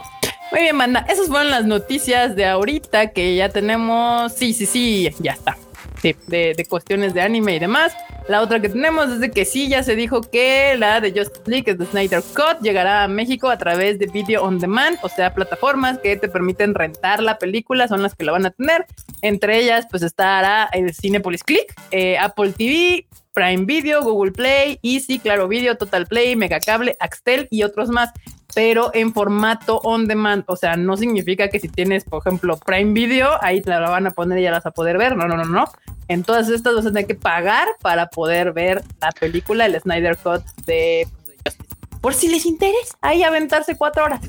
Muy 0.50 0.62
bien, 0.62 0.78
banda. 0.78 1.00
Esas 1.08 1.28
fueron 1.28 1.50
las 1.50 1.66
noticias 1.66 2.34
de 2.34 2.46
ahorita 2.46 3.12
que 3.12 3.36
ya 3.36 3.48
tenemos. 3.48 4.32
Sí, 4.32 4.52
sí, 4.52 4.66
sí, 4.66 5.10
ya 5.20 5.32
está. 5.32 5.56
Sí, 6.00 6.14
de, 6.26 6.54
de 6.56 6.64
cuestiones 6.66 7.14
de 7.14 7.20
anime 7.20 7.56
y 7.56 7.58
demás. 7.58 7.96
La 8.28 8.42
otra 8.42 8.60
que 8.60 8.68
tenemos 8.68 9.10
es 9.10 9.20
de 9.20 9.30
que 9.30 9.46
sí, 9.46 9.68
ya 9.68 9.82
se 9.82 9.96
dijo 9.96 10.20
que 10.20 10.76
la 10.76 11.00
de 11.00 11.12
Justice 11.12 11.50
League, 11.50 11.72
es 11.72 11.78
de 11.78 11.86
Snyder 11.86 12.22
Cut, 12.34 12.60
llegará 12.60 13.04
a 13.04 13.08
México 13.08 13.48
a 13.48 13.56
través 13.56 13.98
de 13.98 14.06
Video 14.06 14.44
On 14.44 14.58
Demand, 14.58 14.98
o 15.02 15.08
sea, 15.08 15.34
plataformas 15.34 15.98
que 15.98 16.14
te 16.16 16.28
permiten 16.28 16.74
rentar 16.74 17.22
la 17.22 17.38
película, 17.38 17.88
son 17.88 18.02
las 18.02 18.14
que 18.14 18.24
la 18.26 18.32
van 18.32 18.44
a 18.44 18.50
tener. 18.50 18.84
Entre 19.22 19.58
ellas, 19.58 19.86
pues 19.90 20.02
estará 20.02 20.68
el 20.72 20.94
Cinepolis 20.94 21.42
Click, 21.42 21.74
eh, 21.90 22.18
Apple 22.18 22.52
TV, 22.52 23.06
Prime 23.32 23.64
Video, 23.64 24.02
Google 24.02 24.32
Play, 24.32 24.78
Easy, 24.82 25.18
Claro 25.18 25.48
Video, 25.48 25.76
Total 25.76 26.06
Play, 26.06 26.36
Megacable, 26.36 26.96
Axtel 27.00 27.48
y 27.50 27.62
otros 27.62 27.88
más, 27.88 28.10
pero 28.54 28.90
en 28.94 29.12
formato 29.12 29.78
on 29.84 30.06
demand. 30.06 30.44
O 30.46 30.56
sea, 30.56 30.76
no 30.76 30.96
significa 30.96 31.48
que 31.48 31.60
si 31.60 31.68
tienes, 31.68 32.04
por 32.04 32.20
ejemplo, 32.20 32.56
Prime 32.56 32.92
Video, 32.92 33.30
ahí 33.42 33.60
te 33.60 33.70
la 33.70 33.80
van 33.90 34.06
a 34.06 34.10
poner 34.10 34.38
y 34.38 34.42
ya 34.42 34.50
la 34.50 34.58
vas 34.58 34.66
a 34.66 34.70
poder 34.70 34.98
ver. 34.98 35.16
No, 35.16 35.26
no, 35.26 35.36
no, 35.36 35.44
no. 35.44 35.64
En 36.08 36.22
todas 36.22 36.48
estas 36.48 36.74
vas 36.74 36.86
a 36.86 36.88
tener 36.88 37.06
que 37.06 37.14
pagar 37.14 37.68
para 37.82 38.08
poder 38.08 38.52
ver 38.52 38.82
la 39.00 39.12
película, 39.12 39.66
el 39.66 39.78
Snyder 39.80 40.16
Cut 40.16 40.42
de, 40.64 41.06
de 41.26 41.36
Justice. 41.44 41.74
Por 42.00 42.14
si 42.14 42.28
les 42.28 42.46
interesa, 42.46 42.96
ahí 43.00 43.22
aventarse 43.22 43.76
cuatro 43.76 44.04
horas. 44.04 44.20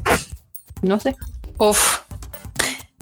No 0.81 0.99
sé. 0.99 1.15
Uf. 1.57 2.08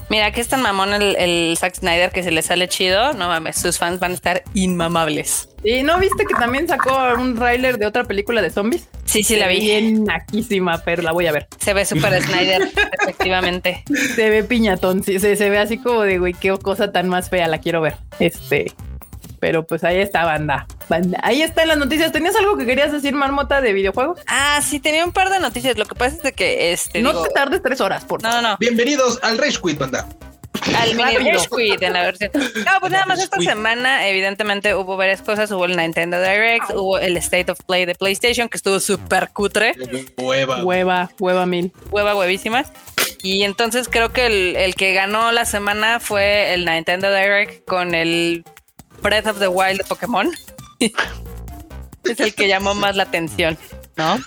Mira, 0.10 0.32
que 0.32 0.40
es 0.40 0.48
tan 0.48 0.62
mamón 0.62 0.94
el, 0.94 1.16
el 1.18 1.58
Zack 1.58 1.76
Snyder 1.76 2.12
que 2.12 2.24
se 2.24 2.32
le 2.32 2.42
sale 2.42 2.68
chido. 2.70 3.14
No 3.14 3.28
mames, 3.28 3.58
sus 3.58 3.78
fans 3.78 4.00
van 4.00 4.12
a 4.12 4.14
estar 4.14 4.44
inmamables. 4.54 5.50
¿Y 5.64 5.84
no 5.84 6.00
viste 6.00 6.26
que 6.26 6.34
también 6.36 6.68
sacó 6.68 6.98
un 7.18 7.36
trailer 7.36 7.78
de 7.78 7.86
otra 7.86 8.06
película 8.06 8.42
de 8.42 8.50
zombies? 8.50 8.88
Sí, 9.04 9.24
sí, 9.24 9.36
la 9.36 9.48
vi. 9.48 9.60
Bien 9.60 10.06
naquísima, 10.06 10.78
pero 10.86 11.02
la 11.02 11.12
voy 11.12 11.28
a 11.28 11.32
ver. 11.32 11.48
Se 11.60 11.74
ve 11.74 11.84
súper 11.86 12.22
Snyder, 12.22 12.70
efectivamente. 13.02 13.84
Se 14.16 14.30
ve 14.30 14.44
piñatón, 14.44 15.04
sí, 15.04 15.20
se, 15.20 15.36
se 15.36 15.50
ve 15.50 15.58
así 15.58 15.78
como 15.78 16.02
de, 16.02 16.20
güey, 16.20 16.34
qué 16.34 16.56
cosa 16.58 16.92
tan 16.92 17.10
más 17.10 17.30
fea, 17.30 17.48
la 17.48 17.60
quiero 17.60 17.82
ver. 17.82 17.96
Este, 18.20 18.72
pero 19.40 19.66
pues 19.66 19.84
ahí 19.84 19.98
está, 20.00 20.26
banda. 20.26 20.66
banda. 20.90 21.20
Ahí 21.24 21.42
están 21.42 21.68
las 21.68 21.78
noticias. 21.78 22.12
¿Tenías 22.12 22.36
algo 22.36 22.58
que 22.58 22.66
querías 22.66 22.92
decir, 22.92 23.14
Marmota, 23.14 23.62
de 23.62 23.74
videojuegos? 23.74 24.20
Ah, 24.28 24.60
sí, 24.64 24.80
tenía 24.80 25.06
un 25.06 25.12
par 25.12 25.30
de 25.30 25.40
noticias. 25.40 25.78
Lo 25.78 25.86
que 25.86 25.96
pasa 25.96 26.16
es 26.18 26.24
de 26.24 26.34
que 26.34 26.72
este. 26.74 27.02
no 27.02 27.12
digo- 27.12 27.24
te 27.24 27.30
tardes 27.32 27.62
tres 27.62 27.82
horas, 27.82 28.06
por 28.06 28.22
no, 28.24 28.30
no, 28.32 28.42
no. 28.42 28.58
Bienvenidos 28.60 29.20
al 29.24 29.38
Rage 29.38 29.58
Quit, 29.64 29.78
banda. 29.80 30.08
Al 30.76 30.96
mini 30.96 31.14
Rápido. 31.18 31.32
Rage 31.34 31.48
Quit 31.56 31.82
en 31.84 31.94
la 31.94 32.02
versión. 32.04 32.32
No, 32.34 32.72
pues 32.80 32.92
nada 32.92 33.06
más 33.06 33.20
esta 33.22 33.40
semana, 33.40 34.08
evidentemente, 34.08 34.74
hubo 34.76 34.98
varias 34.98 35.22
cosas. 35.22 35.50
Hubo 35.52 35.66
el 35.66 35.78
Nintendo 35.78 36.20
Direct, 36.20 36.72
hubo 36.72 36.98
el 37.00 37.16
State 37.18 37.52
of 37.52 37.60
Play 37.66 37.86
de 37.86 37.96
PlayStation, 37.96 38.50
que 38.50 38.58
estuvo 38.58 38.80
súper 38.80 39.30
cutre, 39.30 39.76
Hueva. 40.18 40.64
Hueva, 40.64 41.12
hueva 41.20 41.46
mil. 41.46 41.72
hueva 41.92 42.16
huevísima. 42.16 42.66
Y 43.24 43.44
entonces 43.44 43.88
creo 43.90 44.12
que 44.12 44.26
el, 44.28 44.56
el 44.56 44.76
que 44.76 44.94
ganó 44.94 45.32
la 45.32 45.46
semana 45.46 46.00
fue 46.00 46.54
el 46.54 46.66
Nintendo 46.66 47.10
Direct 47.14 47.66
con 47.66 47.96
el 47.96 48.44
Breath 49.02 49.28
of 49.28 49.40
the 49.40 49.48
Wild 49.48 49.80
de 49.80 49.84
Pokémon. 49.84 50.32
es 50.80 52.20
el 52.20 52.34
que 52.34 52.48
llamó 52.48 52.74
más 52.74 52.96
la 52.96 53.04
atención, 53.04 53.58
¿no? 53.96 54.18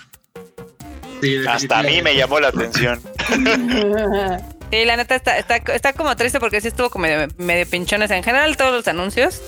Sí, 1.21 1.37
Hasta 1.47 1.79
a 1.79 1.83
mí 1.83 2.01
me 2.01 2.15
llamó 2.15 2.39
la 2.39 2.49
atención. 2.49 3.01
Sí, 4.71 4.85
la 4.85 4.95
neta 4.95 5.15
está, 5.15 5.37
está, 5.37 5.57
está 5.57 5.91
como 5.91 6.15
triste 6.15 6.39
porque 6.39 6.61
sí 6.61 6.69
estuvo 6.69 6.89
como 6.89 7.03
medio, 7.03 7.27
medio 7.35 7.69
pinchones 7.69 8.09
en 8.09 8.23
general 8.23 8.55
todos 8.55 8.71
los 8.71 8.87
anuncios. 8.87 9.41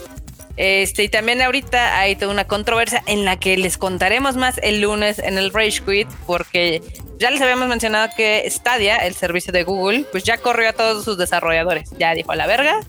Este, 0.57 1.03
y 1.03 1.07
también 1.07 1.41
ahorita 1.41 1.97
hay 1.97 2.17
toda 2.17 2.31
una 2.31 2.45
controversia 2.45 3.01
en 3.07 3.23
la 3.23 3.39
que 3.39 3.55
les 3.55 3.77
contaremos 3.77 4.35
más 4.35 4.59
el 4.61 4.81
lunes 4.81 5.19
en 5.19 5.37
el 5.37 5.53
Rage 5.53 5.81
Quit, 5.81 6.09
porque 6.27 6.81
ya 7.19 7.31
les 7.31 7.41
habíamos 7.41 7.69
mencionado 7.69 8.09
que 8.17 8.45
Stadia, 8.49 8.97
el 8.97 9.15
servicio 9.15 9.53
de 9.53 9.63
Google, 9.63 10.05
pues 10.11 10.25
ya 10.25 10.37
corrió 10.37 10.69
a 10.69 10.73
todos 10.73 11.05
sus 11.05 11.17
desarrolladores. 11.17 11.89
Ya 11.97 12.13
dijo 12.13 12.33
a 12.33 12.35
la 12.35 12.45
verga. 12.45 12.81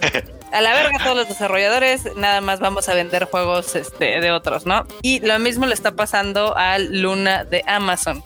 A 0.52 0.60
la 0.60 0.72
verga 0.72 0.98
todos 1.02 1.16
los 1.16 1.28
desarrolladores, 1.28 2.16
nada 2.16 2.40
más 2.40 2.60
vamos 2.60 2.88
a 2.88 2.94
vender 2.94 3.24
juegos 3.24 3.74
este, 3.74 4.20
de 4.20 4.30
otros, 4.30 4.64
¿no? 4.64 4.86
Y 5.02 5.20
lo 5.20 5.38
mismo 5.38 5.66
le 5.66 5.74
está 5.74 5.92
pasando 5.92 6.56
al 6.56 7.02
Luna 7.02 7.44
de 7.44 7.62
Amazon. 7.66 8.22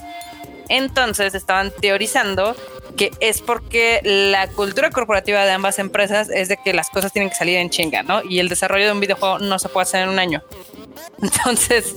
Entonces 0.69 1.35
estaban 1.35 1.73
teorizando 1.81 2.55
que 2.97 3.11
es 3.21 3.41
porque 3.41 4.01
la 4.05 4.49
cultura 4.49 4.91
corporativa 4.91 5.45
de 5.45 5.53
ambas 5.53 5.79
empresas 5.79 6.29
es 6.29 6.49
de 6.49 6.59
que 6.63 6.73
las 6.73 6.91
cosas 6.91 7.13
tienen 7.13 7.31
que 7.31 7.37
salir 7.37 7.57
en 7.57 7.71
chinga, 7.71 8.03
¿no? 8.03 8.23
Y 8.23 8.39
el 8.39 8.49
desarrollo 8.49 8.87
de 8.87 8.93
un 8.93 9.01
videojuego 9.01 9.39
no 9.39 9.59
se 9.59 9.69
puede 9.69 9.85
hacer 9.85 10.03
en 10.03 10.11
un 10.11 10.19
año. 10.19 10.43
Entonces, 11.23 11.97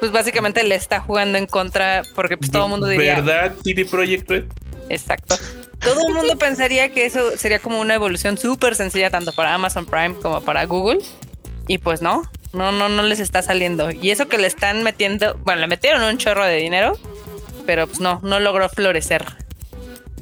pues 0.00 0.12
básicamente 0.12 0.62
le 0.64 0.74
está 0.74 1.00
jugando 1.00 1.38
en 1.38 1.46
contra 1.46 2.02
porque 2.14 2.36
pues 2.36 2.50
todo 2.50 2.64
el 2.64 2.70
mundo 2.70 2.86
diría, 2.86 3.16
¿Verdad, 3.16 3.54
CD 3.62 3.84
Projekt 3.84 4.28
Red? 4.30 4.44
exacto. 4.88 5.36
Todo 5.80 6.08
el 6.08 6.14
mundo 6.14 6.36
pensaría 6.36 6.92
que 6.92 7.06
eso 7.06 7.36
sería 7.36 7.58
como 7.58 7.80
una 7.80 7.94
evolución 7.94 8.36
súper 8.36 8.74
sencilla 8.74 9.10
tanto 9.10 9.32
para 9.32 9.54
Amazon 9.54 9.86
Prime 9.86 10.14
como 10.14 10.42
para 10.42 10.64
Google. 10.66 11.00
Y 11.68 11.78
pues 11.78 12.02
no, 12.02 12.22
no, 12.52 12.72
no, 12.72 12.88
no 12.88 13.02
les 13.02 13.20
está 13.20 13.42
saliendo. 13.42 13.90
Y 13.90 14.10
eso 14.10 14.28
que 14.28 14.38
le 14.38 14.46
están 14.46 14.82
metiendo, 14.82 15.38
bueno, 15.44 15.62
le 15.62 15.68
metieron 15.68 16.02
un 16.02 16.18
chorro 16.18 16.44
de 16.44 16.56
dinero, 16.56 16.98
pero 17.66 17.86
pues 17.86 18.00
no, 18.00 18.20
no 18.22 18.40
logró 18.40 18.68
florecer. 18.68 19.24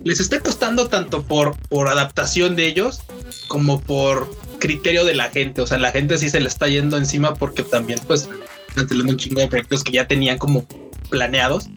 Les 0.04 0.20
está 0.20 0.40
costando 0.40 0.88
tanto 0.88 1.22
por, 1.22 1.56
por 1.68 1.88
adaptación 1.88 2.54
de 2.54 2.66
ellos 2.66 3.00
como 3.48 3.80
por 3.80 4.30
criterio 4.58 5.04
de 5.04 5.14
la 5.14 5.30
gente. 5.30 5.60
O 5.60 5.66
sea, 5.66 5.78
la 5.78 5.90
gente 5.90 6.18
sí 6.18 6.30
se 6.30 6.40
le 6.40 6.48
está 6.48 6.68
yendo 6.68 6.96
encima 6.96 7.34
porque 7.34 7.62
también, 7.62 7.98
pues, 8.06 8.28
teniendo 8.74 9.12
un 9.12 9.16
chingo 9.16 9.40
de 9.40 9.48
proyectos 9.48 9.82
que 9.82 9.92
ya 9.92 10.06
tenían 10.06 10.38
como 10.38 10.66
planeados. 11.10 11.68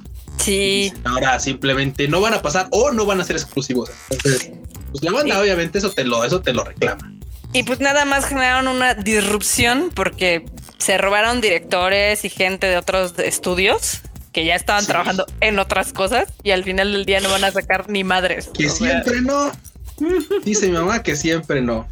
Sí, 0.44 0.92
Ahora 1.04 1.40
simplemente 1.40 2.08
no 2.08 2.22
van 2.22 2.34
a 2.34 2.42
pasar 2.42 2.68
o 2.72 2.92
no 2.92 3.06
van 3.06 3.22
a 3.22 3.24
ser 3.24 3.36
exclusivos. 3.36 3.90
Entonces, 4.10 4.52
pues 4.92 5.04
la 5.04 5.12
banda, 5.12 5.36
Sí. 5.36 5.42
obviamente, 5.42 5.78
eso 5.78 5.92
te 5.92 6.04
lo, 6.04 6.24
eso 6.24 6.42
te 6.42 6.54
lo 6.54 6.64
reclama. 6.64 7.14
Y 7.54 7.64
pues 7.64 7.80
nada 7.80 8.06
más 8.06 8.26
generaron 8.26 8.68
una 8.68 8.94
disrupción 8.94 9.92
porque 9.94 10.46
se 10.78 10.98
robaron 10.98 11.42
directores 11.42 12.24
y 12.26 12.30
gente 12.30 12.68
de 12.68 12.78
otros 12.78 13.14
estudios 13.20 14.02
que 14.32 14.46
ya 14.46 14.56
estaban 14.56 14.82
Sí. 14.84 14.88
trabajando 14.88 15.26
en 15.42 15.60
otras 15.60 15.92
cosas 15.94 16.28
y 16.44 16.52
al 16.52 16.64
final 16.64 16.94
del 16.94 17.06
día 17.06 17.20
no 17.20 17.30
van 17.30 17.44
a 17.44 17.52
sacar 17.52 17.90
ni 17.90 18.04
madres. 18.04 18.50
Que 18.54 18.68
O 18.68 18.70
sea, 18.70 19.04
siempre 19.04 19.22
no. 19.22 19.52
Dice 20.46 20.68
mi 20.68 20.74
mamá 20.74 21.04
que 21.04 21.16
siempre 21.16 21.62
no. 21.62 21.88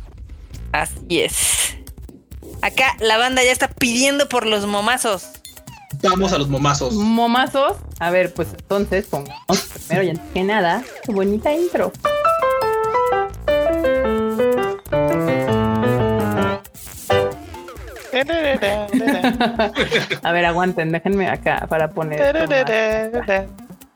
así 0.72 1.22
es. 1.22 1.76
Acá 2.62 2.96
la 3.00 3.18
banda 3.18 3.44
ya 3.44 3.52
está 3.52 3.68
pidiendo 3.68 4.28
por 4.30 4.46
los 4.46 4.66
momazos. 4.66 5.28
Vamos 6.02 6.34
a 6.34 6.38
los 6.38 6.48
momazos. 6.48 6.94
Momazos. 6.94 7.78
A 8.00 8.10
ver, 8.10 8.34
pues 8.34 8.50
entonces 8.54 9.06
pongamos 9.08 9.70
primero 9.88 10.04
y 10.04 10.10
antes 10.10 10.26
que 10.34 10.44
nada, 10.44 10.84
qué 11.06 11.12
bonita 11.12 11.54
intro. 11.54 11.92
A 20.24 20.32
ver, 20.32 20.46
aguanten, 20.46 20.92
déjenme 20.92 21.30
acá 21.30 21.66
para 21.70 21.92
poner. 21.92 22.20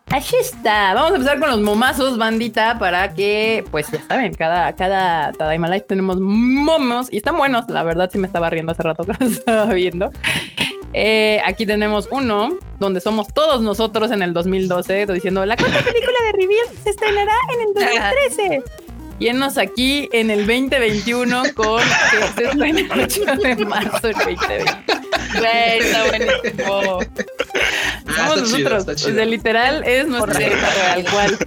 Así 0.10 0.36
está. 0.36 0.94
Vamos 0.94 1.12
a 1.12 1.16
empezar 1.16 1.40
con 1.40 1.50
los 1.50 1.62
momazos, 1.62 2.18
bandita, 2.18 2.78
para 2.78 3.14
que, 3.14 3.66
pues 3.72 3.90
ya 3.90 4.02
saben, 4.08 4.34
cada, 4.34 4.74
cada 4.74 5.32
Tadaima 5.34 5.68
Life 5.68 5.86
tenemos 5.88 6.20
momos 6.20 7.12
y 7.12 7.18
están 7.18 7.38
buenos. 7.38 7.68
La 7.70 7.84
verdad, 7.84 8.10
sí 8.12 8.20
me 8.20 8.28
estaba 8.28 8.50
riendo 8.50 8.74
hace 8.74 8.84
rato 8.84 9.06
que 9.06 9.14
los 9.20 9.32
estaba 9.32 9.66
viendo. 9.74 10.12
Eh, 10.94 11.42
aquí 11.46 11.66
tenemos 11.66 12.08
uno 12.12 12.58
donde 12.80 13.02
somos 13.02 13.28
todos 13.34 13.62
nosotros 13.62 14.12
en 14.12 14.22
el 14.22 14.34
2012 14.34 15.08
diciendo 15.08 15.46
la 15.46 15.56
cuarta 15.58 15.80
película 15.84 16.18
de 16.26 16.32
Reveal 16.34 16.68
se 16.84 16.90
estrenará 16.92 17.34
en 17.54 17.62
el 17.62 17.74
2013. 17.74 18.64
Y 19.20 19.28
enos 19.28 19.58
aquí 19.58 20.10
en 20.12 20.30
el 20.32 20.40
2021 20.46 21.44
con 21.56 21.82
que 21.82 22.18
se 22.18 22.26
estrena 22.26 22.70
el 22.70 22.92
8 22.92 23.22
de 23.42 23.66
marzo 23.66 24.08
del 24.08 24.14
2020. 24.16 24.66
Güey, 25.40 25.80
está 25.80 26.04
buenísimo. 26.08 27.00
Ah, 28.06 28.14
Somos 28.16 28.38
está 28.38 28.58
chido, 28.58 28.70
nosotros. 28.70 28.88
O 28.88 28.96
chido. 28.96 29.16
sea, 29.16 29.26
literal 29.26 29.84
es 29.86 30.08
nuestra 30.08 30.34
real 30.40 31.06
cual. 31.12 31.38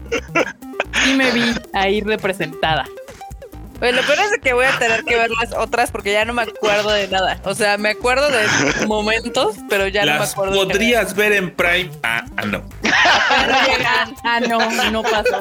Sí 1.04 1.14
me 1.14 1.30
vi 1.32 1.42
ahí 1.72 2.00
representada. 2.00 2.86
Pues 3.78 3.94
lo 3.94 4.02
peor 4.02 4.18
es 4.20 4.40
que 4.42 4.52
voy 4.54 4.64
a 4.64 4.78
tener 4.78 5.04
que 5.04 5.16
ver 5.16 5.30
las 5.30 5.52
otras 5.52 5.90
porque 5.90 6.12
ya 6.12 6.24
no 6.24 6.32
me 6.32 6.42
acuerdo 6.42 6.90
de 6.92 7.08
nada. 7.08 7.38
O 7.44 7.54
sea, 7.54 7.76
me 7.76 7.90
acuerdo 7.90 8.30
de 8.30 8.46
momentos, 8.86 9.56
pero 9.68 9.86
ya 9.86 10.04
no 10.06 10.12
me 10.14 10.18
Las 10.20 10.32
acuerdo. 10.32 10.52
de 10.54 10.66
podrías 10.66 11.14
ver 11.14 11.32
en 11.32 11.54
Prime. 11.54 11.90
Ah, 12.02 12.24
ah, 12.36 12.44
no. 12.46 12.62
Ah, 14.24 14.40
no, 14.40 14.90
no 14.90 15.02
pasó. 15.02 15.40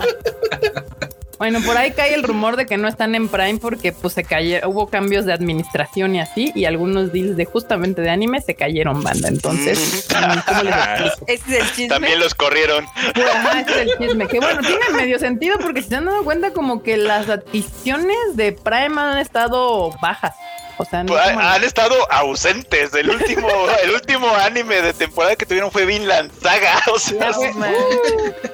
Bueno, 1.37 1.59
por 1.65 1.77
ahí 1.77 1.91
cae 1.91 2.13
el 2.13 2.23
rumor 2.23 2.55
de 2.55 2.65
que 2.65 2.77
no 2.77 2.87
están 2.87 3.13
en 3.15 3.27
Prime 3.27 3.57
porque 3.59 3.91
pues 3.91 4.13
se 4.13 4.23
cayeron, 4.23 4.69
hubo 4.71 4.87
cambios 4.87 5.25
de 5.25 5.33
administración 5.33 6.15
y 6.15 6.19
así, 6.21 6.51
y 6.55 6.65
algunos 6.65 7.11
deals 7.11 7.35
de 7.35 7.45
justamente 7.45 8.01
de 8.01 8.09
anime 8.09 8.41
se 8.41 8.55
cayeron 8.55 9.03
banda. 9.03 9.27
Entonces, 9.27 10.07
¿cómo 10.47 10.63
les 10.63 10.73
explico? 10.75 11.25
Ese 11.27 11.57
es 11.57 11.61
el 11.61 11.67
chisme. 11.71 11.87
También 11.89 12.19
los 12.19 12.33
corrieron. 12.35 12.85
Pues, 13.13 13.27
ajá, 13.27 13.59
ese 13.61 13.71
es 13.71 13.77
el 13.91 13.97
chisme. 13.97 14.27
Que 14.27 14.39
bueno, 14.39 14.61
tiene 14.61 14.89
medio 14.95 15.19
sentido 15.19 15.57
porque 15.59 15.81
si 15.81 15.89
se 15.89 15.95
han 15.95 16.05
dado 16.05 16.23
cuenta 16.23 16.51
como 16.51 16.81
que 16.83 16.97
las 16.97 17.27
adquisiciones 17.29 18.17
de 18.35 18.53
Prime 18.53 18.99
han 18.99 19.17
estado 19.17 19.91
bajas. 20.01 20.35
O 20.77 20.83
sea, 20.83 21.03
no 21.03 21.13
Pues, 21.13 21.21
Han 21.25 21.63
estado 21.63 21.95
ausentes. 22.11 22.93
El 22.93 23.09
último, 23.09 23.47
el 23.83 23.91
último 23.91 24.27
anime 24.35 24.81
de 24.81 24.93
temporada 24.93 25.35
que 25.35 25.45
tuvieron 25.45 25.71
fue 25.71 25.85
Vinland 25.85 26.31
Saga. 26.41 26.81
O 26.93 26.99
sea, 26.99 27.31
fue- 27.33 27.51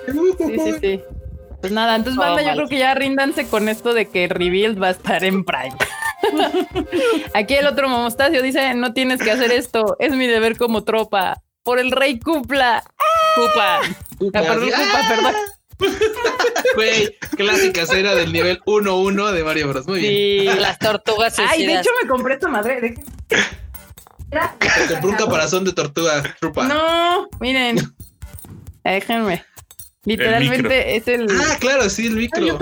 Sí, 0.07 0.34
sí, 0.38 0.73
sí. 0.82 1.03
Pues 1.62 1.72
nada, 1.72 1.95
entonces 1.95 2.18
banda, 2.18 2.41
yo 2.41 2.47
mal. 2.47 2.55
creo 2.57 2.68
que 2.68 2.78
ya 2.80 2.93
ríndanse 2.95 3.47
con 3.47 3.70
esto 3.70 3.93
de 3.93 4.07
que 4.09 4.28
Revealed 4.28 4.82
va 4.82 4.88
a 4.88 4.91
estar 4.91 5.24
en 5.24 5.43
Prime. 5.45 5.76
Aquí 7.34 7.53
el 7.55 7.68
otro 7.68 7.88
Momostacio 7.88 8.41
dice, 8.41 8.74
no 8.74 8.93
tienes 8.93 9.22
que 9.22 9.32
hacer 9.32 9.51
esto, 9.51 9.95
es 9.99 10.12
mi 10.14 10.28
deber 10.28 10.57
como 10.57 10.84
tropa. 10.84 11.41
Por 11.64 11.78
el 11.80 11.91
rey 11.91 12.20
Cupla. 12.20 12.84
Cupa. 13.36 13.80
Ah, 13.80 14.41
perdón, 14.41 14.70
Cupa, 14.72 15.07
perdón. 15.07 15.34
Güey, 16.76 17.18
clásica 17.38 17.86
cera 17.86 18.14
del 18.16 18.32
nivel 18.34 18.62
1-1 18.66 19.32
de 19.32 19.43
Mario 19.43 19.68
Bros. 19.70 19.88
Muy 19.88 19.99
bien. 19.99 20.53
Sí. 20.55 20.59
Las 20.59 20.78
tortugas 20.80 21.38
Ay, 21.39 21.45
de 21.45 21.53
suicidas. 21.55 21.82
hecho 21.86 21.89
me 22.01 22.07
compré 22.09 22.34
esta 22.36 22.47
madre. 22.47 22.82
de- 22.82 22.93
Te 23.30 24.93
compré 24.93 25.09
un 25.09 25.16
caparazón 25.16 25.64
de 25.66 25.74
tortuga, 25.74 26.24
trupa. 26.39 26.68
No, 26.68 27.28
miren. 27.39 27.78
Déjenme. 28.84 29.43
Literalmente 30.06 30.95
es 30.95 31.08
el... 31.08 31.28
Ah, 31.30 31.58
claro, 31.60 31.89
sí, 31.89 32.08
el 32.08 32.16
micro. 32.16 32.58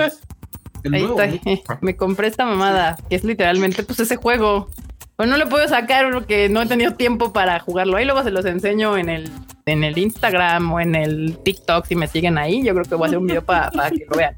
El 0.84 0.94
Ahí 0.94 1.02
nuevo. 1.04 1.22
está. 1.22 1.50
eh, 1.50 1.62
Me 1.82 1.96
compré 1.96 2.28
esta 2.28 2.46
mamada, 2.46 2.98
que 3.10 3.16
es 3.16 3.24
literalmente 3.24 3.84
pues 3.84 4.00
ese 4.00 4.16
juego. 4.18 4.70
Pues 5.16 5.28
no 5.28 5.36
le 5.38 5.46
puedo 5.46 5.68
sacar 5.68 6.12
porque 6.14 6.48
no 6.50 6.62
he 6.62 6.66
tenido 6.66 6.94
tiempo 6.94 7.34
para 7.34 7.60
jugarlo. 7.60 7.98
Ahí 7.98 8.06
luego 8.06 8.24
se 8.24 8.32
los 8.32 8.46
enseño 8.46 8.98
en 8.98 9.10
el, 9.10 9.30
en 9.66 9.84
el 9.84 9.98
Instagram 9.98 10.72
o 10.72 10.80
en 10.80 10.96
el 10.96 11.38
TikTok 11.44 11.86
si 11.86 11.96
me 11.96 12.08
siguen 12.08 12.38
ahí. 12.38 12.64
Yo 12.64 12.74
creo 12.74 12.86
que 12.86 12.96
voy 12.96 13.06
a 13.06 13.08
hacer 13.08 13.18
un 13.20 13.28
video 13.28 13.44
pa- 13.44 13.70
para 13.72 13.90
que 13.92 14.06
lo 14.10 14.16
vean. 14.18 14.36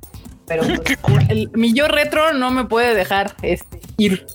Pero 0.47 0.63
pues, 0.63 0.97
el, 1.29 1.49
mi 1.53 1.73
yo 1.73 1.87
retro 1.87 2.33
no 2.33 2.49
me 2.51 2.65
puede 2.65 2.95
dejar 2.95 3.35
este, 3.43 3.79
ir. 3.97 4.25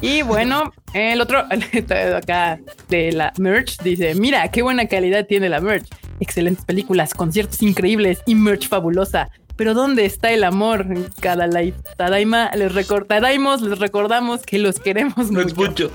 y 0.00 0.22
bueno, 0.22 0.72
el 0.94 1.20
otro 1.20 1.40
acá 2.16 2.58
de 2.88 3.12
la 3.12 3.32
merch 3.38 3.78
dice: 3.82 4.14
Mira 4.14 4.48
qué 4.48 4.62
buena 4.62 4.86
calidad 4.86 5.26
tiene 5.26 5.48
la 5.50 5.60
merch. 5.60 5.86
Excelentes 6.20 6.64
películas, 6.64 7.14
conciertos 7.14 7.62
increíbles 7.62 8.20
y 8.26 8.34
merch 8.34 8.68
fabulosa. 8.68 9.30
Pero 9.56 9.74
¿dónde 9.74 10.06
está 10.06 10.32
el 10.32 10.44
amor? 10.44 10.86
Cada 11.20 11.46
live. 11.46 11.74
Tadaima 11.96 12.50
les 12.56 12.74
record 12.74 13.06
Tadaimos, 13.06 13.60
les 13.60 13.78
recordamos 13.78 14.42
que 14.42 14.58
los 14.58 14.80
queremos 14.80 15.30
No 15.30 15.42
mucho. 15.42 15.54
mucho. 15.54 15.92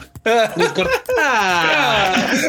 Les 0.56 0.70
corta-. 0.70 2.38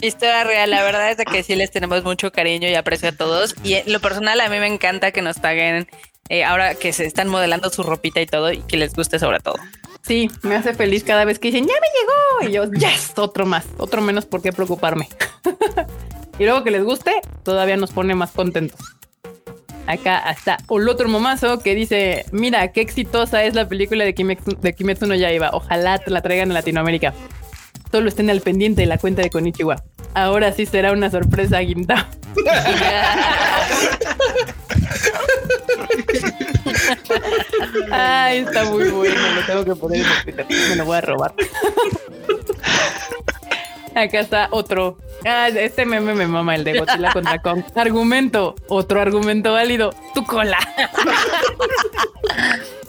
Historia 0.00 0.44
real, 0.44 0.70
la 0.70 0.82
verdad 0.82 1.10
es 1.10 1.16
de 1.18 1.24
que 1.24 1.42
sí 1.42 1.54
les 1.56 1.70
tenemos 1.70 2.04
mucho 2.04 2.30
cariño 2.32 2.68
y 2.68 2.74
aprecio 2.74 3.08
a 3.10 3.12
todos. 3.12 3.54
Y 3.64 3.74
en 3.74 3.92
lo 3.92 4.00
personal, 4.00 4.40
a 4.40 4.48
mí 4.48 4.58
me 4.58 4.66
encanta 4.66 5.12
que 5.12 5.22
nos 5.22 5.40
taguen 5.40 5.86
eh, 6.30 6.44
ahora 6.44 6.74
que 6.74 6.92
se 6.92 7.06
están 7.06 7.28
modelando 7.28 7.70
su 7.70 7.82
ropita 7.82 8.20
y 8.20 8.26
todo 8.26 8.52
y 8.52 8.58
que 8.62 8.76
les 8.76 8.94
guste 8.94 9.18
sobre 9.18 9.40
todo. 9.40 9.56
Sí, 10.02 10.30
me 10.42 10.54
hace 10.54 10.74
feliz 10.74 11.04
cada 11.04 11.24
vez 11.24 11.38
que 11.38 11.50
dicen, 11.50 11.66
ya 11.66 11.74
me 11.74 12.46
llegó. 12.46 12.50
Y 12.50 12.54
yo, 12.54 12.72
yes, 12.72 13.12
otro 13.16 13.46
más, 13.46 13.66
otro 13.76 14.00
menos 14.00 14.26
por 14.26 14.42
qué 14.42 14.52
preocuparme. 14.52 15.08
y 16.38 16.44
luego 16.44 16.64
que 16.64 16.70
les 16.70 16.84
guste, 16.84 17.20
todavía 17.42 17.76
nos 17.76 17.90
pone 17.90 18.14
más 18.14 18.30
contentos. 18.32 18.80
Acá 19.86 20.30
está 20.30 20.58
el 20.68 20.88
otro 20.88 21.08
momazo 21.08 21.60
que 21.60 21.74
dice, 21.74 22.26
mira, 22.30 22.72
qué 22.72 22.82
exitosa 22.82 23.44
es 23.44 23.54
la 23.54 23.68
película 23.68 24.04
de 24.04 24.14
Kimetsu, 24.14 24.56
de 24.60 24.74
Kimetsu 24.74 25.06
no 25.06 25.14
Yaiba. 25.14 25.50
Ojalá 25.52 25.98
te 25.98 26.10
la 26.10 26.20
traigan 26.20 26.50
a 26.50 26.54
Latinoamérica. 26.54 27.14
Solo 27.90 28.08
estén 28.08 28.28
al 28.28 28.42
pendiente 28.42 28.82
de 28.82 28.86
la 28.86 28.98
cuenta 28.98 29.22
de 29.22 29.30
Konichiwa. 29.30 29.82
Ahora 30.12 30.52
sí 30.52 30.66
será 30.66 30.92
una 30.92 31.10
sorpresa, 31.10 31.60
Gintao. 31.60 32.04
Ay, 37.90 38.38
está 38.38 38.64
muy 38.64 38.88
bueno. 38.88 39.20
Lo 39.34 39.42
tengo 39.46 39.64
que 39.64 39.74
poner 39.80 40.06
en. 40.26 40.46
Me 40.70 40.76
lo 40.76 40.84
voy 40.84 40.96
a 40.96 41.00
robar. 41.00 41.34
Acá 43.94 44.20
está 44.20 44.48
otro. 44.50 44.98
Ah, 45.26 45.48
este 45.48 45.84
meme 45.84 46.14
me 46.14 46.26
mama 46.26 46.54
el 46.54 46.62
de 46.64 46.78
Godzilla 46.78 47.12
contra 47.12 47.38
Kong. 47.40 47.62
Argumento. 47.74 48.54
Otro 48.68 49.00
argumento 49.00 49.52
válido. 49.52 49.92
Tu 50.14 50.24
cola. 50.24 50.58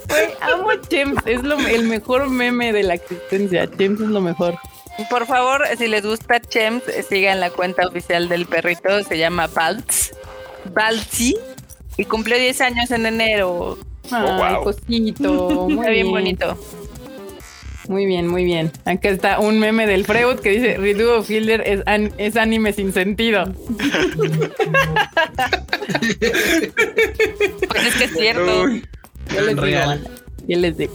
Güey, 0.08 0.30
amo 0.42 0.70
Chems. 0.88 1.22
Es 1.26 1.44
lo- 1.44 1.58
el 1.60 1.84
mejor 1.84 2.30
meme 2.30 2.72
de 2.74 2.84
la 2.84 2.94
existencia. 2.96 3.68
Chems 3.78 4.02
es 4.02 4.08
lo 4.08 4.22
mejor. 4.22 4.56
Por 5.10 5.26
favor, 5.28 5.64
si 5.78 5.88
les 5.88 6.06
gusta 6.06 6.40
Chems, 6.40 6.88
eh, 6.88 7.04
sigan 7.08 7.40
la 7.40 7.50
cuenta 7.52 7.88
oficial 7.88 8.28
del 8.30 8.46
perrito, 8.46 9.04
se 9.04 9.18
llama 9.18 9.48
Baltz. 9.48 10.12
Baltzi. 10.74 11.36
Y 11.98 12.06
cumplió 12.06 12.38
10 12.38 12.62
años 12.62 12.92
en 12.92 13.06
enero. 13.06 13.78
Ay, 14.12 14.54
wow. 14.54 14.64
cosito. 14.64 15.68
Muy 15.70 15.74
Está 15.80 15.90
bien 15.92 16.10
bonito. 16.12 16.58
Muy 17.88 18.06
bien, 18.06 18.28
muy 18.28 18.44
bien. 18.44 18.72
Acá 18.86 19.10
está 19.10 19.40
un 19.40 19.58
meme 19.60 19.88
del 19.88 20.06
Freud 20.06 20.40
que 20.42 20.52
dice 20.52 20.78
Redo 20.78 21.24
Fielder 21.24 21.64
es, 21.66 21.82
an- 21.88 22.14
es 22.20 22.36
anime 22.38 22.72
sin 22.72 22.94
sentido. 22.94 23.46
Pues 27.68 27.86
es 27.88 27.96
que 27.96 28.04
es 28.06 28.12
cierto. 28.14 28.62
Uy, 28.64 28.86
Yo 29.34 29.42
les 29.42 29.58
Real. 29.58 30.08
Yo 30.48 30.58
les 30.60 30.78
digo. 30.78 30.94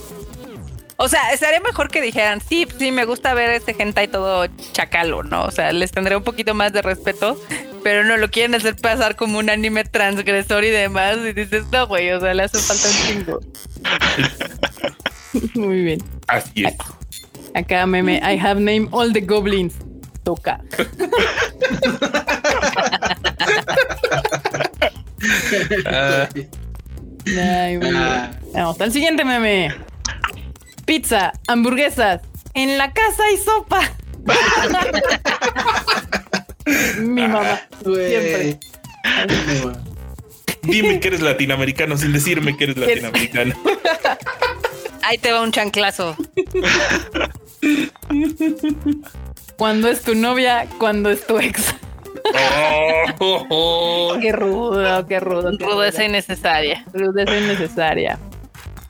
O 0.97 1.09
sea, 1.09 1.33
estaría 1.33 1.59
mejor 1.61 1.91
que 1.91 2.01
dijeran, 2.01 2.41
sí, 2.41 2.69
sí, 2.79 2.93
me 2.93 3.05
gusta 3.05 3.35
ver 3.35 3.51
este 3.51 3.75
hentai 3.77 4.07
todo 4.09 4.47
chacalo, 4.73 5.23
¿no? 5.25 5.45
O 5.45 5.51
sea, 5.51 5.73
les 5.73 5.91
tendré 5.91 6.17
un 6.17 6.23
poquito 6.23 6.55
más 6.55 6.73
de 6.73 6.83
respeto, 6.83 7.37
pero 7.83 8.05
no 8.05 8.17
lo 8.17 8.31
quieren 8.31 8.55
hacer 8.55 8.77
pasar 8.77 9.17
como 9.17 9.39
un 9.39 9.51
anime 9.51 9.83
transgresor 9.85 10.63
y 10.65 10.71
demás. 10.71 11.19
Y 11.19 11.33
dices, 11.33 11.65
no, 11.73 11.87
güey, 11.89 12.13
o 12.13 12.21
sea, 12.21 12.33
le 12.33 12.45
hace 12.45 12.59
falta 12.59 12.89
un 12.89 12.95
chingo. 13.07 13.41
Muy 15.55 15.83
bien. 15.83 16.03
así 16.29 16.65
es. 16.65 16.75
Acá 17.55 17.87
meme, 17.87 18.19
I 18.19 18.37
have 18.39 18.61
named 18.61 18.89
all 18.93 19.13
the 19.13 19.21
goblins. 19.21 19.75
Toca. 20.23 20.61
Ay, 27.27 27.79
bien. 27.79 27.97
Ah. 27.97 28.31
Vamos 28.53 28.79
al 28.81 28.93
siguiente 28.93 29.25
meme. 29.25 29.75
Pizza, 30.87 31.33
hamburguesas. 31.49 32.21
En 32.55 32.79
la 32.79 32.93
casa 32.93 33.25
hay 33.25 33.37
sopa. 33.39 33.93
Mi 36.99 37.23
mamá. 37.23 37.61
Güey. 37.85 38.09
Siempre. 38.09 38.61
dime 40.63 41.01
que 41.01 41.09
eres 41.09 41.21
latinoamericano 41.21 41.97
sin 41.97 42.13
decirme 42.13 42.57
que 42.57 42.65
eres 42.65 42.77
latinoamericano. 42.77 43.55
Ahí 45.03 45.19
te 45.19 45.33
va 45.33 45.43
un 45.43 45.53
chanclazo. 45.53 46.17
Cuando 49.57 49.89
es 49.89 50.03
tu 50.03 50.15
novia, 50.15 50.67
cuando 50.79 51.11
es 51.11 51.27
tu 51.27 51.39
ex. 51.39 51.75
Oh, 52.35 53.05
oh, 53.19 53.47
oh. 53.51 54.19
Qué 54.21 54.33
rudo, 54.33 55.07
qué 55.07 55.21
rudo. 55.21 55.51
qué 55.59 55.65
Rudeza 55.65 55.99
rudo. 55.99 56.09
innecesaria. 56.09 56.85
Rudeza 56.93 57.37
innecesaria. 57.37 58.19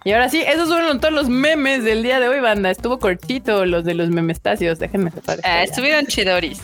Y 0.06 0.12
ahora 0.12 0.28
sí, 0.28 0.42
esos 0.46 0.68
fueron 0.68 1.00
todos 1.00 1.14
los 1.14 1.28
memes 1.30 1.82
del 1.82 2.02
día 2.02 2.20
de 2.20 2.28
hoy, 2.28 2.38
banda. 2.40 2.70
Estuvo 2.70 2.98
cortito 2.98 3.64
los 3.64 3.84
de 3.84 3.94
los 3.94 4.10
memestacios. 4.10 4.78
Déjenme 4.78 5.10
separar. 5.10 5.40
Ah, 5.44 5.62
estuvieron 5.62 6.06
chidoris. 6.06 6.60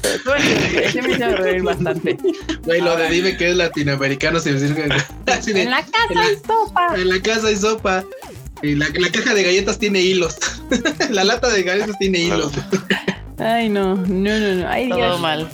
Sí 0.93 1.01
me 1.01 1.13
hicieron 1.13 1.37
reír 1.39 1.63
bastante. 1.63 2.19
Güey, 2.65 2.83
lo 2.83 2.97
de 2.97 3.09
dime 3.09 3.37
que 3.39 3.51
es 3.51 3.57
latinoamericano 3.57 4.43
que 4.43 4.51
así 5.33 5.53
de- 5.55 5.63
En 5.63 5.71
la 5.71 5.83
casa 5.83 6.21
hay 6.21 6.37
sopa. 6.47 6.95
en 6.97 7.09
la 7.09 7.23
casa 7.23 7.47
hay 7.49 7.57
sopa. 7.57 8.05
Y 8.63 8.75
la, 8.75 8.87
la 8.93 9.09
caja 9.11 9.33
de 9.33 9.43
galletas 9.43 9.79
tiene 9.79 10.01
hilos. 10.01 10.37
la 11.11 11.25
lata 11.25 11.49
de 11.49 11.63
galletas 11.63 11.97
tiene 11.99 12.19
hilos. 12.19 12.53
Ay, 13.39 13.71
no, 13.71 13.95
no, 13.97 14.39
no, 14.39 14.55
no. 14.57 14.69
Ay, 14.69 14.91
Todo 14.91 14.99
Dios. 14.99 15.21
mal. 15.21 15.49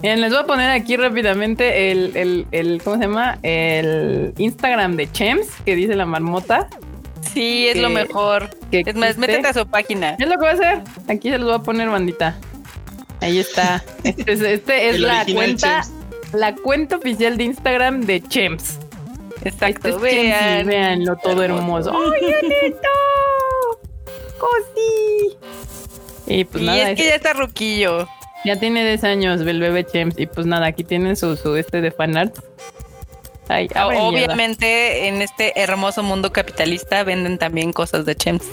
Bien, 0.00 0.20
les 0.20 0.30
voy 0.32 0.40
a 0.40 0.46
poner 0.46 0.70
aquí 0.70 0.96
rápidamente 0.96 1.92
el, 1.92 2.16
el, 2.16 2.46
el, 2.50 2.82
¿cómo 2.82 2.96
se 2.96 3.02
llama? 3.02 3.38
El 3.44 4.34
Instagram 4.38 4.96
de 4.96 5.08
Chems, 5.12 5.46
que 5.64 5.76
dice 5.76 5.94
la 5.94 6.04
marmota. 6.06 6.68
Sí, 7.32 7.68
es 7.68 7.76
lo 7.76 7.88
mejor. 7.90 8.50
que 8.70 8.80
Es 8.86 8.94
más, 8.94 9.16
métete 9.16 9.48
a 9.48 9.52
su 9.52 9.66
página. 9.66 10.16
Es 10.18 10.26
lo 10.26 10.32
que 10.34 10.38
voy 10.40 10.48
a 10.48 10.52
hacer. 10.52 10.82
Aquí 11.08 11.30
se 11.30 11.38
los 11.38 11.46
voy 11.46 11.56
a 11.56 11.58
poner, 11.60 11.88
bandita. 11.88 12.36
Ahí 13.20 13.38
está. 13.38 13.82
Este 14.04 14.32
es, 14.32 14.40
este 14.40 14.90
es 14.90 15.00
la 15.00 15.24
cuenta, 15.24 15.82
la 16.32 16.54
cuenta 16.54 16.96
oficial 16.96 17.36
de 17.36 17.44
Instagram 17.44 18.00
de 18.02 18.20
Chems. 18.20 18.78
Exacto. 19.44 19.88
Este 19.88 20.10
es 20.10 20.14
y 20.14 20.28
Vean. 20.28 20.66
véanlo 20.66 21.16
todo 21.22 21.42
hermoso. 21.42 21.92
¡Ay, 21.92 22.32
Anito! 22.42 22.88
¡Cosi! 24.38 25.36
Y 26.26 26.44
pues 26.44 26.62
y 26.62 26.66
nada, 26.66 26.90
es 26.90 26.96
que 26.98 27.06
ya 27.08 27.14
está 27.16 27.32
ruquillo. 27.32 28.08
ya 28.44 28.56
tiene 28.58 28.84
10 28.84 29.04
años 29.04 29.40
el 29.40 29.60
bebé 29.60 29.84
Chems. 29.84 30.18
Y 30.18 30.26
pues 30.26 30.46
nada, 30.46 30.66
aquí 30.66 30.84
tienen 30.84 31.16
su, 31.16 31.36
su 31.36 31.56
este 31.56 31.80
de 31.80 31.90
fanart. 31.90 32.36
Ay. 33.48 33.68
Obviamente, 33.76 35.08
en 35.08 35.20
este 35.22 35.60
hermoso 35.60 36.02
mundo 36.02 36.32
capitalista 36.32 37.04
venden 37.04 37.38
también 37.38 37.72
cosas 37.72 38.06
de 38.06 38.14
Chems. 38.14 38.44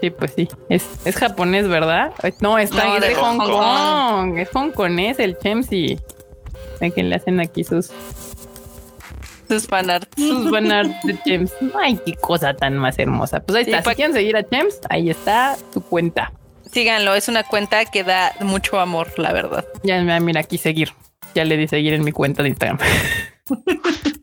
Sí, 0.00 0.10
pues 0.10 0.32
sí. 0.34 0.48
Es, 0.70 0.86
es 1.04 1.14
japonés, 1.16 1.68
¿verdad? 1.68 2.12
No, 2.40 2.58
está 2.58 2.84
No, 2.84 2.94
es 2.96 3.02
de 3.02 3.08
de 3.08 3.14
Hong 3.16 3.38
Hong 3.38 3.50
Kong. 3.50 4.38
Es 4.38 4.48
hongkonés 4.54 5.18
el 5.18 5.38
Chemsy. 5.38 5.98
Ven 6.80 6.90
que 6.92 7.02
le 7.02 7.14
hacen 7.16 7.38
aquí 7.40 7.64
sus, 7.64 7.90
Sus 9.46 9.66
fanarts. 9.66 10.08
sus 10.16 10.50
fanarts 10.50 10.94
de 11.04 11.18
Chems. 11.22 11.52
Ay, 11.78 12.00
qué 12.06 12.14
cosa 12.14 12.54
tan 12.54 12.78
más 12.78 12.98
hermosa. 12.98 13.40
Pues 13.40 13.58
ahí 13.58 13.64
Sí, 13.66 13.72
está. 13.72 13.90
Si 13.90 13.96
quieren 13.96 14.14
seguir 14.14 14.36
a 14.38 14.42
Chems, 14.48 14.80
ahí 14.88 15.10
está 15.10 15.56
su 15.74 15.82
cuenta. 15.82 16.32
Síganlo, 16.72 17.14
es 17.14 17.28
una 17.28 17.42
cuenta 17.42 17.84
que 17.84 18.02
da 18.02 18.32
mucho 18.40 18.80
amor, 18.80 19.08
la 19.18 19.32
verdad. 19.34 19.66
Ya 19.82 20.00
mira 20.20 20.40
aquí 20.40 20.56
seguir. 20.56 20.92
Ya 21.34 21.44
le 21.44 21.56
di 21.58 21.68
seguir 21.68 21.92
en 21.92 22.04
mi 22.04 22.12
cuenta 22.12 22.42
de 22.42 22.48
Instagram. 22.48 22.78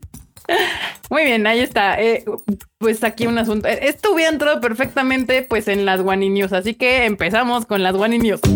Muy 1.10 1.24
bien, 1.24 1.46
ahí 1.46 1.60
está. 1.60 2.00
Eh, 2.00 2.24
pues 2.78 3.04
aquí 3.04 3.26
un 3.26 3.38
asunto. 3.38 3.68
Eh, 3.68 3.80
Esto 3.82 4.12
hubiera 4.12 4.30
entrado 4.30 4.60
perfectamente 4.60 5.42
pues 5.42 5.68
en 5.68 5.84
las 5.84 6.00
One 6.00 6.28
News, 6.30 6.52
así 6.52 6.74
que 6.74 7.04
empezamos 7.04 7.66
con 7.66 7.82
las 7.82 7.94
One 7.94 8.18
News. 8.18 8.40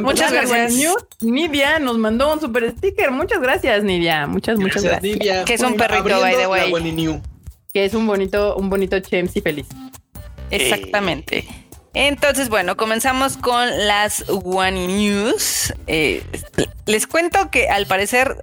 Muchas 0.00 0.32
gracias. 0.32 0.74
Nidia 1.20 1.78
nos 1.78 1.98
mandó 1.98 2.32
un 2.32 2.40
super 2.40 2.70
sticker. 2.76 3.10
Muchas 3.10 3.40
gracias, 3.40 3.84
Nidia. 3.84 4.26
Muchas, 4.26 4.58
muchas 4.58 4.82
Gracias, 4.82 5.02
gracias. 5.02 5.18
Nidia. 5.18 5.44
Que 5.44 5.54
es 5.54 5.60
un 5.60 5.76
perrito, 5.76 6.20
by 6.20 6.36
the 6.36 6.46
way. 6.46 6.92
New. 6.92 7.20
Que 7.72 7.84
es 7.84 7.94
un 7.94 8.06
bonito, 8.06 8.56
un 8.56 8.70
bonito 8.70 8.98
Chems 8.98 9.36
y 9.36 9.40
feliz. 9.40 9.66
Exactamente. 10.50 11.44
Entonces, 11.94 12.48
bueno, 12.48 12.76
comenzamos 12.76 13.36
con 13.36 13.86
las 13.86 14.24
One 14.28 14.86
News. 14.86 15.74
Eh, 15.86 16.24
les 16.86 17.06
cuento 17.06 17.50
que 17.50 17.68
al 17.68 17.86
parecer, 17.86 18.36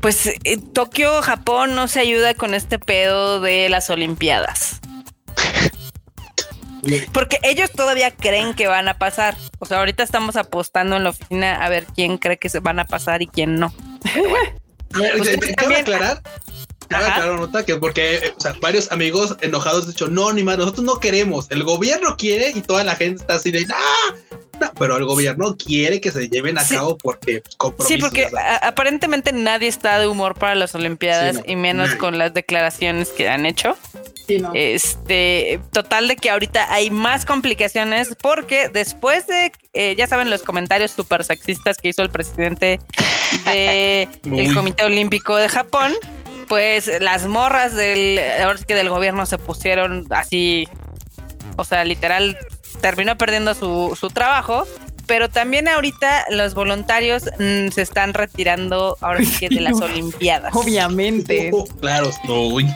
pues 0.00 0.26
eh, 0.26 0.38
Tokio, 0.72 1.20
Japón 1.22 1.74
no 1.74 1.88
se 1.88 2.00
ayuda 2.00 2.34
con 2.34 2.54
este 2.54 2.78
pedo 2.78 3.40
de 3.40 3.68
las 3.68 3.90
Olimpiadas. 3.90 4.80
Porque 7.12 7.38
ellos 7.42 7.70
todavía 7.72 8.10
creen 8.10 8.54
que 8.54 8.66
van 8.66 8.88
a 8.88 8.98
pasar. 8.98 9.36
O 9.58 9.66
sea, 9.66 9.78
ahorita 9.78 10.02
estamos 10.02 10.36
apostando 10.36 10.96
en 10.96 11.04
la 11.04 11.10
oficina 11.10 11.56
a 11.56 11.68
ver 11.68 11.84
quién 11.94 12.16
cree 12.18 12.38
que 12.38 12.48
se 12.48 12.60
van 12.60 12.78
a 12.78 12.84
pasar 12.86 13.20
y 13.20 13.26
quién 13.26 13.56
no. 13.56 13.74
También- 15.56 15.82
aclarar, 15.82 16.22
Ajá. 16.90 17.14
aclarar, 17.14 17.38
nota 17.40 17.64
que 17.64 17.76
porque 17.76 18.16
eh, 18.16 18.34
o 18.36 18.40
sea, 18.40 18.54
varios 18.60 18.90
amigos 18.92 19.36
enojados 19.40 19.84
han 19.84 19.90
dicho, 19.90 20.08
no, 20.08 20.32
ni 20.32 20.42
más, 20.42 20.58
nosotros 20.58 20.84
no 20.84 20.98
queremos, 20.98 21.46
el 21.50 21.62
gobierno 21.64 22.16
quiere 22.16 22.50
y 22.54 22.60
toda 22.62 22.82
la 22.84 22.96
gente 22.96 23.20
está 23.22 23.34
así 23.34 23.50
de, 23.50 23.66
¡ah! 23.72 24.14
No, 24.60 24.70
pero 24.78 24.98
el 24.98 25.06
gobierno 25.06 25.56
quiere 25.56 26.02
que 26.02 26.10
se 26.10 26.28
lleven 26.28 26.58
a 26.58 26.64
Sí. 26.64 26.74
cabo 26.74 26.98
porque 26.98 27.42
pues, 27.76 27.88
Sí, 27.88 27.96
porque 27.96 28.26
a- 28.26 28.56
aparentemente 28.68 29.32
nadie 29.32 29.68
está 29.68 29.98
de 29.98 30.06
humor 30.06 30.34
para 30.34 30.54
las 30.54 30.74
Olimpiadas 30.74 31.36
Sí, 31.36 31.42
no, 31.46 31.52
y 31.52 31.56
menos 31.56 31.86
nadie. 31.88 31.98
con 31.98 32.18
las 32.18 32.34
declaraciones 32.34 33.08
que 33.08 33.26
han 33.28 33.46
hecho. 33.46 33.78
Sí, 34.26 34.38
no. 34.38 34.52
Este, 34.54 35.60
total 35.72 36.08
de 36.08 36.16
que 36.16 36.28
ahorita 36.30 36.72
hay 36.72 36.90
más 36.90 37.24
complicaciones 37.24 38.14
porque 38.20 38.68
después 38.68 39.26
de, 39.26 39.50
eh, 39.72 39.94
ya 39.96 40.06
saben, 40.06 40.28
los 40.28 40.42
comentarios 40.42 40.90
súper 40.90 41.24
sexistas 41.24 41.78
que 41.78 41.88
hizo 41.88 42.02
el 42.02 42.10
presidente 42.10 42.80
de 43.46 44.02
el 44.24 44.30
Uy. 44.48 44.54
Comité 44.54 44.84
Olímpico 44.84 45.36
de 45.36 45.48
Japón, 45.48 45.94
pues 46.50 46.90
las 47.00 47.28
morras 47.28 47.76
del, 47.76 48.18
ahora 48.42 48.58
sí 48.58 48.64
que 48.64 48.74
del 48.74 48.88
gobierno 48.88 49.24
se 49.24 49.38
pusieron 49.38 50.08
así, 50.10 50.66
o 51.54 51.62
sea, 51.62 51.84
literal, 51.84 52.36
terminó 52.80 53.16
perdiendo 53.16 53.54
su, 53.54 53.96
su 53.98 54.08
trabajo. 54.10 54.66
Pero 55.06 55.28
también 55.28 55.68
ahorita 55.68 56.26
los 56.30 56.54
voluntarios 56.54 57.24
mm, 57.38 57.68
se 57.68 57.82
están 57.82 58.14
retirando 58.14 58.96
ahora 59.00 59.20
sí 59.20 59.38
que 59.38 59.48
de 59.48 59.60
las 59.60 59.80
Olimpiadas. 59.80 60.54
Obviamente. 60.56 61.50
oh, 61.52 61.66
claro, 61.80 62.10
sí. 62.10 62.66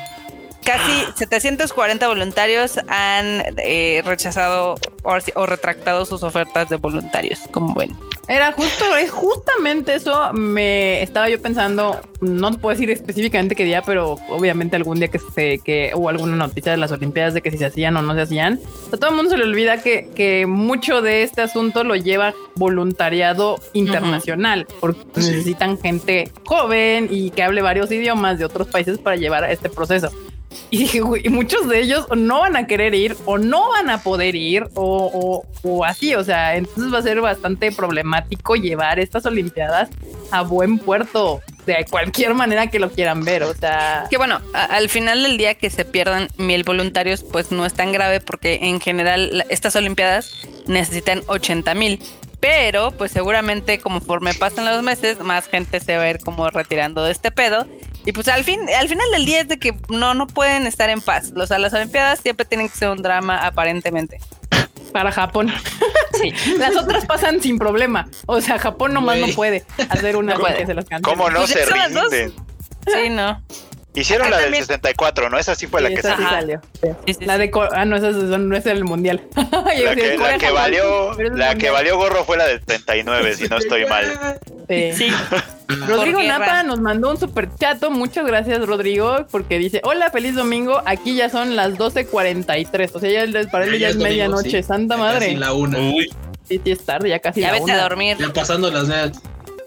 Casi 0.65 0.93
740 1.17 2.09
voluntarios 2.09 2.79
han 2.89 3.45
eh, 3.59 4.03
rechazado 4.05 4.77
o, 5.03 5.17
o 5.35 5.47
retractado 5.47 6.07
sus 6.07 6.23
ofertas 6.23 6.69
de 6.71 6.77
voluntarios, 6.77 7.41
como 7.51 7.75
ven. 7.75 7.95
Era 8.27 8.53
justo, 8.53 8.97
es 8.97 9.11
justamente 9.11 9.95
eso. 9.95 10.33
Me 10.33 11.03
estaba 11.03 11.29
yo 11.29 11.43
pensando, 11.43 12.01
no 12.23 12.51
puedo 12.53 12.75
decir 12.75 12.91
específicamente 12.91 13.55
qué 13.55 13.65
día, 13.65 13.83
pero 13.83 14.17
obviamente 14.31 14.77
algún 14.77 14.99
día 14.99 15.09
que 15.09 15.19
se 15.19 15.59
que 15.59 15.93
hubo 15.95 16.09
alguna 16.09 16.35
noticia 16.35 16.73
de 16.73 16.79
las 16.79 16.91
Olimpiadas 16.93 17.35
de 17.35 17.43
que 17.43 17.51
si 17.51 17.59
se 17.59 17.67
hacían 17.67 17.95
o 17.99 18.03
no 18.03 18.15
se 18.15 18.23
hacían. 18.23 18.59
A 18.91 18.97
todo 18.97 19.11
el 19.11 19.17
mundo 19.17 19.31
se 19.31 19.37
le 19.37 19.45
olvida 19.45 19.83
que, 19.83 20.09
que 20.15 20.47
mucho 20.47 21.03
de 21.03 21.23
este 21.23 21.43
asunto 21.43 21.85
lo 21.85 21.97
lleva 21.97 22.33
voluntariado 22.55 23.61
internacional, 23.75 24.67
porque 24.81 25.01
Sí. 25.21 25.31
necesitan 25.31 25.79
gente 25.79 26.31
joven 26.47 27.09
y 27.11 27.31
que 27.31 27.43
hable 27.43 27.61
varios 27.61 27.91
idiomas 27.93 28.39
de 28.39 28.47
otros 28.47 28.69
países 28.69 28.97
para 28.99 29.17
llevar 29.17 29.45
a 29.45 29.53
este 29.53 29.69
proceso. 29.69 30.11
Y 30.71 30.79
dije, 30.79 31.01
güey, 31.01 31.29
muchos 31.29 31.69
de 31.69 31.81
ellos 31.81 32.07
no 32.17 32.41
van 32.41 32.57
a 32.57 32.67
querer 32.67 32.95
ir 32.95 33.17
o 33.25 33.39
no 33.39 33.69
van 33.71 33.91
a 33.91 34.03
poder 34.03 34.35
ir 34.35 34.67
o, 34.75 35.45
o- 35.63 35.85
así. 35.85 36.15
O 36.15 36.25
sea, 36.25 36.57
entonces 36.57 36.93
va 36.93 36.99
a 36.99 37.03
ser 37.03 37.21
bastante 37.21 37.73
problemático 37.73 38.57
llevar 38.57 38.99
estas 38.99 39.27
Olimpiadas 39.27 39.89
a 40.31 40.43
buen 40.43 40.79
puerto 40.79 41.41
de 41.67 41.87
cualquier 41.91 42.35
manera 42.35 42.67
que 42.67 42.79
lo 42.79 42.91
quieran 42.91 43.25
ver. 43.25 43.43
O 43.45 43.55
sea, 43.55 44.07
Que 44.11 44.17
bueno, 44.19 44.41
al 44.53 44.89
final 44.89 45.23
del 45.23 45.39
día 45.39 45.55
que 45.55 45.71
se 45.71 45.85
pierdan 45.85 46.29
mil 46.37 46.63
voluntarios, 46.65 47.23
pues 47.25 47.51
no 47.53 47.65
es 47.65 47.73
tan 47.75 47.93
grave 47.93 48.21
porque 48.21 48.59
en 48.63 48.81
general 48.81 49.45
estas 49.49 49.75
Olimpiadas 49.77 50.47
necesitan 50.67 51.23
80 51.27 51.75
mil. 51.75 52.01
Pero 52.41 52.91
pues 52.91 53.11
seguramente 53.11 53.79
conforme 53.79 54.35
pasan 54.35 54.67
los 54.67 54.83
meses, 54.83 55.19
más 55.21 55.47
gente 55.49 55.81
se 55.81 55.97
va 55.97 56.03
a 56.03 56.11
ir 56.11 56.19
como 56.19 56.51
retirando 56.51 57.03
de 57.03 57.13
este 57.13 57.31
pedo. 57.31 57.67
Y 58.07 58.13
pues 58.13 58.29
al 58.29 58.45
fin, 58.45 58.61
al 58.79 58.89
final 58.89 59.11
del 59.13 59.25
día 59.25 59.41
es 59.41 59.49
de 59.49 59.59
que 59.59 59.75
no, 59.89 60.15
no 60.15 60.27
pueden 60.27 60.67
estar 60.67 60.91
en 60.91 61.01
paz. 61.01 61.33
O 61.37 61.47
sea, 61.47 61.59
las 61.59 61.73
Olimpiadas 61.73 62.21
siempre 62.21 62.45
tienen 62.45 62.69
que 62.69 62.77
ser 62.77 62.89
un 62.91 63.03
drama 63.03 63.47
aparentemente. 63.47 64.19
para 64.93 65.11
Japón. 65.13 65.53
Sí. 66.15 66.33
Las 66.59 66.77
otras 66.77 67.05
pasan 67.07 67.43
sin 67.43 67.59
problema. 67.59 68.09
O 68.27 68.41
sea, 68.41 68.57
Japón 68.61 68.95
nomás 68.95 69.19
Güey. 69.19 69.31
no 69.31 69.35
puede 69.35 69.65
hacer 69.91 70.17
una 70.17 70.37
puede. 70.37 70.59
que 70.59 70.67
se 70.67 70.75
las. 70.75 70.85
¿Cómo 71.03 71.29
no 71.29 71.41
Pues 71.41 71.51
se 71.51 71.65
rinden? 71.67 72.33
Sí, 72.87 73.11
no. 73.11 73.43
Hicieron 73.95 74.27
Acá 74.27 74.31
la 74.31 74.37
del 74.39 74.47
también. 74.47 74.65
64, 74.65 75.31
¿no? 75.31 75.39
Esa 75.39 75.55
sí 75.55 75.67
fue 75.69 75.81
la 75.81 75.89
que 75.89 75.95
esa 75.95 76.17
sí 76.17 76.23
salió. 76.23 76.61
Sí. 77.07 77.25
La 77.25 77.39
de 77.39 77.51
ah 77.73 77.85
no, 77.85 77.97
esa 77.97 78.09
es, 78.09 78.17
no 78.17 78.57
es 78.57 78.67
el 78.67 78.85
mundial. 78.85 79.23
La 79.35 79.95
que, 79.95 80.17
la 80.19 80.51
valió, 80.53 81.13
la 81.35 81.55
que 81.55 81.71
valió 81.71 81.97
gorro 81.97 82.25
fue 82.25 82.37
la 82.37 82.47
del 82.47 82.61
39, 82.65 83.35
si 83.37 83.47
no 83.49 83.57
estoy 83.59 83.87
mal. 83.87 84.39
Sí. 84.69 85.09
Rodrigo 85.89 86.23
Napa 86.23 86.63
nos 86.63 86.81
mandó 86.81 87.11
un 87.11 87.19
super 87.19 87.49
chato. 87.59 87.91
Muchas 87.91 88.27
gracias, 88.27 88.65
Rodrigo, 88.67 89.27
porque 89.31 89.59
dice: 89.59 89.81
Hola, 89.85 90.11
feliz 90.11 90.35
domingo. 90.35 90.83
Aquí 90.87 91.15
ya 91.17 91.29
son 91.31 91.57
las 91.57 91.73
12.43. 91.75 92.91
O 92.95 93.01
sea, 93.01 93.11
ya 93.11 93.23
el- 93.23 93.49
para 93.49 93.65
él 93.67 93.79
ya 93.79 93.89
es 93.89 93.97
medianoche. 93.97 94.63
Santa 94.63 94.97
madre. 94.97 95.21
casi 95.27 95.37
la 95.37 95.53
una. 95.53 95.79
uy. 95.79 96.13
Sí, 96.49 96.61
sí, 96.63 96.73
es 96.73 96.85
tarde, 96.85 97.09
ya 97.09 97.19
casi 97.21 97.41
Ya 97.41 97.49
la 97.49 97.53
vete 97.55 97.65
una. 97.65 97.75
a 97.75 97.83
dormir. 97.83 98.17
Ya 98.19 98.33
pasando 98.33 98.71
las 98.71 98.89
veas. 98.89 99.13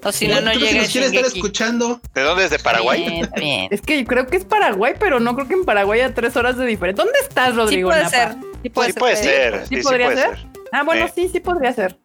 O 0.07 0.11
si 0.11 0.27
no, 0.27 0.39
no 0.41 0.51
si 0.53 0.59
llega 0.59 0.81
nos 0.81 0.89
quiere 0.91 1.07
estar 1.07 1.25
escuchando. 1.25 1.99
¿De 2.13 2.21
dónde 2.21 2.45
es? 2.45 2.51
¿De 2.51 2.59
Paraguay? 2.59 3.03
Bien, 3.09 3.29
bien. 3.35 3.67
Es 3.71 3.81
que 3.81 4.05
creo 4.05 4.27
que 4.27 4.37
es 4.37 4.45
Paraguay, 4.45 4.93
pero 4.99 5.19
no 5.19 5.35
creo 5.35 5.47
que 5.47 5.53
en 5.55 5.65
Paraguay 5.65 6.01
a 6.01 6.13
tres 6.13 6.35
horas 6.35 6.57
de 6.57 6.65
diferencia. 6.65 7.03
¿Dónde 7.03 7.19
estás, 7.21 7.49
Sí 7.51 7.55
Rodrigo 7.55 7.89
puede 7.89 8.03
Napa? 8.03 8.15
ser. 8.15 8.35
Sí 8.63 8.69
puede 8.69 8.87
Sí 8.87 8.93
ser. 8.93 8.99
puede 8.99 9.15
ser. 9.15 9.53
¿Sí 9.61 9.67
Sí, 9.69 9.75
sí 9.75 9.81
podría 9.81 10.05
puede 10.07 10.21
ser? 10.21 10.37
ser. 10.37 10.47
Ah, 10.71 10.83
bueno, 10.83 11.07
Sí. 11.07 11.13
sí, 11.23 11.29
sí 11.33 11.39
podría 11.39 11.73
ser. 11.73 11.97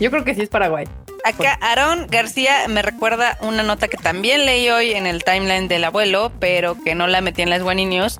Yo 0.00 0.10
creo 0.10 0.24
que 0.24 0.34
sí 0.34 0.42
es 0.42 0.48
Paraguay. 0.48 0.86
Acá 1.24 1.56
Aaron 1.60 2.08
García 2.08 2.66
me 2.68 2.82
recuerda 2.82 3.38
una 3.42 3.62
nota 3.62 3.86
que 3.86 3.96
también 3.96 4.44
leí 4.44 4.68
hoy 4.70 4.90
en 4.92 5.06
el 5.06 5.22
timeline 5.22 5.68
del 5.68 5.84
abuelo, 5.84 6.32
pero 6.40 6.76
que 6.82 6.96
no 6.96 7.06
la 7.06 7.20
metí 7.20 7.42
en 7.42 7.50
las 7.50 7.62
One 7.62 7.86
News, 7.86 8.18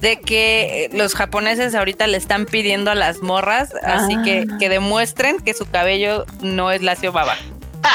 de 0.00 0.20
que 0.20 0.88
los 0.92 1.14
japoneses 1.16 1.74
ahorita 1.74 2.06
le 2.06 2.16
están 2.16 2.46
pidiendo 2.46 2.92
a 2.92 2.94
las 2.94 3.22
morras, 3.22 3.70
así 3.82 4.16
que 4.22 4.46
Ah. 4.48 4.56
que 4.60 4.68
demuestren 4.68 5.38
que 5.40 5.52
su 5.54 5.68
cabello 5.68 6.26
no 6.42 6.70
es 6.70 6.80
lacio 6.82 7.10
baba. 7.10 7.36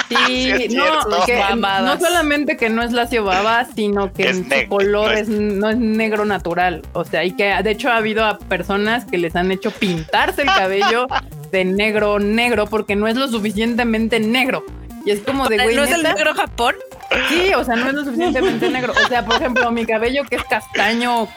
Sí, 0.08 0.68
no, 0.76 1.26
que 1.26 1.38
no 1.56 2.00
solamente 2.00 2.58
que 2.58 2.70
no 2.70 2.82
es 2.84 2.92
lacio 2.92 3.24
baba, 3.24 3.66
sino 3.76 4.12
que 4.14 4.30
Es 4.30 4.38
su 4.38 4.70
color 4.70 5.12
no 5.12 5.12
es, 5.14 5.22
es- 5.22 5.30
no 5.30 5.70
es 5.70 5.78
negro 5.78 6.26
natural. 6.26 6.82
O 6.94 7.06
sea, 7.06 7.24
y 7.24 7.32
que 7.36 7.54
de 7.64 7.72
hecho 7.72 7.90
ha 7.90 7.98
habido 7.98 8.26
a 8.26 8.38
personas 8.40 9.06
que 9.06 9.18
les 9.18 9.36
han 9.36 9.52
hecho 9.52 9.72
pintarse 9.72 10.42
el 10.42 10.48
cabello 10.48 11.08
de 11.52 11.66
negro, 11.66 12.20
negro, 12.20 12.68
porque 12.68 12.96
no 12.96 13.08
es 13.08 13.16
lo 13.16 13.28
suficientemente 13.28 14.20
negro. 14.20 14.64
Y 15.06 15.12
es 15.12 15.22
como 15.22 15.48
de 15.48 15.58
güey, 15.58 15.76
¿No 15.76 15.84
es 15.84 15.92
el 15.92 16.04
negro 16.04 16.34
Japón? 16.36 16.76
Sí, 17.30 17.54
o 17.56 17.64
sea, 17.64 17.76
no 17.76 17.88
es 17.88 17.94
lo 17.94 18.04
suficientemente 18.04 18.70
negro. 18.72 18.94
O 18.94 19.08
sea, 19.08 19.26
por 19.26 19.36
ejemplo, 19.36 19.72
mi 19.72 19.86
cabello 19.86 20.24
que 20.30 20.36
es 20.36 20.44
castaño 20.44 21.28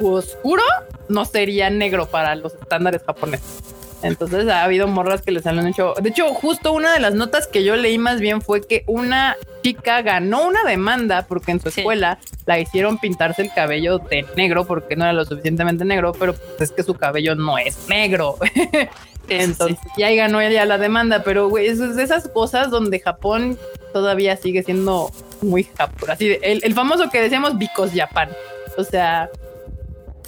oscuro 0.00 0.62
no 1.08 1.24
sería 1.24 1.70
negro 1.70 2.06
para 2.06 2.34
los 2.34 2.54
estándares 2.54 3.02
japoneses. 3.04 3.63
Entonces 4.04 4.48
ha 4.48 4.62
habido 4.64 4.86
morras 4.86 5.22
que 5.22 5.30
les 5.32 5.46
han 5.46 5.66
hecho. 5.66 5.94
De 6.00 6.10
hecho, 6.10 6.28
justo 6.34 6.72
una 6.72 6.92
de 6.92 7.00
las 7.00 7.14
notas 7.14 7.46
que 7.46 7.64
yo 7.64 7.74
leí 7.76 7.98
más 7.98 8.20
bien 8.20 8.40
fue 8.42 8.66
que 8.66 8.84
una 8.86 9.36
chica 9.62 10.02
ganó 10.02 10.46
una 10.46 10.62
demanda 10.64 11.24
porque 11.26 11.52
en 11.52 11.60
su 11.60 11.70
Sí. 11.70 11.80
escuela 11.80 12.18
la 12.46 12.58
hicieron 12.58 12.98
pintarse 12.98 13.42
el 13.42 13.52
cabello 13.52 13.98
de 13.98 14.26
negro 14.36 14.66
porque 14.66 14.94
no 14.94 15.04
era 15.04 15.12
lo 15.14 15.24
suficientemente 15.24 15.84
negro, 15.84 16.12
pero 16.18 16.34
pues 16.34 16.60
es 16.60 16.70
que 16.70 16.82
su 16.82 16.94
cabello 16.94 17.34
no 17.34 17.56
es 17.58 17.88
negro. 17.88 18.36
Entonces, 19.28 19.78
y 19.96 20.02
ahí 20.02 20.16
ganó 20.16 20.40
ella 20.42 20.66
la 20.66 20.76
demanda, 20.76 21.22
pero 21.24 21.48
güey, 21.48 21.66
es 21.66 21.78
de 21.96 22.02
esas 22.02 22.28
cosas 22.28 22.70
donde 22.70 23.00
Japón 23.00 23.58
todavía 23.94 24.36
sigue 24.36 24.62
siendo 24.62 25.10
muy 25.40 25.64
Japón. 25.64 26.10
Así, 26.10 26.28
de- 26.28 26.40
el, 26.42 26.60
el 26.62 26.74
famoso 26.74 27.08
que 27.10 27.22
decíamos 27.22 27.58
Because 27.58 27.98
Japan. 27.98 28.28
O 28.76 28.84
sea, 28.84 29.30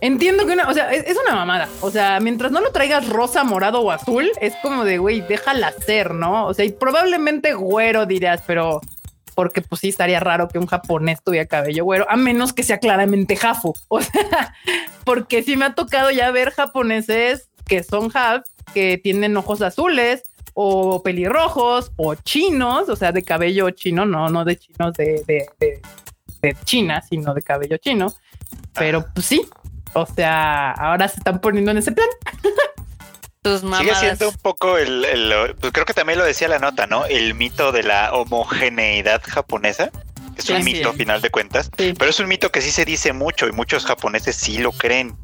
entiendo 0.00 0.46
que 0.46 0.52
una, 0.52 0.68
o 0.68 0.74
sea, 0.74 0.92
es, 0.92 1.04
es 1.06 1.16
una 1.18 1.34
mamada. 1.34 1.68
O 1.80 1.90
sea, 1.90 2.20
mientras 2.20 2.52
no 2.52 2.60
lo 2.60 2.70
traigas 2.72 3.08
rosa, 3.08 3.44
morado 3.44 3.80
o 3.80 3.90
azul, 3.90 4.30
es 4.40 4.54
como 4.62 4.84
de, 4.84 4.98
güey, 4.98 5.20
déjala 5.22 5.72
ser, 5.72 6.14
¿no? 6.14 6.46
O 6.46 6.54
sea, 6.54 6.64
y 6.64 6.72
probablemente 6.72 7.54
güero 7.54 8.06
dirás, 8.06 8.42
pero 8.46 8.80
porque 9.34 9.60
pues 9.60 9.82
sí 9.82 9.88
estaría 9.90 10.18
raro 10.18 10.48
que 10.48 10.58
un 10.58 10.66
japonés 10.66 11.22
tuviera 11.22 11.44
cabello 11.46 11.84
güero, 11.84 12.06
a 12.08 12.16
menos 12.16 12.52
que 12.54 12.62
sea 12.62 12.78
claramente 12.78 13.36
jafu. 13.36 13.74
O 13.88 14.00
sea, 14.00 14.54
porque 15.04 15.42
sí 15.42 15.56
me 15.56 15.66
ha 15.66 15.74
tocado 15.74 16.10
ya 16.10 16.30
ver 16.30 16.52
japoneses 16.52 17.50
que 17.66 17.82
son 17.82 18.10
half, 18.14 18.44
que 18.72 18.98
tienen 19.02 19.36
ojos 19.36 19.60
azules 19.60 20.22
o 20.54 21.02
pelirrojos 21.02 21.92
o 21.96 22.14
chinos, 22.14 22.88
o 22.88 22.96
sea, 22.96 23.12
de 23.12 23.22
cabello 23.22 23.68
chino, 23.70 24.06
no, 24.06 24.28
no 24.30 24.44
de 24.46 24.56
chinos 24.56 24.94
de, 24.94 25.22
de, 25.26 25.46
de- 25.60 25.82
de 26.42 26.54
China, 26.64 27.02
sino 27.02 27.34
de 27.34 27.42
cabello 27.42 27.76
chino. 27.78 28.14
Pero 28.74 29.04
pues 29.12 29.26
sí, 29.26 29.42
o 29.96 30.06
sea, 30.06 30.72
ahora 30.72 31.08
se 31.08 31.16
están 31.18 31.40
poniendo 31.40 31.70
en 31.70 31.78
ese 31.78 31.92
plan. 31.92 32.08
Tus 33.42 33.60
Sigue 33.60 33.94
siendo 33.94 34.28
un 34.28 34.36
poco 34.36 34.76
el, 34.76 35.04
el- 35.04 35.54
pues 35.60 35.72
creo 35.72 35.86
que 35.86 35.94
también 35.94 36.18
lo 36.18 36.24
decía 36.24 36.48
la 36.48 36.58
nota, 36.58 36.86
¿no? 36.86 37.06
El 37.06 37.34
mito 37.34 37.70
de 37.72 37.82
la 37.84 38.12
homogeneidad 38.12 39.22
japonesa. 39.24 39.90
Es 40.36 40.50
un 40.50 40.64
mito, 40.64 40.90
a 40.90 40.92
final 40.92 41.22
de 41.22 41.30
cuentas. 41.30 41.70
Sí. 41.78 41.94
Pero 41.96 42.10
es 42.10 42.20
un 42.20 42.28
mito 42.28 42.50
que 42.50 42.60
sí 42.60 42.70
se 42.70 42.84
dice 42.84 43.12
mucho 43.12 43.46
y 43.46 43.52
muchos 43.52 43.86
japoneses 43.86 44.36
sí 44.36 44.58
lo 44.58 44.72
creen. 44.72 45.16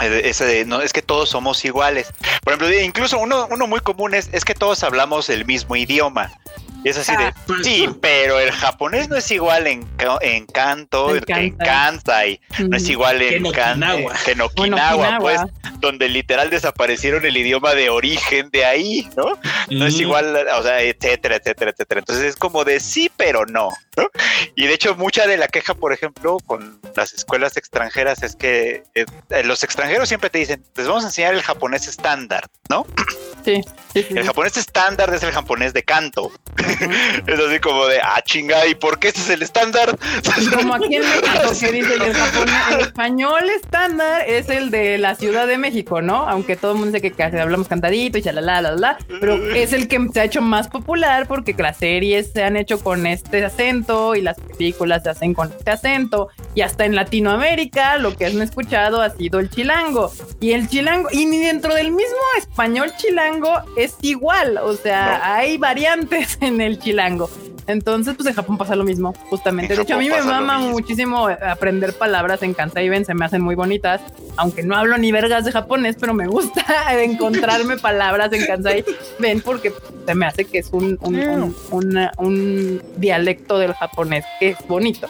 Eh, 0.00 0.22
Ese 0.24 0.44
de, 0.44 0.64
no, 0.64 0.80
es 0.80 0.92
que 0.92 1.02
todos 1.02 1.28
somos 1.28 1.64
iguales. 1.64 2.08
Por 2.42 2.54
ejemplo, 2.54 2.80
incluso 2.80 3.18
uno, 3.18 3.46
uno 3.50 3.66
muy 3.68 3.78
común 3.80 4.14
es, 4.14 4.28
es 4.32 4.44
que 4.44 4.54
todos 4.54 4.82
hablamos 4.82 5.28
el 5.28 5.44
mismo 5.44 5.76
idioma. 5.76 6.32
Y 6.84 6.90
es 6.90 6.98
así 6.98 7.12
de, 7.16 7.32
sí, 7.64 7.88
pero 8.02 8.38
el 8.38 8.52
japonés 8.52 9.08
no 9.08 9.16
es 9.16 9.30
igual 9.30 9.66
en, 9.66 9.88
en 10.20 10.44
Kanto, 10.46 11.14
En 11.16 11.24
que 11.24 11.32
en 11.32 11.56
Kansai. 11.56 12.38
No 12.68 12.76
es 12.76 12.86
igual 12.90 13.18
Que 13.20 13.36
en, 13.36 13.46
Okinawa. 13.46 14.12
que 14.24 14.32
en 14.32 14.40
Okinawa, 14.42 15.18
pues, 15.18 15.40
donde 15.80 16.10
literal 16.10 16.50
desaparecieron 16.50 17.24
el 17.24 17.36
idioma 17.38 17.74
de 17.74 17.88
origen 17.88 18.50
de 18.50 18.66
ahí, 18.66 19.08
¿no? 19.16 19.38
No 19.70 19.86
es 19.86 19.94
Mm. 19.96 20.00
igual, 20.02 20.36
o 20.58 20.62
sea, 20.62 20.82
etcétera, 20.82 21.36
etcétera, 21.36 21.70
etcétera. 21.70 22.00
Entonces 22.00 22.24
es 22.26 22.36
como 22.36 22.64
de 22.64 22.78
sí, 22.80 23.10
pero 23.16 23.46
no, 23.46 23.70
¿no? 23.96 24.10
Y 24.54 24.66
de 24.66 24.74
hecho, 24.74 24.94
mucha 24.94 25.26
de 25.26 25.38
la 25.38 25.48
queja, 25.48 25.72
por 25.74 25.92
ejemplo, 25.94 26.36
con 26.46 26.80
las 26.94 27.14
escuelas 27.14 27.56
extranjeras 27.56 28.22
es 28.22 28.36
que 28.36 28.82
eh, 28.94 29.06
los 29.44 29.62
extranjeros 29.62 30.06
siempre 30.08 30.28
te 30.28 30.38
dicen, 30.38 30.62
les 30.76 30.86
vamos 30.86 31.04
a 31.04 31.06
enseñar 31.06 31.32
el 31.32 31.42
japonés 31.42 31.88
estándar, 31.88 32.44
¿no? 32.68 32.86
Sí. 33.44 33.62
El 33.94 34.24
japonés 34.24 34.56
estándar 34.56 35.12
es 35.14 35.22
el 35.22 35.30
japonés 35.32 35.72
de 35.72 35.82
canto. 35.82 36.32
es 37.26 37.38
así 37.40 37.58
como 37.60 37.86
de, 37.86 38.00
ah, 38.00 38.20
chinga, 38.24 38.66
¿y 38.66 38.74
por 38.74 38.98
qué 38.98 39.08
ese 39.08 39.20
es 39.20 39.30
el 39.30 39.42
estándar? 39.42 39.96
Como 40.56 40.74
aquí 40.74 40.96
en 40.96 41.02
México 41.08 41.50
que 41.60 41.72
dice 41.72 41.94
el, 41.94 42.14
japonés- 42.14 42.72
el 42.74 42.80
español 42.80 43.50
estándar 43.50 44.24
es 44.28 44.48
el 44.48 44.70
de 44.70 44.98
la 44.98 45.14
Ciudad 45.14 45.46
de 45.46 45.58
México, 45.58 46.02
¿no? 46.02 46.28
Aunque 46.28 46.56
todo 46.56 46.72
el 46.72 46.78
mundo 46.78 46.92
dice 46.92 47.02
que 47.10 47.12
casi 47.16 47.36
hablamos 47.38 47.68
cantadito 47.68 48.18
y 48.18 48.22
chalala, 48.22 48.60
la, 48.60 48.70
la, 48.70 48.76
la, 48.76 48.98
pero 49.20 49.34
es 49.54 49.72
el 49.72 49.88
que 49.88 50.04
se 50.12 50.20
ha 50.20 50.24
hecho 50.24 50.42
más 50.42 50.68
popular 50.68 51.26
porque 51.28 51.54
las 51.54 51.76
series 51.78 52.32
se 52.32 52.42
han 52.42 52.56
hecho 52.56 52.80
con 52.82 53.06
este 53.06 53.44
acento 53.44 54.14
y 54.14 54.22
las 54.22 54.36
películas 54.40 55.02
se 55.02 55.10
hacen 55.10 55.34
con 55.34 55.52
este 55.52 55.70
acento 55.70 56.28
y 56.54 56.60
hasta 56.62 56.84
en 56.84 56.94
Latinoamérica 56.94 57.98
lo 57.98 58.16
que 58.16 58.26
han 58.26 58.40
escuchado 58.42 59.02
ha 59.02 59.10
sido 59.10 59.40
el 59.40 59.50
chilango 59.50 60.12
y 60.40 60.52
el 60.52 60.68
chilango 60.68 61.08
y 61.12 61.26
ni 61.26 61.38
dentro 61.38 61.74
del 61.74 61.90
mismo 61.92 62.16
español 62.38 62.92
chilango 62.96 63.52
es 63.76 63.83
igual, 64.00 64.58
o 64.58 64.74
sea, 64.74 65.18
No. 65.18 65.32
hay 65.34 65.58
variantes 65.58 66.38
en 66.40 66.60
el 66.60 66.78
chilango. 66.78 67.28
Entonces, 67.66 68.14
pues 68.14 68.28
en 68.28 68.34
Japón 68.34 68.58
pasa 68.58 68.76
lo 68.76 68.84
mismo, 68.84 69.14
justamente. 69.30 69.72
En 69.72 69.78
de 69.78 69.82
hecho, 69.84 69.94
a 69.94 69.98
mí 69.98 70.10
me 70.10 70.20
mama 70.20 70.58
muchísimo 70.58 71.28
aprender 71.28 71.94
palabras 71.94 72.42
en 72.42 72.52
Kansai-ben, 72.52 73.06
se 73.06 73.14
me 73.14 73.24
hacen 73.24 73.40
muy 73.40 73.54
bonitas, 73.54 74.02
aunque 74.36 74.62
no 74.62 74.76
hablo 74.76 74.98
ni 74.98 75.10
vergas 75.12 75.46
de 75.46 75.52
japonés, 75.52 75.96
pero 75.98 76.12
me 76.12 76.26
gusta 76.26 76.62
encontrarme 77.02 77.78
palabras 77.78 78.30
en 78.34 78.44
Kansai-ben 78.44 79.40
porque 79.40 79.72
se 80.06 80.14
me 80.14 80.26
hace 80.26 80.44
que 80.44 80.58
es 80.58 80.68
un, 80.72 80.98
un, 81.00 81.14
un- 81.16 81.56
una- 81.70 82.12
un 82.18 82.82
dialecto 82.96 83.58
del 83.58 83.72
japonés 83.72 84.26
que 84.40 84.50
es 84.50 84.58
bonito. 84.68 85.08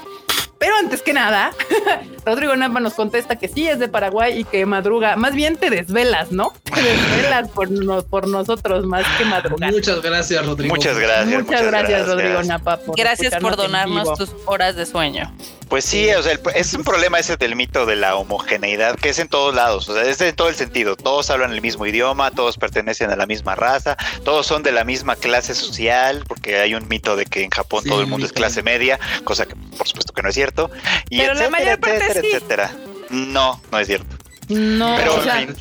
Pero 0.64 0.76
antes 0.78 1.02
que 1.02 1.12
nada, 1.12 1.50
Rodrigo 2.24 2.56
Napa 2.56 2.80
nos 2.80 2.94
contesta 2.94 3.36
que 3.36 3.48
sí 3.48 3.68
es 3.68 3.78
de 3.78 3.86
Paraguay 3.86 4.38
y 4.40 4.44
que 4.44 4.64
madruga. 4.64 5.14
Más 5.14 5.34
bien 5.34 5.56
te 5.56 5.68
desvelas, 5.68 6.32
¿no? 6.32 6.54
Te 6.74 6.80
desvelas 6.82 7.50
por, 7.50 7.70
no- 7.70 8.02
por 8.02 8.26
nosotros 8.28 8.86
más 8.86 9.04
que 9.18 9.26
madrugar. 9.26 9.70
Muchas 9.72 10.00
gracias, 10.00 10.46
Rodrigo. 10.46 10.74
Muchas 10.74 10.96
gracias. 10.98 11.42
Muchas, 11.44 11.62
gracias, 11.66 12.06
Rodrigo 12.06 12.42
Napa. 12.44 12.78
por 12.78 12.96
Gracias 12.96 13.34
por 13.42 13.56
donarnos 13.56 14.14
tus 14.16 14.30
horas 14.46 14.74
de 14.74 14.86
sueño. 14.86 15.30
Pues 15.74 15.86
sí, 15.86 16.08
o 16.10 16.22
sea, 16.22 16.30
el- 16.30 16.40
es 16.54 16.72
un 16.74 16.84
problema 16.84 17.18
ese 17.18 17.36
del 17.36 17.56
mito 17.56 17.84
de 17.84 17.96
la 17.96 18.14
homogeneidad, 18.14 18.94
que 18.96 19.08
es 19.08 19.18
en 19.18 19.26
todos 19.26 19.52
lados, 19.56 19.88
o 19.88 19.94
sea, 19.94 20.04
es 20.04 20.20
en 20.20 20.36
todo 20.36 20.48
el 20.48 20.54
sentido. 20.54 20.94
Todos 20.94 21.30
hablan 21.30 21.52
el 21.52 21.60
mismo 21.62 21.84
idioma, 21.84 22.30
todos 22.30 22.58
pertenecen 22.58 23.10
a 23.10 23.16
la 23.16 23.26
misma 23.26 23.56
raza, 23.56 23.96
todos 24.24 24.46
son 24.46 24.62
de 24.62 24.70
la 24.70 24.84
misma 24.84 25.16
clase 25.16 25.52
social, 25.52 26.22
porque 26.28 26.60
hay 26.60 26.76
un 26.76 26.86
mito 26.86 27.16
de 27.16 27.26
que 27.26 27.42
en 27.42 27.50
Japón 27.50 27.82
Sí, 27.82 27.88
todo 27.88 28.02
el 28.02 28.06
mundo 28.06 28.24
es 28.24 28.32
clase 28.32 28.62
media, 28.62 29.00
cosa 29.24 29.46
que 29.46 29.56
por 29.76 29.88
supuesto 29.88 30.12
que 30.12 30.22
no 30.22 30.28
es 30.28 30.36
cierto. 30.36 30.70
Y 31.10 31.18
Pero 31.18 31.34
la 31.34 31.40
etcétera, 31.40 31.50
mayor 31.64 31.80
parte 31.80 31.96
etcétera, 31.96 32.20
sí. 32.22 32.28
etcétera. 32.28 32.72
No, 33.10 33.60
no 33.72 33.78
es 33.80 33.86
cierto. 33.88 34.16
No, 34.50 34.94
Pero, 34.96 35.16
o 35.16 35.22
sea, 35.24 35.42
en 35.42 35.56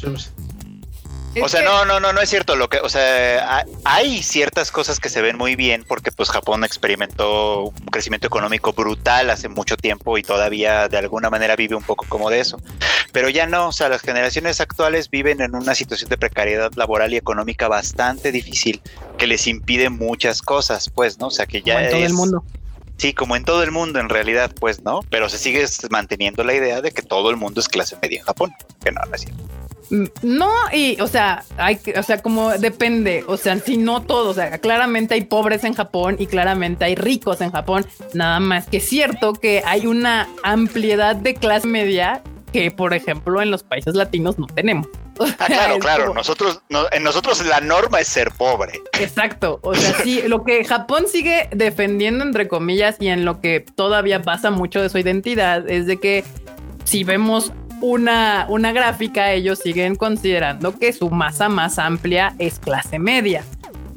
es 1.36 1.44
O 1.44 1.50
sea, 1.50 1.62
que- 1.62 1.66
no, 1.66 1.86
no, 1.86 2.00
no, 2.00 2.14
no 2.14 2.22
es 2.22 2.30
cierto. 2.30 2.56
Lo 2.56 2.70
que, 2.70 2.80
o 2.80 2.90
sea, 2.90 3.60
ha- 3.60 3.66
hay 3.86 4.22
ciertas 4.24 4.72
cosas 4.72 5.00
que 5.00 5.10
se 5.10 5.22
ven 5.22 5.38
muy 5.38 5.56
bien 5.56 5.84
porque 5.88 6.12
pues 6.12 6.30
Japón 6.30 6.64
experimentó 6.64 7.64
un 7.66 7.86
crecimiento 7.92 8.28
económico 8.28 8.74
brutal 8.74 9.30
hace 9.30 9.50
mucho 9.50 9.76
tiempo 9.78 10.18
y 10.18 10.24
todavía 10.24 10.88
de 10.90 10.98
alguna 10.98 11.30
manera 11.30 11.56
vive 11.56 11.76
un 11.76 11.84
poco 11.84 12.06
como 12.08 12.30
de 12.30 12.40
eso. 12.40 12.60
Pero 13.12 13.30
ya 13.30 13.46
no, 13.48 13.68
o 13.68 13.72
sea, 13.72 13.90
las 13.90 14.02
generaciones 14.02 14.60
actuales 14.62 15.10
viven 15.10 15.42
en 15.42 15.56
una 15.56 15.76
situación 15.76 16.10
de 16.10 16.18
precariedad 16.18 16.72
laboral 16.76 17.14
y 17.14 17.18
económica 17.18 17.68
bastante 17.68 18.32
difícil 18.32 18.82
que 19.18 19.28
les 19.28 19.48
impide 19.48 19.90
muchas 19.90 20.42
cosas, 20.42 20.90
pues, 20.90 21.20
¿no? 21.20 21.28
O 21.28 21.32
sea, 21.32 21.46
que 21.46 21.62
ya 21.62 21.74
como 21.76 21.86
en 21.86 21.92
todo 21.92 22.00
es- 22.02 22.08
el 22.10 22.14
mundo. 22.14 22.44
Sí, 22.98 23.14
como 23.14 23.36
en 23.36 23.44
todo 23.44 23.64
el 23.64 23.72
mundo 23.72 24.00
en 24.00 24.08
realidad, 24.08 24.52
pues, 24.60 24.84
¿no? 24.84 25.02
Pero 25.10 25.28
se 25.28 25.40
sigue 25.40 25.66
manteniendo 25.90 26.44
la 26.44 26.54
idea 26.54 26.80
de 26.80 26.92
que 26.92 27.02
todo 27.02 27.32
el 27.32 27.38
mundo 27.38 27.60
es 27.60 27.68
clase 27.68 27.98
media 28.02 28.20
en 28.20 28.26
Japón, 28.26 28.54
que 28.84 28.92
no, 28.92 29.02
no 29.10 29.16
es 29.16 29.22
cierto. 29.22 29.44
No, 30.22 30.50
y 30.72 31.00
o 31.02 31.08
sea, 31.08 31.44
hay 31.58 31.78
que, 31.78 31.98
o 32.00 32.04
sea, 32.04 32.20
como 32.22 32.52
depende, 32.52 33.24
o 33.28 33.38
sea, 33.38 33.58
si 33.60 33.78
no 33.78 34.02
todo, 34.02 34.30
o 34.30 34.34
sea, 34.34 34.58
claramente 34.58 35.14
hay 35.14 35.26
pobres 35.26 35.64
en 35.64 35.74
Japón 35.74 36.16
y 36.20 36.28
claramente 36.28 36.86
hay 36.86 36.96
ricos 36.96 37.42
en 37.42 37.52
Japón, 37.52 37.86
nada 38.14 38.40
más 38.40 38.68
que 38.68 38.78
es 38.78 38.88
cierto 38.90 39.34
que 39.34 39.62
hay 39.66 39.86
una 39.88 40.28
ampliedad 40.44 41.16
de 41.16 41.36
clase 41.36 41.68
media 41.68 42.22
que, 42.52 42.70
por 42.72 42.94
ejemplo, 42.94 43.42
en 43.42 43.50
los 43.52 43.64
países 43.64 43.96
latinos 43.96 44.38
no 44.40 44.48
tenemos. 44.48 44.88
O 45.20 45.26
Ah, 45.38 45.46
claro, 45.46 45.78
claro. 45.78 46.04
como- 46.06 46.16
Nosotros, 46.16 46.62
no- 46.70 46.86
en 46.92 47.04
nosotros 47.04 47.46
la 47.46 47.62
norma 47.62 48.00
es 48.00 48.08
ser 48.08 48.32
pobre. 48.32 48.80
Exacto. 49.00 49.60
O 49.62 49.76
sea, 49.76 49.94
sí, 50.04 50.24
lo 50.28 50.44
que 50.44 50.66
Japón 50.66 51.04
sigue 51.08 51.50
defendiendo, 51.52 52.24
entre 52.24 52.48
comillas, 52.48 52.96
y 53.00 53.10
en 53.10 53.24
lo 53.24 53.40
que 53.40 53.60
todavía 53.60 54.24
pasa 54.24 54.50
mucho 54.50 54.82
de 54.82 54.90
su 54.90 54.98
identidad, 54.98 55.70
es 55.70 55.86
de 55.86 55.98
que 56.00 56.24
si 56.84 57.04
vemos 57.04 57.52
una, 57.84 58.46
una 58.48 58.72
gráfica, 58.72 59.34
ellos 59.34 59.60
siguen 59.60 59.96
considerando 59.96 60.80
que 60.80 60.94
su 60.94 61.10
masa 61.10 61.50
más 61.50 61.78
amplia 61.78 62.34
es 62.40 62.58
clase 62.58 62.98
media. 62.98 63.44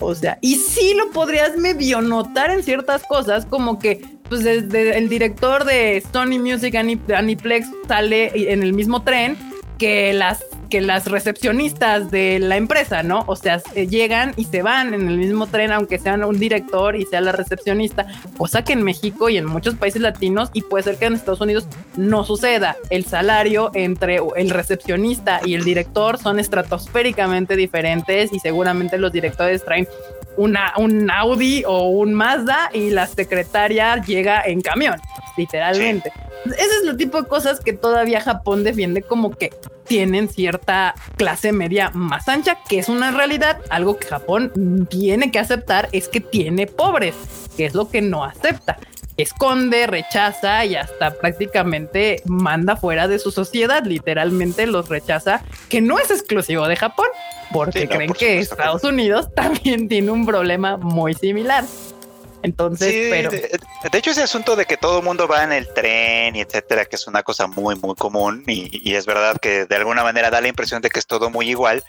O 0.01 0.13
sea, 0.13 0.39
y 0.43 0.57
sí 0.57 0.93
lo 0.95 1.13
podrías 1.13 1.57
medio 1.57 2.03
notar 2.03 2.51
en 2.51 2.65
ciertas 2.65 3.05
cosas, 3.05 3.47
como 3.47 3.79
que 3.79 4.05
pues 4.29 4.43
desde 4.43 4.99
el 4.99 5.09
director 5.09 5.65
de 5.65 6.03
Sony 6.13 6.41
Music 6.41 6.75
Aniplex 6.75 7.69
sale 7.87 8.53
en 8.53 8.65
el 8.65 8.73
mismo 8.73 9.03
tren 9.03 9.37
que 9.79 10.13
las 10.13 10.45
que 10.69 10.81
las 10.81 11.07
recepcionistas 11.07 12.11
de 12.11 12.39
la 12.39 12.57
empresa, 12.57 13.03
¿no? 13.03 13.25
O 13.27 13.37
sea, 13.37 13.63
llegan 13.75 14.33
y 14.37 14.45
se 14.45 14.63
van 14.63 14.95
en 14.95 15.09
el 15.09 15.19
mismo 15.19 15.47
tren, 15.47 15.73
aunque 15.73 15.99
sean 15.99 16.25
un 16.25 16.39
director 16.39 16.97
y 16.97 17.05
sea 17.05 17.21
la 17.21 17.33
recepcionista, 17.33 18.07
cosa 18.37 18.65
que 18.65 18.73
en 18.73 18.83
México 18.83 19.29
y 19.29 19.37
en 19.37 19.47
muchos 19.47 19.75
países 19.75 20.03
latinos, 20.03 20.51
y 20.53 20.63
puede 20.63 20.85
ser 20.85 20.97
que 20.97 21.07
en 21.07 21.15
Estados 21.15 21.41
Unidos 21.41 21.67
no 21.97 22.25
suceda. 22.25 22.77
El 22.91 23.05
salario 23.05 23.71
entre 23.75 24.21
el 24.37 24.51
recepcionista 24.51 25.41
y 25.45 25.55
el 25.55 25.65
director 25.65 26.19
son 26.19 26.39
estratosféricamente 26.39 27.57
diferentes 27.57 28.33
y 28.33 28.41
seguramente 28.41 28.99
los 28.99 29.13
directores 29.13 29.65
traen 29.65 29.89
una, 30.37 30.73
un 30.77 31.11
Audi 31.11 31.65
o 31.67 31.89
un 31.89 32.15
Mazda 32.15 32.71
y 32.73 32.91
la 32.91 33.07
secretaria 33.07 33.97
llega 34.03 34.43
en 34.45 34.61
camión, 34.61 35.01
literalmente. 35.37 36.13
Ese 36.45 36.55
es 36.55 36.89
el 36.89 36.97
tipo 36.97 37.21
de 37.21 37.29
cosas 37.29 37.61
que 37.61 37.73
todavía 37.73 38.21
Japón 38.21 38.63
defiende 38.63 39.03
como 39.03 39.31
que 39.31 39.51
tienen 39.87 40.29
cierta 40.29 40.95
clase 41.17 41.53
media 41.53 41.91
más 41.95 42.29
ancha, 42.29 42.59
que 42.69 42.79
es 42.79 42.89
una 42.89 43.11
realidad. 43.11 43.61
Algo 43.71 43.99
que 43.99 44.07
Japón 44.07 44.87
tiene 44.91 45.31
que 45.31 45.39
aceptar 45.39 45.89
es 45.93 46.09
que 46.09 46.21
tiene 46.21 46.67
pobres, 46.67 47.15
que 47.57 47.67
es 47.67 47.75
lo 47.75 47.89
que 47.89 48.03
no 48.03 48.25
acepta 48.25 48.79
esconde, 49.17 49.87
rechaza 49.87 50.65
y 50.65 50.77
hasta 50.77 51.15
prácticamente 51.19 52.23
manda 52.27 52.77
fuera 52.77 53.09
de 53.09 53.19
su 53.19 53.31
sociedad, 53.31 53.85
literalmente 53.85 54.67
los 54.67 54.89
rechaza, 54.89 55.43
que 55.69 55.81
no 55.81 55.99
es 55.99 56.11
exclusivo 56.11 56.69
de 56.69 56.77
Japón, 56.77 57.07
porque 57.53 57.89
creen 57.89 58.13
que 58.13 58.39
Estados 58.39 58.85
Unidos 58.85 59.33
también 59.35 59.89
tiene 59.89 60.11
un 60.11 60.27
problema 60.27 60.77
muy 60.77 61.15
similar. 61.15 61.65
Entonces, 62.47 63.09
pero. 63.11 63.31
De, 63.31 63.99
hecho, 63.99 64.13
ese 64.13 64.23
asunto 64.23 64.55
de 64.55 64.67
que 64.67 64.77
todo 64.77 65.01
el 65.01 65.05
mundo 65.05 65.27
va 65.27 65.43
en 65.43 65.53
el 65.53 65.67
tren 65.75 66.37
y 66.37 66.41
etcétera, 66.41 66.85
que 66.85 66.95
es 66.95 67.09
una 67.09 67.25
cosa 67.25 67.49
muy, 67.49 67.75
muy 67.75 67.97
común 67.97 68.45
y, 68.47 68.95
es 68.95 69.05
verdad 69.05 69.37
que 69.43 69.67
de 69.67 69.75
alguna 69.75 70.05
manera 70.05 70.31
da 70.31 70.41
la 70.41 70.47
impresión 70.47 70.81
de 70.81 70.89
que 70.89 71.01
es 71.01 71.07
todo 71.09 71.29
muy 71.29 71.51
igual. 71.51 71.83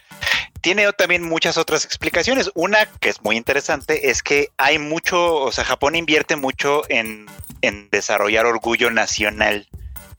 Tiene 0.61 0.91
también 0.93 1.21
muchas 1.21 1.59
otras 1.59 1.85
explicaciones. 1.85 2.49
Una 2.55 2.87
que 2.99 3.09
es 3.09 3.21
muy 3.21 3.37
interesante 3.37 4.09
es 4.09 4.23
que 4.23 4.49
hay 4.57 4.79
mucho, 4.79 5.35
o 5.35 5.51
sea, 5.51 5.63
Japón 5.63 5.95
invierte 5.95 6.35
mucho 6.35 6.81
en, 6.89 7.27
en 7.61 7.87
desarrollar 7.91 8.47
orgullo 8.47 8.89
nacional 8.89 9.67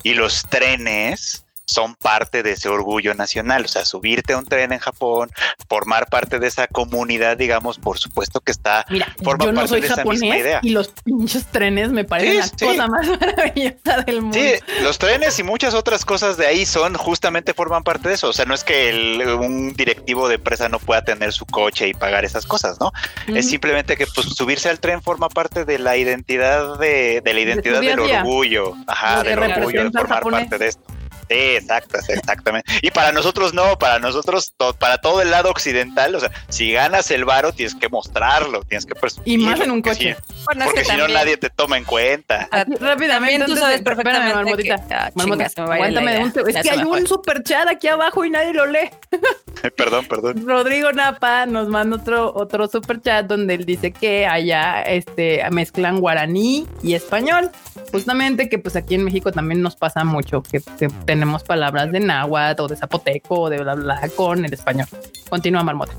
y 0.05 0.15
los 0.15 0.44
trenes 0.48 1.44
son 1.69 1.95
parte 1.95 2.43
de 2.43 2.53
ese 2.53 2.69
orgullo 2.69 3.15
nacional. 3.15 3.66
O 3.66 3.69
sea, 3.69 3.85
subirte 3.85 4.32
a 4.32 4.39
un 4.39 4.47
tren 4.47 4.73
en 4.73 4.78
Japón, 4.78 5.31
formar 5.69 6.07
parte 6.07 6.39
de 6.39 6.49
esa 6.49 6.66
comunidad, 6.66 7.36
digamos, 7.36 7.78
por 7.78 7.99
supuesto 7.99 8.40
que 8.40 8.53
está. 8.53 8.86
Mira, 8.89 9.15
yo 9.20 9.53
no 9.53 9.69
soy 9.69 9.82
japonés 9.82 10.59
y 10.62 10.70
los 10.70 10.89
pinches 10.89 11.47
trenes 11.47 11.90
me 11.90 12.05
parecen 12.05 12.39
la 12.39 12.66
cosa 12.66 12.86
más 12.89 13.07
maravillosa 13.20 14.03
del 14.07 14.23
mundo. 14.23 14.39
Sí, 14.39 14.55
los 14.82 14.99
trenes 14.99 15.39
y 15.39 15.43
muchas 15.43 15.74
otras 15.74 16.05
cosas 16.05 16.36
de 16.39 16.47
ahí 16.47 16.65
son 16.65 16.95
justamente 16.95 17.53
forman 17.53 17.82
parte 17.82 18.09
de 18.09 18.15
eso. 18.15 18.31
O 18.31 18.32
sea, 18.32 18.47
no 18.47 18.55
es 18.55 18.65
que 18.65 19.36
un 19.39 19.74
directivo 19.74 20.28
de 20.28 20.36
empresa 20.36 20.69
no 20.70 20.78
pueda 20.78 21.05
tener 21.05 21.32
su 21.32 21.45
coche 21.45 21.89
y 21.89 21.95
pagar 21.95 22.24
esas 22.24 22.47
cosas, 22.47 22.81
¿no? 22.81 22.93
Es 23.27 23.49
simplemente 23.49 23.97
que 23.97 24.07
pues 24.07 24.27
subirse 24.28 24.70
al 24.70 24.81
tren 24.81 25.03
forma 25.03 25.28
parte 25.28 25.66
de 25.66 25.78
la 25.78 25.97
identidad 25.99 26.78
de, 26.78 27.20
la 27.24 27.40
identidad 27.40 27.81
del 27.81 28.01
orgullo. 28.01 28.74
Ajá, 28.86 29.23
del 29.23 29.39
orgullo 29.39 29.85
de 29.85 29.90
formar 29.90 30.23
parte 30.23 30.57
de 30.57 30.69
esto. 30.69 30.98
Sí, 31.29 31.35
exacto, 31.57 31.99
exactamente. 32.09 32.71
Y 32.83 32.91
para 32.91 33.13
nosotros 33.13 33.53
no, 33.53 33.79
para 33.79 33.99
nosotros, 33.99 34.55
para 34.79 34.99
todo 34.99 35.21
el 35.21 35.31
lado 35.31 35.51
occidental, 35.51 36.15
o 36.15 36.21
sea, 36.21 36.31
si 36.49 36.73
ganas 36.73 37.11
el 37.11 37.25
varo 37.25 37.53
tienes 37.53 37.75
que 37.75 37.89
mostrarlo, 37.89 38.63
tienes 38.63 38.87
que 38.87 38.95
Y 39.25 39.39
más 39.39 39.61
en 39.61 39.71
un 39.71 39.83
coche. 39.83 40.17
porque 40.65 40.85
si 40.85 40.97
no 40.97 41.09
nadie 41.09 41.37
te 41.37 41.51
toma 41.51 41.77
en 41.77 41.85
cuenta. 41.85 42.49
rápidamente, 42.81 43.47
tú 43.47 43.57
sabes 43.57 43.83
perfectamente 43.83 44.63
que, 44.63 44.73
ah, 44.73 45.11
aguántame 45.15 46.25
un 46.25 46.33
Es 46.49 46.63
que 46.63 46.71
hay 46.71 46.83
un 46.83 47.07
super 47.07 47.43
chat 47.43 47.69
aquí 47.69 47.89
abajo 47.89 48.25
y 48.25 48.31
nadie 48.31 48.55
lo 48.55 48.67
lee. 48.67 48.91
perdón, 49.77 50.07
perdón. 50.07 50.47
Rodrigo 50.47 50.93
Napa 50.93 51.47
nos 51.47 51.69
manda 51.69 51.97
otro, 51.97 52.33
otro 52.35 52.69
super 52.69 53.01
chat 53.01 53.27
donde 53.27 53.55
él 53.55 53.65
dice 53.65 53.93
que 53.93 54.27
allá 54.27 54.83
este, 54.83 55.43
mezclan 55.51 56.01
guaraní 56.01 56.67
y 56.83 56.95
español. 56.95 57.51
Justamente 57.99 58.49
que 58.49 58.59
pues 58.59 58.77
aquí 58.77 58.95
en 58.95 59.05
México 59.05 59.33
también 59.33 59.61
nos 59.61 59.77
pasa 59.77 60.05
mucho 60.05 60.43
que, 60.43 60.61
que 60.79 60.89
tenemos 61.05 61.43
palabras 61.43 61.91
de 61.91 62.01
náhuatl 62.01 62.62
o 62.62 62.69
de 62.69 62.77
zapoteco 62.77 63.41
o 63.41 63.51
de 63.51 63.59
bla 63.59 63.75
bla 63.75 64.09
con 64.15 64.45
el 64.45 64.53
español. 64.53 64.87
Continúa 65.29 65.65
Marmota. 65.65 65.95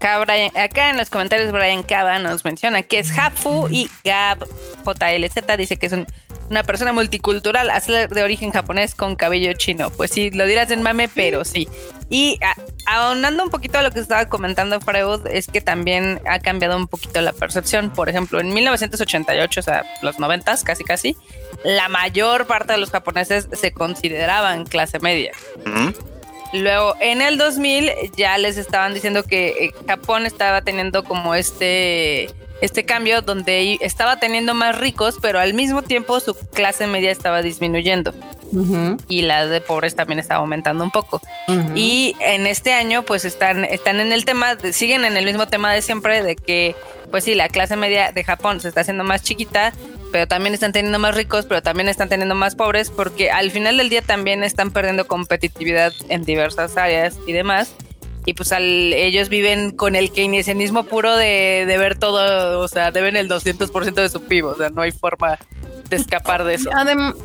Acá, 0.00 0.90
en 0.90 0.96
los 0.96 1.10
comentarios 1.10 1.52
Brian 1.52 1.82
Cava 1.82 2.18
nos 2.18 2.42
menciona 2.42 2.82
que 2.82 2.98
es 2.98 3.16
Hafu 3.16 3.68
y 3.70 3.90
Gab 4.02 4.38
JLZ 4.84 5.56
dice 5.58 5.76
que 5.76 5.86
es 5.86 5.94
una 6.48 6.64
persona 6.64 6.92
multicultural, 6.94 7.70
de 7.86 8.22
origen 8.22 8.50
japonés 8.50 8.94
con 8.94 9.14
cabello 9.14 9.52
chino. 9.52 9.90
Pues 9.90 10.10
sí, 10.10 10.30
lo 10.30 10.46
dirás 10.46 10.70
en 10.70 10.82
mame, 10.82 11.08
pero 11.08 11.44
sí. 11.44 11.68
Y 12.10 12.40
ahondando 12.86 13.44
un 13.44 13.50
poquito 13.50 13.78
a 13.78 13.82
lo 13.82 13.92
que 13.92 14.00
estaba 14.00 14.26
comentando 14.26 14.80
Freud, 14.80 15.28
es 15.28 15.46
que 15.46 15.60
también 15.60 16.20
ha 16.26 16.40
cambiado 16.40 16.76
un 16.76 16.88
poquito 16.88 17.20
la 17.20 17.32
percepción. 17.32 17.90
Por 17.90 18.08
ejemplo, 18.08 18.40
en 18.40 18.52
1988, 18.52 19.60
o 19.60 19.62
sea, 19.62 19.84
los 20.02 20.18
90 20.18 20.56
casi 20.64 20.82
casi, 20.82 21.16
la 21.62 21.88
mayor 21.88 22.48
parte 22.48 22.72
de 22.72 22.78
los 22.78 22.90
japoneses 22.90 23.48
se 23.52 23.72
consideraban 23.72 24.66
clase 24.66 24.98
media. 24.98 25.32
Luego, 26.52 26.96
en 27.00 27.22
el 27.22 27.38
2000 27.38 27.92
ya 28.16 28.36
les 28.38 28.56
estaban 28.56 28.92
diciendo 28.92 29.22
que 29.22 29.48
eh, 29.48 29.72
Japón 29.86 30.26
estaba 30.26 30.62
teniendo 30.62 31.04
como 31.04 31.36
este, 31.36 32.28
este 32.60 32.84
cambio 32.84 33.22
donde 33.22 33.78
estaba 33.80 34.18
teniendo 34.18 34.54
más 34.54 34.78
ricos, 34.78 35.16
pero 35.20 35.38
al 35.38 35.54
mismo 35.54 35.82
tiempo 35.82 36.20
su 36.20 36.34
clase 36.34 36.86
media 36.86 37.10
estaba 37.10 37.42
disminuyendo. 37.42 38.12
Y 39.08 39.22
la 39.22 39.46
de 39.46 39.60
pobres 39.60 39.94
también 39.94 40.18
estaba 40.18 40.40
aumentando 40.40 40.82
un 40.82 40.90
poco. 40.90 41.20
Y 41.74 42.16
en 42.20 42.46
este 42.46 42.72
año, 42.72 43.04
pues 43.04 43.24
están, 43.24 43.64
están 43.64 44.00
en 44.00 44.12
el 44.12 44.24
tema, 44.24 44.56
siguen 44.72 45.04
en 45.04 45.16
el 45.16 45.24
mismo 45.24 45.46
tema 45.46 45.72
de 45.72 45.82
siempre, 45.82 46.22
de 46.22 46.36
que, 46.36 46.74
pues 47.10 47.24
sí, 47.24 47.34
la 47.34 47.48
clase 47.48 47.76
media 47.76 48.12
de 48.12 48.24
Japón 48.24 48.60
se 48.60 48.68
está 48.68 48.80
haciendo 48.80 49.04
más 49.04 49.22
chiquita, 49.22 49.72
pero 50.10 50.26
también 50.26 50.54
están 50.54 50.72
teniendo 50.72 50.98
más 50.98 51.14
ricos, 51.14 51.46
pero 51.46 51.62
también 51.62 51.88
están 51.88 52.08
teniendo 52.08 52.34
más 52.34 52.56
pobres, 52.56 52.90
porque 52.90 53.30
al 53.30 53.50
final 53.52 53.76
del 53.76 53.88
día 53.88 54.02
también 54.02 54.42
están 54.42 54.72
perdiendo 54.72 55.06
competitividad 55.06 55.92
en 56.08 56.24
diversas 56.24 56.76
áreas 56.76 57.16
y 57.26 57.32
demás. 57.32 57.72
Y 58.26 58.34
pues 58.34 58.52
al, 58.52 58.92
ellos 58.92 59.28
viven 59.28 59.70
con 59.70 59.96
el 59.96 60.12
keynesianismo 60.12 60.84
puro 60.84 61.16
de, 61.16 61.64
de 61.66 61.78
ver 61.78 61.98
todo, 61.98 62.60
o 62.60 62.68
sea, 62.68 62.90
deben 62.90 63.16
el 63.16 63.28
200% 63.28 63.94
de 63.94 64.08
su 64.08 64.22
PIB, 64.22 64.46
o 64.46 64.54
sea, 64.56 64.70
no 64.70 64.82
hay 64.82 64.92
forma 64.92 65.38
de 65.90 65.96
escapar 65.96 66.44
de 66.44 66.54
eso. 66.54 66.70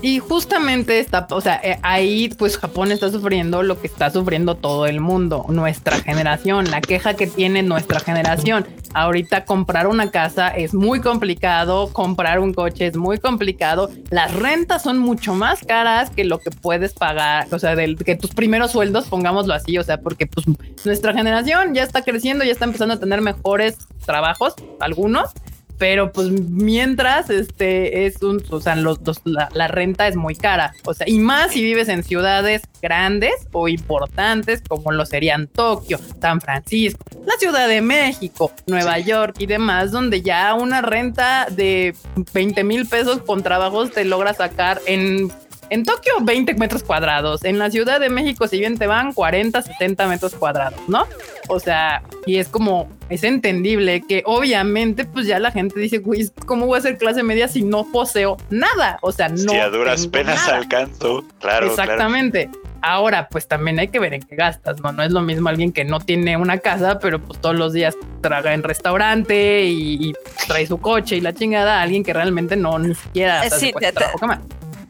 y 0.02 0.20
justamente 0.20 1.00
está, 1.00 1.28
o 1.30 1.40
sea, 1.40 1.62
eh, 1.64 1.78
ahí 1.84 2.30
pues 2.38 2.58
Japón 2.58 2.92
está 2.92 3.10
sufriendo 3.12 3.64
lo 3.64 3.80
que 3.80 3.88
está 3.88 4.10
sufriendo 4.10 4.56
todo 4.56 4.88
el 4.88 5.00
mundo, 5.00 5.46
nuestra 5.50 5.98
generación, 5.98 6.72
la 6.72 6.82
queja 6.82 7.14
que 7.14 7.28
tiene 7.28 7.64
nuestra 7.64 8.00
generación. 8.00 8.68
Ahorita 8.94 9.46
comprar 9.46 9.88
una 9.88 10.10
casa 10.10 10.48
es 10.50 10.74
muy 10.74 11.00
complicado, 11.02 11.92
comprar 11.94 12.40
un 12.40 12.54
coche 12.54 12.88
es 12.88 12.98
muy 12.98 13.20
complicado, 13.20 13.90
las 14.10 14.34
rentas 14.34 14.84
son 14.84 14.98
mucho 14.98 15.36
más 15.36 15.60
caras 15.64 16.10
que 16.10 16.24
lo 16.24 16.40
que 16.40 16.50
puedes 16.50 16.94
pagar, 16.94 17.48
o 17.52 17.60
sea, 17.60 17.76
del, 17.76 17.98
que 17.98 18.16
tus 18.16 18.32
primeros 18.32 18.72
sueldos, 18.72 19.06
pongámoslo 19.08 19.54
así, 19.54 19.78
o 19.78 19.84
sea, 19.84 19.98
porque 19.98 20.28
pues 20.28 20.46
nuestra 20.86 21.14
generación 21.14 21.74
ya 21.76 21.84
está 21.84 22.02
creciendo, 22.02 22.44
ya 22.44 22.52
está 22.52 22.66
empezando 22.66 22.96
a 22.96 23.00
tener 23.00 23.22
mejores 23.22 23.78
trabajos, 24.06 24.56
algunos, 24.80 25.32
pero 25.78 26.12
pues 26.12 26.30
mientras 26.30 27.30
este 27.30 28.06
es 28.06 28.22
un, 28.22 28.44
o 28.50 28.60
sea, 28.60 28.76
los, 28.76 29.04
dos 29.04 29.22
la, 29.26 29.68
renta 29.68 30.08
es 30.08 30.16
muy 30.16 30.36
cara, 30.36 30.74
o 30.86 30.94
sea, 30.94 31.08
y 31.10 31.20
más 31.20 31.52
si 31.52 31.62
vives 31.64 31.90
en 31.90 32.04
ciudades 32.04 32.64
grandes 32.82 33.34
o 33.52 33.68
importantes 33.68 34.62
como 34.68 34.92
lo 34.92 35.06
serían 35.06 35.48
Tokio, 35.48 36.00
San 36.22 36.42
Francisco, 36.42 37.04
la 37.26 37.34
Ciudad 37.38 37.68
de 37.68 37.82
México, 37.82 38.52
Nueva 38.68 39.00
York 39.00 39.36
y 39.40 39.46
demás, 39.46 39.92
donde 39.92 40.22
ya 40.22 40.54
una 40.54 40.82
renta 40.82 41.48
de 41.50 41.96
20 42.34 42.64
mil 42.64 42.88
pesos 42.88 43.20
con 43.20 43.44
trabajos 43.44 43.92
te 43.92 44.06
logra 44.06 44.34
sacar 44.34 44.82
en 44.86 45.32
en 45.70 45.84
Tokio, 45.84 46.14
20 46.22 46.54
metros 46.56 46.84
cuadrados. 46.84 47.44
En 47.44 47.60
la 47.60 47.70
Ciudad 47.72 48.00
de 48.00 48.10
México, 48.10 48.48
si 48.48 48.60
bien 48.60 48.78
te 48.78 48.88
van 48.88 49.14
40, 49.14 49.62
70 49.62 50.08
metros 50.08 50.36
cuadrados, 50.36 50.80
¿no? 50.88 51.06
O 51.48 51.60
sea, 51.60 52.04
y 52.26 52.38
es 52.38 52.48
como, 52.48 52.90
es 53.10 53.24
entendible 53.24 54.02
que 54.02 54.24
obviamente, 54.26 55.06
pues 55.06 55.28
ya 55.28 55.40
la 55.40 55.52
gente 55.52 55.80
dice, 55.80 56.00
güey, 56.00 56.30
¿cómo 56.46 56.66
voy 56.66 56.80
a 56.80 56.82
ser 56.82 56.98
clase 56.98 57.24
media 57.24 57.48
si 57.48 57.62
no 57.62 57.86
poseo 57.92 58.38
nada? 58.50 58.98
O 59.02 59.12
sea, 59.12 59.30
no. 59.30 59.38
Si 59.52 59.58
a 59.58 59.70
duras 59.70 60.08
penas 60.08 60.48
alcanzo, 60.48 61.24
claro. 61.40 61.68
Exactamente. 61.68 62.50
Ahora, 62.82 63.28
pues 63.30 63.48
también 63.48 63.80
hay 63.80 63.88
que 63.88 63.98
ver 63.98 64.14
en 64.14 64.22
qué 64.22 64.36
gastas, 64.36 64.80
¿no? 64.80 64.92
No 64.92 65.02
es 65.02 65.12
lo 65.12 65.22
mismo 65.22 65.50
alguien 65.50 65.72
que 65.72 65.84
no 65.84 66.00
tiene 66.00 66.38
una 66.38 66.60
casa, 66.60 67.00
pero 67.00 67.20
pues 67.20 67.42
todos 67.42 67.56
los 67.56 67.74
días 67.74 67.96
traga 68.22 68.54
en 68.54 68.62
restaurante 68.62 69.64
y, 69.66 70.14
trae 70.48 70.68
su 70.68 70.78
coche 70.78 71.16
y 71.16 71.22
la 71.22 71.34
chingada, 71.34 71.82
alguien 71.82 72.04
que 72.04 72.14
realmente 72.14 72.56
no 72.56 72.78
ni 72.78 72.94
siquiera. 72.94 73.50
Sí, 73.50 73.74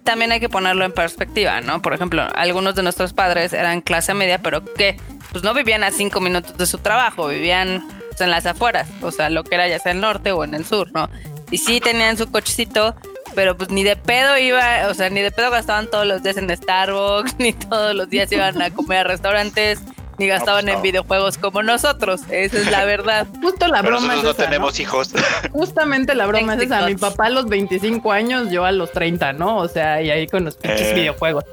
también 0.06 0.32
hay 0.32 0.40
que 0.40 0.48
ponerlo 0.48 0.86
en 0.86 0.94
perspectiva, 0.94 1.60
¿no? 1.60 1.82
Por 1.82 1.94
ejemplo, 1.94 2.26
algunos 2.36 2.76
de 2.76 2.84
nuestros 2.84 3.11
padres 3.11 3.52
eran 3.52 3.82
clase 3.82 4.14
media, 4.14 4.38
pero 4.38 4.64
que 4.64 4.98
pues 5.32 5.44
no 5.44 5.53
vivían 5.53 5.84
a 5.84 5.91
cinco 5.91 6.22
minutos 6.22 6.56
de 6.57 6.65
su 6.65 6.77
trabajo, 6.77 7.27
vivían 7.27 7.86
pues, 8.10 8.22
en 8.22 8.32
las 8.32 8.45
afueras, 8.45 8.88
o 9.02 9.11
sea, 9.11 9.30
lo 9.30 9.44
que 9.44 9.56
era 9.56 9.68
ya 9.68 9.80
sea 9.80 9.91
el 9.91 9.99
norte 9.99 10.32
o 10.32 10.45
en 10.45 10.53
el 10.53 10.64
sur, 10.64 10.90
¿no? 10.94 11.10
Y 11.52 11.57
sí 11.57 11.82
tenían 11.82 12.18
su 12.18 12.32
cochecito, 12.32 12.95
pero 13.34 13.57
pues 13.57 13.69
ni 13.72 13.84
de 13.84 13.98
pedo 13.98 14.38
iba, 14.38 14.88
o 14.90 14.94
sea, 14.94 15.10
ni 15.10 15.22
de 15.22 15.32
pedo 15.32 15.52
gastaban 15.52 15.90
todos 15.90 16.06
los 16.06 16.23
días 16.23 16.38
en 16.38 16.56
Starbucks, 16.56 17.36
ni 17.40 17.52
todos 17.52 17.94
los 17.94 18.10
días 18.10 18.32
iban 18.32 18.61
a 18.61 18.69
comer 18.69 18.99
a 18.99 19.03
restaurantes, 19.06 19.82
ni 20.18 20.28
gastaban 20.28 20.64
pues, 20.66 20.74
en 20.74 20.80
no. 20.80 20.84
videojuegos 20.84 21.38
como 21.38 21.64
nosotros. 21.64 22.22
Esa 22.30 22.58
es 22.58 22.72
la 22.72 22.86
verdad. 22.86 23.28
Justo 23.42 23.68
la 23.68 23.82
Pero 23.82 23.98
broma 23.98 24.08
nosotros 24.16 24.18
es 24.18 24.24
no 24.24 24.32
esa, 24.32 24.44
tenemos 24.44 24.80
hijos. 24.80 25.10
Justamente 25.52 26.16
la 26.16 26.26
broma 26.28 26.56
es 26.56 26.62
esa. 26.64 26.86
Mi 26.86 26.96
papá 26.96 27.26
a 27.26 27.30
los 27.30 27.48
25 27.48 28.12
años, 28.12 28.50
yo 28.52 28.66
a 28.66 28.72
los 28.72 28.92
30, 28.92 29.34
¿no? 29.34 29.58
O 29.58 29.68
sea, 29.68 30.02
y 30.02 30.10
ahí 30.10 30.28
con 30.28 30.46
los 30.46 30.56
pinches 30.56 30.88
Eh. 30.90 30.94
videojuegos. 30.94 31.44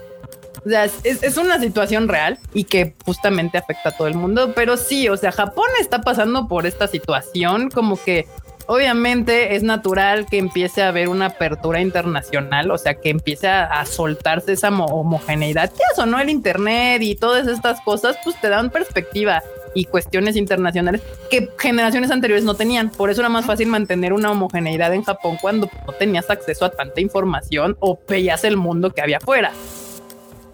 O 0.64 0.68
sea, 0.68 0.84
es, 0.84 1.02
es 1.02 1.36
una 1.38 1.58
situación 1.58 2.06
real 2.06 2.38
y 2.54 2.64
que 2.64 2.94
justamente 3.04 3.58
afecta 3.58 3.88
a 3.88 3.92
todo 3.96 4.06
el 4.06 4.14
mundo. 4.14 4.52
Pero 4.54 4.76
sí, 4.76 5.08
o 5.08 5.16
sea, 5.16 5.32
Japón 5.32 5.66
está 5.80 6.02
pasando 6.02 6.46
por 6.46 6.66
esta 6.66 6.86
situación 6.86 7.68
como 7.68 8.00
que 8.00 8.28
obviamente 8.66 9.54
es 9.54 9.62
natural 9.62 10.26
que 10.26 10.38
empiece 10.38 10.82
a 10.82 10.88
haber 10.88 11.08
una 11.08 11.26
apertura 11.26 11.80
internacional, 11.80 12.70
o 12.70 12.78
sea, 12.78 12.94
que 12.94 13.10
empiece 13.10 13.48
a, 13.48 13.84
soltarse 13.86 14.52
esa 14.52 14.70
mo- 14.70 14.86
homogeneidad. 14.86 15.70
Que 15.70 15.82
eso, 15.92 16.06
¿no? 16.06 16.18
El 16.18 16.30
Internet 16.30 17.02
y 17.02 17.14
todas 17.14 17.46
estas 17.46 17.80
cosas, 17.80 18.16
pues 18.24 18.40
te 18.40 18.48
dan 18.48 18.70
perspectiva 18.70 19.42
y 19.74 19.86
cuestiones 19.86 20.36
internacionales 20.36 21.02
que 21.30 21.48
generaciones 21.58 22.10
anteriores 22.10 22.44
no 22.44 22.54
tenían. 22.54 22.90
Por 22.90 23.10
eso 23.10 23.20
era 23.20 23.28
más 23.28 23.46
fácil 23.46 23.68
mantener 23.68 24.12
una 24.12 24.30
homogeneidad 24.30 24.92
en 24.92 25.02
Japón 25.02 25.38
cuando 25.40 25.70
no 25.86 25.92
tenías 25.94 26.28
acceso 26.30 26.64
a 26.64 26.70
tanta 26.70 27.00
información 27.00 27.76
o 27.80 27.98
veías 28.08 28.44
el 28.44 28.56
mundo 28.56 28.90
que 28.90 29.00
había 29.00 29.16
afuera. 29.16 29.52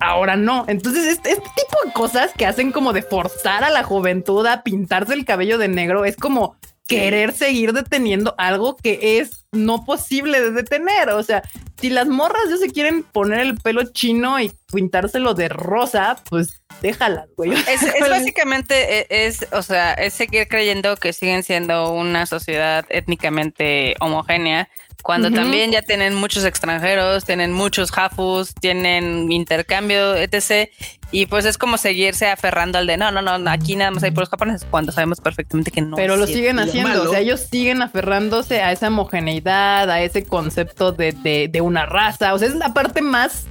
Ahora 0.00 0.36
no. 0.36 0.64
Entonces, 0.68 1.06
este, 1.06 1.30
este 1.30 1.48
tipo 1.56 1.76
de 1.84 1.92
cosas 1.92 2.30
que 2.36 2.46
hacen 2.46 2.70
como 2.70 2.92
de 2.92 3.02
forzar 3.02 3.64
a 3.64 3.70
la 3.70 3.82
juventud 3.82 4.46
a 4.46 4.62
pintarse 4.62 5.14
el 5.14 5.24
cabello 5.24 5.58
de 5.58 5.66
negro 5.66 6.04
es 6.04 6.16
como 6.16 6.56
querer 6.88 7.32
seguir 7.32 7.72
deteniendo 7.72 8.34
algo 8.38 8.74
que 8.76 9.18
es 9.18 9.44
no 9.52 9.84
posible 9.84 10.40
de 10.40 10.50
detener. 10.50 11.10
O 11.10 11.22
sea, 11.22 11.42
si 11.80 11.90
las 11.90 12.08
morras 12.08 12.48
ya 12.50 12.56
se 12.56 12.70
quieren 12.70 13.04
poner 13.04 13.40
el 13.40 13.54
pelo 13.56 13.84
chino 13.84 14.40
y 14.40 14.52
pintárselo 14.72 15.34
de 15.34 15.48
rosa, 15.48 16.16
pues 16.28 16.60
déjalas, 16.82 17.26
güey. 17.36 17.52
Es, 17.52 17.82
es 17.82 18.00
básicamente, 18.10 19.00
e- 19.00 19.26
es, 19.26 19.46
o 19.52 19.62
sea, 19.62 19.94
es 19.94 20.14
seguir 20.14 20.48
creyendo 20.48 20.96
que 20.96 21.12
siguen 21.12 21.42
siendo 21.42 21.92
una 21.92 22.26
sociedad 22.26 22.84
étnicamente 22.88 23.94
homogénea, 24.00 24.68
cuando 25.02 25.30
también 25.30 25.70
ya 25.70 25.82
tienen 25.82 26.14
muchos 26.14 26.44
extranjeros, 26.44 27.24
tienen 27.24 27.52
muchos 27.52 27.92
jafus, 27.92 28.52
tienen 28.54 29.30
intercambio, 29.30 30.16
etc. 30.16 30.68
Y 31.12 31.26
pues 31.26 31.44
es 31.44 31.56
como 31.56 31.78
seguirse 31.78 32.26
aferrando 32.28 32.78
al 32.78 32.86
de 32.88 32.96
no, 32.96 33.10
no, 33.12 33.22
no, 33.22 33.50
aquí 33.50 33.76
nada 33.76 33.92
más 33.92 34.02
hay 34.02 34.10
puros 34.10 34.28
japoneses, 34.28 34.66
cuando 34.70 34.90
sabemos 34.92 35.20
perfectamente 35.20 35.70
que 35.70 35.80
no. 35.82 35.96
Pero 35.96 36.16
lo 36.16 36.26
siguen 36.26 36.56
lo 36.56 36.62
haciendo, 36.62 36.88
malo- 36.90 37.08
o 37.08 37.10
sea, 37.10 37.20
ellos 37.20 37.40
siguen 37.48 37.80
aferrándose 37.80 38.60
a 38.60 38.72
esa 38.72 38.88
homogeneidad, 38.88 39.88
a 39.88 40.02
ese 40.02 40.24
concepto 40.24 40.90
de, 40.92 41.12
de, 41.12 41.48
de 41.48 41.60
una 41.60 41.86
raza, 41.86 42.34
o 42.34 42.38
sea, 42.38 42.48
es 42.48 42.54
la 42.56 42.74
parte 42.74 43.00
más 43.00 43.46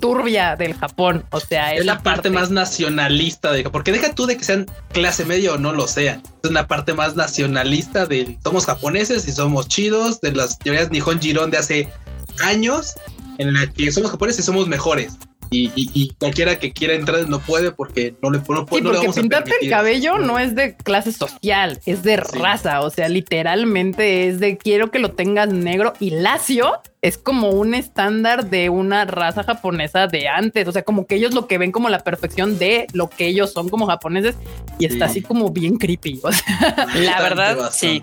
turbia 0.00 0.56
del 0.56 0.74
Japón, 0.74 1.24
o 1.30 1.40
sea, 1.40 1.74
Es 1.74 1.84
la 1.84 2.02
parte 2.02 2.30
más 2.30 2.50
nacionalista 2.50 3.52
de 3.52 3.68
porque 3.70 3.92
deja 3.92 4.14
tú 4.14 4.26
de 4.26 4.36
que 4.36 4.44
sean 4.44 4.66
clase 4.92 5.24
media 5.24 5.54
o 5.54 5.58
no 5.58 5.72
lo 5.72 5.86
sean. 5.86 6.22
Es 6.42 6.50
una 6.50 6.66
parte 6.66 6.94
más 6.94 7.16
nacionalista 7.16 8.06
de 8.06 8.38
somos 8.42 8.66
japoneses 8.66 9.26
y 9.28 9.32
somos 9.32 9.68
chidos, 9.68 10.20
de 10.20 10.32
las 10.32 10.58
teorías 10.58 10.90
Nihon 10.90 11.20
Jiron 11.20 11.50
de 11.50 11.58
hace 11.58 11.88
años, 12.42 12.94
en 13.38 13.54
la 13.54 13.66
que 13.66 13.90
somos 13.92 14.10
japoneses 14.10 14.40
y 14.40 14.42
somos 14.42 14.68
mejores. 14.68 15.16
Y, 15.54 15.70
y- 15.76 15.90
y 15.94 16.08
cualquiera 16.18 16.58
que 16.58 16.72
quiera 16.72 16.94
entrar 16.94 17.28
no 17.28 17.38
puede 17.38 17.70
porque 17.70 18.14
no 18.22 18.30
le, 18.30 18.38
no, 18.38 18.66
Sí, 18.68 18.80
no 18.82 18.90
le 18.92 18.98
vamos 18.98 19.16
a 19.16 19.20
pintarte 19.20 19.52
el 19.60 19.70
cabello 19.70 20.18
no 20.18 20.38
es 20.38 20.54
de 20.56 20.76
clase 20.76 21.12
social, 21.12 21.78
es 21.86 22.02
de 22.02 22.16
Sí. 22.16 22.38
raza, 22.38 22.80
o 22.80 22.90
sea, 22.90 23.08
literalmente 23.08 24.26
es 24.28 24.40
de 24.40 24.56
quiero 24.56 24.90
que 24.90 24.98
lo 24.98 25.12
tengas 25.12 25.48
negro 25.52 25.92
y 26.00 26.10
lacio 26.10 26.80
es 27.02 27.18
como 27.18 27.50
un 27.50 27.74
estándar 27.74 28.48
de 28.50 28.70
una 28.70 29.04
raza 29.04 29.42
japonesa 29.44 30.06
de 30.06 30.26
antes, 30.28 30.66
o 30.66 30.72
sea, 30.72 30.82
como 30.82 31.06
que 31.06 31.16
ellos 31.16 31.34
lo 31.34 31.46
que 31.46 31.58
ven 31.58 31.70
como 31.70 31.88
la 31.88 31.98
perfección 32.00 32.58
de 32.58 32.86
lo 32.92 33.08
que 33.10 33.26
ellos 33.26 33.52
son 33.52 33.68
como 33.68 33.86
japoneses 33.86 34.34
y 34.78 34.86
está 34.86 35.06
Sí. 35.08 35.20
así 35.20 35.22
como 35.22 35.50
bien 35.50 35.76
creepy, 35.76 36.18
o 36.22 36.32
sea, 36.32 36.86
La 36.94 37.20
verdad, 37.22 37.56
bastante. 37.58 37.76
sí. 37.78 38.02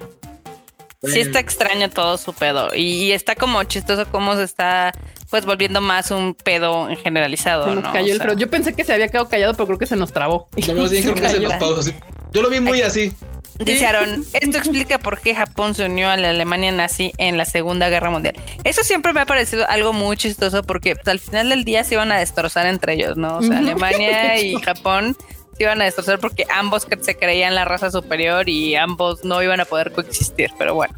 Sí 1.04 1.20
está 1.20 1.40
extraño 1.40 1.90
todo 1.90 2.18
su 2.18 2.34
pedo. 2.34 2.76
Y, 2.76 3.06
y 3.06 3.12
está 3.12 3.36
como 3.36 3.64
chistoso 3.64 4.06
cómo 4.12 4.36
se 4.36 4.44
está 4.44 4.92
pues 5.32 5.46
volviendo 5.46 5.82
más 5.82 6.12
un 6.12 6.36
pedo 6.36 6.90
generalizado. 7.02 7.66
se 7.66 7.76
nos 7.76 7.84
¿no? 7.86 7.94
cayó 7.94 8.14
O 8.14 8.16
el 8.16 8.22
sea. 8.22 8.34
Yo 8.34 8.50
pensé 8.50 8.74
que 8.74 8.84
se 8.84 8.94
había 8.94 9.08
quedado 9.08 9.28
callado, 9.30 9.54
pero 9.54 9.66
creo 9.66 9.80
que 9.80 9.88
se 9.88 9.96
nos 9.96 10.12
trabó. 10.12 10.48
No, 10.76 10.90
que 10.90 11.02
se 11.02 11.50
pausó. 11.60 11.92
Yo 12.32 12.42
lo 12.42 12.50
vi 12.50 12.60
muy 12.60 12.82
así. 12.82 13.14
Dice 13.60 13.86
Aaron, 13.86 14.26
esto 14.34 14.58
explica 14.58 14.98
por 14.98 15.20
qué 15.20 15.36
Japón 15.36 15.76
se 15.76 15.86
unió 15.86 16.10
a 16.10 16.18
la 16.18 16.30
Alemania 16.30 16.72
nazi 16.72 17.12
en 17.18 17.38
la 17.38 17.46
Segunda 17.46 17.90
Guerra 17.90 18.10
Mundial. 18.10 18.36
Eso 18.64 18.84
siempre 18.84 19.14
me 19.14 19.22
ha 19.22 19.26
parecido 19.26 19.68
algo 19.70 19.94
muy 19.94 20.18
chistoso 20.18 20.64
porque 20.64 20.96
pues, 20.96 21.08
al 21.08 21.20
final 21.20 21.50
del 21.50 21.64
día 21.64 21.84
se 21.84 21.96
iban 21.96 22.12
a 22.12 22.18
destrozar 22.18 22.66
entre 22.66 22.94
ellos, 22.94 23.18
¿no? 23.18 23.38
O 23.38 23.42
sea. 23.42 23.60
Alemania 23.60 24.40
y 24.42 24.56
Japón 24.56 25.16
iban 25.64 25.82
a 25.82 25.86
destrozar 25.86 26.20
porque 26.20 26.46
ambos 26.54 26.88
se 27.02 27.18
creían 27.18 27.56
la 27.56 27.66
raza 27.66 27.92
superior 27.92 28.50
y 28.50 28.76
ambos 28.76 29.24
no 29.24 29.42
iban 29.42 29.60
a 29.60 29.66
poder 29.66 29.92
coexistir, 29.92 30.52
pero 30.58 30.76
bueno. 30.76 30.94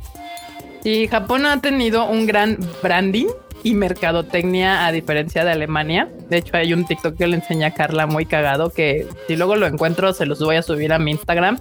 Sí, 0.83 1.07
Japón 1.07 1.45
ha 1.45 1.61
tenido 1.61 2.05
un 2.05 2.25
gran 2.25 2.57
branding 2.81 3.27
y 3.63 3.73
mercadotecnia 3.73 4.85
a 4.85 4.91
diferencia 4.91 5.45
de 5.45 5.51
Alemania. 5.51 6.09
De 6.29 6.37
hecho, 6.37 6.57
hay 6.57 6.73
un 6.73 6.85
TikTok 6.85 7.17
que 7.17 7.27
le 7.27 7.37
enseña 7.37 7.67
a 7.67 7.73
Carla 7.73 8.05
muy 8.05 8.25
cagado 8.25 8.69
que 8.69 9.07
si 9.27 9.37
luego 9.37 9.55
lo 9.55 9.65
encuentro 9.65 10.13
se 10.13 10.25
los 10.25 10.39
voy 10.39 10.57
a 10.57 10.61
subir 10.61 10.91
a 10.91 10.99
mi 10.99 11.11
Instagram 11.11 11.59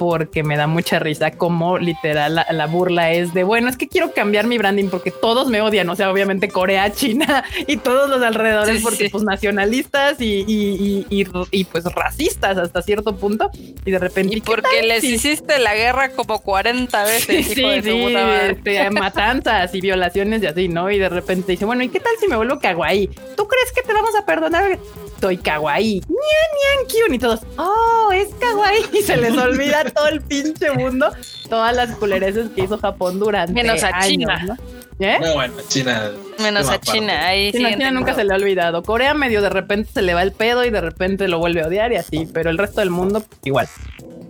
porque 0.00 0.42
me 0.42 0.56
da 0.56 0.66
mucha 0.66 0.98
risa 0.98 1.32
como 1.32 1.76
literal 1.76 2.36
la, 2.36 2.46
la 2.50 2.66
burla 2.66 3.12
es 3.12 3.34
de 3.34 3.44
bueno, 3.44 3.68
es 3.68 3.76
que 3.76 3.86
quiero 3.86 4.12
cambiar 4.14 4.46
mi 4.46 4.56
branding 4.56 4.88
porque 4.88 5.10
todos 5.10 5.48
me 5.48 5.60
odian, 5.60 5.90
o 5.90 5.94
sea, 5.94 6.10
obviamente 6.10 6.48
Corea, 6.48 6.90
China 6.94 7.44
y 7.66 7.76
todos 7.76 8.08
los 8.08 8.22
alrededores 8.22 8.78
Sí, 8.78 8.82
porque 8.82 9.04
sí. 9.04 9.08
pues 9.10 9.24
nacionalistas 9.24 10.18
y, 10.22 10.44
y, 10.48 11.06
y, 11.50 11.64
pues 11.64 11.84
racistas 11.84 12.56
hasta 12.56 12.80
cierto 12.80 13.14
punto 13.16 13.50
y 13.84 13.90
de 13.90 13.98
repente 13.98 14.36
Y 14.38 14.40
¿qué 14.40 14.46
porque 14.46 14.82
les 14.84 15.04
hiciste 15.04 15.58
la 15.58 15.74
guerra 15.74 16.12
como 16.12 16.38
40 16.40 17.04
veces, 17.04 17.56
hijo 17.58 17.68
de 17.68 17.82
sí, 17.82 17.90
su 17.90 18.06
puta 18.06 18.24
madre. 18.24 18.52
este, 18.52 18.90
matanzas 18.90 19.74
y 19.74 19.80
violaciones 19.82 20.42
y 20.42 20.46
así, 20.46 20.68
¿no? 20.68 20.90
Y 20.90 20.98
de 20.98 21.10
repente 21.10 21.52
dice, 21.52 21.66
bueno, 21.66 21.82
¿y 21.82 21.90
qué 21.90 22.00
tal 22.00 22.12
si 22.18 22.26
me 22.26 22.36
vuelvo 22.36 22.58
kawaii? 22.58 23.08
¿Tú 23.36 23.46
crees 23.46 23.72
que 23.74 23.82
te 23.82 23.92
vamos 23.92 24.14
a 24.16 24.24
perdonar? 24.24 24.78
Soy 25.20 25.36
kawaii. 25.36 26.00
Ñan, 26.08 26.08
ñan, 26.08 26.86
kyun. 26.88 27.14
Y 27.14 27.18
todos, 27.18 27.40
oh, 27.58 28.10
es 28.14 28.28
kawaii. 28.40 28.84
Y 28.98 29.02
se 29.02 29.18
les 29.18 29.36
olvida 29.36 29.84
todo 29.94 30.08
el 30.08 30.20
pinche 30.20 30.70
mundo, 30.72 31.10
todas 31.48 31.74
las 31.74 31.90
culereces 31.96 32.50
que 32.50 32.62
hizo 32.64 32.78
Japón 32.78 33.18
durante 33.18 33.52
Menos 33.52 33.82
a 33.82 33.88
años, 33.88 34.06
China. 34.08 34.44
¿no? 34.46 34.56
¿Eh? 35.02 35.18
No, 35.20 35.32
bueno, 35.34 35.54
China. 35.68 36.10
Menos 36.40 36.68
a. 36.68 36.78
China, 36.78 37.26
ahí 37.26 37.52
China, 37.52 37.68
sí. 37.70 37.74
China 37.76 37.90
nunca 37.90 38.14
se 38.14 38.22
le 38.24 38.32
ha 38.32 38.36
olvidado. 38.36 38.82
Corea 38.82 39.14
medio 39.14 39.40
de 39.40 39.48
repente 39.48 39.90
se 39.94 40.02
le 40.02 40.12
va 40.12 40.22
el 40.22 40.32
pedo 40.32 40.62
y 40.64 40.70
de 40.70 40.80
repente 40.82 41.26
lo 41.26 41.38
vuelve 41.38 41.62
a 41.62 41.68
odiar 41.68 41.90
y 41.92 41.96
así, 41.96 42.28
pero 42.32 42.50
el 42.50 42.58
resto 42.58 42.80
del 42.80 42.90
mundo 42.90 43.20
pues, 43.20 43.40
igual. 43.44 43.68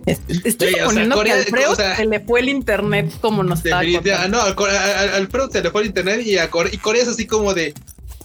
Est- 0.05 0.29
Estoy 0.45 0.69
Sí, 0.69 0.73
o 0.73 0.77
sea, 0.77 0.83
suponiendo 0.85 1.15
Corea- 1.15 1.33
que 1.33 1.39
al 1.41 1.45
Alfredo 1.45 1.71
o 1.71 1.75
sea, 1.75 1.95
se 1.97 2.05
le 2.05 2.19
fue 2.21 2.39
el 2.39 2.49
internet 2.49 3.11
como 3.19 3.43
nos 3.43 3.59
estaba 3.65 3.81
Definitiva- 3.81 4.21
contando. 4.23 4.37
no, 4.37 4.43
al 5.15 5.51
se 5.51 5.61
le 5.61 5.69
fue 5.71 5.81
el 5.81 5.87
internet 5.87 6.21
y 6.25 6.37
a 6.37 6.49
Corea, 6.49 6.71
y 6.73 6.77
Corea 6.77 7.03
es 7.03 7.09
así 7.09 7.27
como 7.27 7.53
de 7.53 7.73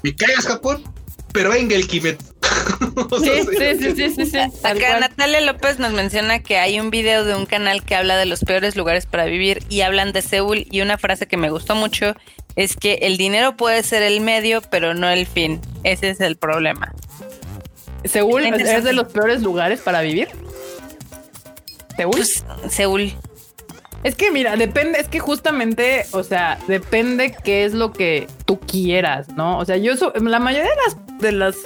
me 0.04 0.14
cagas 0.14 0.46
Japón, 0.46 0.84
pero 1.32 1.50
venga 1.50 1.74
el 1.74 1.86
Kimetsu. 1.88 2.32
Sí, 3.22 3.30
sí, 3.58 3.94
sí, 3.94 4.10
sí, 4.10 4.26
sí, 4.26 4.38
Acá. 4.64 4.98
Natalia 5.00 5.40
López 5.42 5.78
nos 5.78 5.92
menciona 5.92 6.40
que 6.42 6.58
hay 6.58 6.80
un 6.80 6.90
video 6.90 7.24
de 7.24 7.34
un 7.34 7.46
canal 7.46 7.82
que 7.84 7.94
habla 7.94 8.16
de 8.16 8.26
los 8.26 8.40
peores 8.40 8.74
lugares 8.76 9.06
para 9.06 9.24
vivir 9.26 9.62
y 9.68 9.82
hablan 9.82 10.12
de 10.12 10.22
Seúl 10.22 10.66
y 10.70 10.80
una 10.80 10.98
frase 10.98 11.26
que 11.26 11.36
me 11.36 11.50
gustó 11.50 11.74
mucho 11.74 12.14
es 12.56 12.76
que 12.76 12.94
el 13.02 13.16
dinero 13.18 13.56
puede 13.56 13.82
ser 13.82 14.02
el 14.02 14.20
medio 14.20 14.62
pero 14.62 14.94
no 14.94 15.08
el 15.08 15.26
fin. 15.26 15.60
Ese 15.84 16.10
es 16.10 16.20
el 16.20 16.36
problema. 16.36 16.92
Seúl 18.04 18.44
es- 18.46 18.84
de 18.84 18.92
los 18.92 19.08
peores 19.12 19.42
lugares 19.42 19.80
para 19.80 20.00
vivir. 20.00 20.28
Seúl. 21.96 22.12
Pues, 22.12 22.44
Seúl. 22.70 23.12
Es 24.04 24.14
que 24.14 24.30
mira, 24.30 24.56
depende, 24.56 25.00
es 25.00 25.08
que 25.08 25.18
justamente, 25.18 26.06
o 26.12 26.22
sea, 26.22 26.58
depende 26.68 27.34
qué 27.42 27.64
es 27.64 27.72
lo 27.72 27.92
que 27.92 28.28
tú 28.44 28.60
quieras, 28.60 29.28
¿no? 29.30 29.58
O 29.58 29.64
sea, 29.64 29.76
yo 29.78 29.96
so- 29.96 30.12
la 30.14 30.38
mayoría 30.38 30.70
de 30.70 30.76
las 30.86 31.18
de 31.20 31.32
las 31.32 31.56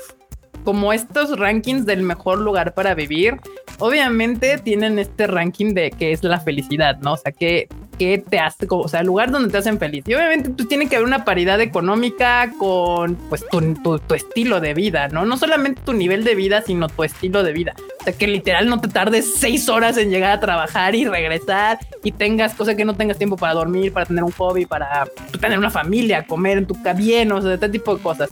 como 0.65 0.93
estos 0.93 1.39
rankings 1.39 1.87
del 1.87 2.03
mejor 2.03 2.39
lugar 2.39 2.75
para 2.75 2.95
vivir, 2.95 3.37
obviamente 3.79 4.59
tienen 4.59 4.99
este 4.99 5.27
ranking 5.27 5.75
de 5.75 5.91
que 5.91 6.13
es 6.13 6.23
la 6.23 6.41
felicidad, 6.41 6.99
¿no? 7.01 7.15
O 7.15 7.17
sea, 7.17 7.33
que 7.33 7.69
que 7.99 8.17
te 8.17 8.39
hace, 8.39 8.67
o 8.71 8.89
sea, 8.89 9.01
el 9.01 9.07
lugar 9.09 9.31
donde 9.31 9.51
te 9.51 9.59
hacen 9.59 9.79
feliz. 9.79 10.05
Y 10.07 10.15
obviamente 10.15 10.49
tú 10.49 10.65
tiene 10.65 10.89
que 10.89 10.97
haber 10.97 11.07
una 11.07 11.23
paridad 11.27 11.61
económica 11.61 12.51
con 12.59 13.15
pues 13.29 13.45
tu, 13.51 13.61
tu- 13.75 13.99
tu 13.99 14.15
estilo 14.15 14.59
de 14.59 14.73
vida, 14.73 15.09
¿no? 15.09 15.27
No 15.27 15.37
solamente 15.37 15.83
tu 15.85 15.93
nivel 15.93 16.25
de 16.25 16.35
vida, 16.35 16.63
sino 16.63 16.89
tu 16.89 17.05
estilo 17.05 17.43
de 17.43 17.53
vida. 17.53 17.75
O 18.01 18.05
sea, 18.05 18.15
que 18.15 18.27
literal 18.27 18.71
no 18.71 18.81
te 18.81 18.89
tardes 18.89 19.35
seis 19.37 19.69
horas 19.69 19.99
en 19.99 20.09
llegar 20.09 20.31
a 20.33 20.41
trabajar 20.41 20.95
y 20.95 21.05
regresar 21.05 21.79
y 22.03 22.13
tengas 22.13 22.55
cosa 22.55 22.75
que 22.75 22.87
no 22.87 22.95
tengas 22.95 23.19
tiempo 23.19 23.37
para 23.37 23.53
dormir, 23.53 23.93
para 23.93 24.07
tener 24.07 24.25
un 24.25 24.33
hobby, 24.33 24.65
para 24.65 25.07
tener 25.39 25.59
una 25.59 25.69
familia, 25.71 26.27
comer 26.27 26.57
en 26.57 26.67
tu 26.67 26.79
bien, 26.97 27.31
o 27.33 27.43
sea, 27.43 27.53
este 27.53 27.69
tipo 27.69 27.95
de 27.95 28.03
cosas. 28.03 28.31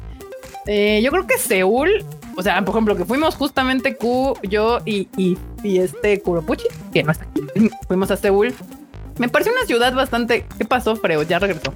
Eh, 0.66 1.02
yo 1.04 1.10
creo 1.10 1.26
que 1.26 1.36
Seúl, 1.36 2.06
o 2.38 2.42
sea, 2.42 2.64
por 2.64 2.72
ejemplo, 2.72 2.96
que 2.96 3.04
fuimos 3.04 3.34
justamente 3.34 3.96
Q, 3.96 4.38
yo 4.44 4.78
y, 4.84 5.08
y, 5.16 5.36
y 5.64 5.78
este 5.80 6.20
Kuropuchi, 6.22 6.68
que 6.92 7.02
no 7.02 7.10
está 7.10 7.24
aquí. 7.24 7.68
Fuimos 7.88 8.12
a 8.12 8.16
Seúl. 8.16 8.54
Me 9.18 9.28
pareció 9.28 9.52
una 9.52 9.66
ciudad 9.66 9.92
bastante. 9.92 10.46
¿Qué 10.56 10.64
pasó, 10.64 10.94
Freo? 10.94 11.24
Ya 11.24 11.40
regresó. 11.40 11.74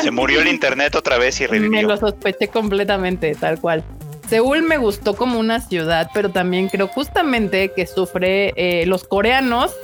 Se 0.00 0.12
murió 0.12 0.42
el 0.42 0.46
internet 0.46 0.94
otra 0.94 1.18
vez 1.18 1.40
y 1.40 1.44
Me 1.48 1.58
revivió. 1.58 1.88
lo 1.88 1.96
sospeché 1.96 2.46
completamente, 2.46 3.34
tal 3.34 3.60
cual. 3.60 3.82
Seúl 4.28 4.62
me 4.62 4.76
gustó 4.78 5.16
como 5.16 5.40
una 5.40 5.60
ciudad, 5.60 6.08
pero 6.14 6.30
también 6.30 6.68
creo 6.68 6.86
justamente 6.86 7.72
que 7.74 7.84
sufre 7.88 8.52
eh, 8.54 8.86
los 8.86 9.02
coreanos. 9.02 9.74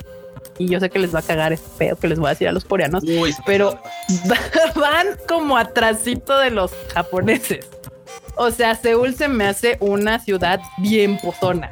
Y 0.57 0.69
yo 0.69 0.79
sé 0.79 0.89
que 0.89 0.99
les 0.99 1.13
va 1.13 1.19
a 1.19 1.23
cagar 1.23 1.51
es 1.51 1.59
feo 1.77 1.97
que 1.97 2.07
les 2.07 2.17
voy 2.17 2.27
a 2.27 2.29
decir 2.29 2.47
a 2.47 2.53
los 2.53 2.63
coreanos, 2.63 3.03
Uy, 3.03 3.35
pero 3.45 3.77
van 4.75 5.07
como 5.27 5.57
atrasito 5.57 6.37
de 6.37 6.51
los 6.51 6.71
japoneses. 6.93 7.67
O 8.35 8.51
sea, 8.51 8.75
Seúl 8.75 9.15
se 9.15 9.27
me 9.27 9.45
hace 9.45 9.77
una 9.79 10.19
ciudad 10.19 10.59
bien 10.77 11.17
pozona. 11.17 11.71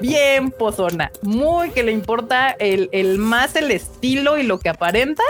Bien 0.00 0.50
pozona. 0.50 1.10
Muy 1.22 1.70
que 1.70 1.82
le 1.82 1.92
importa 1.92 2.50
el, 2.50 2.88
el 2.92 3.18
más 3.18 3.56
el 3.56 3.70
estilo 3.70 4.38
y 4.38 4.42
lo 4.42 4.58
que 4.58 4.68
aparentas 4.68 5.26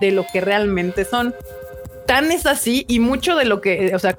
de 0.00 0.10
lo 0.10 0.26
que 0.32 0.40
realmente 0.40 1.04
son. 1.04 1.34
Tan 2.06 2.30
es 2.30 2.46
así 2.46 2.84
y 2.88 3.00
mucho 3.00 3.36
de 3.36 3.44
lo 3.44 3.60
que, 3.60 3.94
o 3.94 3.98
sea, 3.98 4.16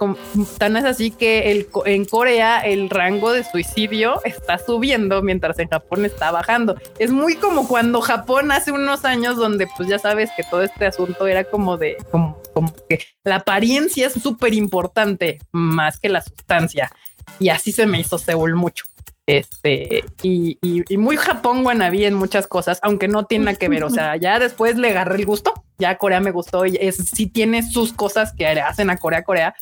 tan 0.57 0.77
es 0.77 0.83
así 0.83 1.11
que 1.11 1.51
el, 1.51 1.67
en 1.85 2.05
Corea 2.05 2.59
el 2.59 2.89
rango 2.89 3.31
de 3.31 3.43
suicidio 3.43 4.21
está 4.25 4.57
subiendo 4.57 5.21
mientras 5.21 5.57
en 5.59 5.69
Japón 5.69 6.05
está 6.05 6.31
bajando. 6.31 6.75
Es 6.99 7.11
muy 7.11 7.35
como 7.35 7.67
cuando 7.67 8.01
Japón 8.01 8.51
hace 8.51 8.71
unos 8.71 9.05
años 9.05 9.37
donde 9.37 9.67
pues 9.77 9.87
ya 9.87 9.99
sabes 9.99 10.29
que 10.35 10.43
todo 10.43 10.63
este 10.63 10.85
asunto 10.85 11.27
era 11.27 11.45
como 11.45 11.77
de, 11.77 11.97
como, 12.11 12.41
como 12.53 12.73
que 12.89 12.99
la 13.23 13.35
apariencia 13.35 14.07
es 14.07 14.13
súper 14.13 14.53
importante 14.53 15.39
más 15.51 15.99
que 15.99 16.09
la 16.09 16.21
sustancia. 16.21 16.91
Y 17.39 17.49
así 17.49 17.71
se 17.71 17.85
me 17.85 17.99
hizo 17.99 18.17
Seúl 18.17 18.55
mucho. 18.55 18.85
Este, 19.27 20.05
y, 20.23 20.57
y, 20.61 20.83
y 20.87 20.97
muy 20.97 21.17
Japón 21.17 21.65
wannabe 21.65 22.05
en 22.07 22.13
muchas 22.13 22.47
cosas, 22.47 22.79
aunque 22.81 23.09
no 23.09 23.25
tiene 23.25 23.57
que 23.57 23.67
ver. 23.67 23.83
O 23.83 23.89
sea, 23.89 24.15
ya 24.15 24.39
después 24.39 24.77
le 24.77 24.89
agarré 24.89 25.17
el 25.17 25.25
gusto. 25.25 25.53
Ya 25.77 25.97
Corea 25.97 26.21
me 26.21 26.31
gustó 26.31 26.65
y 26.65 26.77
es, 26.79 26.95
sí 26.95 27.27
tiene 27.27 27.61
sus 27.69 27.91
cosas 27.93 28.33
que 28.33 28.47
hacen 28.47 28.89
a 28.89 28.97
Corea, 28.97 29.23
Corea, 29.23 29.53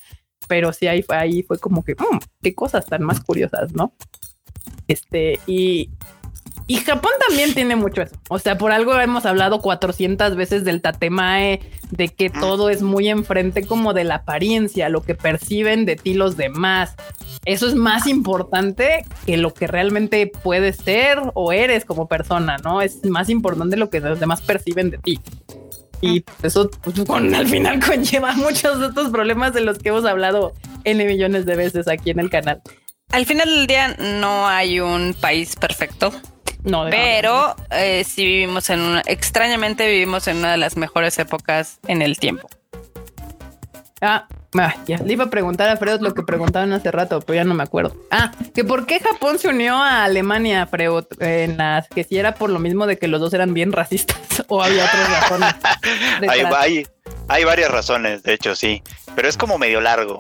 pero 0.47 0.71
sí 0.71 0.87
ahí 0.87 1.01
fue, 1.01 1.17
ahí 1.17 1.41
fue 1.43 1.57
como 1.57 1.83
que 1.83 1.95
"Mm, 1.95 2.19
qué 2.43 2.53
cosas 2.53 2.85
tan 2.85 3.01
más 3.03 3.19
curiosas, 3.21 3.73
no? 3.73 3.93
Este, 4.87 5.39
y, 5.47 5.89
y 6.67 6.77
Japón 6.77 7.11
también 7.27 7.53
tiene 7.53 7.75
mucho 7.75 8.01
eso. 8.01 8.15
O 8.27 8.39
sea, 8.39 8.57
por 8.57 8.71
algo 8.71 8.99
hemos 8.99 9.25
hablado 9.25 9.61
400 9.61 10.35
veces 10.35 10.65
del 10.65 10.81
tatemae, 10.81 11.59
de 11.91 12.07
que 12.07 12.31
todo 12.31 12.69
es 12.69 12.81
muy 12.81 13.07
enfrente 13.07 13.65
como 13.65 13.93
de 13.93 14.03
la 14.03 14.15
apariencia, 14.15 14.89
lo 14.89 15.03
que 15.03 15.13
perciben 15.13 15.85
de 15.85 15.95
ti 15.95 16.15
los 16.15 16.37
demás. 16.37 16.95
Eso 17.45 17.67
es 17.67 17.75
más 17.75 18.07
importante 18.07 19.05
que 19.27 19.37
lo 19.37 19.53
que 19.53 19.67
realmente 19.67 20.31
puedes 20.43 20.77
ser 20.77 21.19
o 21.35 21.51
eres 21.51 21.85
como 21.85 22.07
persona, 22.07 22.57
¿no? 22.57 22.81
Es 22.81 23.05
más 23.05 23.29
importante 23.29 23.77
lo 23.77 23.91
que 23.91 23.99
los 23.99 24.19
demás 24.19 24.41
perciben 24.41 24.89
de 24.89 24.97
ti. 24.97 25.19
Y 26.01 26.23
eso 26.41 26.71
pues, 26.81 26.99
con, 27.05 27.33
al 27.35 27.47
final 27.47 27.79
conlleva 27.85 28.33
muchos 28.33 28.79
de 28.79 28.87
estos 28.87 29.09
problemas 29.09 29.53
de 29.53 29.61
los 29.61 29.77
que 29.77 29.89
hemos 29.89 30.05
hablado 30.05 30.53
N 30.83 31.05
millones 31.05 31.45
de 31.45 31.55
veces 31.55 31.87
aquí 31.87 32.09
en 32.09 32.19
el 32.19 32.31
canal. 32.31 32.61
Al 33.11 33.27
final 33.27 33.47
del 33.47 33.67
día 33.67 33.95
no 34.19 34.47
hay 34.47 34.79
un 34.79 35.13
país 35.13 35.55
perfecto, 35.55 36.11
No, 36.65 36.87
pero 36.89 37.55
eh, 37.69 38.03
sí 38.03 38.25
vivimos 38.25 38.69
en 38.71 38.81
una, 38.81 39.01
extrañamente 39.05 39.87
vivimos 39.87 40.27
en 40.27 40.37
una 40.37 40.51
de 40.51 40.57
las 40.57 40.77
mejores 40.77 41.17
épocas 41.19 41.79
en 41.87 42.01
el 42.01 42.17
tiempo. 42.17 42.49
Ah, 44.01 44.27
ah, 44.57 44.75
ya. 44.87 44.97
Le 44.97 45.13
iba 45.13 45.25
a 45.25 45.29
preguntar 45.29 45.69
a 45.69 45.77
Freud 45.77 46.01
lo 46.01 46.13
que 46.13 46.23
preguntaban 46.23 46.73
hace 46.73 46.91
rato, 46.91 47.21
pero 47.21 47.35
ya 47.35 47.43
no 47.43 47.53
me 47.53 47.63
acuerdo. 47.63 47.95
Ah, 48.09 48.31
que 48.53 48.63
por 48.63 48.87
qué 48.87 48.99
Japón 48.99 49.37
se 49.37 49.47
unió 49.47 49.75
a 49.75 50.03
Alemania, 50.03 50.65
Freud, 50.65 51.05
en 51.19 51.57
las 51.57 51.87
que 51.87 52.03
si 52.03 52.17
era 52.17 52.33
por 52.33 52.49
lo 52.49 52.59
mismo 52.59 52.87
de 52.87 52.97
que 52.97 53.07
los 53.07 53.21
dos 53.21 53.33
eran 53.33 53.53
bien 53.53 53.71
racistas 53.71 54.17
o 54.47 54.63
había 54.63 54.85
otras 54.85 55.21
razones. 55.21 55.55
Hay, 56.27 56.41
hay, 56.41 56.87
hay 57.27 57.43
varias 57.43 57.69
razones, 57.69 58.23
de 58.23 58.33
hecho, 58.33 58.55
sí. 58.55 58.81
Pero 59.15 59.27
es 59.27 59.37
como 59.37 59.57
medio 59.57 59.81
largo. 59.81 60.17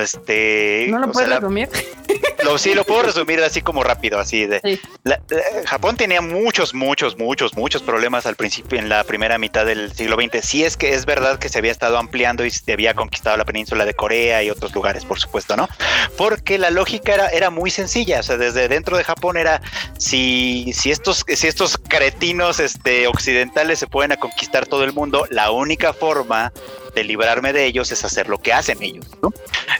Este. 0.00 0.86
¿No 0.90 0.98
lo 0.98 1.10
puedes 1.10 1.28
sea, 1.28 1.40
resumir? 1.40 1.68
lo, 2.44 2.56
sí, 2.58 2.74
lo 2.74 2.84
puedo 2.84 3.02
resumir 3.02 3.40
así 3.42 3.62
como 3.62 3.82
rápido, 3.82 4.18
así 4.18 4.46
de. 4.46 4.60
Sí. 4.62 4.80
La- 5.04 5.20
la- 5.28 5.42
Japón 5.66 5.96
tenía 5.96 6.20
muchos, 6.20 6.72
muchos, 6.74 7.18
muchos, 7.18 7.56
muchos 7.56 7.82
problemas 7.82 8.26
al 8.26 8.36
principio, 8.36 8.78
en 8.78 8.88
la 8.88 9.02
primera 9.04 9.38
mitad 9.38 9.66
del 9.66 9.92
siglo 9.92 10.16
XX. 10.16 10.44
Sí 10.46 10.64
es 10.64 10.76
que 10.76 10.94
es 10.94 11.04
verdad 11.06 11.38
que 11.38 11.48
se 11.48 11.58
había 11.58 11.72
estado 11.72 11.98
ampliando 11.98 12.44
y 12.44 12.50
se 12.50 12.72
había 12.72 12.94
conquistado 12.94 13.36
la 13.36 13.44
península 13.44 13.84
de 13.84 13.94
Corea 13.94 14.42
y 14.42 14.50
otros 14.50 14.72
lugares, 14.74 15.04
por 15.04 15.18
supuesto, 15.18 15.56
¿no? 15.56 15.68
Porque 16.16 16.58
la 16.58 16.70
lógica 16.70 17.14
era, 17.14 17.28
era 17.28 17.50
muy 17.50 17.70
sencilla. 17.70 18.20
O 18.20 18.22
sea, 18.22 18.36
desde 18.36 18.68
dentro 18.68 18.96
de 18.96 19.04
Japón 19.04 19.36
era 19.36 19.60
si, 19.98 20.72
si 20.74 20.90
estos, 20.90 21.24
si 21.26 21.46
estos 21.46 21.76
cretinos 21.76 22.60
este, 22.60 23.06
occidentales 23.06 23.78
se 23.78 23.86
pueden 23.86 24.12
a 24.12 24.16
conquistar 24.16 24.66
todo 24.66 24.84
el 24.84 24.92
mundo, 24.92 25.26
la 25.30 25.50
única 25.50 25.92
forma 25.92 26.52
de 26.94 27.04
librarme 27.04 27.52
de 27.52 27.64
ellos 27.66 27.90
es 27.92 28.04
hacer 28.04 28.28
lo 28.28 28.38
que 28.38 28.52
hacen 28.52 28.82
ellos, 28.82 29.06
¿no? 29.22 29.32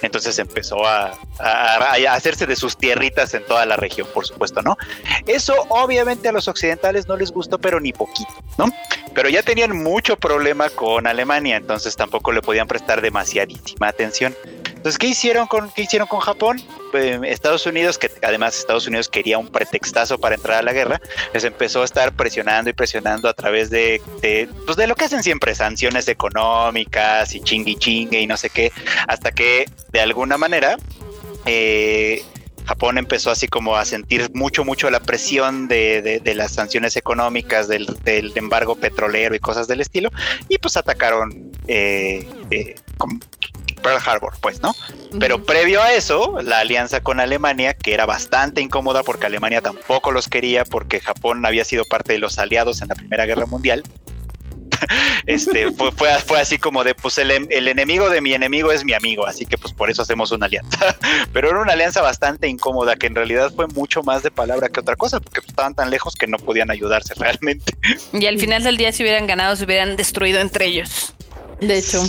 Entonces 0.02 0.38
empezó 0.38 0.86
a, 0.86 1.18
hacerse 2.10 2.46
de 2.46 2.56
sus 2.56 2.76
tierritas 2.76 3.34
en 3.34 3.44
toda 3.44 3.66
la 3.66 3.76
región, 3.76 4.08
por 4.12 4.26
supuesto, 4.26 4.62
¿no? 4.62 4.76
Eso 5.26 5.54
obviamente 5.68 6.28
a 6.28 6.32
los 6.32 6.48
occidentales 6.48 7.06
no 7.08 7.16
les 7.16 7.30
gustó, 7.30 7.58
pero 7.58 7.80
ni 7.80 7.92
poquito, 7.92 8.32
¿no? 8.58 8.66
Pero 9.14 9.28
ya 9.28 9.42
tenían 9.42 9.76
mucho 9.82 10.16
problema 10.16 10.70
con 10.70 11.06
Alemania, 11.06 11.56
entonces 11.56 11.96
tampoco 11.96 12.32
le 12.32 12.42
podían 12.42 12.66
prestar 12.66 13.00
demasiadísima 13.00 13.88
atención. 13.88 14.34
Entonces, 14.82 14.98
¿qué 14.98 15.06
hicieron 15.06 15.46
con, 15.46 15.70
qué 15.70 15.82
hicieron 15.82 16.08
con 16.08 16.18
Japón? 16.18 16.60
Eh, 16.94 17.20
Estados 17.26 17.64
Unidos, 17.66 17.98
que 17.98 18.10
además 18.20 18.58
Estados 18.58 18.86
Unidos 18.88 19.08
quería 19.08 19.38
un 19.38 19.46
pretextazo 19.46 20.18
para 20.18 20.34
entrar 20.34 20.58
a 20.58 20.62
la 20.62 20.72
guerra, 20.72 21.00
les 21.32 21.44
empezó 21.44 21.82
a 21.82 21.84
estar 21.84 22.12
presionando 22.14 22.68
y 22.68 22.72
presionando 22.72 23.28
a 23.28 23.32
través 23.32 23.70
de, 23.70 24.02
pues 24.66 24.76
de 24.76 24.86
lo 24.88 24.96
que 24.96 25.04
hacen 25.04 25.22
siempre, 25.22 25.54
sanciones 25.54 26.08
económicas 26.08 27.01
y 27.34 27.40
chingui 27.40 27.76
chingue 27.76 28.20
y 28.20 28.26
no 28.26 28.36
sé 28.36 28.50
qué, 28.50 28.72
hasta 29.08 29.32
que 29.32 29.66
de 29.92 30.00
alguna 30.00 30.36
manera 30.38 30.76
eh, 31.46 32.22
Japón 32.64 32.96
empezó 32.96 33.30
así 33.30 33.48
como 33.48 33.76
a 33.76 33.84
sentir 33.84 34.30
mucho, 34.34 34.64
mucho 34.64 34.88
la 34.90 35.00
presión 35.00 35.66
de, 35.66 36.00
de- 36.00 36.20
de 36.20 36.34
las 36.34 36.52
sanciones 36.52 36.96
económicas, 36.96 37.66
del, 37.66 37.86
del 38.04 38.32
embargo 38.36 38.76
petrolero 38.76 39.34
y 39.34 39.40
cosas 39.40 39.66
del 39.66 39.80
estilo, 39.80 40.10
y 40.48 40.58
pues 40.58 40.76
atacaron 40.76 41.50
eh, 41.66 42.24
eh, 42.50 42.76
con 42.98 43.18
Pearl 43.82 43.98
Harbor, 44.06 44.34
pues, 44.40 44.60
¿no? 44.62 44.72
Pero 45.18 45.42
previo 45.42 45.82
a 45.82 45.92
eso, 45.92 46.40
la 46.40 46.60
alianza 46.60 47.00
con 47.00 47.18
Alemania, 47.18 47.74
que 47.74 47.94
era 47.94 48.06
bastante 48.06 48.60
incómoda 48.60 49.02
porque 49.02 49.26
Alemania 49.26 49.60
tampoco 49.60 50.12
los 50.12 50.28
quería, 50.28 50.64
porque 50.64 51.00
Japón 51.00 51.44
había 51.44 51.64
sido 51.64 51.84
parte 51.84 52.12
de 52.12 52.20
los 52.20 52.38
aliados 52.38 52.80
en 52.80 52.88
la 52.88 52.94
Primera 52.94 53.26
Guerra 53.26 53.46
Mundial. 53.46 53.82
este 55.26 55.70
fue, 55.72 55.92
fue, 55.92 56.10
fue 56.20 56.40
así 56.40 56.58
como 56.58 56.84
de 56.84 56.94
pues 56.94 57.18
el, 57.18 57.30
em- 57.30 57.46
el 57.50 57.68
enemigo 57.68 58.10
de 58.10 58.20
mi 58.20 58.34
enemigo 58.34 58.72
es 58.72 58.84
mi 58.84 58.92
amigo, 58.94 59.26
así 59.26 59.46
que 59.46 59.58
pues 59.58 59.72
por 59.72 59.90
eso 59.90 60.02
hacemos 60.02 60.32
una 60.32 60.46
alianza. 60.46 60.96
Pero 61.32 61.50
era 61.50 61.60
una 61.60 61.72
alianza 61.72 62.02
bastante 62.02 62.48
incómoda 62.48 62.96
que 62.96 63.06
en 63.06 63.14
realidad 63.14 63.52
fue 63.54 63.66
mucho 63.68 64.02
más 64.02 64.22
de 64.22 64.30
palabra 64.30 64.68
que 64.68 64.80
otra 64.80 64.96
cosa, 64.96 65.20
porque 65.20 65.40
estaban 65.46 65.74
tan 65.74 65.90
lejos 65.90 66.14
que 66.14 66.26
no 66.26 66.38
podían 66.38 66.70
ayudarse 66.70 67.14
realmente. 67.14 67.74
Y 68.12 68.26
al 68.26 68.38
final 68.38 68.62
del 68.62 68.76
día, 68.76 68.92
si 68.92 69.02
hubieran 69.02 69.26
ganado, 69.26 69.56
se 69.56 69.64
hubieran 69.64 69.96
destruido 69.96 70.40
entre 70.40 70.66
ellos. 70.66 71.14
De 71.60 71.78
hecho, 71.78 72.02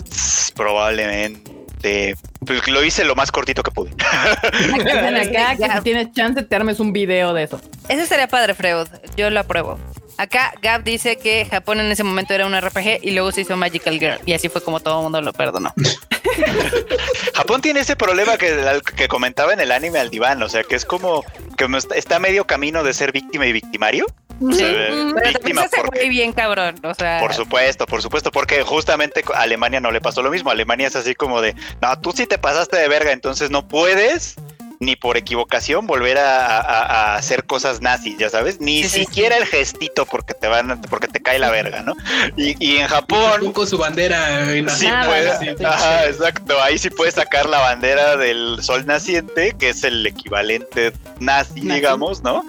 Probablemente 0.56 2.16
pues, 2.46 2.68
lo 2.68 2.84
hice 2.84 3.04
lo 3.04 3.16
más 3.16 3.32
cortito 3.32 3.64
que 3.64 3.72
pude. 3.72 3.92
acá 4.00 5.56
que 5.56 5.70
si 5.78 5.82
tienes 5.84 6.12
chance 6.14 6.42
te 6.44 6.56
armes 6.56 6.80
un 6.80 6.94
video 6.94 7.34
de 7.34 7.44
eso. 7.44 7.62
Ese 7.90 8.06
sería 8.06 8.28
padre, 8.28 8.54
Freud. 8.54 8.88
Yo 9.16 9.30
lo 9.30 9.40
apruebo. 9.40 9.80
Acá 10.18 10.54
Gab 10.62 10.84
dice 10.84 11.18
que 11.18 11.46
Japón 11.46 11.80
en 11.80 11.92
ese 11.92 12.04
momento 12.04 12.34
era 12.34 12.46
un 12.46 12.60
RPG 12.60 13.00
y 13.02 13.12
luego 13.12 13.32
se 13.32 13.42
hizo 13.42 13.58
Magical 13.58 14.00
Girl. 14.00 14.20
Y 14.26 14.34
así 14.34 14.48
fue 14.50 14.62
como 14.62 14.80
todo 14.80 14.98
el 15.00 15.04
mundo 15.04 15.22
lo 15.22 15.34
perdonó. 15.34 15.74
Japón 17.34 17.62
tiene 17.62 17.82
ese 17.82 17.96
problema 17.96 18.38
que, 18.38 18.82
que 18.96 19.08
comentaba 19.08 19.54
en 19.54 19.60
el 19.60 19.72
anime 19.72 20.00
al 20.00 20.10
diván, 20.10 20.42
o 20.44 20.50
sea, 20.50 20.64
que 20.64 20.76
es 20.76 20.86
como 20.86 21.24
que 21.58 21.68
está- 21.96 22.20
medio 22.20 22.46
camino 22.46 22.84
de 22.84 22.94
ser 22.94 23.12
víctima 23.12 23.46
y 23.48 23.52
victimario. 23.54 24.06
O 24.42 24.52
sea, 24.52 24.68
Pero 24.68 25.70
porque- 25.84 26.00
muy 26.02 26.10
bien 26.10 26.34
cabrón. 26.34 26.76
O 26.84 26.94
sea, 26.94 27.20
Por 27.20 27.34
supuesto, 27.34 27.86
por 27.86 28.02
supuesto, 28.02 28.32
porque 28.32 28.64
justamente 28.64 29.24
a 29.34 29.42
Alemania 29.42 29.80
no 29.80 29.92
le 29.92 30.02
pasó 30.02 30.22
lo 30.22 30.32
mismo. 30.32 30.50
Alemania 30.50 30.88
es 30.88 30.96
así 30.96 31.14
como 31.16 31.42
de, 31.42 31.56
no, 31.82 32.00
tú 32.00 32.12
sí 32.14 32.26
te 32.26 32.38
pasaste 32.38 32.78
de 32.78 32.88
verga, 32.88 33.12
entonces 33.12 33.52
no 33.52 33.68
puedes 33.68 34.36
ni 34.84 34.96
por 34.96 35.18
equivocación 35.18 35.88
volver 35.88 36.18
a, 36.18 36.58
a- 36.60 37.14
a 37.14 37.16
hacer 37.16 37.46
cosas 37.46 37.82
nazis, 37.82 38.18
ya 38.18 38.30
sabes, 38.30 38.60
ni 38.60 38.84
Sí, 38.84 38.90
sí, 38.90 39.06
siquiera 39.06 39.38
el 39.38 39.46
gestito 39.46 40.06
porque 40.06 40.34
te 40.34 40.48
van, 40.48 40.82
porque 40.90 41.08
te 41.08 41.22
cae 41.22 41.40
la 41.40 41.50
verga, 41.50 41.82
¿no? 41.84 41.96
Y, 42.38 42.56
y 42.64 42.78
en 42.78 42.88
Japón, 42.88 43.52
con 43.54 43.66
su 43.68 43.78
bandera 43.78 44.54
en 44.54 44.70
Sí, 44.70 44.88
Nada, 44.88 45.08
puede- 45.08 45.38
sí, 45.40 45.56
sí. 45.58 45.66
ajá, 45.66 46.06
exacto. 46.08 46.62
Ahí 46.62 46.78
sí 46.78 46.90
puedes 46.90 47.16
sacar 47.16 47.48
la 47.48 47.60
bandera 47.60 48.18
del 48.18 48.58
sol 48.62 48.86
naciente, 48.86 49.54
que 49.58 49.70
es 49.70 49.84
el 49.84 50.06
equivalente 50.06 50.92
nazi, 51.20 51.62
Nazi. 51.62 51.76
digamos, 51.76 52.22
¿no? 52.24 52.44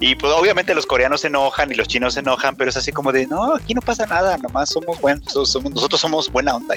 Y 0.00 0.14
pues 0.14 0.32
obviamente 0.32 0.74
los 0.74 0.86
coreanos 0.86 1.22
se 1.22 1.28
enojan 1.28 1.72
y 1.72 1.74
los 1.74 1.88
chinos 1.88 2.14
se 2.14 2.20
enojan, 2.20 2.56
pero 2.56 2.70
es 2.70 2.76
así 2.76 2.92
como 2.92 3.12
de, 3.12 3.26
no, 3.26 3.54
aquí 3.54 3.74
no 3.74 3.80
pasa 3.80 4.06
nada, 4.06 4.36
nomás 4.38 4.68
somos 4.70 5.00
buenos, 5.00 5.32
somos- 5.32 5.72
nosotros 5.72 6.00
somos 6.00 6.30
buena 6.30 6.54
onda. 6.56 6.74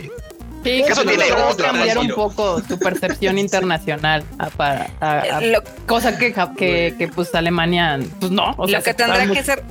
Sí, 0.63 0.83
Eso 0.87 1.03
tiene 1.03 1.31
otra 1.33 1.71
cambiar 1.71 1.97
un 1.97 2.09
poco 2.09 2.61
tu 2.61 2.77
percepción 2.77 3.37
internacional 3.45 4.23
a, 4.37 4.49
para, 4.49 4.89
a- 4.99 5.19
a- 5.19 5.41
lo, 5.41 5.63
cosa 5.87 6.17
que, 6.17 6.33
que, 6.57 6.95
que, 6.97 7.07
pues 7.07 7.33
Alemania 7.33 7.99
pues 8.19 8.31
no 8.31 8.53
o 8.57 8.67
sea, 8.67 8.79
lo 8.79 8.83
que 8.83 8.91
se 8.91 8.93
tendrá 8.95 9.25
que 9.27 9.43
ser 9.43 9.63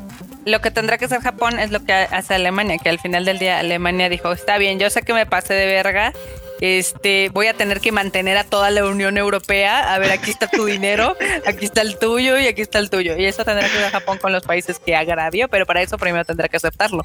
lo 0.47 0.61
que 0.61 0.71
tendrá 0.71 0.97
que 0.99 1.05
hacer 1.05 1.21
Japón 1.21 1.59
es 1.61 1.71
lo 1.71 1.85
que 1.85 1.93
hace 1.93 2.35
Alemania, 2.35 2.79
que 2.79 2.89
al 2.89 2.99
final 2.99 3.25
del 3.27 3.39
día 3.39 3.59
Alemania 3.59 4.09
dijo, 4.09 4.33
está 4.33 4.57
bien, 4.57 4.79
yo 4.79 4.89
sé 4.89 5.03
que 5.03 5.13
me 5.13 5.27
pasé 5.27 5.53
de 5.53 5.67
verga, 5.67 6.13
este, 6.61 7.31
voy 7.31 7.47
a 7.47 7.55
tener 7.55 7.81
que 7.81 7.93
mantener 7.93 8.37
a 8.37 8.45
toda 8.45 8.71
la 8.71 8.85
Unión 8.85 9.17
Europea. 9.17 9.95
A 9.95 9.99
ver, 9.99 10.11
aquí 10.13 10.31
está 10.31 10.49
tu 10.49 10.65
dinero, 10.67 11.17
aquí 11.47 11.65
está 11.65 11.81
el 11.83 11.99
tuyo 11.99 12.39
y 12.39 12.47
aquí 12.47 12.63
está 12.63 12.79
el 12.79 12.91
tuyo. 12.91 13.17
Y 13.17 13.25
eso 13.25 13.45
tendrá 13.45 13.69
que 13.69 13.79
hacer 13.79 13.91
Japón 13.91 14.19
con 14.19 14.33
los 14.33 14.45
países 14.45 14.79
que 14.79 14.95
agravio, 14.95 15.49
pero 15.49 15.67
para 15.67 15.83
eso 15.83 15.99
primero 15.99 16.25
tendrá 16.25 16.49
que 16.49 16.57
aceptarlo. 16.57 17.03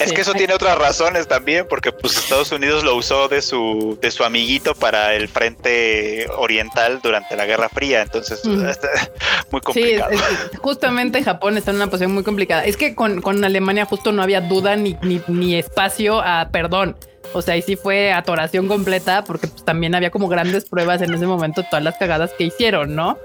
Es 0.00 0.12
que 0.12 0.22
eso 0.22 0.32
tiene 0.32 0.54
otras 0.54 0.76
razones 0.76 1.28
también, 1.28 1.66
porque 1.68 1.92
pues 1.92 2.16
Estados 2.16 2.50
Unidos 2.50 2.82
lo 2.82 2.96
usó 2.96 3.28
de 3.28 3.40
su 3.40 3.96
de 4.00 4.10
su 4.10 4.24
amiguito 4.24 4.74
para 4.74 5.14
el 5.14 5.28
frente 5.28 6.26
oriental 6.36 7.00
durante 7.02 7.36
la 7.36 7.46
Guerra 7.46 7.68
Fría, 7.68 8.02
entonces 8.02 8.42
muy 9.50 9.60
complicado. 9.60 10.10
Sí, 10.10 10.56
justamente 10.58 11.22
Japón 11.22 11.56
está 11.56 11.70
en 11.70 11.76
una 11.76 11.86
posición 11.86 12.12
muy 12.12 12.24
complicada. 12.24 12.64
Es 12.64 12.76
que 12.76 12.94
con, 12.94 13.20
con 13.20 13.44
Alemania 13.44 13.84
justo 13.84 14.12
no 14.12 14.22
había 14.22 14.40
duda 14.40 14.76
ni, 14.76 14.96
ni, 15.02 15.22
ni 15.28 15.54
espacio 15.56 16.20
a 16.20 16.48
perdón. 16.50 16.96
O 17.34 17.42
sea, 17.42 17.56
y 17.56 17.62
sí 17.62 17.76
fue 17.76 18.12
atoración 18.12 18.68
completa 18.68 19.24
porque 19.24 19.48
pues, 19.48 19.64
también 19.64 19.94
había 19.94 20.10
como 20.10 20.28
grandes 20.28 20.64
pruebas 20.66 21.02
en 21.02 21.12
ese 21.12 21.26
momento 21.26 21.64
todas 21.64 21.84
las 21.84 21.98
cagadas 21.98 22.30
que 22.38 22.44
hicieron, 22.44 22.94
¿no? 22.94 23.18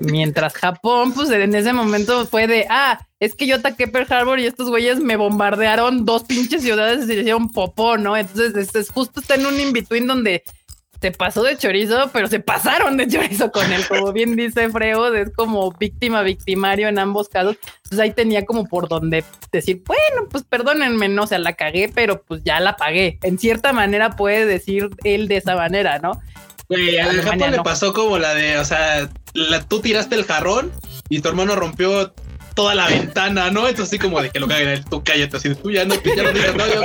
Mientras 0.00 0.54
Japón, 0.54 1.12
pues 1.14 1.30
en 1.30 1.54
ese 1.54 1.72
momento 1.72 2.26
fue 2.26 2.46
de, 2.46 2.66
ah, 2.68 3.06
es 3.20 3.34
que 3.34 3.46
yo 3.46 3.56
ataqué 3.56 3.88
Pearl 3.88 4.12
Harbor 4.12 4.38
y 4.38 4.46
estos 4.46 4.68
güeyes 4.68 5.00
me 5.00 5.16
bombardearon 5.16 6.04
dos 6.04 6.24
pinches 6.24 6.62
ciudades 6.62 7.04
y 7.04 7.06
se 7.06 7.14
hicieron 7.20 7.50
popó, 7.50 7.96
¿no? 7.96 8.16
Entonces, 8.16 8.74
es, 8.74 8.90
justo 8.90 9.20
está 9.20 9.36
en 9.36 9.46
un 9.46 9.58
in-between 9.58 10.06
donde 10.06 10.42
se 11.00 11.10
pasó 11.12 11.42
de 11.42 11.56
chorizo, 11.56 12.10
pero 12.12 12.28
se 12.28 12.40
pasaron 12.40 12.96
de 12.96 13.08
chorizo 13.08 13.50
con 13.50 13.70
él. 13.72 13.86
Como 13.86 14.12
bien 14.12 14.36
dice 14.36 14.68
Freud, 14.70 15.14
es 15.14 15.30
como 15.34 15.72
víctima, 15.72 16.22
victimario 16.22 16.88
en 16.88 16.98
ambos 16.98 17.28
casos. 17.28 17.56
Entonces 17.76 17.98
ahí 17.98 18.12
tenía 18.12 18.44
como 18.44 18.66
por 18.66 18.88
donde 18.88 19.24
decir, 19.52 19.82
bueno, 19.86 20.28
pues 20.30 20.44
perdónenme, 20.44 21.08
no, 21.08 21.24
o 21.24 21.26
sea, 21.26 21.38
la 21.38 21.54
cagué, 21.54 21.90
pero 21.94 22.22
pues 22.22 22.42
ya 22.44 22.60
la 22.60 22.76
pagué. 22.76 23.18
En 23.22 23.38
cierta 23.38 23.72
manera 23.72 24.16
puede 24.16 24.46
decir 24.46 24.88
él 25.04 25.28
de 25.28 25.36
esa 25.36 25.56
manera, 25.56 25.98
¿no? 25.98 26.20
Güey, 26.68 26.96
Japón 26.96 27.50
le 27.50 27.62
pasó 27.62 27.92
como 27.92 28.18
la 28.18 28.34
de, 28.34 28.58
o 28.58 28.64
sea, 28.64 29.10
la, 29.34 29.62
tú 29.62 29.80
tiraste 29.80 30.14
el 30.14 30.24
jarrón 30.24 30.72
y 31.08 31.20
tu 31.20 31.28
hermano 31.28 31.54
rompió 31.56 32.14
toda 32.54 32.74
la 32.74 32.88
ventana, 32.88 33.50
¿no? 33.50 33.68
Entonces 33.68 33.88
así 33.88 33.98
como 33.98 34.22
de 34.22 34.30
que 34.30 34.40
lo 34.40 34.48
caguen, 34.48 34.82
tú 34.84 35.02
cállate, 35.04 35.36
así 35.36 35.54
tú 35.54 35.70
ya 35.70 35.84
no, 35.84 35.94
ya 36.02 36.22
no 36.22 36.32
digas, 36.32 36.54
no, 36.54 36.66
yo, 36.66 36.82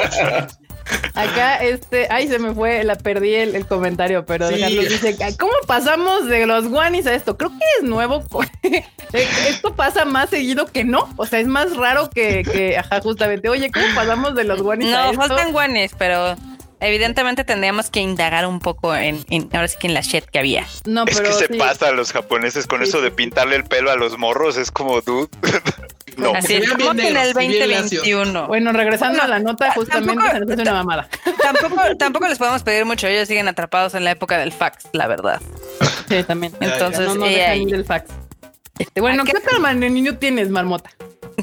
Acá, 1.13 1.57
este, 1.57 2.07
ay, 2.09 2.27
se 2.27 2.39
me 2.39 2.53
fue, 2.53 2.83
la 2.83 2.95
perdí 2.95 3.35
el, 3.35 3.55
el 3.55 3.65
comentario, 3.65 4.25
pero 4.25 4.49
sí. 4.49 4.55
dice, 4.55 5.15
¿cómo 5.37 5.51
pasamos 5.67 6.27
de 6.27 6.45
los 6.45 6.67
guanis 6.67 7.05
a 7.07 7.13
esto? 7.13 7.37
Creo 7.37 7.49
que 7.49 7.65
es 7.79 7.83
nuevo. 7.83 8.23
esto 9.13 9.75
pasa 9.75 10.05
más 10.05 10.29
seguido 10.29 10.65
que 10.67 10.83
no. 10.83 11.09
O 11.17 11.25
sea, 11.25 11.39
es 11.39 11.47
más 11.47 11.75
raro 11.75 12.09
que, 12.09 12.43
que 12.43 12.77
ajá, 12.77 13.01
justamente. 13.01 13.49
Oye, 13.49 13.71
¿cómo 13.71 13.85
pasamos 13.95 14.35
de 14.35 14.43
los 14.43 14.61
guanis 14.61 14.89
no, 14.89 14.97
a 14.97 15.09
esto? 15.11 15.21
No, 15.21 15.27
faltan 15.27 15.51
guanis, 15.51 15.91
pero 15.97 16.35
evidentemente 16.79 17.43
tendríamos 17.43 17.89
que 17.89 17.99
indagar 17.99 18.45
un 18.45 18.59
poco 18.59 18.95
en, 18.95 19.25
en, 19.29 19.49
ahora 19.53 19.67
sí 19.67 19.77
que 19.79 19.87
en 19.87 19.93
la 19.93 20.01
shit 20.01 20.25
que 20.25 20.39
había. 20.39 20.65
No, 20.85 21.05
es 21.05 21.17
pero 21.17 21.29
que 21.29 21.35
se 21.35 21.47
sí. 21.47 21.57
pasa 21.57 21.89
a 21.89 21.91
los 21.91 22.11
japoneses 22.11 22.67
con 22.67 22.81
sí, 22.81 22.89
eso 22.89 23.01
de 23.01 23.11
pintarle 23.11 23.55
el 23.55 23.63
pelo 23.65 23.91
a 23.91 23.95
los 23.95 24.17
morros, 24.17 24.57
es 24.57 24.71
como 24.71 25.01
dude. 25.01 25.29
no. 26.19 26.33
Así 26.35 26.55
es, 26.55 26.69
como 26.69 26.91
en 26.91 27.17
el 27.17 27.33
2021. 27.33 28.47
Bueno, 28.47 28.71
regresando 28.71 29.17
no, 29.17 29.23
a 29.23 29.27
la 29.27 29.39
nota, 29.39 29.71
justamente 29.73 30.23
se 30.31 30.39
nos 30.39 30.51
hace 30.51 30.61
una 30.61 30.73
mamada. 30.73 31.09
Tampoco, 31.41 31.95
tampoco 31.97 32.27
les 32.27 32.37
podemos 32.37 32.63
pedir 32.63 32.85
mucho, 32.85 33.07
ellos 33.07 33.27
siguen 33.27 33.47
atrapados 33.47 33.93
en 33.95 34.03
la 34.03 34.11
época 34.11 34.37
del 34.37 34.51
fax, 34.51 34.85
la 34.93 35.07
verdad. 35.07 35.41
Sí, 36.07 36.23
también. 36.23 36.53
Entonces, 36.59 37.07
no, 37.07 37.15
no 37.15 37.25
dejan 37.25 37.61
ir 37.61 37.69
del 37.69 37.85
fax. 37.85 38.11
Este, 38.79 39.01
bueno, 39.01 39.23
¿qué 39.25 39.33
tal 39.33 39.79
niño 39.79 40.17
tienes, 40.17 40.49
Marmota? 40.49 40.89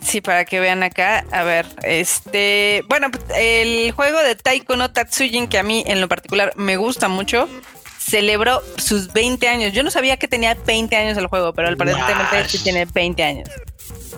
Sí, 0.02 0.20
para 0.20 0.44
que 0.44 0.60
vean 0.60 0.82
acá. 0.82 1.24
A 1.30 1.42
ver, 1.42 1.66
este. 1.82 2.82
Bueno, 2.88 3.08
el 3.34 3.92
juego 3.92 4.20
de 4.22 4.34
Taiko 4.34 4.76
no 4.76 4.90
Tatsujin, 4.90 5.48
que 5.48 5.58
a 5.58 5.62
mí 5.62 5.84
en 5.86 6.00
lo 6.00 6.08
particular 6.08 6.52
me 6.56 6.76
gusta 6.76 7.08
mucho, 7.08 7.48
celebró 7.98 8.62
sus 8.76 9.12
20 9.12 9.48
años. 9.48 9.72
Yo 9.72 9.82
no 9.82 9.90
sabía 9.90 10.16
que 10.16 10.28
tenía 10.28 10.54
20 10.66 10.94
años 10.96 11.18
el 11.18 11.26
juego, 11.26 11.52
pero 11.52 11.68
aparentemente 11.68 12.48
sí 12.48 12.58
tiene 12.58 12.86
20 12.86 13.22
años. 13.22 13.48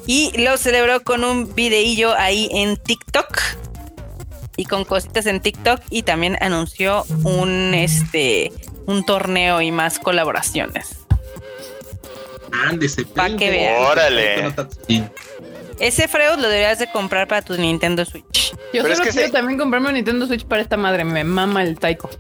Y 0.07 0.33
lo 0.41 0.57
celebró 0.57 1.03
con 1.03 1.25
un 1.25 1.55
videillo 1.55 2.15
ahí 2.15 2.49
en 2.53 2.77
TikTok. 2.77 3.41
Y 4.57 4.65
con 4.65 4.85
cositas 4.85 5.27
en 5.27 5.41
TikTok. 5.41 5.81
Y 5.91 6.03
también 6.03 6.37
anunció 6.41 7.05
un 7.25 7.75
este 7.75 8.53
un 8.87 9.05
torneo 9.05 9.61
y 9.61 9.71
más 9.71 9.99
colaboraciones. 9.99 11.01
Ándese, 12.53 13.05
para 13.05 13.37
que 13.37 13.51
vean. 13.51 13.83
Órale. 13.83 14.55
Ese 15.79 16.09
Freud 16.09 16.39
lo 16.39 16.49
deberías 16.49 16.79
de 16.79 16.91
comprar 16.91 17.29
para 17.29 17.43
tu 17.43 17.57
Nintendo 17.57 18.05
Switch. 18.05 18.53
Yo 18.73 18.83
Pero 18.83 18.95
solo 18.95 18.95
es 18.95 19.01
que 19.01 19.11
quiero 19.11 19.33
también 19.33 19.59
comprarme 19.59 19.89
un 19.89 19.95
Nintendo 19.95 20.27
Switch 20.27 20.45
para 20.45 20.63
esta 20.63 20.77
madre. 20.77 21.05
Me 21.05 21.23
mama 21.23 21.63
el 21.63 21.79
Taiko. 21.79 22.11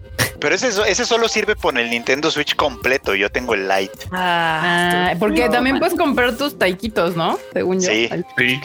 Pero 0.40 0.55
ese, 0.55 0.69
ese 0.86 1.05
solo 1.05 1.28
sirve 1.28 1.56
por 1.56 1.77
el 1.78 1.90
Nintendo 1.90 2.31
Switch 2.31 2.55
completo. 2.55 3.15
Yo 3.15 3.31
tengo 3.31 3.55
el 3.55 3.69
Lite. 3.69 4.06
Ah, 4.12 5.15
porque 5.19 5.47
no, 5.47 5.51
también 5.51 5.74
man. 5.74 5.81
puedes 5.81 5.98
comprar 5.98 6.36
tus 6.36 6.59
taikitos, 6.59 7.16
¿no? 7.16 7.39
Según 7.52 7.81
yo. 7.81 7.90
Sí. 7.90 8.09
Sí. 8.36 8.60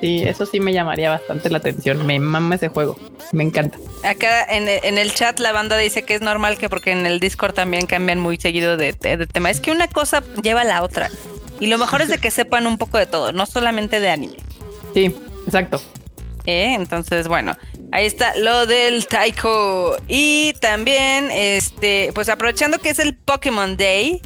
Sí, 0.00 0.22
eso 0.22 0.46
sí 0.46 0.60
me 0.60 0.72
llamaría 0.72 1.10
bastante 1.10 1.50
la 1.50 1.58
atención. 1.58 2.06
Me 2.06 2.18
mama 2.18 2.54
ese 2.54 2.68
juego. 2.68 2.98
Me 3.32 3.44
encanta. 3.44 3.78
Acá 4.02 4.44
en, 4.48 4.66
en, 4.66 4.96
el 4.96 5.12
chat 5.12 5.38
la 5.40 5.52
banda 5.52 5.76
dice 5.76 6.04
que 6.04 6.14
es 6.14 6.22
normal 6.22 6.56
que 6.56 6.70
porque 6.70 6.90
en 6.90 7.04
el 7.04 7.20
Discord 7.20 7.52
también 7.52 7.86
cambian 7.86 8.18
muy 8.18 8.38
seguido 8.38 8.78
de, 8.78 8.94
de, 8.94 9.16
de 9.18 9.26
tema. 9.26 9.50
Es 9.50 9.60
que 9.60 9.72
una 9.72 9.88
cosa 9.88 10.22
lleva 10.42 10.62
a 10.62 10.64
la 10.64 10.82
otra. 10.82 11.10
Y 11.60 11.66
lo 11.66 11.76
mejor 11.76 12.00
es 12.00 12.08
de 12.08 12.16
que 12.16 12.30
sepan 12.30 12.66
un 12.66 12.78
poco 12.78 12.96
de 12.96 13.04
todo, 13.04 13.32
no 13.32 13.44
solamente 13.44 14.00
de 14.00 14.08
anime. 14.08 14.36
Sí, 14.94 15.14
exacto. 15.44 15.80
¿Eh? 16.46 16.74
Entonces, 16.74 17.28
bueno, 17.28 17.54
ahí 17.92 18.06
está 18.06 18.34
lo 18.36 18.66
del 18.66 19.06
Taiko. 19.06 19.96
Y 20.08 20.54
también, 20.60 21.30
este, 21.30 22.10
pues 22.14 22.28
aprovechando 22.28 22.78
que 22.78 22.90
es 22.90 22.98
el 22.98 23.16
Pokémon 23.16 23.76
Day, 23.76 24.20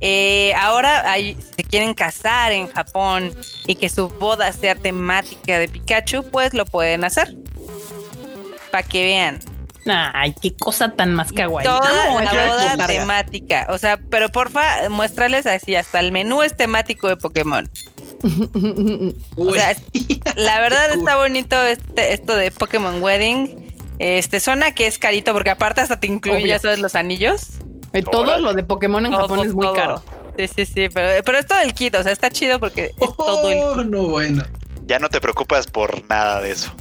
eh, 0.00 0.52
ahora 0.54 1.10
hay, 1.10 1.36
se 1.56 1.64
quieren 1.64 1.94
casar 1.94 2.52
en 2.52 2.68
Japón 2.68 3.34
y 3.66 3.76
que 3.76 3.88
su 3.88 4.08
boda 4.08 4.52
sea 4.52 4.74
temática 4.74 5.58
de 5.58 5.68
Pikachu, 5.68 6.24
pues 6.30 6.54
lo 6.54 6.66
pueden 6.66 7.04
hacer. 7.04 7.34
Para 8.70 8.82
que 8.82 9.04
vean. 9.04 9.40
Ay, 9.88 10.34
qué 10.42 10.54
cosa 10.56 10.92
tan 10.92 11.14
más 11.14 11.32
kawaii. 11.32 11.64
Toda 11.64 12.06
no, 12.06 12.20
la 12.20 12.46
boda 12.48 12.86
temática. 12.86 13.66
O 13.70 13.78
sea, 13.78 13.98
pero 13.98 14.28
porfa, 14.30 14.88
muéstrales 14.90 15.46
así, 15.46 15.76
hasta 15.76 16.00
el 16.00 16.10
menú 16.10 16.42
es 16.42 16.56
temático 16.56 17.08
de 17.08 17.16
Pokémon. 17.16 17.70
o 19.36 19.54
sea, 19.54 19.76
la 20.36 20.60
verdad 20.60 20.92
está 20.92 21.16
bonito 21.16 21.60
este, 21.62 22.12
esto 22.12 22.36
de 22.36 22.50
Pokémon 22.50 23.02
Wedding. 23.02 23.66
Este 23.98 24.40
suena 24.40 24.72
que 24.72 24.86
es 24.86 24.98
carito 24.98 25.32
porque 25.32 25.50
aparte 25.50 25.80
hasta 25.80 25.98
te 25.98 26.06
incluye, 26.06 26.46
ya 26.46 26.58
sabes, 26.58 26.78
los 26.78 26.94
anillos. 26.94 27.52
Eh, 27.92 28.02
todo 28.02 28.38
lo 28.38 28.52
de 28.52 28.62
Pokémon 28.62 29.04
en 29.06 29.12
todo, 29.12 29.22
Japón 29.22 29.46
es 29.46 29.54
muy 29.54 29.66
todo. 29.66 29.74
caro. 29.74 30.02
Sí, 30.36 30.48
sí, 30.48 30.66
sí, 30.66 30.88
pero, 30.92 31.24
pero 31.24 31.38
es 31.38 31.46
todo 31.46 31.60
el 31.60 31.72
kit, 31.72 31.94
o 31.94 32.02
sea, 32.02 32.12
está 32.12 32.30
chido 32.30 32.60
porque 32.60 32.86
es 32.86 32.92
oh, 32.98 33.14
todo 33.14 33.50
el 33.50 33.84
kit. 33.84 33.90
no, 33.90 34.02
bueno. 34.08 34.44
Ya 34.84 34.98
no 34.98 35.08
te 35.08 35.20
preocupas 35.20 35.66
por 35.66 36.06
nada 36.08 36.40
de 36.40 36.52
eso. 36.52 36.72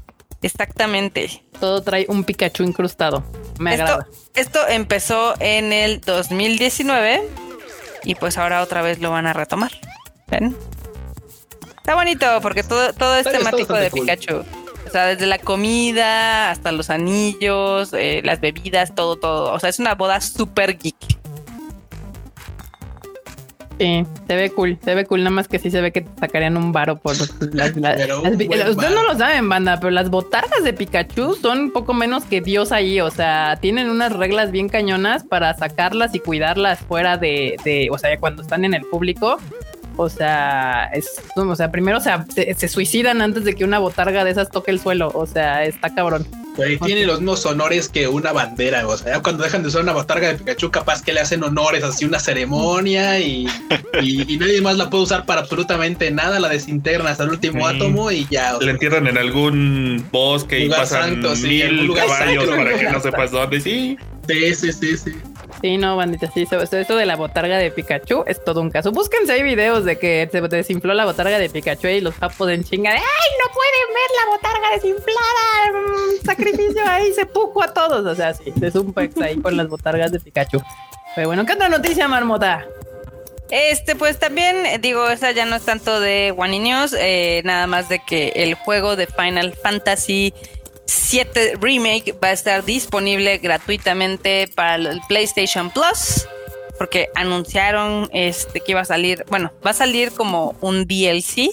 Exactamente. 0.41 1.43
Todo 1.59 1.81
trae 1.81 2.05
un 2.07 2.23
Pikachu 2.23 2.63
incrustado. 2.63 3.23
Me 3.57 3.71
esto, 3.71 3.83
agrada. 3.83 4.07
Esto 4.35 4.59
empezó 4.67 5.33
en 5.39 5.73
el 5.73 6.01
2019 6.01 7.23
y 8.03 8.15
pues 8.15 8.37
ahora 8.37 8.61
otra 8.61 8.81
vez 8.81 8.99
lo 8.99 9.09
van 9.09 9.25
a 9.25 9.33
retomar. 9.33 9.71
¿Ven? 10.27 10.55
Está 11.85 11.93
bonito 11.93 12.25
porque 12.41 12.63
todo, 12.63 12.93
todo 12.93 13.13
es 13.13 13.27
está 13.27 13.37
temático 13.37 13.73
de 13.75 13.91
cool. 13.91 14.01
Pikachu. 14.01 14.37
O 14.87 14.89
sea, 14.91 15.05
desde 15.05 15.27
la 15.27 15.37
comida 15.37 16.49
hasta 16.49 16.71
los 16.71 16.89
anillos, 16.89 17.93
eh, 17.93 18.21
las 18.23 18.41
bebidas, 18.41 18.95
todo, 18.95 19.17
todo. 19.17 19.53
O 19.53 19.59
sea, 19.59 19.69
es 19.69 19.77
una 19.77 19.93
boda 19.93 20.19
súper 20.19 20.79
geek. 20.79 20.95
Sí, 23.77 24.03
se 24.25 24.35
ve 24.35 24.49
cool, 24.51 24.79
se 24.83 24.95
ve 24.95 25.05
cool, 25.05 25.19
nada 25.19 25.29
más 25.29 25.47
que 25.47 25.59
sí 25.59 25.69
se 25.69 25.79
ve 25.81 25.91
que 25.91 26.01
te 26.01 26.09
sacarían 26.19 26.57
un 26.57 26.71
varo 26.71 26.95
por 26.95 27.15
las, 27.17 27.29
las- 27.75 27.75
Ustedes 27.75 28.91
no 28.95 29.03
lo 29.03 29.15
saben, 29.15 29.47
banda, 29.47 29.77
pero 29.79 29.91
las 29.91 30.09
botargas 30.09 30.63
de 30.63 30.73
Pikachu 30.73 31.35
son 31.35 31.59
un 31.59 31.71
poco 31.71 31.93
menos 31.93 32.23
que 32.25 32.41
Dios 32.41 32.71
ahí. 32.71 32.99
O 33.01 33.11
sea, 33.11 33.59
tienen 33.61 33.91
unas 33.91 34.11
reglas 34.11 34.49
bien 34.51 34.69
cañonas 34.69 35.23
para 35.23 35.53
sacarlas 35.55 36.15
y 36.15 36.19
cuidarlas 36.19 36.79
fuera 36.79 37.17
de, 37.17 37.57
de 37.63 37.89
o 37.91 37.97
sea, 37.99 38.17
cuando 38.19 38.41
están 38.41 38.65
en 38.65 38.73
el 38.73 38.81
público. 38.85 39.37
O 39.97 40.09
sea, 40.09 40.85
es, 40.93 41.09
o 41.35 41.55
sea, 41.55 41.71
primero 41.71 41.97
o 41.97 42.01
sea, 42.01 42.25
se, 42.33 42.53
se 42.53 42.67
suicidan 42.67 43.21
antes 43.21 43.43
de 43.45 43.55
que 43.55 43.63
una 43.63 43.79
botarga 43.79 44.23
de 44.23 44.31
esas 44.31 44.49
toque 44.49 44.71
el 44.71 44.79
suelo. 44.79 45.11
O 45.13 45.25
sea, 45.25 45.63
está 45.63 45.93
cabrón. 45.93 46.25
Güey, 46.57 46.77
tiene 46.79 47.05
los 47.05 47.19
mismos 47.19 47.45
honores 47.45 47.89
que 47.89 48.07
una 48.07 48.31
bandera. 48.31 48.87
O 48.87 48.97
sea, 48.97 49.21
cuando 49.21 49.43
dejan 49.43 49.61
de 49.61 49.67
usar 49.67 49.81
una 49.83 49.91
botarga 49.91 50.29
de 50.29 50.35
Pikachu, 50.35 50.71
capaz 50.71 51.01
que 51.03 51.11
le 51.11 51.19
hacen 51.19 51.43
honores, 51.43 51.83
así 51.83 52.05
una 52.05 52.19
ceremonia 52.19 53.19
y, 53.19 53.45
y, 54.01 54.33
y 54.33 54.37
nadie 54.37 54.61
más 54.61 54.77
la 54.77 54.89
puede 54.89 55.03
usar 55.03 55.25
para 55.25 55.41
absolutamente 55.41 56.09
nada. 56.11 56.39
La 56.39 56.47
desintegran 56.49 57.07
hasta 57.07 57.23
el 57.23 57.31
último 57.31 57.67
Sí. 57.69 57.75
átomo 57.75 58.09
y 58.11 58.25
ya. 58.31 58.55
o 58.55 58.59
Le 58.59 58.65
sea, 58.65 58.71
entierran 58.73 59.07
en 59.07 59.17
algún 59.17 60.05
bosque 60.11 60.59
y 60.65 60.69
pasan 60.69 61.13
santo, 61.13 61.35
sí, 61.35 61.47
mil 61.47 61.93
caballos 61.93 62.45
santo. 62.45 62.55
para 62.63 62.77
que 62.77 62.89
no 62.89 62.99
sepas 63.01 63.31
dónde. 63.31 63.59
Sí, 63.61 63.97
Sí, 64.27 64.55
sí, 64.55 64.71
sí, 64.73 64.97
sí. 64.97 65.11
Sí, 65.65 65.77
no, 65.77 65.97
bandita, 65.97 66.29
sí, 66.31 66.43
eso, 66.43 66.61
eso 66.61 66.95
de 66.95 67.07
la 67.07 67.15
botarga 67.15 67.57
de 67.57 67.71
Pikachu 67.71 68.23
es 68.27 68.43
todo 68.43 68.61
un 68.61 68.69
caso. 68.69 68.91
Búsquense 68.91 69.31
hay 69.33 69.41
videos 69.41 69.83
de 69.83 69.97
que 69.97 70.29
se 70.31 70.39
desinfló 70.39 70.93
la 70.93 71.05
botarga 71.05 71.39
de 71.39 71.49
Pikachu 71.49 71.87
y 71.87 72.01
los 72.01 72.13
papos 72.13 72.51
en 72.51 72.63
chinga 72.63 72.91
de 72.91 72.97
¡ay, 72.97 73.03
no 73.39 73.51
pueden 73.51 73.87
ver 73.95 74.09
la 74.19 74.31
botarga 74.31 74.69
desinflada! 74.75 75.71
Mm, 75.73 76.23
sacrificio 76.23 76.83
ahí, 76.85 77.11
se 77.13 77.25
pujo 77.25 77.63
a 77.63 77.73
todos. 77.73 78.05
O 78.05 78.13
sea, 78.13 78.35
sí, 78.35 78.53
es 78.61 78.75
un 78.75 78.93
pex 78.93 79.19
ahí 79.19 79.41
con 79.41 79.57
las 79.57 79.67
botargas 79.67 80.11
de 80.11 80.19
Pikachu. 80.19 80.61
Pero 81.15 81.29
bueno, 81.29 81.47
¿qué 81.47 81.53
otra 81.53 81.67
noticia, 81.67 82.07
Marmota? 82.07 82.63
Este, 83.49 83.95
pues 83.95 84.19
también, 84.19 84.67
eh, 84.67 84.77
digo, 84.77 85.09
esa 85.09 85.31
ya 85.31 85.45
no 85.45 85.55
es 85.55 85.65
tanto 85.65 85.99
de 85.99 86.31
One 86.37 86.59
News, 86.59 86.95
eh, 86.99 87.41
nada 87.43 87.65
más 87.65 87.89
de 87.89 87.97
que 88.05 88.33
el 88.35 88.53
juego 88.53 88.95
de 88.95 89.07
Final 89.07 89.53
Fantasy 89.53 90.31
7 90.85 91.55
Remake 91.59 92.13
va 92.23 92.29
a 92.29 92.31
estar 92.31 92.63
disponible 92.63 93.37
gratuitamente 93.37 94.47
para 94.53 94.75
el 94.75 95.01
PlayStation 95.07 95.69
Plus. 95.71 96.27
Porque 96.77 97.07
anunciaron 97.15 98.09
este 98.11 98.59
que 98.59 98.73
iba 98.73 98.81
a 98.81 98.85
salir, 98.85 99.25
bueno, 99.29 99.53
va 99.65 99.71
a 99.71 99.73
salir 99.73 100.11
como 100.11 100.57
un 100.59 100.85
DLC, 100.85 101.49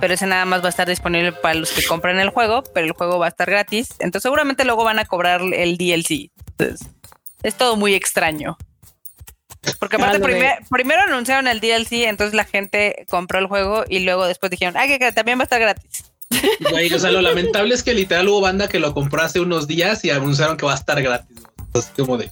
pero 0.00 0.14
ese 0.14 0.26
nada 0.26 0.46
más 0.46 0.62
va 0.62 0.66
a 0.66 0.70
estar 0.70 0.88
disponible 0.88 1.32
para 1.32 1.54
los 1.54 1.70
que 1.70 1.84
compren 1.84 2.18
el 2.18 2.30
juego, 2.30 2.62
pero 2.72 2.86
el 2.86 2.92
juego 2.92 3.18
va 3.18 3.26
a 3.26 3.28
estar 3.28 3.50
gratis. 3.50 3.90
Entonces 3.98 4.22
seguramente 4.22 4.64
luego 4.64 4.84
van 4.84 4.98
a 4.98 5.04
cobrar 5.04 5.42
el 5.42 5.76
DLC. 5.76 6.30
Entonces, 6.48 6.88
es 7.42 7.54
todo 7.54 7.76
muy 7.76 7.94
extraño. 7.94 8.56
Porque 9.78 9.96
aparte 9.96 10.18
primero 10.70 11.02
anunciaron 11.02 11.46
el 11.48 11.60
DLC, 11.60 12.04
entonces 12.04 12.34
la 12.34 12.44
gente 12.44 13.04
compró 13.08 13.38
el 13.38 13.46
juego 13.46 13.84
y 13.88 14.00
luego 14.00 14.26
después 14.26 14.50
dijeron, 14.50 14.76
ah, 14.76 14.86
que 14.86 15.12
también 15.12 15.38
va 15.38 15.42
a 15.42 15.44
estar 15.44 15.60
gratis. 15.60 16.13
Güey, 16.70 16.92
o 16.92 16.98
sea, 16.98 17.10
lo 17.10 17.20
lamentable 17.20 17.74
es 17.74 17.82
que 17.82 17.94
literal 17.94 18.28
hubo 18.28 18.40
banda 18.40 18.68
que 18.68 18.78
lo 18.78 18.94
compró 18.94 19.22
hace 19.22 19.40
unos 19.40 19.66
días 19.66 20.04
y 20.04 20.10
anunciaron 20.10 20.56
que 20.56 20.66
va 20.66 20.72
a 20.72 20.76
estar 20.76 21.00
gratis. 21.02 21.42
Entonces, 21.58 21.92
como 21.96 22.16
de. 22.18 22.30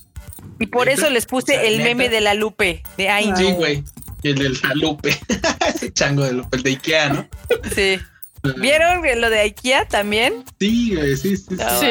Y 0.59 0.67
por 0.67 0.89
eso 0.89 1.11
les 1.11 1.27
puse 1.27 1.69
el 1.69 1.83
meme 1.83 2.09
de 2.09 2.21
la 2.21 2.35
Lupe. 2.35 2.83
De 2.97 3.09
ay, 3.09 3.33
Sí, 3.37 3.53
güey. 3.53 3.85
El 4.23 4.37
de 4.37 4.49
la 4.51 4.75
Lupe. 4.75 5.19
Ese 5.75 5.93
chango 5.93 6.25
de 6.25 6.33
Lupe, 6.33 6.57
el 6.57 6.63
de 6.63 6.71
Ikea, 6.71 7.09
¿no? 7.09 7.29
Sí. 7.75 7.99
¿Vieron 8.57 9.03
lo 9.21 9.31
de 9.31 9.39
IKEA 9.41 9.87
también? 9.87 10.45
Sí, 10.59 10.95
güey, 10.95 11.17
sí, 11.17 11.37
sí. 11.37 11.45
sí. 11.57 11.87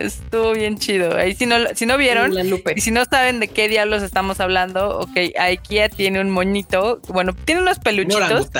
estuvo 0.00 0.52
bien 0.52 0.78
chido. 0.78 1.16
Ahí 1.16 1.34
si 1.34 1.46
no, 1.46 1.56
si 1.74 1.86
no 1.86 1.96
vieron 1.96 2.34
y 2.76 2.80
si 2.80 2.90
no 2.90 3.04
saben 3.06 3.40
de 3.40 3.48
qué 3.48 3.68
diablos 3.68 4.02
estamos 4.02 4.38
hablando, 4.40 4.98
ok, 4.98 5.16
IKEA 5.38 5.88
tiene 5.88 6.20
un 6.20 6.30
moñito, 6.30 7.00
bueno, 7.08 7.34
tiene 7.34 7.62
unos 7.62 7.78
peluchitos. 7.78 8.50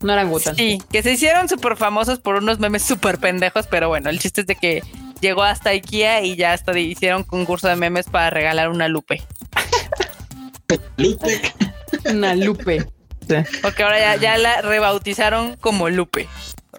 No 0.00 0.12
orangután. 0.12 0.56
Sí, 0.56 0.82
que 0.90 1.02
se 1.02 1.12
hicieron 1.12 1.48
súper 1.48 1.76
famosos 1.76 2.18
por 2.18 2.36
unos 2.36 2.58
memes 2.58 2.82
súper 2.82 3.18
pendejos, 3.18 3.66
pero 3.66 3.88
bueno, 3.88 4.08
el 4.08 4.18
chiste 4.18 4.42
es 4.42 4.46
de 4.46 4.54
que 4.56 4.82
llegó 5.20 5.42
hasta 5.42 5.70
IKEA 5.70 6.22
y 6.22 6.36
ya 6.36 6.52
hasta 6.52 6.78
hicieron 6.78 7.24
concurso 7.24 7.68
de 7.68 7.76
memes 7.76 8.06
para 8.06 8.30
regalar 8.30 8.70
una 8.70 8.88
lupe. 8.88 9.22
lupe. 10.96 11.40
una 12.06 12.34
lupe. 12.34 12.86
Porque 13.62 13.82
ahora 13.82 13.98
ya, 13.98 14.16
ya 14.16 14.38
la 14.38 14.62
rebautizaron 14.62 15.56
como 15.56 15.88
lupe. 15.88 16.28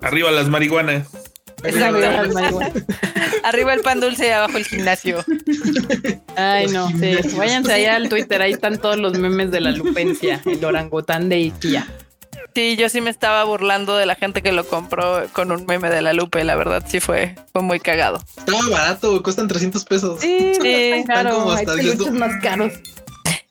Arriba 0.02 0.32
las 0.32 0.48
marihuanas. 0.50 1.08
Arriba 3.44 3.74
el 3.74 3.82
pan 3.82 4.00
dulce 4.00 4.28
y 4.28 4.32
abajo 4.32 4.58
el 4.58 4.66
gimnasio. 4.66 5.24
Ay, 6.36 6.68
no, 6.68 6.90
sí. 6.90 7.18
Váyanse 7.38 7.74
allá 7.74 7.98
al 7.98 8.10
Twitter, 8.10 8.42
ahí 8.42 8.54
están 8.54 8.80
todos 8.80 8.98
los 8.98 9.18
memes 9.18 9.52
de 9.52 9.62
la 9.62 9.70
lupencia, 9.72 10.42
el 10.46 10.66
orangután 10.66 11.30
de 11.30 11.36
IKEA. 11.36 11.88
Sí, 12.54 12.76
yo 12.76 12.90
sí 12.90 13.02
me 13.02 13.10
estaba 13.10 13.44
burlando 13.44 13.96
de 13.98 14.06
la 14.06 14.16
gente 14.16 14.42
que 14.42 14.52
lo 14.52 14.66
compró 14.66 15.28
con 15.34 15.52
un 15.52 15.66
meme 15.66 15.90
de 15.90 16.02
la 16.02 16.14
Lupe, 16.14 16.44
la 16.44 16.56
verdad 16.56 16.84
sí 16.88 17.00
fue, 17.00 17.36
fue 17.54 17.62
muy 17.62 17.80
cagado. 17.80 18.22
Estaba 18.38 18.60
barato, 18.70 19.24
cuestan 19.24 19.48
300 19.48 19.86
pesos. 19.86 20.20
Sí, 20.20 20.54
sí 20.62 21.04
como 21.08 21.52
hasta 21.52 21.74
Hay 21.74 22.12
más 22.12 22.42
caros. 22.42 22.74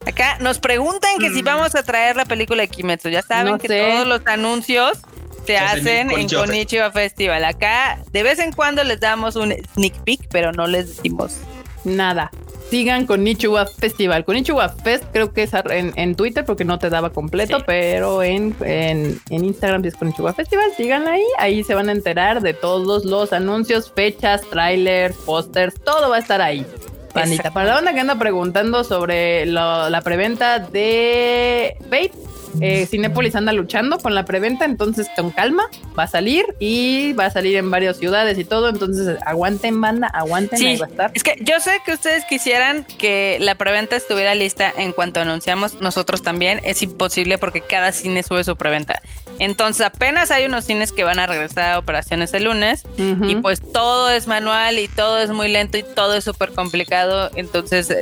Acá 0.07 0.39
nos 0.41 0.59
preguntan 0.59 1.19
que 1.19 1.31
si 1.31 1.43
mm. 1.43 1.45
vamos 1.45 1.75
a 1.75 1.83
traer 1.83 2.17
la 2.17 2.25
película 2.25 2.63
de 2.63 2.69
Kimetsu. 2.69 3.11
Ya 3.11 3.23
saben 3.23 3.59
que 3.59 3.69
todos 3.69 4.07
los 4.07 4.27
anuncios 4.27 4.99
se 5.47 5.59
hacen 5.59 6.11
en 6.11 6.29
Konichiwa 6.29 6.91
Festival. 6.91 7.45
Acá 7.45 7.99
de 8.11 8.23
vez 8.23 8.39
en 8.39 8.53
cuando 8.53 8.83
les 8.83 9.01
damos 9.01 9.37
un 9.37 9.55
sneak 9.75 10.03
peek, 10.05 10.29
pero 10.31 10.53
no 10.53 10.67
les 10.67 10.97
decimos 10.97 11.37
nada 11.85 12.31
sigan 12.71 13.07
con 13.07 13.25
Nichiwa 13.25 13.67
Festival. 13.67 14.25
Con 14.25 14.37
Nichiwa 14.37 14.69
Fest 14.69 15.05
creo 15.13 15.33
que 15.33 15.43
es 15.43 15.51
en, 15.71 16.15
Twitter 16.15 16.45
porque 16.45 16.65
no 16.65 16.79
te 16.79 16.89
daba 16.89 17.11
completo, 17.11 17.59
pero 17.67 18.23
en, 18.23 18.55
en, 18.61 19.21
Instagram 19.29 19.83
si 19.83 19.89
es 19.89 19.97
con 19.97 20.09
Nichiwa 20.09 20.33
Festival, 20.33 20.71
síganla 20.77 21.13
ahí. 21.13 21.25
Ahí 21.39 21.65
se 21.65 21.75
van 21.75 21.89
a 21.89 21.93
enterar 21.93 22.41
de 22.41 22.55
todos 22.55 23.05
los 23.05 23.33
anuncios, 23.33 23.93
fechas, 23.93 24.43
trailers, 24.49 25.17
pósters, 25.17 25.75
todo 25.85 26.09
va 26.11 26.17
a 26.17 26.21
estar 26.21 26.41
ahí. 26.41 26.65
Panita, 27.13 27.51
para 27.51 27.67
la 27.67 27.75
banda 27.75 27.93
que 27.93 28.01
anda 28.01 28.15
preguntando 28.15 28.85
sobre 28.85 29.45
la 29.45 30.01
preventa 30.05 30.61
de 30.61 31.77
Bait, 31.91 32.13
eh, 32.61 32.87
Cinepolis 32.87 33.35
anda 33.35 33.53
luchando 33.53 33.99
con 33.99 34.15
la 34.15 34.25
preventa, 34.25 34.65
entonces 34.65 35.09
con 35.17 35.31
calma 35.31 35.65
va 35.99 36.05
a 36.05 36.07
salir 36.07 36.45
y 36.59 37.13
va 37.13 37.27
a 37.27 37.31
salir 37.31 37.57
en 37.57 37.71
varias 37.71 37.99
ciudades 37.99 38.39
y 38.39 38.45
todo. 38.45 38.69
Entonces 38.69 39.19
aguanten, 39.25 39.81
banda, 39.81 40.09
aguanten, 40.09 40.59
sí, 40.59 40.67
ahí 40.67 40.77
va 40.77 40.87
a 40.87 40.89
estar. 40.89 41.11
Es 41.15 41.23
que 41.23 41.37
yo 41.41 41.61
sé 41.61 41.79
que 41.85 41.93
ustedes 41.93 42.25
quisieran 42.25 42.85
que 42.99 43.39
la 43.41 43.55
preventa 43.55 43.97
estuviera 43.97 44.35
lista 44.35 44.73
en 44.77 44.93
cuanto 44.93 45.21
anunciamos. 45.21 45.81
Nosotros 45.81 46.23
también 46.23 46.61
es 46.65 46.83
imposible 46.83 47.39
porque 47.39 47.61
cada 47.61 47.93
cine 47.93 48.23
sube 48.23 48.45
su 48.45 48.57
preventa. 48.57 49.01
Entonces 49.39 49.87
apenas 49.87 50.31
hay 50.31 50.45
unos 50.45 50.65
cines 50.65 50.93
que 50.93 51.05
van 51.05 51.19
a 51.19 51.27
regresar 51.27 51.73
a 51.73 51.79
operaciones 51.79 52.35
el 52.35 52.45
lunes 52.45 52.85
y 52.99 53.37
pues 53.37 53.61
todo 53.73 54.11
es 54.11 54.27
manual 54.27 54.79
y 54.79 54.89
todo 54.89 55.19
es 55.19 55.31
muy 55.31 55.49
lento 55.49 55.79
y 55.79 55.83
todo 55.83 56.15
es 56.15 56.25
súper 56.25 56.51
complicado. 56.51 57.31
Entonces 57.35 57.95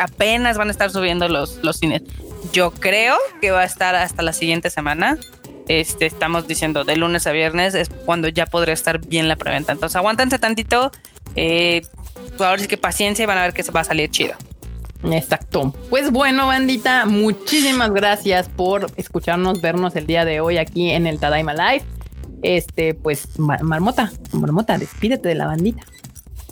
apenas 0.00 0.56
van 0.56 0.68
a 0.68 0.70
estar 0.70 0.90
subiendo 0.90 1.28
los, 1.28 1.58
los 1.62 1.76
cines. 1.76 2.02
Yo 2.52 2.72
creo 2.72 3.16
que 3.40 3.50
va 3.50 3.60
a 3.60 3.64
estar 3.64 3.94
hasta 3.94 4.22
la 4.22 4.32
siguiente 4.32 4.70
semana. 4.70 5.18
Este, 5.68 6.06
estamos 6.06 6.48
diciendo 6.48 6.82
de 6.84 6.96
lunes 6.96 7.26
a 7.26 7.32
viernes 7.32 7.74
es 7.74 7.88
cuando 7.88 8.26
ya 8.28 8.46
podría 8.46 8.74
estar 8.74 8.98
bien 8.98 9.28
la 9.28 9.36
preventa. 9.36 9.72
Entonces 9.72 9.96
aguántense 9.96 10.38
tantito. 10.38 10.90
Eh, 11.36 11.82
ahora 12.38 12.58
sí 12.58 12.66
que 12.66 12.76
paciencia 12.76 13.22
y 13.22 13.26
van 13.26 13.38
a 13.38 13.42
ver 13.42 13.52
que 13.52 13.62
se 13.62 13.70
va 13.70 13.80
a 13.80 13.84
salir 13.84 14.10
chido. 14.10 14.34
Exacto. 15.04 15.74
Pues 15.88 16.10
bueno, 16.10 16.46
bandita, 16.46 17.06
muchísimas 17.06 17.92
gracias 17.92 18.48
por 18.48 18.90
escucharnos, 18.96 19.60
vernos 19.60 19.96
el 19.96 20.06
día 20.06 20.24
de 20.24 20.40
hoy 20.40 20.58
aquí 20.58 20.90
en 20.90 21.06
el 21.06 21.18
Tadaima 21.18 21.54
Live. 21.54 21.84
Este, 22.42 22.94
pues, 22.94 23.38
Marmota, 23.38 24.12
Marmota, 24.32 24.78
despídete 24.78 25.28
de 25.28 25.34
la 25.34 25.46
bandita. 25.46 25.82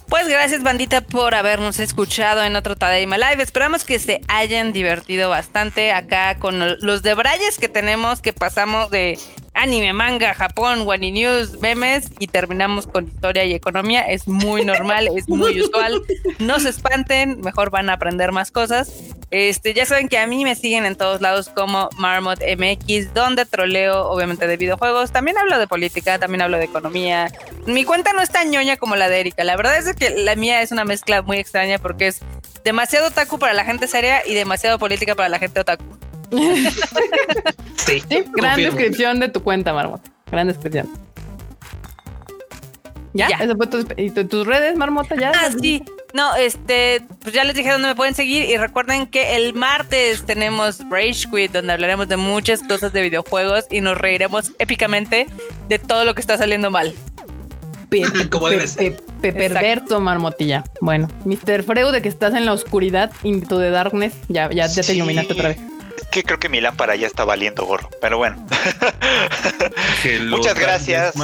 Pues 0.08 0.26
gracias, 0.26 0.62
bandita, 0.62 1.02
por 1.02 1.34
habernos 1.34 1.78
escuchado 1.80 2.42
en 2.42 2.56
otro 2.56 2.76
Tadaima 2.76 3.18
Live. 3.18 3.42
Esperamos 3.42 3.84
que 3.84 3.98
se 3.98 4.22
hayan 4.28 4.72
divertido 4.72 5.28
bastante 5.28 5.92
acá 5.92 6.38
con 6.38 6.58
los 6.80 7.02
debrayes 7.02 7.58
que 7.58 7.68
tenemos, 7.68 8.22
que 8.22 8.32
pasamos 8.32 8.90
de 8.90 9.18
anime, 9.58 9.92
manga, 9.92 10.34
Japón, 10.34 10.82
Wani 10.82 11.10
News, 11.10 11.60
memes 11.60 12.10
y 12.18 12.28
terminamos 12.28 12.86
con 12.86 13.06
historia 13.06 13.44
y 13.44 13.54
economía. 13.54 14.02
Es 14.02 14.28
muy 14.28 14.64
normal, 14.64 15.08
es 15.14 15.28
muy 15.28 15.60
usual. 15.60 16.00
No 16.38 16.60
se 16.60 16.68
espanten, 16.68 17.40
mejor 17.40 17.70
van 17.70 17.90
a 17.90 17.94
aprender 17.94 18.32
más 18.32 18.50
cosas. 18.50 18.92
Este, 19.30 19.74
ya 19.74 19.84
saben 19.84 20.08
que 20.08 20.16
a 20.16 20.26
mí 20.26 20.44
me 20.44 20.54
siguen 20.54 20.86
en 20.86 20.96
todos 20.96 21.20
lados 21.20 21.50
como 21.50 21.90
Marmot 21.98 22.40
MX, 22.40 23.12
donde 23.12 23.44
troleo 23.44 24.08
obviamente 24.08 24.46
de 24.46 24.56
videojuegos. 24.56 25.10
También 25.10 25.36
hablo 25.36 25.58
de 25.58 25.66
política, 25.66 26.18
también 26.18 26.42
hablo 26.42 26.56
de 26.56 26.64
economía. 26.64 27.30
Mi 27.66 27.84
cuenta 27.84 28.12
no 28.12 28.22
es 28.22 28.30
tan 28.30 28.50
ñoña 28.50 28.76
como 28.76 28.96
la 28.96 29.08
de 29.08 29.20
Erika. 29.20 29.44
La 29.44 29.56
verdad 29.56 29.76
es 29.76 29.94
que 29.96 30.10
la 30.10 30.36
mía 30.36 30.62
es 30.62 30.70
una 30.70 30.84
mezcla 30.84 31.22
muy 31.22 31.38
extraña 31.38 31.78
porque 31.78 32.06
es 32.06 32.20
demasiado 32.64 33.08
otaku 33.08 33.38
para 33.38 33.52
la 33.54 33.64
gente 33.64 33.88
seria 33.88 34.26
y 34.26 34.34
demasiado 34.34 34.78
política 34.78 35.14
para 35.14 35.28
la 35.28 35.38
gente 35.38 35.60
otaku. 35.60 35.84
sí, 37.76 38.02
gran 38.34 38.56
descripción 38.60 39.20
de 39.20 39.28
tu 39.28 39.42
cuenta, 39.42 39.72
Marmota. 39.72 40.10
Gran 40.30 40.48
descripción. 40.48 40.88
¿Ya? 43.14 43.28
¿Eso 43.28 43.56
fue 43.56 43.68
¿Y 43.96 44.10
tus 44.10 44.46
redes, 44.46 44.76
Marmota? 44.76 45.16
¿Ya? 45.16 45.32
Ah, 45.34 45.50
sí. 45.60 45.82
No, 46.14 46.36
este, 46.36 47.02
pues 47.20 47.34
ya 47.34 47.44
les 47.44 47.54
dije 47.54 47.70
dónde 47.70 47.88
me 47.88 47.94
pueden 47.94 48.14
seguir 48.14 48.48
y 48.48 48.56
recuerden 48.56 49.06
que 49.06 49.36
el 49.36 49.54
martes 49.54 50.24
tenemos 50.24 50.80
Rage 50.88 51.24
Quit, 51.30 51.52
donde 51.52 51.72
hablaremos 51.72 52.08
de 52.08 52.16
muchas 52.16 52.62
cosas 52.62 52.92
de 52.92 53.02
videojuegos 53.02 53.66
y 53.70 53.80
nos 53.80 53.98
reiremos 53.98 54.52
épicamente 54.58 55.26
de 55.68 55.78
todo 55.78 56.04
lo 56.04 56.14
que 56.14 56.20
está 56.20 56.38
saliendo 56.38 56.70
mal. 56.70 56.94
Como 58.30 58.48
debe 58.48 58.66
ser. 58.66 58.96
perverso, 59.20 60.00
marmotilla. 60.00 60.64
Bueno, 60.80 61.08
Mr. 61.24 61.62
Freud, 61.62 62.00
que 62.02 62.08
estás 62.08 62.34
en 62.34 62.46
la 62.46 62.52
oscuridad, 62.52 63.10
into 63.22 63.58
the 63.58 63.70
darkness, 63.70 64.14
ya, 64.28 64.50
ya, 64.50 64.68
te 64.68 64.94
iluminaste 64.94 65.32
otra 65.32 65.48
vez 65.50 65.58
que 66.10 66.22
creo 66.22 66.38
que 66.38 66.48
mi 66.48 66.60
lámpara 66.60 66.96
ya 66.96 67.06
está 67.06 67.24
valiendo 67.24 67.64
gorro, 67.64 67.90
pero 68.00 68.18
bueno. 68.18 68.44
Muchas 70.28 70.58
gracias. 70.58 71.14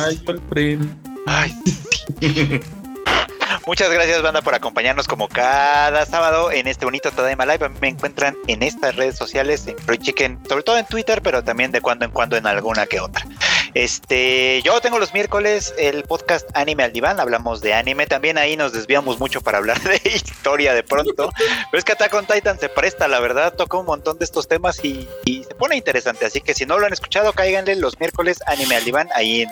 Muchas 3.67 3.91
gracias, 3.91 4.21
banda, 4.21 4.43
por 4.43 4.55
acompañarnos 4.55 5.07
como 5.07 5.27
cada 5.29 6.05
sábado 6.05 6.53
en 6.53 6.67
este 6.67 6.85
bonito 6.85 7.11
Tadaima 7.11 7.47
Live. 7.47 7.67
Me 7.81 7.89
encuentran 7.89 8.37
en 8.47 8.63
estas 8.63 8.95
redes 8.97 9.17
sociales, 9.17 9.67
en 9.67 9.79
Free 9.79 9.97
Chicken, 9.97 10.39
sobre 10.47 10.63
todo 10.63 10.77
en 10.77 10.85
Twitter, 10.85 11.23
pero 11.23 11.43
también 11.43 11.73
de 11.73 11.81
cuando 11.81 12.05
en 12.05 12.11
cuando 12.11 12.37
en 12.37 12.47
alguna 12.47 12.87
que 12.87 13.01
otra. 13.01 13.27
Este, 13.75 14.63
yo 14.63 14.81
tengo 14.81 15.01
los 15.01 15.13
miércoles 15.13 15.75
el 15.77 16.05
podcast 16.05 16.49
Anime 16.55 16.85
al 16.85 16.93
Diván, 16.93 17.19
hablamos 17.19 17.61
de 17.61 17.75
anime, 17.75 18.07
también 18.07 18.39
ahí 18.39 18.57
nos 18.57 18.73
desviamos 18.73 19.19
mucho 19.19 19.41
para 19.41 19.59
hablar 19.59 19.81
de 19.83 20.01
historia 20.15 20.75
de 20.75 20.85
pronto, 20.85 21.31
pero 21.71 21.79
es 21.79 21.85
que 21.85 21.93
Attack 21.93 22.15
on 22.15 22.25
Titan 22.25 22.59
se 22.59 22.69
presta, 22.69 23.09
la 23.09 23.19
verdad, 23.19 23.55
toca 23.55 23.77
un 23.77 23.87
montón 23.87 24.19
de 24.19 24.25
estos 24.25 24.47
temas 24.47 24.85
y, 24.85 25.09
y 25.25 25.43
se 25.43 25.55
pone 25.57 25.77
interesante, 25.77 26.25
así 26.25 26.41
que 26.41 26.55
si 26.55 26.67
no 26.67 26.79
lo 26.79 26.87
han 26.87 26.93
escuchado, 26.93 27.33
cáiganle 27.33 27.75
los 27.75 27.99
miércoles 27.99 28.39
Anime 28.47 28.77
al 28.77 28.85
Diván 28.85 29.09
ahí 29.13 29.43
en, 29.43 29.51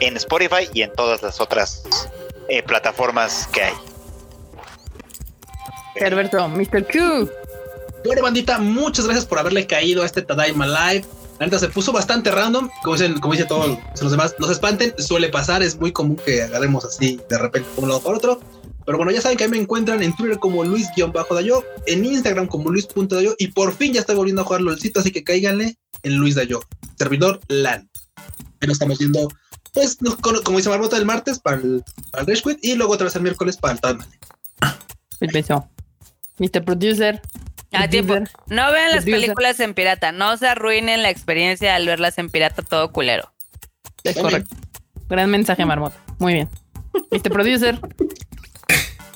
en 0.00 0.16
Spotify 0.18 0.68
y 0.74 0.82
en 0.82 0.92
todas 0.92 1.22
las 1.22 1.40
otras 1.40 1.84
eh, 2.48 2.62
plataformas 2.62 3.48
que 3.50 3.62
hay. 3.62 3.74
Alberto, 6.04 6.48
Mr. 6.48 6.86
Q. 6.86 7.30
Bueno, 8.04 8.22
bandita, 8.22 8.58
muchas 8.58 9.06
gracias 9.06 9.24
por 9.24 9.38
haberle 9.38 9.66
caído 9.66 10.02
a 10.02 10.06
este 10.06 10.20
Tadaima 10.20 10.66
Live. 10.66 11.06
La 11.38 11.46
neta 11.46 11.58
se 11.58 11.68
puso 11.68 11.92
bastante 11.92 12.30
random, 12.30 12.68
como 12.82 12.96
dicen, 12.96 13.18
como 13.18 13.32
dice 13.34 13.44
todos 13.44 13.76
los 14.00 14.10
demás, 14.10 14.34
no 14.38 14.46
se 14.46 14.52
espanten, 14.52 14.94
suele 14.98 15.28
pasar, 15.30 15.62
es 15.62 15.78
muy 15.78 15.92
común 15.92 16.16
que 16.24 16.42
agarremos 16.42 16.84
así 16.84 17.20
de 17.28 17.38
repente 17.38 17.68
por 17.74 17.84
un 17.84 17.90
lado 17.90 18.02
por 18.02 18.14
otro. 18.14 18.40
Pero 18.86 18.98
bueno, 18.98 19.10
ya 19.12 19.20
saben 19.20 19.36
que 19.38 19.44
ahí 19.44 19.50
me 19.50 19.58
encuentran 19.58 20.02
en 20.02 20.14
Twitter 20.14 20.38
como 20.38 20.62
Luis-Dayo, 20.62 21.64
en 21.86 22.04
Instagram 22.04 22.46
como 22.46 22.70
Luis.dayo 22.70 23.34
y 23.38 23.48
por 23.48 23.74
fin 23.74 23.94
ya 23.94 24.00
estoy 24.00 24.14
volviendo 24.14 24.42
a 24.42 24.44
jugar 24.44 24.60
LOLcito, 24.60 25.00
así 25.00 25.10
que 25.10 25.24
cáiganle 25.24 25.78
en 26.02 26.16
Luis 26.16 26.34
Dayo, 26.34 26.60
servidor 26.98 27.40
LAN. 27.48 27.90
Ahí 28.60 28.68
nos 28.68 28.74
estamos 28.74 28.98
viendo, 28.98 29.28
pues, 29.72 30.00
nos- 30.02 30.16
como 30.16 30.58
dice 30.58 30.68
Marmota, 30.68 30.98
el 30.98 31.06
martes 31.06 31.38
para 31.40 31.56
el, 31.56 31.82
para 32.12 32.24
el 32.30 32.58
y 32.62 32.74
luego 32.74 32.92
otra 32.92 33.06
vez 33.06 33.16
el 33.16 33.22
miércoles 33.22 33.56
para 33.56 33.72
el 33.74 33.80
Tadman. 33.80 34.08
Mr. 36.38 36.64
Producer. 36.64 37.22
A 37.74 37.88
tiempo. 37.88 38.14
Producer. 38.14 38.36
No 38.46 38.72
vean 38.72 38.90
las 38.92 39.04
películas 39.04 39.60
en 39.60 39.74
pirata. 39.74 40.12
No 40.12 40.36
se 40.36 40.48
arruinen 40.48 41.02
la 41.02 41.10
experiencia 41.10 41.74
al 41.74 41.86
verlas 41.86 42.18
en 42.18 42.30
pirata 42.30 42.62
todo 42.62 42.92
culero. 42.92 43.32
Es 44.04 44.16
correcto. 44.16 44.54
Gran 45.08 45.30
mensaje, 45.30 45.64
Marmota. 45.64 45.96
Muy 46.18 46.34
bien. 46.34 46.48
Mr. 47.10 47.30
Producer. 47.30 47.78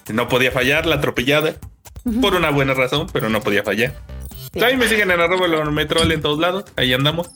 No 0.09 0.27
podía 0.27 0.51
fallar 0.51 0.87
la 0.87 0.97
atropellada. 0.97 1.57
Por 2.23 2.35
una 2.35 2.49
buena 2.49 2.73
razón, 2.73 3.09
pero 3.13 3.29
no 3.29 3.43
podía 3.43 3.63
fallar. 3.63 3.95
Sí. 4.55 4.63
Ahí 4.63 4.75
me 4.75 4.89
siguen 4.89 5.11
en 5.11 5.21
arroba 5.21 5.47
metrol 5.71 6.11
en 6.13 6.23
todos 6.23 6.39
lados. 6.39 6.65
Ahí 6.77 6.95
andamos. 6.95 7.29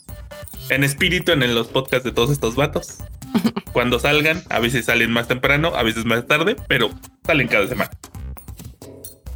En 0.71 0.83
espíritu 0.83 1.33
en 1.33 1.55
los 1.55 1.69
podcasts 1.69 2.05
de 2.05 2.13
todos 2.13 2.31
estos 2.31 2.55
vatos. 2.57 2.97
Cuando 3.73 3.99
salgan, 3.99 4.43
a 4.49 4.59
veces 4.59 4.87
salen 4.87 5.11
más 5.11 5.29
temprano, 5.29 5.73
a 5.77 5.83
veces 5.83 6.07
más 6.07 6.27
tarde, 6.27 6.57
pero 6.69 6.91
salen 7.27 7.49
cada 7.49 7.67
semana. 7.69 7.91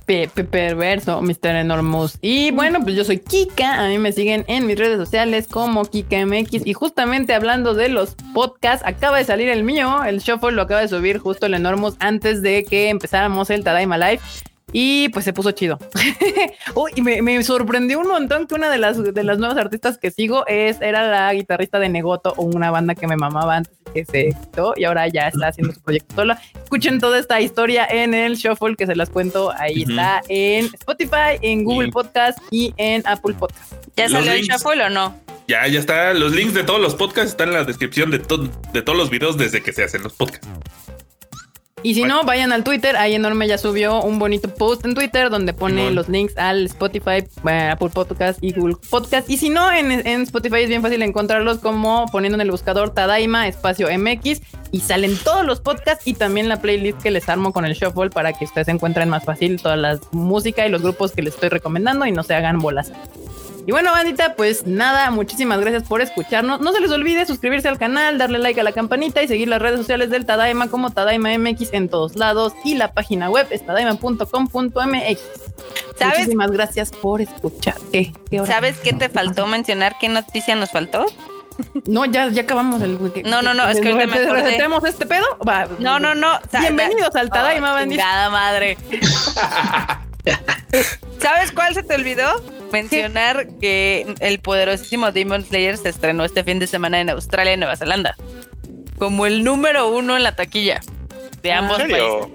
Pepe 0.06 0.44
Perverso, 0.44 1.20
Mr. 1.20 1.56
Enormous. 1.56 2.18
Y 2.22 2.52
bueno, 2.52 2.80
pues 2.82 2.94
yo 2.94 3.04
soy 3.04 3.18
Kika. 3.18 3.84
A 3.84 3.88
mí 3.88 3.98
me 3.98 4.12
siguen 4.12 4.44
en 4.46 4.66
mis 4.66 4.78
redes 4.78 4.96
sociales 4.96 5.48
como 5.48 5.84
KikaMX. 5.84 6.64
Y 6.64 6.72
justamente 6.72 7.34
hablando 7.34 7.74
de 7.74 7.88
los 7.88 8.14
podcasts, 8.32 8.86
acaba 8.86 9.18
de 9.18 9.24
salir 9.24 9.48
el 9.48 9.64
mío. 9.64 10.04
El 10.04 10.20
Shuffle 10.20 10.52
lo 10.52 10.62
acaba 10.62 10.80
de 10.80 10.88
subir 10.88 11.18
justo 11.18 11.46
el 11.46 11.54
Enormous 11.54 11.96
antes 11.98 12.40
de 12.40 12.64
que 12.64 12.88
empezáramos 12.88 13.50
el 13.50 13.64
Tadaima 13.64 13.98
Live. 13.98 14.20
Y 14.72 15.08
pues 15.10 15.24
se 15.24 15.32
puso 15.32 15.52
chido. 15.52 15.78
Uy, 16.74 16.90
y 16.96 17.02
me, 17.02 17.22
me 17.22 17.42
sorprendió 17.44 18.00
un 18.00 18.08
montón 18.08 18.46
que 18.48 18.54
una 18.56 18.68
de 18.68 18.78
las, 18.78 19.02
de 19.02 19.22
las 19.24 19.38
nuevas 19.38 19.56
artistas 19.56 19.96
que 19.96 20.10
sigo 20.10 20.44
es, 20.48 20.80
era 20.80 21.08
la 21.08 21.32
guitarrista 21.32 21.78
de 21.78 21.88
Negoto, 21.88 22.34
o 22.36 22.42
una 22.42 22.70
banda 22.72 22.94
que 22.96 23.06
me 23.06 23.16
mamaba 23.16 23.56
antes 23.58 23.72
que 23.94 24.04
se 24.04 24.24
quitó 24.40 24.74
y 24.76 24.84
ahora 24.84 25.06
ya 25.08 25.28
está 25.28 25.48
haciendo 25.48 25.72
su 25.72 25.80
proyecto 25.80 26.16
sola. 26.16 26.40
Escuchen 26.62 26.98
toda 26.98 27.18
esta 27.18 27.40
historia 27.40 27.86
en 27.88 28.12
el 28.12 28.34
Shuffle 28.36 28.74
que 28.76 28.86
se 28.86 28.96
las 28.96 29.08
cuento. 29.08 29.52
Ahí 29.56 29.84
está 29.88 30.20
en 30.28 30.66
Spotify, 30.66 31.38
en 31.42 31.62
Google 31.64 31.86
Sí. 31.86 31.92
Podcast 31.92 32.38
y 32.50 32.74
en 32.76 33.02
Apple 33.06 33.34
Podcast. 33.34 33.72
¿Ya 33.96 34.08
salió 34.08 34.32
el 34.32 34.42
shuffle 34.42 34.82
o 34.84 34.90
no? 34.90 35.16
Ya, 35.48 35.66
ya 35.68 35.78
está. 35.78 36.12
Los 36.12 36.32
links 36.34 36.54
de 36.54 36.64
todos 36.64 36.80
los 36.80 36.96
podcasts 36.96 37.30
están 37.30 37.48
en 37.48 37.54
la 37.54 37.62
descripción 37.64 38.10
de, 38.10 38.18
to- 38.18 38.50
de 38.72 38.82
todos 38.82 38.98
los 38.98 39.10
videos 39.10 39.38
desde 39.38 39.62
que 39.62 39.72
se 39.72 39.84
hacen 39.84 40.02
los 40.02 40.12
podcasts. 40.12 40.48
Y 41.86 41.94
si 41.94 42.02
no, 42.02 42.24
vayan 42.24 42.52
al 42.52 42.64
Twitter. 42.64 42.96
Ahí 42.96 43.14
Enorme 43.14 43.46
ya 43.46 43.58
subió 43.58 44.02
un 44.02 44.18
bonito 44.18 44.52
post 44.52 44.84
en 44.84 44.96
Twitter 44.96 45.30
donde 45.30 45.52
pone 45.52 45.82
Simón. 45.82 45.94
los 45.94 46.08
links 46.08 46.36
al 46.36 46.66
Spotify, 46.66 47.22
eh, 47.48 47.68
Apple 47.70 47.90
Podcast 47.90 48.42
y 48.42 48.52
Google 48.52 48.74
Podcast. 48.90 49.30
Y 49.30 49.36
si 49.36 49.50
no, 49.50 49.70
en, 49.70 49.92
en 49.92 50.22
Spotify 50.22 50.62
es 50.62 50.68
bien 50.68 50.82
fácil 50.82 51.00
encontrarlos 51.02 51.58
como 51.58 52.06
poniendo 52.10 52.34
en 52.34 52.40
el 52.40 52.50
buscador 52.50 52.92
Tadaima 52.92 53.46
espacio 53.46 53.86
MX 53.96 54.40
y 54.72 54.80
salen 54.80 55.16
todos 55.16 55.46
los 55.46 55.60
podcasts 55.60 56.08
y 56.08 56.14
también 56.14 56.48
la 56.48 56.60
playlist 56.60 57.00
que 57.00 57.12
les 57.12 57.28
armo 57.28 57.52
con 57.52 57.64
el 57.64 57.74
Shuffle 57.74 58.10
para 58.10 58.32
que 58.32 58.46
ustedes 58.46 58.66
encuentren 58.66 59.08
más 59.08 59.24
fácil 59.24 59.62
toda 59.62 59.76
la 59.76 60.00
música 60.10 60.66
y 60.66 60.70
los 60.70 60.82
grupos 60.82 61.12
que 61.12 61.22
les 61.22 61.34
estoy 61.34 61.50
recomendando 61.50 62.04
y 62.04 62.10
no 62.10 62.24
se 62.24 62.34
hagan 62.34 62.58
bolas. 62.58 62.90
Y 63.66 63.72
bueno, 63.72 63.90
bandita, 63.90 64.34
pues 64.36 64.64
nada, 64.64 65.10
muchísimas 65.10 65.58
gracias 65.60 65.82
por 65.82 66.00
escucharnos. 66.00 66.60
No 66.60 66.72
se 66.72 66.80
les 66.80 66.90
olvide 66.92 67.26
suscribirse 67.26 67.66
al 67.66 67.78
canal, 67.78 68.16
darle 68.16 68.38
like 68.38 68.60
a 68.60 68.62
la 68.62 68.70
campanita 68.70 69.24
y 69.24 69.28
seguir 69.28 69.48
las 69.48 69.60
redes 69.60 69.80
sociales 69.80 70.08
del 70.08 70.24
Tadaima 70.24 70.68
como 70.68 70.90
Tadaima 70.90 71.36
MX 71.36 71.72
en 71.72 71.88
todos 71.88 72.14
lados 72.14 72.52
y 72.64 72.76
la 72.76 72.92
página 72.92 73.28
web 73.28 73.48
es 73.50 73.66
tadaima.com.mx. 73.66 75.18
¿Sabes? 75.98 76.18
Muchísimas 76.18 76.52
gracias 76.52 76.92
por 76.92 77.20
escuchar. 77.20 77.74
¿Qué? 77.90 78.12
¿Qué 78.30 78.40
hora? 78.40 78.52
¿Sabes 78.52 78.78
qué 78.78 78.92
te 78.92 79.08
faltó 79.08 79.48
mencionar? 79.48 79.96
¿Qué 80.00 80.08
noticia 80.08 80.54
nos 80.54 80.70
faltó? 80.70 81.04
No, 81.86 82.04
ya, 82.04 82.28
ya 82.28 82.42
acabamos 82.42 82.80
el. 82.82 82.96
No, 83.24 83.42
no, 83.42 83.52
no, 83.52 83.68
es 83.68 83.80
que 83.80 83.88
ahorita 83.90 84.06
me 84.14 84.22
acordé. 84.22 84.42
¿Resetemos 84.42 84.84
este 84.84 85.06
pedo? 85.06 85.24
Va. 85.48 85.66
No, 85.80 85.98
no, 85.98 86.14
no. 86.14 86.38
Bienvenidos 86.60 87.16
al 87.16 87.30
Tadaima, 87.30 87.72
Oh, 87.72 87.74
bandita. 87.74 88.02
chingada 88.02 88.30
madre. 88.30 88.78
¿Sabes 91.18 91.52
cuál 91.52 91.74
se 91.74 91.82
te 91.82 91.94
olvidó? 91.94 92.55
Mencionar 92.72 93.46
que 93.60 94.14
el 94.20 94.38
poderosísimo 94.40 95.12
Demon 95.12 95.44
Slayer 95.44 95.76
se 95.76 95.88
estrenó 95.88 96.24
este 96.24 96.44
fin 96.44 96.58
de 96.58 96.66
semana 96.66 97.00
en 97.00 97.10
Australia 97.10 97.54
y 97.54 97.56
Nueva 97.56 97.76
Zelanda. 97.76 98.16
Como 98.98 99.26
el 99.26 99.44
número 99.44 99.88
uno 99.88 100.16
en 100.16 100.22
la 100.22 100.32
taquilla 100.36 100.80
de 101.42 101.52
Ah, 101.52 101.58
ambos 101.58 101.80
¿En 101.80 101.90
serio? 101.90 102.30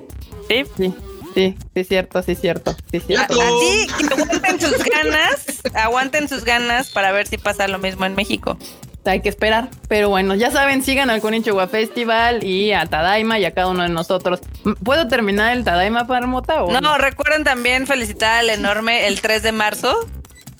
países. 0.47 0.67
¿Sí? 0.77 0.83
Sí, 0.83 0.93
sí, 1.33 1.55
sí, 1.73 1.79
es 1.79 1.87
cierto, 1.87 2.21
sí, 2.23 2.31
es 2.33 2.41
cierto. 2.41 2.75
Sí, 2.91 2.97
es 2.97 3.05
cierto. 3.05 3.35
Gato. 3.37 3.41
Así 3.43 3.87
que 4.07 4.13
aguanten 4.13 4.59
sus 4.61 4.83
ganas, 4.83 5.45
aguanten 5.73 6.29
sus 6.29 6.43
ganas 6.45 6.89
para 6.91 7.11
ver 7.11 7.27
si 7.27 7.37
pasa 7.37 7.67
lo 7.67 7.79
mismo 7.79 8.05
en 8.05 8.15
México. 8.15 8.57
Hay 9.03 9.21
que 9.21 9.29
esperar. 9.29 9.69
Pero 9.87 10.09
bueno, 10.09 10.35
ya 10.35 10.51
saben, 10.51 10.83
sigan 10.83 11.09
al 11.09 11.21
Konichiwa 11.21 11.67
Festival 11.67 12.43
y 12.43 12.71
a 12.73 12.85
Tadaima 12.85 13.39
y 13.39 13.45
a 13.45 13.51
cada 13.51 13.67
uno 13.67 13.81
de 13.81 13.89
nosotros. 13.89 14.41
¿Puedo 14.83 15.07
terminar 15.07 15.57
el 15.57 15.63
Tadaima 15.63 16.05
Parmota 16.05 16.63
o 16.63 16.79
No, 16.79 16.97
recuerden 16.99 17.43
también 17.43 17.87
felicitar 17.87 18.39
al 18.41 18.49
enorme 18.51 19.07
el 19.07 19.19
3 19.19 19.41
de 19.41 19.51
marzo. 19.53 20.07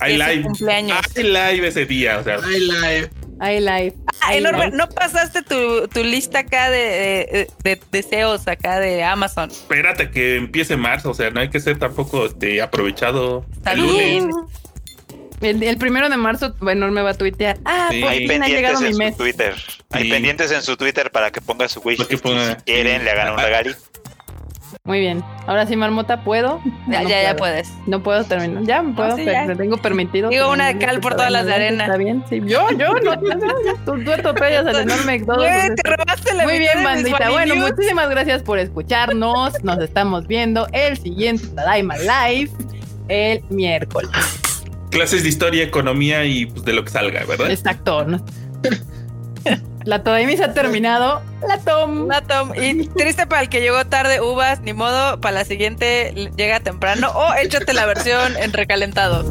Hay 0.02 0.16
Es 0.16 0.22
su 0.22 0.30
live. 0.30 0.42
cumpleaños. 0.44 0.98
Hay 1.16 1.24
live 1.24 1.68
ese 1.68 1.86
día. 1.86 2.18
O 2.20 2.24
sea, 2.24 2.38
Ay, 2.44 2.60
live. 2.60 3.10
Hay 3.40 3.60
live. 3.60 3.94
Ah, 4.08 4.28
Hay 4.28 4.38
enorme, 4.40 4.66
live. 4.66 4.78
no 4.78 4.88
pasaste 4.90 5.42
tu, 5.44 5.88
tu 5.88 6.04
lista 6.04 6.40
acá 6.40 6.70
de, 6.70 7.48
de- 7.64 7.76
de 7.76 7.82
deseos 7.92 8.48
acá 8.48 8.80
de 8.80 9.04
Amazon. 9.04 9.50
espérate 9.50 10.12
que 10.12 10.36
empiece 10.36 10.78
marzo. 10.78 11.10
O 11.12 11.14
sea, 11.14 11.30
no 11.32 11.40
hay 11.40 11.50
que 11.50 11.60
ser 11.60 11.80
tampoco 11.80 12.26
este, 12.28 12.62
aprovechado. 12.62 13.46
Está 13.54 13.72
el. 13.74 14.30
El, 15.42 15.64
el 15.64 15.78
primero 15.78 16.08
de 16.08 16.18
marzo, 16.18 16.54
Enorme 16.70 17.02
va 17.02 17.12
a 17.12 17.14
tuitear. 17.16 17.58
Ah, 17.66 17.88
Sí. 17.90 18.00
por 18.02 18.10
Hay 18.12 18.28
fin 18.28 18.44
ha 18.44 18.48
llegado 18.48 18.80
mi 18.80 18.90
en 18.90 18.98
mes. 18.98 19.14
su 19.16 19.24
Twitter. 19.24 19.56
Hay 19.90 20.04
Sí. 20.04 20.10
pendientes 20.12 20.52
en 20.52 20.62
su 20.62 20.78
Twitter 20.78 21.10
para 21.10 21.32
que 21.32 21.42
ponga 21.42 21.68
su 21.68 21.80
wish. 21.80 21.98
Para 21.98 22.10
que 22.10 22.18
ponga- 22.20 22.58
si 22.58 22.64
quieren, 22.64 23.04
le 23.04 23.10
hagan 23.10 23.34
un 23.34 23.40
regalito. 23.40 23.80
Muy 24.84 25.00
bien. 25.00 25.24
Ahora 25.46 25.68
sí, 25.68 25.76
Marmota, 25.76 26.24
¿puedo? 26.24 26.60
Ya, 26.88 27.04
No 27.04 27.10
ya, 27.10 27.22
ya 27.22 27.36
puedes. 27.36 27.72
No 27.86 28.02
puedo 28.02 28.24
terminar. 28.24 28.64
Ya 28.64 28.82
puedo, 28.82 29.16
sí, 29.16 29.24
pero 29.26 29.32
ya. 29.32 29.48
te 29.48 29.56
tengo 29.56 29.78
permitido. 29.78 30.30
Digo, 30.30 30.52
una 30.52 30.68
de 30.68 30.80
cal 30.80 31.00
por 31.00 31.14
todas 31.14 31.32
las 31.32 31.46
de 31.46 31.54
arena. 31.54 31.86
Está 31.86 31.98
bien, 31.98 32.24
sí. 32.28 32.42
Yo, 32.46 32.68
yo, 32.72 32.94
no, 32.96 33.16
no, 33.16 33.36
no, 33.36 33.54
tú, 33.86 34.04
tú 34.04 34.12
atropellas 34.12 34.66
al 34.66 34.78
enorme. 34.78 35.20
te 35.20 35.84
robaste 35.84 36.34
la 36.34 36.44
Muy 36.44 36.58
bien, 36.58 36.84
bandita. 36.84 37.30
Bueno, 37.30 37.56
muchísimas 37.58 38.10
gracias 38.10 38.42
por 38.42 38.58
escucharnos. 38.58 39.54
Nos 39.64 39.78
estamos 39.80 40.26
viendo 40.26 40.68
el 40.72 40.98
siguiente 40.98 41.48
Tadaima 41.50 41.96
Live 41.98 42.52
el 43.08 43.44
miércoles. 43.50 44.10
Clases 44.90 45.24
de 45.24 45.30
historia, 45.30 45.64
economía 45.64 46.26
y 46.26 46.48
pues, 46.48 46.66
de 46.66 46.74
lo 46.74 46.84
que 46.84 46.90
salga, 46.90 47.24
¿verdad? 47.26 47.52
Exacto. 47.52 48.06
La 49.84 50.04
Tadaima 50.04 50.34
se 50.38 50.44
ha 50.44 50.54
terminado. 50.54 51.22
La 51.48 51.58
Tom. 51.58 52.08
La 52.08 52.22
Tom. 52.22 52.54
Y 52.56 52.88
triste 52.98 53.26
para 53.28 53.42
el 53.42 53.50
que 53.50 53.62
llegó 53.62 53.86
tarde, 53.86 54.22
uvas, 54.22 54.62
ni 54.62 54.74
modo, 54.74 55.20
para 55.20 55.40
la 55.40 55.46
siguiente 55.46 56.14
llega 56.36 56.60
temprano 56.60 57.10
o 57.12 57.34
échate 57.36 57.74
la 57.74 57.86
versión 57.86 58.38
en 58.38 58.54
recalentado. 58.54 59.24